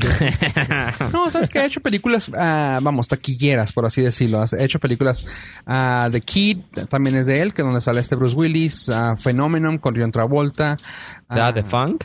No, 1.11 1.31
sabes 1.31 1.49
que 1.49 1.57
ha 1.59 1.65
hecho 1.65 1.81
películas, 1.81 2.29
ah, 2.37 2.79
vamos, 2.81 3.07
taquilleras, 3.07 3.71
por 3.73 3.87
así 3.87 4.03
decirlo. 4.03 4.41
Ha 4.41 4.45
hecho 4.63 4.79
películas 4.79 5.25
ah, 5.65 6.09
The 6.11 6.21
Kid, 6.21 6.59
también 6.89 7.15
es 7.15 7.25
de 7.25 7.39
él, 7.41 7.55
que 7.55 7.63
donde 7.63 7.81
sale 7.81 8.01
este 8.01 8.15
Bruce 8.15 8.35
Willis, 8.35 8.87
ah, 8.89 9.15
Phenomenon 9.17 9.79
con 9.79 9.95
John 9.99 10.11
Travolta. 10.11 10.77
The 11.27 11.63
Funk. 11.63 12.03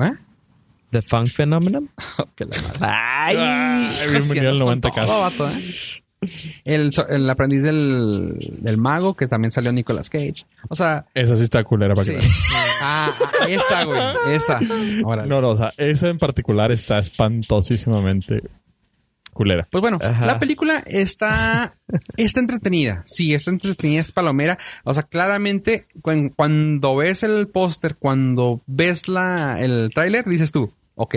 ¿Eh? 0.00 0.12
The 0.96 1.02
Funk 1.02 1.28
Phenomenon. 1.28 1.90
Que 2.36 2.44
la 2.46 2.56
madre. 2.62 2.78
Ay. 2.80 3.36
Ay, 3.38 4.10
bienvenido 4.10 4.50
al 4.50 4.58
Con 4.58 4.66
90 4.66 4.88
todo, 4.90 5.06
k 5.06 5.06
vato, 5.06 5.50
¿eh? 5.50 5.74
El, 6.64 7.30
aprendiz 7.30 7.62
del, 7.62 8.36
del 8.60 8.78
mago, 8.78 9.14
que 9.14 9.26
también 9.28 9.52
salió 9.52 9.70
Nicolas 9.72 10.08
Cage. 10.08 10.46
O 10.68 10.74
sea, 10.74 11.04
Esa 11.14 11.36
sí 11.36 11.44
está 11.44 11.62
culera 11.62 11.94
para 11.94 12.06
sí. 12.06 12.12
que. 12.14 12.26
Ah, 12.82 13.10
ah, 13.20 13.46
esa, 13.48 13.84
güey. 13.84 14.00
Esa. 14.34 14.58
Órale. 15.04 15.28
No, 15.28 15.40
no, 15.42 15.50
o 15.50 15.56
sea, 15.56 15.72
esa 15.76 16.08
en 16.08 16.18
particular 16.18 16.72
está 16.72 16.98
espantosísimamente 16.98 18.42
culera. 19.34 19.68
Pues 19.70 19.82
bueno, 19.82 19.98
Ajá. 20.02 20.24
la 20.26 20.38
película 20.38 20.82
está, 20.86 21.76
está 22.16 22.40
entretenida. 22.40 23.02
Sí, 23.04 23.34
está 23.34 23.50
entretenida, 23.50 24.00
es 24.00 24.10
palomera. 24.12 24.58
O 24.84 24.94
sea, 24.94 25.02
claramente, 25.04 25.86
cuan- 26.00 26.30
cuando 26.30 26.96
ves 26.96 27.22
el 27.22 27.46
póster, 27.48 27.96
cuando 27.96 28.62
ves 28.66 29.08
la, 29.08 29.60
el 29.60 29.90
tráiler, 29.94 30.24
dices 30.24 30.50
tú, 30.52 30.72
ok, 30.96 31.14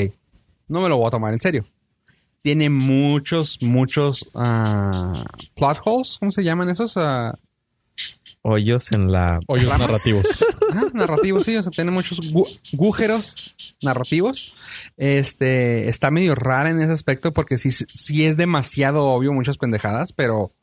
no 0.68 0.82
me 0.82 0.90
lo 0.90 0.98
voy 0.98 1.08
a 1.08 1.12
tomar 1.12 1.34
en 1.34 1.40
serio. 1.40 1.66
Tiene 2.42 2.70
muchos, 2.70 3.58
muchos 3.62 4.26
ah, 4.36 5.26
plot 5.56 5.80
holes, 5.84 6.18
¿cómo 6.20 6.32
se 6.32 6.44
llaman 6.44 6.70
esos? 6.70 6.94
Ah, 6.96 7.34
Hoyos 8.42 8.94
en 8.94 9.12
la... 9.12 9.40
Hoyos 9.48 9.78
narrativos. 9.78 10.46
Ajá, 10.72 10.86
narrativos, 10.94 11.44
sí, 11.44 11.58
o 11.58 11.64
sea, 11.64 11.72
tiene 11.74 11.92
muchos 11.92 12.22
gu- 12.22 12.48
agújeros 12.74 13.54
narrativos. 13.82 14.54
Este, 14.96 15.90
está 15.90 16.10
medio 16.10 16.36
rara 16.36 16.70
en 16.70 16.80
ese 16.80 16.94
aspecto 16.94 17.34
porque 17.34 17.58
sí, 17.58 17.70
sí 17.72 18.26
es 18.26 18.38
demasiado 18.38 19.06
obvio 19.08 19.34
muchas 19.34 19.58
pendejadas, 19.58 20.14
pero 20.14 20.54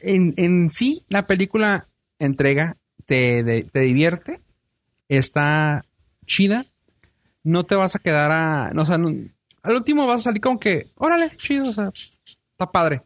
en, 0.00 0.34
en 0.36 0.68
sí 0.68 1.04
la 1.08 1.28
película 1.28 1.86
entrega, 2.18 2.76
te, 3.06 3.44
de- 3.44 3.62
te 3.62 3.80
divierte, 3.80 4.40
está 5.08 5.84
chida, 6.26 6.66
no 7.46 7.64
te 7.64 7.74
vas 7.76 7.94
a 7.96 7.98
quedar 8.00 8.30
a, 8.32 8.70
no, 8.74 8.82
o 8.82 8.86
sea, 8.86 8.98
no- 8.98 9.14
al 9.62 9.74
último 9.76 10.06
vas 10.06 10.20
a 10.20 10.24
salir 10.24 10.40
como 10.40 10.58
que, 10.60 10.90
órale, 10.96 11.30
chido, 11.36 11.70
o 11.70 11.72
sea, 11.72 11.90
está 12.52 12.70
padre. 12.72 13.02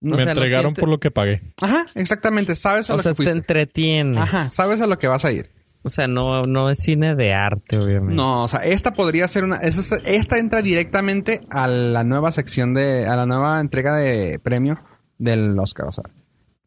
No, 0.00 0.14
Me 0.16 0.22
o 0.22 0.24
sea, 0.24 0.34
lo 0.34 0.40
entregaron 0.42 0.74
por 0.74 0.88
lo 0.88 0.98
que 1.00 1.10
pagué. 1.10 1.42
Ajá, 1.60 1.86
exactamente, 1.94 2.54
sabes 2.54 2.88
a 2.88 2.94
O 2.94 2.96
lo 2.98 3.02
sea, 3.02 3.10
que 3.10 3.14
te 3.14 3.16
fuiste. 3.16 3.36
entretiene. 3.36 4.18
Ajá, 4.18 4.48
sabes 4.50 4.80
a 4.80 4.86
lo 4.86 4.96
que 4.98 5.08
vas 5.08 5.24
a 5.24 5.32
ir. 5.32 5.50
O 5.82 5.90
sea, 5.90 6.06
no, 6.06 6.42
no 6.42 6.70
es 6.70 6.78
cine 6.78 7.14
de 7.16 7.34
arte, 7.34 7.78
obviamente. 7.78 8.14
No, 8.14 8.42
o 8.44 8.48
sea, 8.48 8.60
esta 8.60 8.92
podría 8.92 9.26
ser 9.28 9.44
una. 9.44 9.56
esa 9.56 9.80
es- 9.96 10.02
esta 10.04 10.38
entra 10.38 10.60
directamente 10.62 11.40
a 11.50 11.66
la 11.66 12.04
nueva 12.04 12.30
sección 12.32 12.74
de. 12.74 13.06
a 13.06 13.16
la 13.16 13.26
nueva 13.26 13.58
entrega 13.60 13.94
de 13.96 14.38
premio 14.40 14.78
del 15.18 15.58
Oscar. 15.58 15.86
O 15.88 15.92
sea, 15.92 16.04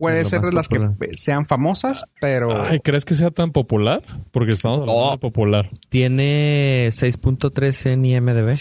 puede 0.02 0.24
Lo 0.24 0.30
ser 0.30 0.42
de 0.42 0.52
las 0.52 0.68
popular. 0.68 0.96
que 1.00 1.16
sean 1.18 1.46
famosas, 1.46 2.04
pero. 2.20 2.62
Ay, 2.66 2.80
¿crees 2.82 3.06
que 3.06 3.14
sea 3.14 3.32
tan 3.32 3.52
popular? 3.52 4.02
Porque 4.32 4.52
estamos 4.52 4.82
hablando 4.82 5.06
No. 5.06 5.12
de 5.12 5.18
popular. 5.20 5.70
Tiene 5.90 6.88
6.3 6.92 7.86
en 7.86 8.06
IMDB. 8.06 8.58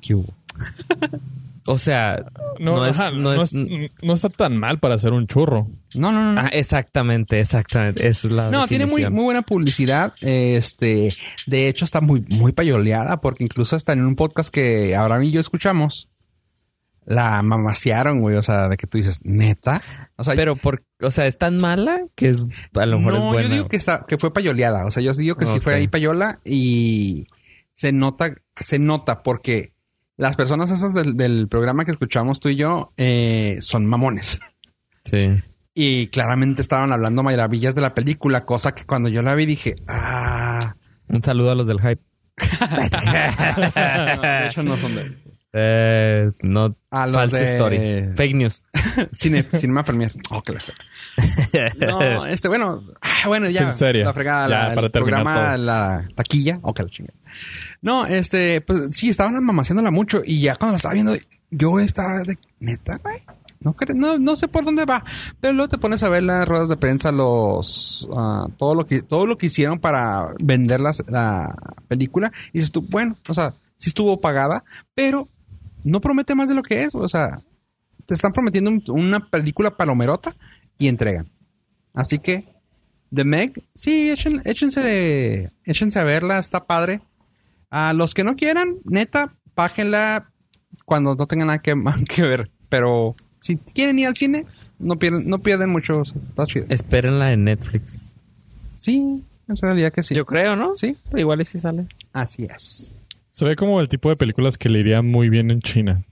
¿Qué 0.00 0.14
hubo? 0.14 0.32
O 1.66 1.78
sea, 1.78 2.22
No, 2.60 2.76
No 2.76 2.86
es- 2.86 3.00
ajá, 3.00 3.12
no 3.16 3.34
no 3.34 3.42
es- 3.42 3.54
es- 3.54 3.90
no 4.02 4.12
está 4.12 4.28
tan 4.28 4.58
mal 4.58 4.78
para 4.80 4.96
hacer 4.96 5.12
un 5.12 5.26
churro. 5.26 5.66
no, 5.94 6.12
no, 6.12 6.22
no. 6.22 6.32
no. 6.34 6.40
ah, 6.42 6.48
exactamente, 6.52 7.40
exactamente. 7.40 8.06
Esa 8.06 8.28
es 8.28 8.32
la 8.34 8.50
No, 8.50 8.68
tiene 8.68 8.84
muy, 8.84 9.08
muy 9.08 9.24
buena 9.24 9.40
publicidad. 9.42 10.12
Este, 10.20 11.14
de 11.46 11.68
hecho, 11.68 11.86
está 11.86 12.02
muy, 12.02 12.20
muy 12.28 12.52
payoleada, 12.52 13.20
porque 13.22 13.44
incluso 13.44 13.76
hasta 13.76 13.94
en 13.94 14.04
un 14.04 14.14
podcast 14.14 14.50
que 14.52 14.94
Abraham 14.94 15.22
y 15.24 15.30
yo 15.30 15.40
escuchamos, 15.40 16.08
la 17.06 17.42
mamasearon, 17.42 18.20
güey. 18.20 18.36
O 18.36 18.42
sea, 18.42 18.68
de 18.68 18.76
que 18.76 18.86
tú 18.86 18.98
dices, 18.98 19.20
neta. 19.24 19.82
O 20.16 20.24
sea, 20.24 20.34
Pero, 20.34 20.56
por, 20.56 20.82
o 21.00 21.10
sea, 21.10 21.26
es 21.26 21.38
tan 21.38 21.58
mala 21.58 22.02
que 22.14 22.28
es, 22.28 22.44
a 22.74 22.86
lo 22.86 22.98
mejor 22.98 23.12
no, 23.14 23.18
es 23.18 23.24
buena. 23.24 23.42
yo 23.48 23.54
digo 23.54 23.68
que, 23.68 23.76
está, 23.76 24.04
que 24.06 24.18
fue 24.18 24.32
payoleada. 24.32 24.86
O 24.86 24.90
sea, 24.90 25.02
yo 25.02 25.12
digo 25.12 25.36
que 25.36 25.46
sí 25.46 25.60
fue 25.60 25.74
ahí 25.74 25.88
payola 25.88 26.40
y 26.44 27.26
se 27.72 27.92
nota, 27.92 28.34
se 28.56 28.78
nota 28.78 29.22
porque 29.22 29.72
las 30.16 30.36
personas 30.36 30.70
esas 30.70 30.94
del, 30.94 31.16
del 31.16 31.48
programa 31.48 31.84
que 31.84 31.90
escuchamos 31.90 32.40
tú 32.40 32.48
y 32.48 32.56
yo 32.56 32.92
eh, 32.96 33.58
son 33.60 33.86
mamones. 33.86 34.40
Sí. 35.04 35.42
Y 35.74 36.06
claramente 36.06 36.62
estaban 36.62 36.92
hablando 36.92 37.24
maravillas 37.24 37.74
de 37.74 37.80
la 37.80 37.94
película, 37.94 38.46
cosa 38.46 38.74
que 38.74 38.84
cuando 38.84 39.08
yo 39.08 39.22
la 39.22 39.34
vi 39.34 39.44
dije, 39.44 39.74
ah. 39.88 40.76
Un 41.08 41.20
saludo 41.20 41.50
a 41.50 41.54
los 41.54 41.66
del 41.66 41.80
hype. 41.80 42.00
De 44.22 44.46
hecho, 44.46 44.62
no 44.62 44.76
son 44.76 44.94
de. 44.94 45.16
Eh, 45.56 46.32
no, 46.42 46.76
A 46.90 47.06
los 47.06 47.14
falsa 47.14 47.36
de- 47.38 47.44
story. 47.44 47.78
Fake 48.16 48.34
news. 48.34 48.64
Cine, 49.12 49.44
Cinema 49.44 49.84
Premier. 49.84 50.12
Oh, 50.30 50.42
que 50.42 50.52
la 50.52 50.60
fregada. 50.60 50.84
No, 51.86 52.26
este, 52.26 52.48
bueno, 52.48 52.82
ah, 53.00 53.28
bueno, 53.28 53.48
ya. 53.48 53.60
Film 53.60 53.74
serie. 53.74 54.04
La 54.04 54.12
fregada, 54.12 54.48
Ya, 54.48 54.68
la, 54.70 54.74
para 54.74 54.86
el 54.88 54.90
programa, 54.92 55.34
todo. 55.54 55.56
la 55.64 56.08
taquilla. 56.16 56.58
Oh, 56.62 56.74
que 56.74 56.82
la 56.82 56.88
chingada. 56.88 57.18
No, 57.82 58.04
este, 58.06 58.60
pues 58.62 58.88
sí, 58.96 59.10
estaban 59.10 59.42
mamaciándola 59.44 59.90
mucho 59.92 60.22
y 60.24 60.40
ya 60.40 60.56
cuando 60.56 60.72
la 60.72 60.76
estaba 60.78 60.94
viendo, 60.94 61.16
yo 61.50 61.78
estaba 61.78 62.18
de 62.22 62.36
neta, 62.58 62.98
güey. 63.02 63.22
No, 63.60 63.74
no, 63.94 64.18
no 64.18 64.36
sé 64.36 64.48
por 64.48 64.64
dónde 64.64 64.84
va. 64.84 65.04
Pero 65.40 65.54
luego 65.54 65.68
te 65.70 65.78
pones 65.78 66.02
a 66.02 66.08
ver 66.10 66.22
las 66.24 66.46
ruedas 66.48 66.68
de 66.68 66.76
prensa, 66.76 67.12
los 67.12 68.06
ah, 68.14 68.46
todo 68.58 68.74
lo 68.74 68.84
que 68.86 69.00
todo 69.02 69.26
lo 69.26 69.38
que 69.38 69.46
hicieron 69.46 69.78
para 69.78 70.28
vender 70.40 70.80
las- 70.80 71.08
la 71.08 71.54
película. 71.88 72.30
Y 72.52 72.58
dices 72.58 72.72
tú, 72.72 72.82
bueno, 72.90 73.16
o 73.28 73.32
sea, 73.32 73.54
sí 73.76 73.88
estuvo 73.88 74.20
pagada, 74.20 74.64
pero 74.94 75.28
no 75.84 76.00
promete 76.00 76.34
más 76.34 76.48
de 76.48 76.54
lo 76.54 76.62
que 76.62 76.84
es. 76.84 76.94
O 76.94 77.06
sea, 77.08 77.40
te 78.06 78.14
están 78.14 78.32
prometiendo 78.32 78.70
un- 78.70 78.82
una 78.88 79.20
película 79.30 79.76
palomerota 79.76 80.34
y 80.78 80.88
entregan. 80.88 81.28
Así 81.92 82.18
que, 82.18 82.48
The 83.14 83.24
Meg, 83.24 83.62
sí, 83.74 84.10
echen- 84.10 84.42
échense, 84.44 84.80
de- 84.82 85.50
échense 85.64 85.98
a 86.00 86.04
verla, 86.04 86.38
está 86.38 86.64
padre. 86.66 87.00
A 87.70 87.92
los 87.92 88.14
que 88.14 88.24
no 88.24 88.34
quieran, 88.36 88.76
neta, 88.90 89.34
pájenla 89.54 90.30
cuando 90.84 91.14
no 91.14 91.26
tengan 91.26 91.46
nada 91.48 91.60
que, 91.62 91.74
que 92.08 92.22
ver. 92.22 92.50
Pero 92.68 93.14
si 93.40 93.56
quieren 93.56 93.98
ir 93.98 94.08
al 94.08 94.16
cine, 94.16 94.44
no 94.78 94.96
pierden, 94.98 95.28
no 95.28 95.38
pierden 95.40 95.70
mucho. 95.70 96.00
o 96.00 96.04
sea, 96.04 96.20
Está 96.28 96.46
chido. 96.46 96.66
Espérenla 96.68 97.32
en 97.32 97.44
Netflix. 97.44 98.14
Sí, 98.76 99.22
en 99.48 99.56
realidad 99.56 99.92
que 99.92 100.02
sí. 100.02 100.14
Yo 100.14 100.24
creo, 100.26 100.56
¿no? 100.56 100.74
Sí, 100.76 100.96
Igual 101.14 101.40
y 101.40 101.44
sí 101.44 101.58
sale. 101.60 101.86
así 102.12 102.44
es. 102.52 102.94
Se 103.34 103.44
ve 103.44 103.56
como 103.56 103.80
el 103.80 103.88
tipo 103.88 104.10
de 104.10 104.16
películas 104.16 104.56
que 104.58 104.68
le 104.68 104.78
iría 104.78 105.02
muy 105.02 105.28
bien 105.28 105.50
en 105.50 105.60
China. 105.60 106.04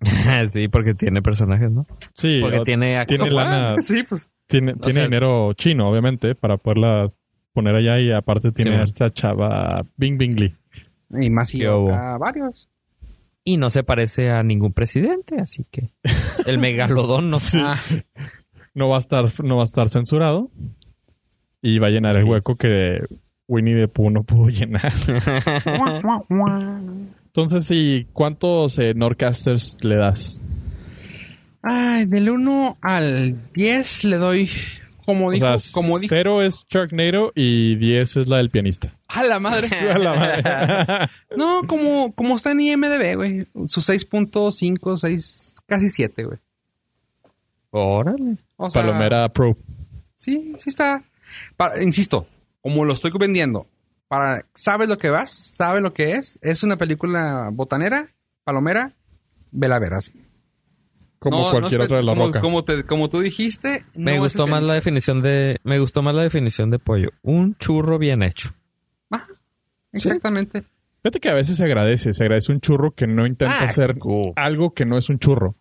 sí, 0.48 0.68
porque 0.68 0.94
tiene 0.94 1.20
personajes, 1.20 1.72
¿no? 1.72 1.84
Sí, 2.14 2.38
Porque 2.40 2.60
tiene 2.60 3.04
tiene 3.06 3.28
lana, 3.28 3.74
Sí, 3.82 4.04
pues. 4.08 4.30
tiene, 4.46 4.74
tiene 4.74 4.92
sea- 4.92 5.04
dinero 5.04 5.52
chino, 5.54 5.88
obviamente, 5.90 6.36
para 6.36 6.58
poderla 6.58 7.12
poner 7.52 7.74
allá 7.74 7.98
y 7.98 8.12
aparte 8.12 8.52
tiene 8.52 8.76
a 8.76 8.82
esta 8.84 9.12
chava 9.12 9.84
Bing 9.96 10.16
Bing 10.16 10.38
Lee. 10.38 10.54
Y 11.10 11.28
más 11.28 11.52
y 11.56 11.64
a 11.64 11.74
varios. 12.18 12.68
Y 13.42 13.56
no 13.56 13.68
se 13.70 13.82
parece 13.82 14.30
a 14.30 14.44
ningún 14.44 14.72
presidente, 14.72 15.40
así 15.40 15.64
que 15.68 15.90
el 16.46 16.58
megalodón 16.58 17.30
no 17.30 17.40
sé. 17.40 17.58
Ah, 17.60 17.80
No 18.74 18.88
va 18.88 18.96
a 18.96 19.00
estar, 19.00 19.24
no 19.42 19.56
va 19.56 19.62
a 19.62 19.64
estar 19.64 19.88
censurado 19.88 20.52
y 21.62 21.80
va 21.80 21.88
a 21.88 21.90
llenar 21.90 22.14
el 22.16 22.26
hueco 22.26 22.52
es. 22.52 22.58
que 22.58 23.00
Winnie 23.48 23.74
the 23.74 23.88
Pooh 23.88 24.10
no 24.10 24.22
pudo 24.24 24.48
llenar. 24.48 24.92
Entonces, 27.26 27.68
¿y 27.70 28.06
cuántos 28.12 28.78
eh, 28.78 28.94
Nordcasters 28.94 29.78
le 29.84 29.96
das? 29.96 30.40
Ay, 31.62 32.06
del 32.06 32.30
1 32.30 32.78
al 32.80 33.52
10 33.52 34.04
le 34.04 34.16
doy, 34.16 34.50
como 35.04 35.30
dijo, 35.30 35.46
o 35.46 35.58
sea, 35.58 35.72
como 35.82 35.98
dijo. 35.98 36.14
cero 36.14 36.42
es 36.42 36.64
Sharknado 36.68 37.32
y 37.34 37.76
10 37.76 38.16
es 38.18 38.28
la 38.28 38.38
del 38.38 38.50
pianista. 38.50 38.94
A 39.08 39.24
la 39.24 39.38
madre. 39.40 39.68
A 39.90 39.98
la 39.98 40.14
madre. 40.14 41.08
no, 41.36 41.62
como, 41.66 42.12
como 42.14 42.36
está 42.36 42.52
en 42.52 42.60
IMDB, 42.60 43.16
güey. 43.16 43.46
Su 43.66 43.80
6.5, 43.80 44.96
6, 44.96 45.56
casi 45.66 45.88
7, 45.88 46.24
güey. 46.24 46.38
Órale. 47.70 48.38
O 48.56 48.70
sea, 48.70 48.82
Palomera 48.82 49.28
Pro. 49.28 49.56
Sí, 50.14 50.54
sí 50.58 50.70
está. 50.70 51.04
Para- 51.56 51.82
insisto, 51.82 52.26
como 52.66 52.84
lo 52.84 52.94
estoy 52.94 53.12
vendiendo, 53.16 53.68
para, 54.08 54.42
sabes 54.54 54.88
lo 54.88 54.98
que 54.98 55.08
vas, 55.08 55.30
sabes 55.30 55.82
lo 55.82 55.94
que 55.94 56.14
es. 56.16 56.36
Es 56.42 56.64
una 56.64 56.76
película 56.76 57.50
botanera, 57.52 58.12
palomera, 58.42 58.96
vela 59.52 59.78
ver 59.78 59.94
así. 59.94 60.12
Como 61.20 61.42
No, 61.44 61.50
cualquier 61.52 61.78
no 61.78 61.84
es- 61.84 61.86
otra 61.86 61.98
de 61.98 62.02
la 62.02 62.12
como, 62.12 62.26
roca. 62.26 62.40
Como, 62.40 62.64
te- 62.64 62.84
como 62.84 63.08
tú 63.08 63.20
dijiste, 63.20 63.84
Me 63.94 64.16
no 64.16 64.22
gustó 64.24 64.48
más 64.48 64.64
la 64.64 64.74
definición 64.74 65.22
de 65.22 65.58
me 65.62 65.78
gustó 65.78 66.02
más 66.02 66.14
la 66.16 66.22
definición 66.24 66.70
de 66.72 66.80
pollo. 66.80 67.10
Un 67.22 67.56
churro 67.56 67.98
bien 68.00 68.24
hecho. 68.24 68.50
Ah, 69.12 69.26
exactamente. 69.92 70.64
Fíjate 71.04 71.20
que 71.20 71.28
a 71.28 71.34
veces 71.34 71.56
se 71.56 71.64
agradece. 71.64 72.12
Se 72.14 72.24
agradece 72.24 72.50
un 72.50 72.60
churro 72.60 72.90
que 72.96 73.06
no 73.06 73.26
intenta 73.26 73.60
Ah, 73.60 73.66
hacer 73.66 73.96
cool. 73.98 74.32
algo 74.34 74.74
que 74.74 74.84
no 74.86 74.98
es 74.98 75.08
un 75.08 75.20
churro. 75.20 75.54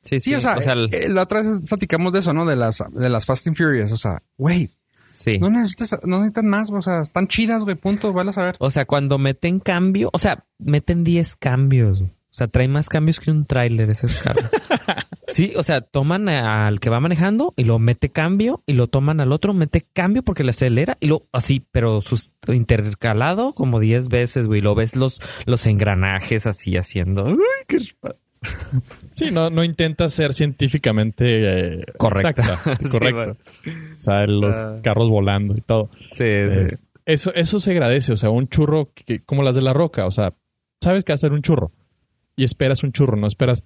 Sí, 0.00 0.18
Sí, 0.20 0.34
o 0.34 0.40
sea, 0.40 0.54
el- 0.54 0.88
eh, 0.92 1.10
la 1.10 1.22
otra 1.24 1.42
vez 1.42 1.60
platicamos 1.68 2.14
de 2.14 2.20
eso, 2.20 2.32
¿no? 2.32 2.46
De 2.46 2.56
las, 2.56 2.82
de 2.92 3.10
las 3.10 3.26
Fast 3.26 3.46
and 3.46 3.56
Furious. 3.58 3.92
O 3.92 3.96
sea, 3.98 4.22
güey, 4.38 4.70
sí. 5.00 5.38
no 5.38 5.50
necesitas, 5.50 5.98
no 6.04 6.18
necesitan 6.18 6.48
más, 6.48 6.70
o 6.70 6.80
sea, 6.80 7.00
están 7.00 7.28
chidas, 7.28 7.64
güey, 7.64 7.76
punto, 7.76 8.12
vale 8.12 8.30
a 8.30 8.32
saber. 8.32 8.56
O 8.58 8.70
sea, 8.70 8.84
cuando 8.84 9.18
meten 9.18 9.60
cambio, 9.60 10.10
o 10.12 10.18
sea, 10.18 10.44
meten 10.58 11.04
10 11.04 11.36
cambios. 11.36 12.02
O 12.30 12.32
sea, 12.32 12.46
trae 12.46 12.68
más 12.68 12.88
cambios 12.88 13.18
que 13.18 13.32
un 13.32 13.44
tráiler 13.44 13.90
ese 13.90 14.06
carro. 14.22 14.48
sí, 15.26 15.52
o 15.56 15.64
sea, 15.64 15.80
toman 15.80 16.28
al 16.28 16.78
que 16.78 16.88
va 16.88 17.00
manejando 17.00 17.54
y 17.56 17.64
lo 17.64 17.80
mete 17.80 18.10
cambio 18.10 18.62
y 18.66 18.74
lo 18.74 18.86
toman 18.86 19.20
al 19.20 19.32
otro, 19.32 19.52
mete 19.52 19.84
cambio 19.92 20.22
porque 20.22 20.44
le 20.44 20.50
acelera 20.50 20.96
y 21.00 21.08
lo 21.08 21.26
así, 21.32 21.66
pero 21.72 22.00
sus, 22.02 22.32
intercalado 22.46 23.52
como 23.52 23.80
10 23.80 24.08
veces, 24.08 24.46
güey. 24.46 24.60
Lo 24.60 24.76
ves 24.76 24.94
los, 24.94 25.20
los 25.44 25.66
engranajes 25.66 26.46
así 26.46 26.76
haciendo. 26.76 27.24
Uy, 27.24 27.38
qué 27.66 27.78
Sí, 29.12 29.30
no, 29.30 29.50
no 29.50 29.64
intenta 29.64 30.08
ser 30.08 30.32
científicamente 30.34 31.24
eh, 31.80 31.84
Correcta. 31.98 32.30
exacta, 32.42 32.76
Sí, 32.80 32.88
correcto. 32.88 33.36
O 33.96 33.98
sea, 33.98 34.26
los 34.26 34.56
Ah. 34.56 34.76
carros 34.82 35.08
volando 35.08 35.54
y 35.56 35.60
todo. 35.60 35.90
Sí, 36.12 36.24
Eh, 36.24 36.66
sí. 36.70 36.76
eso, 37.06 37.34
eso 37.34 37.58
se 37.60 37.72
agradece. 37.72 38.12
O 38.12 38.16
sea, 38.16 38.30
un 38.30 38.48
churro 38.48 38.90
que, 38.94 39.20
como 39.20 39.42
las 39.42 39.54
de 39.54 39.62
la 39.62 39.72
roca. 39.72 40.06
O 40.06 40.10
sea, 40.10 40.32
sabes 40.82 41.04
que 41.04 41.12
hacer 41.12 41.32
un 41.32 41.42
churro 41.42 41.72
y 42.36 42.44
esperas 42.44 42.82
un 42.82 42.92
churro. 42.92 43.16
No 43.16 43.26
esperas 43.26 43.64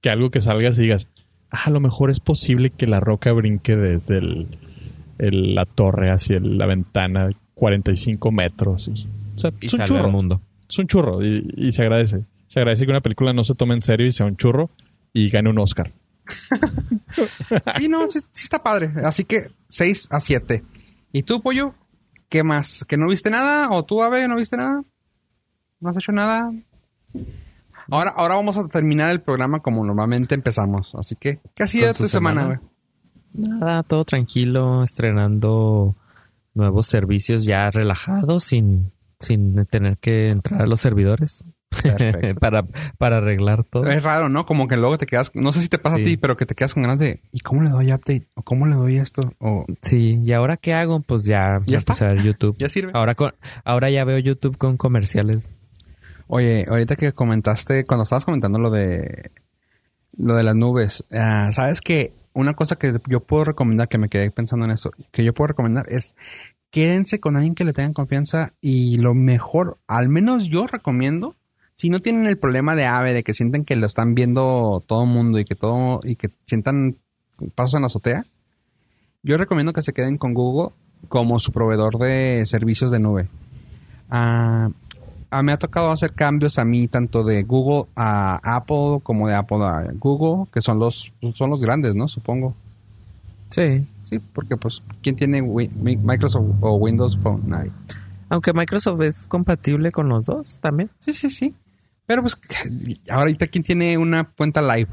que 0.00 0.10
algo 0.10 0.30
que 0.30 0.40
salgas 0.40 0.78
y 0.78 0.82
digas, 0.82 1.06
ah, 1.50 1.64
a 1.66 1.70
lo 1.70 1.80
mejor 1.80 2.10
es 2.10 2.20
posible 2.20 2.70
que 2.70 2.86
la 2.86 3.00
roca 3.00 3.32
brinque 3.32 3.76
desde 3.76 4.18
el, 4.18 4.46
el- 5.18 5.54
la 5.54 5.66
torre 5.66 6.10
hacia 6.10 6.38
el- 6.38 6.58
la 6.58 6.66
ventana 6.66 7.28
45 7.54 8.32
metros. 8.32 8.88
O 8.88 9.38
sea, 9.38 9.52
Y 9.60 9.66
es 9.66 9.74
un 9.74 9.84
churro. 9.84 10.04
al 10.06 10.12
mundo. 10.12 10.40
Es 10.68 10.78
un 10.78 10.86
churro 10.86 11.22
y, 11.24 11.52
y 11.56 11.72
se 11.72 11.82
agradece. 11.82 12.24
Se 12.50 12.58
agradece 12.58 12.84
que 12.84 12.90
una 12.90 13.00
película 13.00 13.32
no 13.32 13.44
se 13.44 13.54
tome 13.54 13.74
en 13.74 13.80
serio 13.80 14.08
y 14.08 14.10
sea 14.10 14.26
un 14.26 14.36
churro 14.36 14.70
y 15.12 15.30
gane 15.30 15.50
un 15.50 15.58
Oscar. 15.58 15.92
Sí, 17.76 17.88
no, 17.88 18.08
sí, 18.08 18.20
sí 18.30 18.44
está 18.44 18.62
padre. 18.62 18.92
Así 19.04 19.24
que 19.24 19.50
6 19.66 20.08
a 20.12 20.20
7. 20.20 20.62
¿Y 21.12 21.24
tú, 21.24 21.42
Pollo? 21.42 21.74
¿Qué 22.28 22.44
más? 22.44 22.84
¿Que 22.86 22.96
no 22.96 23.08
viste 23.08 23.30
nada? 23.30 23.68
¿O 23.70 23.82
tú, 23.82 24.00
Ave, 24.02 24.28
no 24.28 24.36
viste 24.36 24.56
nada? 24.56 24.84
¿No 25.80 25.90
has 25.90 25.96
hecho 25.96 26.12
nada? 26.12 26.52
Ahora, 27.90 28.10
ahora 28.10 28.36
vamos 28.36 28.56
a 28.56 28.68
terminar 28.68 29.10
el 29.10 29.20
programa 29.20 29.58
como 29.60 29.84
normalmente 29.84 30.36
empezamos. 30.36 30.94
Así 30.94 31.16
que, 31.16 31.40
¿qué 31.56 31.64
ha 31.64 31.66
sido 31.66 31.92
tu 31.94 32.08
semana, 32.08 32.44
güey? 32.44 32.58
semana. 33.32 33.58
Nada, 33.58 33.82
todo 33.82 34.04
tranquilo, 34.04 34.84
estrenando 34.84 35.96
nuevos 36.54 36.86
servicios 36.86 37.44
ya 37.44 37.70
relajados, 37.70 38.44
sin, 38.44 38.92
sin 39.18 39.66
tener 39.66 39.98
que 39.98 40.28
entrar 40.28 40.62
a 40.62 40.66
los 40.66 40.80
servidores. 40.80 41.44
Para, 42.40 42.64
para 42.98 43.18
arreglar 43.18 43.64
todo. 43.64 43.86
Es 43.90 44.02
raro, 44.02 44.28
¿no? 44.28 44.44
Como 44.44 44.68
que 44.68 44.76
luego 44.76 44.98
te 44.98 45.06
quedas, 45.06 45.30
no 45.34 45.52
sé 45.52 45.60
si 45.60 45.68
te 45.68 45.78
pasa 45.78 45.96
Sí. 45.96 46.02
a 46.02 46.04
ti, 46.04 46.16
pero 46.16 46.36
que 46.36 46.44
te 46.46 46.54
quedas 46.54 46.74
con 46.74 46.82
ganas 46.82 46.98
de, 46.98 47.22
¿y 47.32 47.40
cómo 47.40 47.62
le 47.62 47.70
doy 47.70 47.92
update? 47.92 48.26
¿O 48.34 48.42
cómo 48.42 48.66
le 48.66 48.74
doy 48.76 48.98
esto? 48.98 49.32
O 49.38 49.64
Sí, 49.82 50.20
¿y 50.22 50.32
ahora 50.32 50.56
qué 50.56 50.74
hago? 50.74 51.00
Pues 51.00 51.24
ya, 51.24 51.58
Ya 51.66 51.78
a 51.78 52.04
ver 52.12 52.22
YouTube. 52.22 52.56
ya 52.58 52.68
sirve. 52.68 52.92
Ahora, 52.94 53.14
con, 53.14 53.32
ahora 53.64 53.88
ya 53.90 54.04
veo 54.04 54.18
YouTube 54.18 54.58
con 54.58 54.76
comerciales. 54.76 55.48
Oye, 56.26 56.64
ahorita 56.68 56.96
que 56.96 57.12
comentaste, 57.12 57.84
cuando 57.84 58.02
estabas 58.04 58.24
comentando 58.24 58.58
lo 58.58 58.70
de 58.70 59.30
lo 60.16 60.34
de 60.34 60.42
las 60.42 60.54
nubes, 60.56 61.04
ah, 61.12 61.50
sabes 61.52 61.80
que 61.80 62.12
una 62.32 62.54
cosa 62.54 62.76
que 62.76 62.92
yo 63.08 63.20
puedo 63.20 63.44
recomendar, 63.44 63.88
que 63.88 63.98
me 63.98 64.08
quedé 64.08 64.30
pensando 64.30 64.64
en 64.66 64.72
eso, 64.72 64.90
que 65.12 65.24
yo 65.24 65.32
puedo 65.34 65.48
recomendar 65.48 65.86
es 65.88 66.14
quédense 66.70 67.18
con 67.18 67.36
alguien 67.36 67.54
que 67.56 67.64
le 67.64 67.72
tengan 67.72 67.92
confianza 67.94 68.52
y 68.60 68.96
lo 68.96 69.14
mejor, 69.14 69.78
al 69.88 70.08
menos 70.08 70.48
yo 70.48 70.66
recomiendo, 70.68 71.34
si 71.80 71.88
no 71.88 72.00
tienen 72.00 72.26
el 72.26 72.36
problema 72.36 72.76
de 72.76 72.84
ave, 72.84 73.14
de 73.14 73.22
que 73.22 73.32
sienten 73.32 73.64
que 73.64 73.74
lo 73.74 73.86
están 73.86 74.14
viendo 74.14 74.80
todo 74.86 75.04
el 75.04 75.08
mundo 75.08 75.38
y 75.38 75.46
que 75.46 75.54
todo, 75.54 76.00
y 76.04 76.16
que 76.16 76.28
sientan 76.44 76.98
pasos 77.54 77.76
en 77.76 77.80
la 77.80 77.86
azotea, 77.86 78.26
yo 79.22 79.38
recomiendo 79.38 79.72
que 79.72 79.80
se 79.80 79.94
queden 79.94 80.18
con 80.18 80.34
Google 80.34 80.74
como 81.08 81.38
su 81.38 81.52
proveedor 81.52 81.96
de 81.96 82.44
servicios 82.44 82.90
de 82.90 82.98
nube. 83.00 83.30
Ah, 84.10 84.68
ah, 85.30 85.42
me 85.42 85.52
ha 85.52 85.56
tocado 85.58 85.90
hacer 85.90 86.12
cambios 86.12 86.58
a 86.58 86.66
mí 86.66 86.86
tanto 86.86 87.24
de 87.24 87.44
Google 87.44 87.88
a 87.96 88.38
Apple 88.42 89.00
como 89.02 89.26
de 89.26 89.36
Apple 89.36 89.64
a 89.64 89.84
Google, 89.94 90.50
que 90.52 90.60
son 90.60 90.78
los 90.78 91.10
son 91.32 91.48
los 91.48 91.62
grandes, 91.62 91.94
¿no? 91.94 92.08
Supongo. 92.08 92.54
Sí. 93.48 93.86
Sí, 94.02 94.18
porque 94.18 94.58
pues 94.58 94.82
¿quién 95.02 95.16
tiene 95.16 95.40
Microsoft 95.40 96.44
o 96.60 96.74
Windows 96.74 97.16
Phone? 97.22 97.44
Nadie. 97.46 97.72
Aunque 98.28 98.52
Microsoft 98.52 99.00
es 99.00 99.26
compatible 99.26 99.90
con 99.90 100.10
los 100.10 100.26
dos 100.26 100.60
también. 100.60 100.90
Sí, 100.98 101.14
sí, 101.14 101.30
sí. 101.30 101.54
Pero 102.10 102.22
pues 102.22 102.36
ahorita 103.08 103.46
quién 103.46 103.62
tiene 103.62 103.96
una 103.96 104.24
cuenta 104.24 104.60
live? 104.60 104.90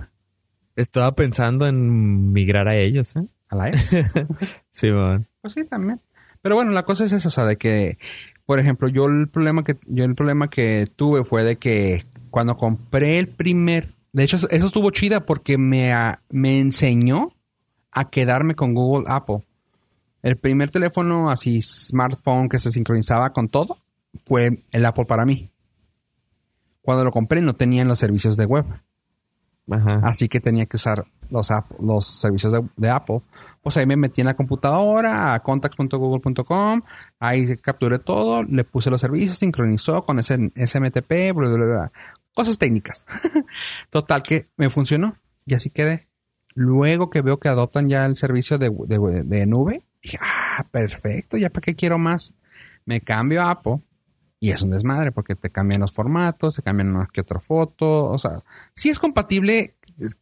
Estaba 0.75 1.15
pensando 1.15 1.65
en 1.65 2.31
migrar 2.31 2.67
a 2.67 2.75
ellos, 2.75 3.15
¿eh? 3.15 3.25
¿A 3.49 3.55
live? 3.55 3.77
Sí, 4.69 4.91
man. 4.91 5.25
Pues 5.41 5.55
sí, 5.55 5.63
también. 5.65 5.99
Pero 6.43 6.53
bueno, 6.53 6.69
la 6.73 6.83
cosa 6.83 7.05
es 7.05 7.13
esa, 7.13 7.29
o 7.29 7.31
sea, 7.31 7.45
de 7.45 7.57
que, 7.57 7.97
por 8.45 8.59
ejemplo, 8.59 8.87
yo 8.87 9.05
el 9.07 9.27
problema 9.29 9.63
que, 9.63 9.77
yo 9.87 10.05
el 10.05 10.13
problema 10.13 10.51
que 10.51 10.87
tuve 10.95 11.23
fue 11.23 11.43
de 11.43 11.55
que 11.55 12.05
cuando 12.29 12.55
compré 12.55 13.17
el 13.17 13.29
primer, 13.29 13.87
de 14.13 14.23
hecho, 14.23 14.35
eso 14.35 14.67
estuvo 14.67 14.91
chida 14.91 15.25
porque 15.25 15.57
me, 15.57 15.93
a- 15.93 16.19
me 16.29 16.59
enseñó 16.59 17.33
a 17.91 18.11
quedarme 18.11 18.53
con 18.53 18.75
Google 18.75 19.05
Apple. 19.07 19.39
El 20.21 20.37
primer 20.37 20.69
teléfono 20.69 21.31
así 21.31 21.61
smartphone 21.63 22.47
que 22.47 22.59
se 22.59 22.69
sincronizaba 22.69 23.33
con 23.33 23.49
todo 23.49 23.79
fue 24.27 24.61
el 24.71 24.85
Apple 24.85 25.05
para 25.05 25.25
mí. 25.25 25.49
Cuando 26.87 27.03
lo 27.03 27.11
compré 27.11 27.41
no 27.41 27.53
tenían 27.53 27.89
los 27.89 27.99
servicios 27.99 28.37
de 28.37 28.45
web. 28.45 28.63
Ajá. 29.69 29.99
Así 30.03 30.29
que 30.29 30.39
tenía 30.39 30.65
que 30.67 30.77
usar 30.77 31.03
los, 31.29 31.51
app- 31.51 31.77
los 31.81 32.07
servicios 32.07 32.53
de, 32.53 32.63
de 32.77 32.89
Apple. 32.89 33.19
Pues 33.61 33.75
ahí 33.75 33.85
me 33.85 33.97
metí 33.97 34.21
en 34.21 34.27
la 34.27 34.33
computadora 34.37 35.33
a 35.33 35.43
contact.google.com. 35.43 36.81
Ahí 37.19 37.57
capturé 37.57 37.99
todo, 37.99 38.41
le 38.43 38.63
puse 38.63 38.89
los 38.89 39.01
servicios, 39.01 39.37
sincronizó 39.37 40.03
con 40.05 40.19
ese 40.19 40.35
SMTP, 40.55 41.33
bla, 41.35 41.49
bla, 41.49 41.65
bla. 41.65 41.91
cosas 42.33 42.57
técnicas. 42.57 43.05
Total 43.89 44.23
que 44.23 44.47
me 44.55 44.69
funcionó 44.69 45.17
y 45.45 45.55
así 45.55 45.69
quedé. 45.69 46.07
Luego 46.55 47.09
que 47.09 47.21
veo 47.21 47.37
que 47.37 47.49
adoptan 47.49 47.89
ya 47.89 48.05
el 48.05 48.15
servicio 48.15 48.57
de, 48.57 48.69
de- 48.87 49.23
de 49.25 49.45
nube, 49.45 49.83
dije, 50.01 50.17
ah, 50.21 50.65
perfecto, 50.71 51.35
ya 51.35 51.49
para 51.49 51.65
qué 51.65 51.75
quiero 51.75 51.97
más. 51.97 52.33
Me 52.85 53.01
cambio 53.01 53.41
a 53.41 53.51
Apple 53.51 53.79
y 54.39 54.51
es 54.51 54.61
un 54.61 54.69
desmadre 54.69 55.11
porque 55.11 55.35
te 55.35 55.49
cambian 55.49 55.81
los 55.81 55.91
formatos, 55.91 56.55
se 56.55 56.61
cambian 56.61 56.95
una 56.95 57.07
que 57.11 57.21
otra 57.21 57.39
foto, 57.39 58.05
o 58.05 58.19
sea, 58.19 58.43
sí 58.73 58.89
es 58.89 58.99
compatible, 58.99 59.75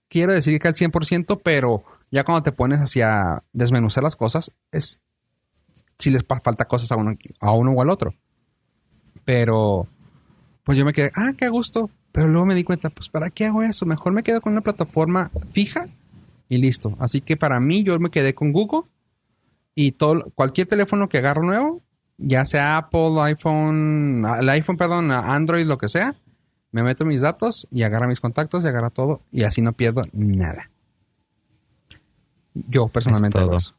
quiero 0.07 0.33
decir 0.33 0.59
que 0.59 0.67
al 0.67 0.73
100%, 0.73 1.41
pero 1.43 1.83
ya 2.11 2.23
cuando 2.23 2.43
te 2.43 2.51
pones 2.51 2.79
hacia 2.79 3.43
desmenuzar 3.51 4.03
las 4.03 4.15
cosas, 4.15 4.51
es 4.71 4.99
si 5.97 6.09
les 6.09 6.23
falta 6.25 6.65
cosas 6.65 6.91
a 6.91 6.95
uno, 6.95 7.15
a 7.39 7.51
uno 7.51 7.71
o 7.71 7.81
al 7.81 7.89
otro. 7.89 8.13
Pero, 9.23 9.87
pues 10.63 10.77
yo 10.77 10.85
me 10.85 10.93
quedé, 10.93 11.11
ah, 11.15 11.33
qué 11.37 11.47
gusto. 11.49 11.89
Pero 12.11 12.27
luego 12.27 12.45
me 12.45 12.55
di 12.55 12.63
cuenta, 12.63 12.89
pues, 12.89 13.09
¿para 13.09 13.29
qué 13.29 13.45
hago 13.45 13.63
eso? 13.63 13.85
Mejor 13.85 14.13
me 14.13 14.23
quedo 14.23 14.39
con 14.39 14.53
una 14.53 14.61
plataforma 14.61 15.31
fija 15.51 15.87
y 16.47 16.57
listo. 16.57 16.95
Así 16.99 17.21
que 17.21 17.35
para 17.35 17.59
mí, 17.59 17.83
yo 17.83 17.99
me 17.99 18.09
quedé 18.09 18.33
con 18.33 18.51
Google 18.53 18.89
y 19.73 19.93
todo, 19.93 20.23
cualquier 20.33 20.67
teléfono 20.67 21.09
que 21.09 21.17
agarro 21.17 21.43
nuevo, 21.43 21.81
ya 22.17 22.45
sea 22.45 22.77
Apple, 22.77 23.19
iPhone, 23.21 24.25
el 24.39 24.49
iPhone, 24.49 24.77
perdón, 24.77 25.11
Android, 25.11 25.65
lo 25.65 25.77
que 25.77 25.89
sea, 25.89 26.15
me 26.71 26.83
meto 26.83 27.05
mis 27.05 27.21
datos 27.21 27.67
y 27.71 27.83
agarra 27.83 28.07
mis 28.07 28.19
contactos 28.19 28.63
y 28.63 28.67
agarra 28.67 28.89
todo 28.89 29.21
y 29.31 29.43
así 29.43 29.61
no 29.61 29.73
pierdo 29.73 30.03
nada. 30.13 30.69
Yo 32.53 32.87
personalmente 32.87 33.39
eso. 33.55 33.75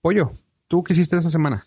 Pollo, 0.00 0.32
¿tú 0.66 0.82
qué 0.82 0.94
hiciste 0.94 1.16
esa 1.16 1.30
semana? 1.30 1.66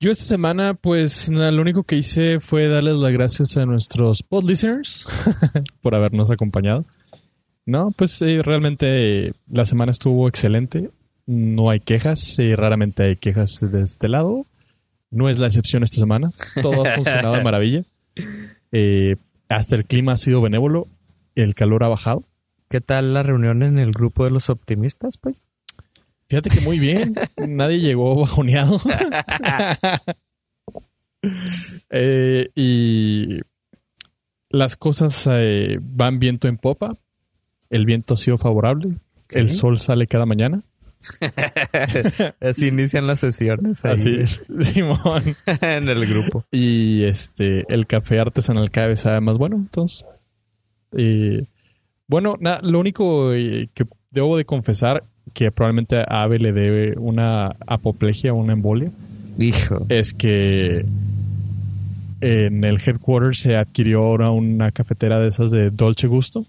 Yo 0.00 0.12
esta 0.12 0.24
semana, 0.24 0.74
pues, 0.74 1.28
nada, 1.28 1.50
lo 1.50 1.60
único 1.60 1.82
que 1.82 1.96
hice 1.96 2.38
fue 2.38 2.68
darles 2.68 2.96
las 2.96 3.12
gracias 3.12 3.56
a 3.56 3.66
nuestros 3.66 4.22
pod 4.22 4.44
listeners 4.44 5.06
por 5.82 5.96
habernos 5.96 6.30
acompañado. 6.30 6.84
No, 7.66 7.90
pues 7.90 8.22
eh, 8.22 8.40
realmente 8.42 9.26
eh, 9.26 9.32
la 9.50 9.64
semana 9.64 9.90
estuvo 9.90 10.28
excelente. 10.28 10.90
No 11.28 11.68
hay 11.68 11.80
quejas, 11.80 12.38
y 12.38 12.54
raramente 12.54 13.02
hay 13.02 13.16
quejas 13.16 13.60
de 13.60 13.82
este 13.82 14.08
lado. 14.08 14.46
No 15.10 15.28
es 15.28 15.38
la 15.38 15.46
excepción 15.48 15.82
esta 15.82 15.98
semana. 15.98 16.32
Todo 16.62 16.86
ha 16.86 16.96
funcionado 16.96 17.34
de 17.34 17.42
maravilla. 17.42 17.84
Eh, 18.72 19.16
hasta 19.50 19.76
el 19.76 19.84
clima 19.84 20.12
ha 20.12 20.16
sido 20.16 20.40
benévolo. 20.40 20.88
El 21.34 21.54
calor 21.54 21.84
ha 21.84 21.88
bajado. 21.88 22.24
¿Qué 22.70 22.80
tal 22.80 23.12
la 23.12 23.22
reunión 23.22 23.62
en 23.62 23.78
el 23.78 23.92
grupo 23.92 24.24
de 24.24 24.30
los 24.30 24.48
optimistas, 24.48 25.18
pues? 25.18 25.36
Fíjate 26.30 26.48
que 26.48 26.62
muy 26.62 26.78
bien. 26.78 27.14
Nadie 27.36 27.80
llegó 27.80 28.16
bajoneado. 28.16 28.80
Eh, 31.90 32.50
y 32.54 33.40
las 34.50 34.76
cosas 34.76 35.28
eh, 35.28 35.78
van 35.82 36.20
viento 36.20 36.46
en 36.46 36.56
popa. 36.56 36.96
El 37.70 37.86
viento 37.86 38.14
ha 38.14 38.16
sido 38.16 38.38
favorable. 38.38 38.94
El 39.30 39.50
sol 39.50 39.80
sale 39.80 40.06
cada 40.06 40.26
mañana. 40.26 40.62
Así 42.40 42.68
inician 42.68 43.06
las 43.06 43.20
sesiones. 43.20 43.84
ahí 43.84 43.92
Así, 43.94 44.26
Simón. 44.62 45.22
en 45.60 45.88
el 45.88 46.06
grupo. 46.06 46.44
Y 46.50 47.04
este, 47.04 47.64
el 47.72 47.86
café 47.86 48.18
artesanal 48.18 48.70
cada 48.70 48.88
vez 48.88 49.00
sabe 49.00 49.20
más 49.20 49.36
bueno. 49.38 49.56
Entonces, 49.56 50.04
bueno, 52.08 52.34
na- 52.40 52.60
lo 52.62 52.80
único 52.80 53.32
eh, 53.34 53.68
que 53.74 53.84
debo 54.10 54.36
de 54.36 54.44
confesar 54.44 55.04
que 55.34 55.50
probablemente 55.52 55.98
a 55.98 56.22
Ave 56.22 56.38
le 56.38 56.52
debe 56.52 56.94
una 56.98 57.48
apoplejia, 57.66 58.32
una 58.32 58.54
embolia, 58.54 58.90
Hijo. 59.38 59.84
es 59.90 60.14
que 60.14 60.86
en 62.20 62.64
el 62.64 62.80
headquarters 62.84 63.40
se 63.40 63.56
adquirió 63.56 64.02
ahora 64.02 64.30
una 64.30 64.72
cafetera 64.72 65.20
de 65.20 65.28
esas 65.28 65.50
de 65.50 65.70
Dolce 65.70 66.06
Gusto. 66.06 66.46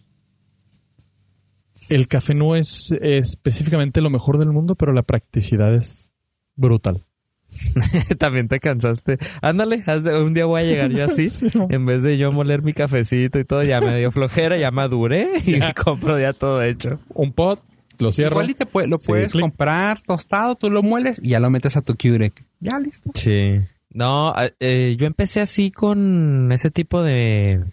El 1.90 2.08
café 2.08 2.34
no 2.34 2.56
es 2.56 2.94
específicamente 3.02 4.02
lo 4.02 4.10
mejor 4.10 4.38
del 4.38 4.52
mundo, 4.52 4.76
pero 4.76 4.94
la 4.94 5.04
practicidad 5.04 5.74
es 5.74 6.10
brutal. 6.56 7.06
También 8.20 8.48
te 8.48 8.60
cansaste. 8.60 9.18
Ándale, 9.42 9.84
un 10.24 10.34
día 10.34 10.46
voy 10.46 10.62
a 10.62 10.66
llegar 10.66 10.92
yo 10.92 11.04
así. 11.06 11.30
En 11.70 11.86
vez 11.86 12.04
de 12.04 12.18
yo 12.18 12.32
moler 12.32 12.62
mi 12.62 12.74
cafecito 12.74 13.40
y 13.40 13.46
todo, 13.46 13.64
ya 13.64 13.82
me 13.82 13.98
dio 13.98 14.12
flojera, 14.12 14.58
ya 14.58 14.72
maduré 14.72 15.32
y 15.46 15.60
Ya. 15.60 15.74
compro 15.74 16.20
ya 16.20 16.34
todo 16.34 16.62
hecho. 16.62 17.00
Un 17.14 17.34
pot, 17.34 17.62
lo 17.98 18.12
cierro. 18.12 18.34
Igual 18.34 18.50
y 18.52 18.54
te 18.54 18.68
lo 18.88 19.00
Sí, 19.00 19.08
puedes 19.08 19.34
comprar 19.34 20.00
tostado, 20.02 20.56
tú 20.56 20.70
lo 20.70 20.84
mueles 20.84 21.20
y 21.24 21.30
ya 21.30 21.40
lo 21.40 21.50
metes 21.50 21.76
a 21.76 21.82
tu 21.82 21.96
Keurig. 21.96 22.34
Ya 22.60 22.78
listo. 22.80 23.10
Sí. 23.16 23.60
No, 23.92 24.36
eh, 24.60 24.96
yo 25.00 25.08
empecé 25.08 25.42
así 25.42 25.72
con 25.72 26.52
ese 26.52 26.70
tipo 26.70 27.02
de, 27.02 27.64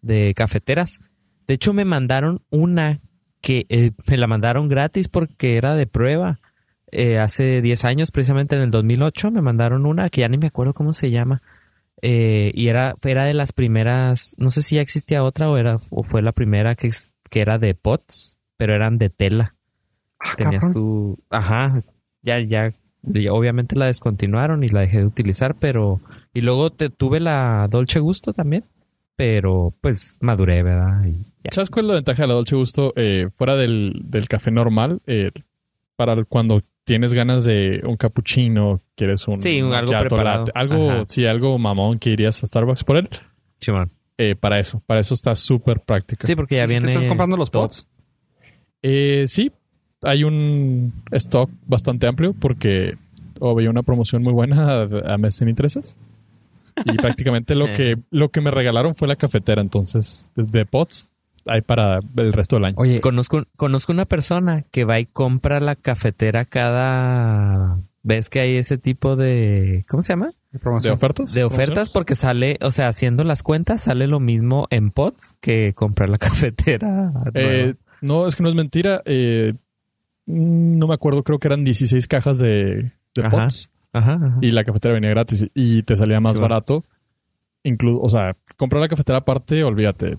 de 0.00 0.32
cafeteras. 0.34 1.00
De 1.46 1.54
hecho, 1.54 1.72
me 1.72 1.84
mandaron 1.84 2.42
una 2.50 3.00
que 3.40 3.66
eh, 3.68 3.90
me 4.06 4.16
la 4.16 4.26
mandaron 4.26 4.68
gratis 4.68 5.08
porque 5.08 5.56
era 5.56 5.74
de 5.74 5.86
prueba. 5.86 6.38
Eh, 6.90 7.18
hace 7.18 7.62
10 7.62 7.84
años, 7.84 8.10
precisamente 8.10 8.54
en 8.54 8.62
el 8.62 8.70
2008, 8.70 9.30
me 9.30 9.42
mandaron 9.42 9.86
una 9.86 10.10
que 10.10 10.20
ya 10.20 10.28
ni 10.28 10.38
me 10.38 10.48
acuerdo 10.48 10.74
cómo 10.74 10.92
se 10.92 11.10
llama. 11.10 11.42
Eh, 12.00 12.50
y 12.54 12.68
era, 12.68 12.94
era 13.02 13.24
de 13.24 13.34
las 13.34 13.52
primeras, 13.52 14.34
no 14.36 14.50
sé 14.50 14.62
si 14.62 14.76
ya 14.76 14.82
existía 14.82 15.22
otra 15.22 15.48
o, 15.48 15.56
era, 15.56 15.78
o 15.90 16.02
fue 16.02 16.20
la 16.20 16.32
primera 16.32 16.74
que, 16.74 16.90
que 17.30 17.40
era 17.40 17.58
de 17.58 17.74
pots, 17.74 18.38
pero 18.56 18.74
eran 18.74 18.98
de 18.98 19.08
tela. 19.10 19.54
Tenías 20.36 20.64
cabrón. 20.64 20.72
tu... 20.72 21.24
Ajá, 21.30 21.74
ya, 22.22 22.40
ya, 22.40 22.72
ya, 23.02 23.32
obviamente 23.32 23.76
la 23.76 23.86
descontinuaron 23.86 24.62
y 24.64 24.68
la 24.68 24.80
dejé 24.80 24.98
de 24.98 25.06
utilizar, 25.06 25.54
pero... 25.58 26.00
Y 26.34 26.40
luego 26.40 26.70
te, 26.70 26.90
tuve 26.90 27.20
la 27.20 27.68
Dolce 27.70 28.00
Gusto 28.00 28.32
también, 28.32 28.64
pero 29.16 29.74
pues 29.80 30.18
maduré, 30.20 30.62
¿verdad? 30.62 31.04
Y 31.06 31.18
ya. 31.44 31.50
¿Sabes 31.52 31.70
cuál 31.70 31.86
es 31.86 31.88
la 31.88 31.94
ventaja 31.96 32.22
de 32.22 32.28
la 32.28 32.34
Dolce 32.34 32.56
Gusto? 32.56 32.92
Eh, 32.96 33.28
fuera 33.36 33.56
del, 33.56 34.00
del 34.04 34.26
café 34.28 34.50
normal, 34.50 35.00
eh, 35.06 35.30
para 35.96 36.24
cuando 36.24 36.62
tienes 36.84 37.14
ganas 37.14 37.44
de 37.44 37.80
un 37.86 37.96
cappuccino, 37.96 38.80
quieres 38.96 39.26
un 39.28 39.40
Sí, 39.40 39.62
un- 39.62 39.72
algo 39.72 39.92
preparado. 40.00 40.38
latte, 40.46 40.52
algo, 40.54 40.90
Ajá. 40.90 41.04
sí, 41.08 41.26
algo 41.26 41.56
mamón 41.58 41.98
que 41.98 42.10
irías 42.10 42.42
a 42.42 42.46
Starbucks 42.46 42.84
por 42.84 42.96
él. 42.96 43.08
Simón. 43.60 43.90
eh, 44.18 44.34
para 44.34 44.58
eso, 44.58 44.82
para 44.86 45.00
eso 45.00 45.14
está 45.14 45.34
súper 45.36 45.80
práctica. 45.80 46.26
Sí, 46.26 46.34
porque 46.36 46.56
ya 46.56 46.64
¿Y 46.64 46.66
si 46.68 46.70
viene. 46.72 46.86
¿Te 46.86 46.92
estás 46.94 47.06
comprando 47.06 47.36
los 47.36 47.50
pods? 47.50 47.86
Eh, 48.82 49.24
sí, 49.28 49.52
hay 50.02 50.24
un 50.24 50.92
stock 51.12 51.50
bastante 51.66 52.06
amplio 52.06 52.32
porque 52.34 52.96
oh, 53.40 53.54
veía 53.54 53.70
una 53.70 53.82
promoción 53.82 54.22
muy 54.22 54.32
buena 54.32 54.82
a, 54.82 55.14
a 55.14 55.18
mes 55.18 55.36
sin 55.36 55.48
intereses. 55.48 55.96
Y 56.84 56.96
prácticamente 56.96 57.54
lo 57.54 57.66
que 57.76 57.96
lo 58.10 58.30
que 58.30 58.40
me 58.40 58.50
regalaron 58.50 58.94
fue 58.94 59.08
la 59.08 59.16
cafetera. 59.16 59.60
Entonces, 59.62 60.30
de, 60.36 60.66
pots 60.66 61.08
hay 61.46 61.60
para 61.62 62.00
el 62.16 62.32
resto 62.32 62.56
del 62.56 62.66
año. 62.66 62.74
Oye, 62.78 63.00
Conozco, 63.00 63.44
conozco 63.56 63.92
una 63.92 64.06
persona 64.06 64.62
que 64.70 64.84
va 64.84 65.00
y 65.00 65.06
compra 65.06 65.60
la 65.60 65.76
cafetera 65.76 66.44
cada 66.44 67.80
vez 68.02 68.30
que 68.30 68.40
hay 68.40 68.56
ese 68.56 68.78
tipo 68.78 69.16
de. 69.16 69.84
¿Cómo 69.88 70.02
se 70.02 70.12
llama? 70.12 70.26
de 70.52 70.58
¿De 70.58 70.58
promoción. 70.58 70.94
ofertas? 70.94 71.32
De 71.32 71.44
ofertas, 71.44 71.88
porque 71.88 72.14
sale, 72.14 72.58
o 72.60 72.70
sea, 72.70 72.88
haciendo 72.88 73.24
las 73.24 73.42
cuentas, 73.42 73.82
sale 73.82 74.06
lo 74.06 74.20
mismo 74.20 74.66
en 74.70 74.90
pots 74.90 75.34
que 75.40 75.72
comprar 75.74 76.08
la 76.08 76.18
cafetera. 76.18 77.12
Eh, 77.34 77.74
no, 78.02 78.26
es 78.26 78.36
que 78.36 78.42
no 78.42 78.48
es 78.48 78.54
mentira. 78.54 79.02
Eh, 79.06 79.54
mm, 80.26 80.78
no 80.78 80.86
me 80.86 80.94
acuerdo, 80.94 81.22
creo 81.22 81.38
que 81.38 81.48
eran 81.48 81.64
16 81.64 82.06
cajas 82.06 82.38
de, 82.38 82.92
de 83.14 83.30
pots. 83.30 83.70
Ajá, 83.92 84.14
ajá. 84.14 84.38
y 84.40 84.50
la 84.52 84.64
cafetera 84.64 84.94
venía 84.94 85.10
gratis 85.10 85.46
y 85.54 85.82
te 85.82 85.96
salía 85.96 86.20
más 86.20 86.32
Sí, 86.34 86.40
barato. 86.40 86.82
Inclu 87.64 88.00
o 88.02 88.08
sea, 88.08 88.36
comprar 88.56 88.80
la 88.80 88.88
cafetera 88.88 89.18
aparte, 89.18 89.62
olvídate. 89.64 90.16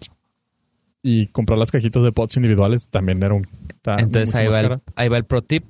Y 1.02 1.28
comprar 1.28 1.60
las 1.60 1.72
cajitas 1.72 2.02
de 2.04 2.12
pots 2.14 2.38
individuales 2.38 2.88
también 2.88 3.22
era 3.24 3.34
un. 3.34 3.48
Entonces 3.98 4.34
ahí 4.36 4.48
va, 4.48 4.62
el, 4.62 4.80
ahí 4.96 5.10
va 5.10 5.18
el 5.18 5.26
pro 5.26 5.42
tip. 5.42 5.66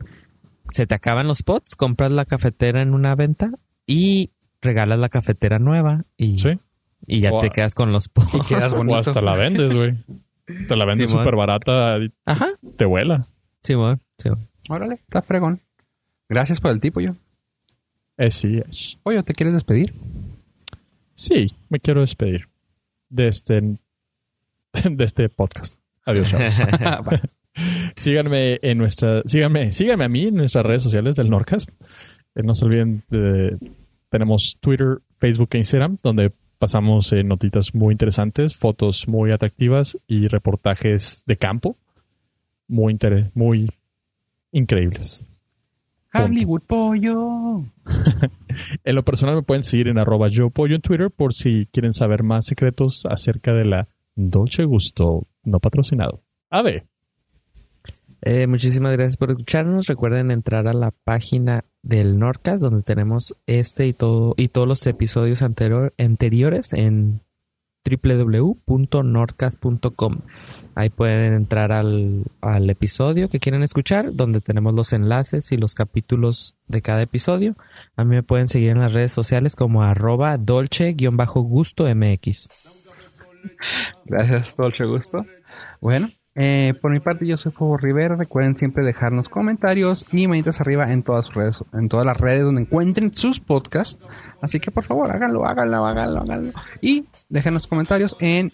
Se 0.69 0.85
te 0.85 0.93
acaban 0.95 1.27
los 1.27 1.41
pots, 1.43 1.75
compras 1.75 2.11
la 2.11 2.25
cafetera 2.25 2.81
en 2.81 2.93
una 2.93 3.15
venta 3.15 3.51
y 3.87 4.31
regalas 4.61 4.99
la 4.99 5.09
cafetera 5.09 5.57
nueva 5.59 6.05
y, 6.17 6.37
Sí. 6.37 6.59
y 7.07 7.19
ya 7.21 7.31
O 7.33 7.39
te 7.39 7.47
a- 7.47 7.49
quedas 7.49 7.73
con 7.73 7.91
los 7.91 8.09
pots. 8.09 8.33
Y 8.35 8.41
quedas 8.41 8.73
O 8.73 8.77
bonito. 8.77 8.97
hasta 8.99 9.21
la 9.21 9.35
vendes, 9.35 9.73
güey. 9.75 9.95
Te 10.67 10.75
la 10.75 10.85
vendes 10.85 11.09
Simón. 11.09 11.23
súper 11.25 11.35
barata 11.35 11.97
y 11.99 12.11
Ajá. 12.25 12.49
te 12.77 12.85
vuela. 12.85 13.27
Simón, 13.63 14.01
Simón. 14.19 14.47
Órale, 14.69 14.95
está 14.95 15.21
fregón. 15.23 15.61
Gracias 16.29 16.59
por 16.61 16.71
el 16.71 16.79
tipo, 16.79 17.01
yo. 17.01 17.15
Eh, 18.17 18.31
sí, 18.31 18.61
es. 18.69 18.97
Oye, 19.03 19.21
¿te 19.23 19.33
quieres 19.33 19.53
despedir? 19.53 19.93
Sí, 21.13 21.53
me 21.69 21.79
quiero 21.79 22.01
despedir 22.01 22.47
de 23.09 23.27
este, 23.27 23.61
de 24.89 25.03
este 25.03 25.29
podcast. 25.29 25.79
Adiós, 26.05 26.29
chavos. 26.29 27.19
Síganme 27.95 28.59
en 28.63 28.79
nuestra, 28.79 29.21
síganme, 29.25 29.71
síganme 29.71 30.05
a 30.05 30.09
mí 30.09 30.25
en 30.25 30.35
nuestras 30.35 30.65
redes 30.65 30.81
sociales 30.81 31.15
del 31.15 31.29
Norcast. 31.29 31.69
Eh, 32.35 32.41
no 32.43 32.55
se 32.55 32.65
olviden 32.65 33.03
de, 33.09 33.57
tenemos 34.09 34.57
Twitter, 34.59 34.99
Facebook 35.19 35.49
e 35.51 35.57
Instagram, 35.59 35.97
donde 36.01 36.31
pasamos 36.57 37.11
eh, 37.13 37.23
notitas 37.23 37.75
muy 37.75 37.91
interesantes, 37.91 38.55
fotos 38.55 39.07
muy 39.07 39.31
atractivas 39.31 39.97
y 40.07 40.27
reportajes 40.27 41.21
de 41.25 41.37
campo 41.37 41.77
muy 42.67 42.97
muy 43.33 43.69
increíbles. 44.51 45.25
Hollywood 46.13 46.61
Pollo. 46.67 47.63
En 48.83 48.95
lo 48.95 49.03
personal 49.03 49.35
me 49.35 49.41
pueden 49.41 49.63
seguir 49.63 49.87
en 49.87 49.97
arroba 49.97 50.27
yo 50.27 50.49
pollo 50.51 50.75
en 50.75 50.81
Twitter 50.81 51.09
por 51.09 51.33
si 51.33 51.65
quieren 51.67 51.93
saber 51.93 52.21
más 52.23 52.45
secretos 52.45 53.05
acerca 53.09 53.51
de 53.53 53.65
la 53.65 53.87
Dolce 54.15 54.63
Gusto 54.65 55.25
no 55.43 55.59
patrocinado. 55.59 56.21
A 56.51 56.61
ver. 56.61 56.85
Eh, 58.21 58.45
muchísimas 58.47 58.91
gracias 58.93 59.17
por 59.17 59.31
escucharnos. 59.31 59.87
Recuerden 59.87 60.29
entrar 60.31 60.67
a 60.67 60.73
la 60.73 60.91
página 60.91 61.65
del 61.81 62.19
Nordcast 62.19 62.61
donde 62.63 62.83
tenemos 62.83 63.35
este 63.47 63.87
y 63.87 63.93
todo 63.93 64.33
y 64.37 64.47
todos 64.49 64.67
los 64.67 64.85
episodios 64.87 65.41
anterior- 65.41 65.93
anteriores 65.97 66.71
en 66.73 67.21
www.nordcast.com. 67.89 70.19
Ahí 70.75 70.89
pueden 70.89 71.33
entrar 71.33 71.71
al, 71.71 72.23
al 72.41 72.69
episodio 72.69 73.29
que 73.29 73.39
quieren 73.39 73.63
escuchar, 73.63 74.13
donde 74.13 74.41
tenemos 74.41 74.73
los 74.73 74.93
enlaces 74.93 75.51
y 75.51 75.57
los 75.57 75.75
capítulos 75.75 76.55
de 76.67 76.81
cada 76.81 77.01
episodio. 77.01 77.55
A 77.95 78.03
mí 78.03 78.15
me 78.15 78.23
pueden 78.23 78.47
seguir 78.47 78.71
en 78.71 78.79
las 78.79 78.93
redes 78.93 79.11
sociales 79.11 79.55
como 79.55 79.83
arroba 79.83 80.37
dolce-gusto 80.37 81.85
mx. 81.93 82.49
Gracias, 84.05 84.55
Dolce 84.55 84.85
Gusto. 84.85 85.25
Bueno, 85.81 86.09
eh, 86.35 86.73
por 86.81 86.91
mi 86.91 86.99
parte 86.99 87.27
yo 87.27 87.37
soy 87.37 87.51
Fuego 87.51 87.77
Rivera. 87.77 88.15
Recuerden 88.15 88.57
siempre 88.57 88.83
dejarnos 88.83 89.29
comentarios 89.29 90.05
y 90.11 90.27
manitas 90.27 90.61
arriba 90.61 90.91
en 90.91 91.03
todas 91.03 91.27
sus 91.27 91.35
redes, 91.35 91.63
en 91.73 91.89
todas 91.89 92.05
las 92.05 92.17
redes 92.17 92.43
donde 92.43 92.61
encuentren 92.61 93.13
sus 93.13 93.39
podcasts. 93.39 94.03
Así 94.41 94.59
que 94.59 94.71
por 94.71 94.83
favor, 94.83 95.11
háganlo, 95.11 95.45
háganlo, 95.45 95.85
háganlo, 95.85 96.21
háganlo. 96.21 96.51
Y 96.81 97.05
déjenos 97.29 97.67
comentarios 97.67 98.15
en 98.19 98.51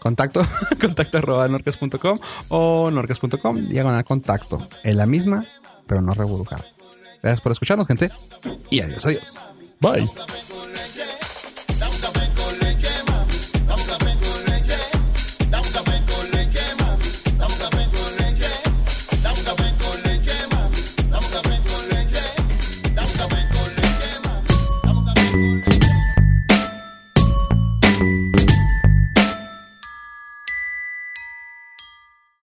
contacto, 0.00 0.46
contacto 0.80 1.18
arroba 1.18 1.48
norcas.com 1.48 2.18
o 2.48 2.90
norcas.com, 2.90 3.68
diagonal 3.68 4.04
contacto. 4.04 4.66
Es 4.82 4.94
la 4.94 5.06
misma, 5.06 5.44
pero 5.86 6.02
no 6.02 6.14
reburujada. 6.14 6.64
Gracias 7.22 7.40
por 7.40 7.52
escucharnos, 7.52 7.88
gente. 7.88 8.10
Y 8.70 8.80
adiós, 8.80 9.04
adiós. 9.06 9.40
Bye. 9.80 10.08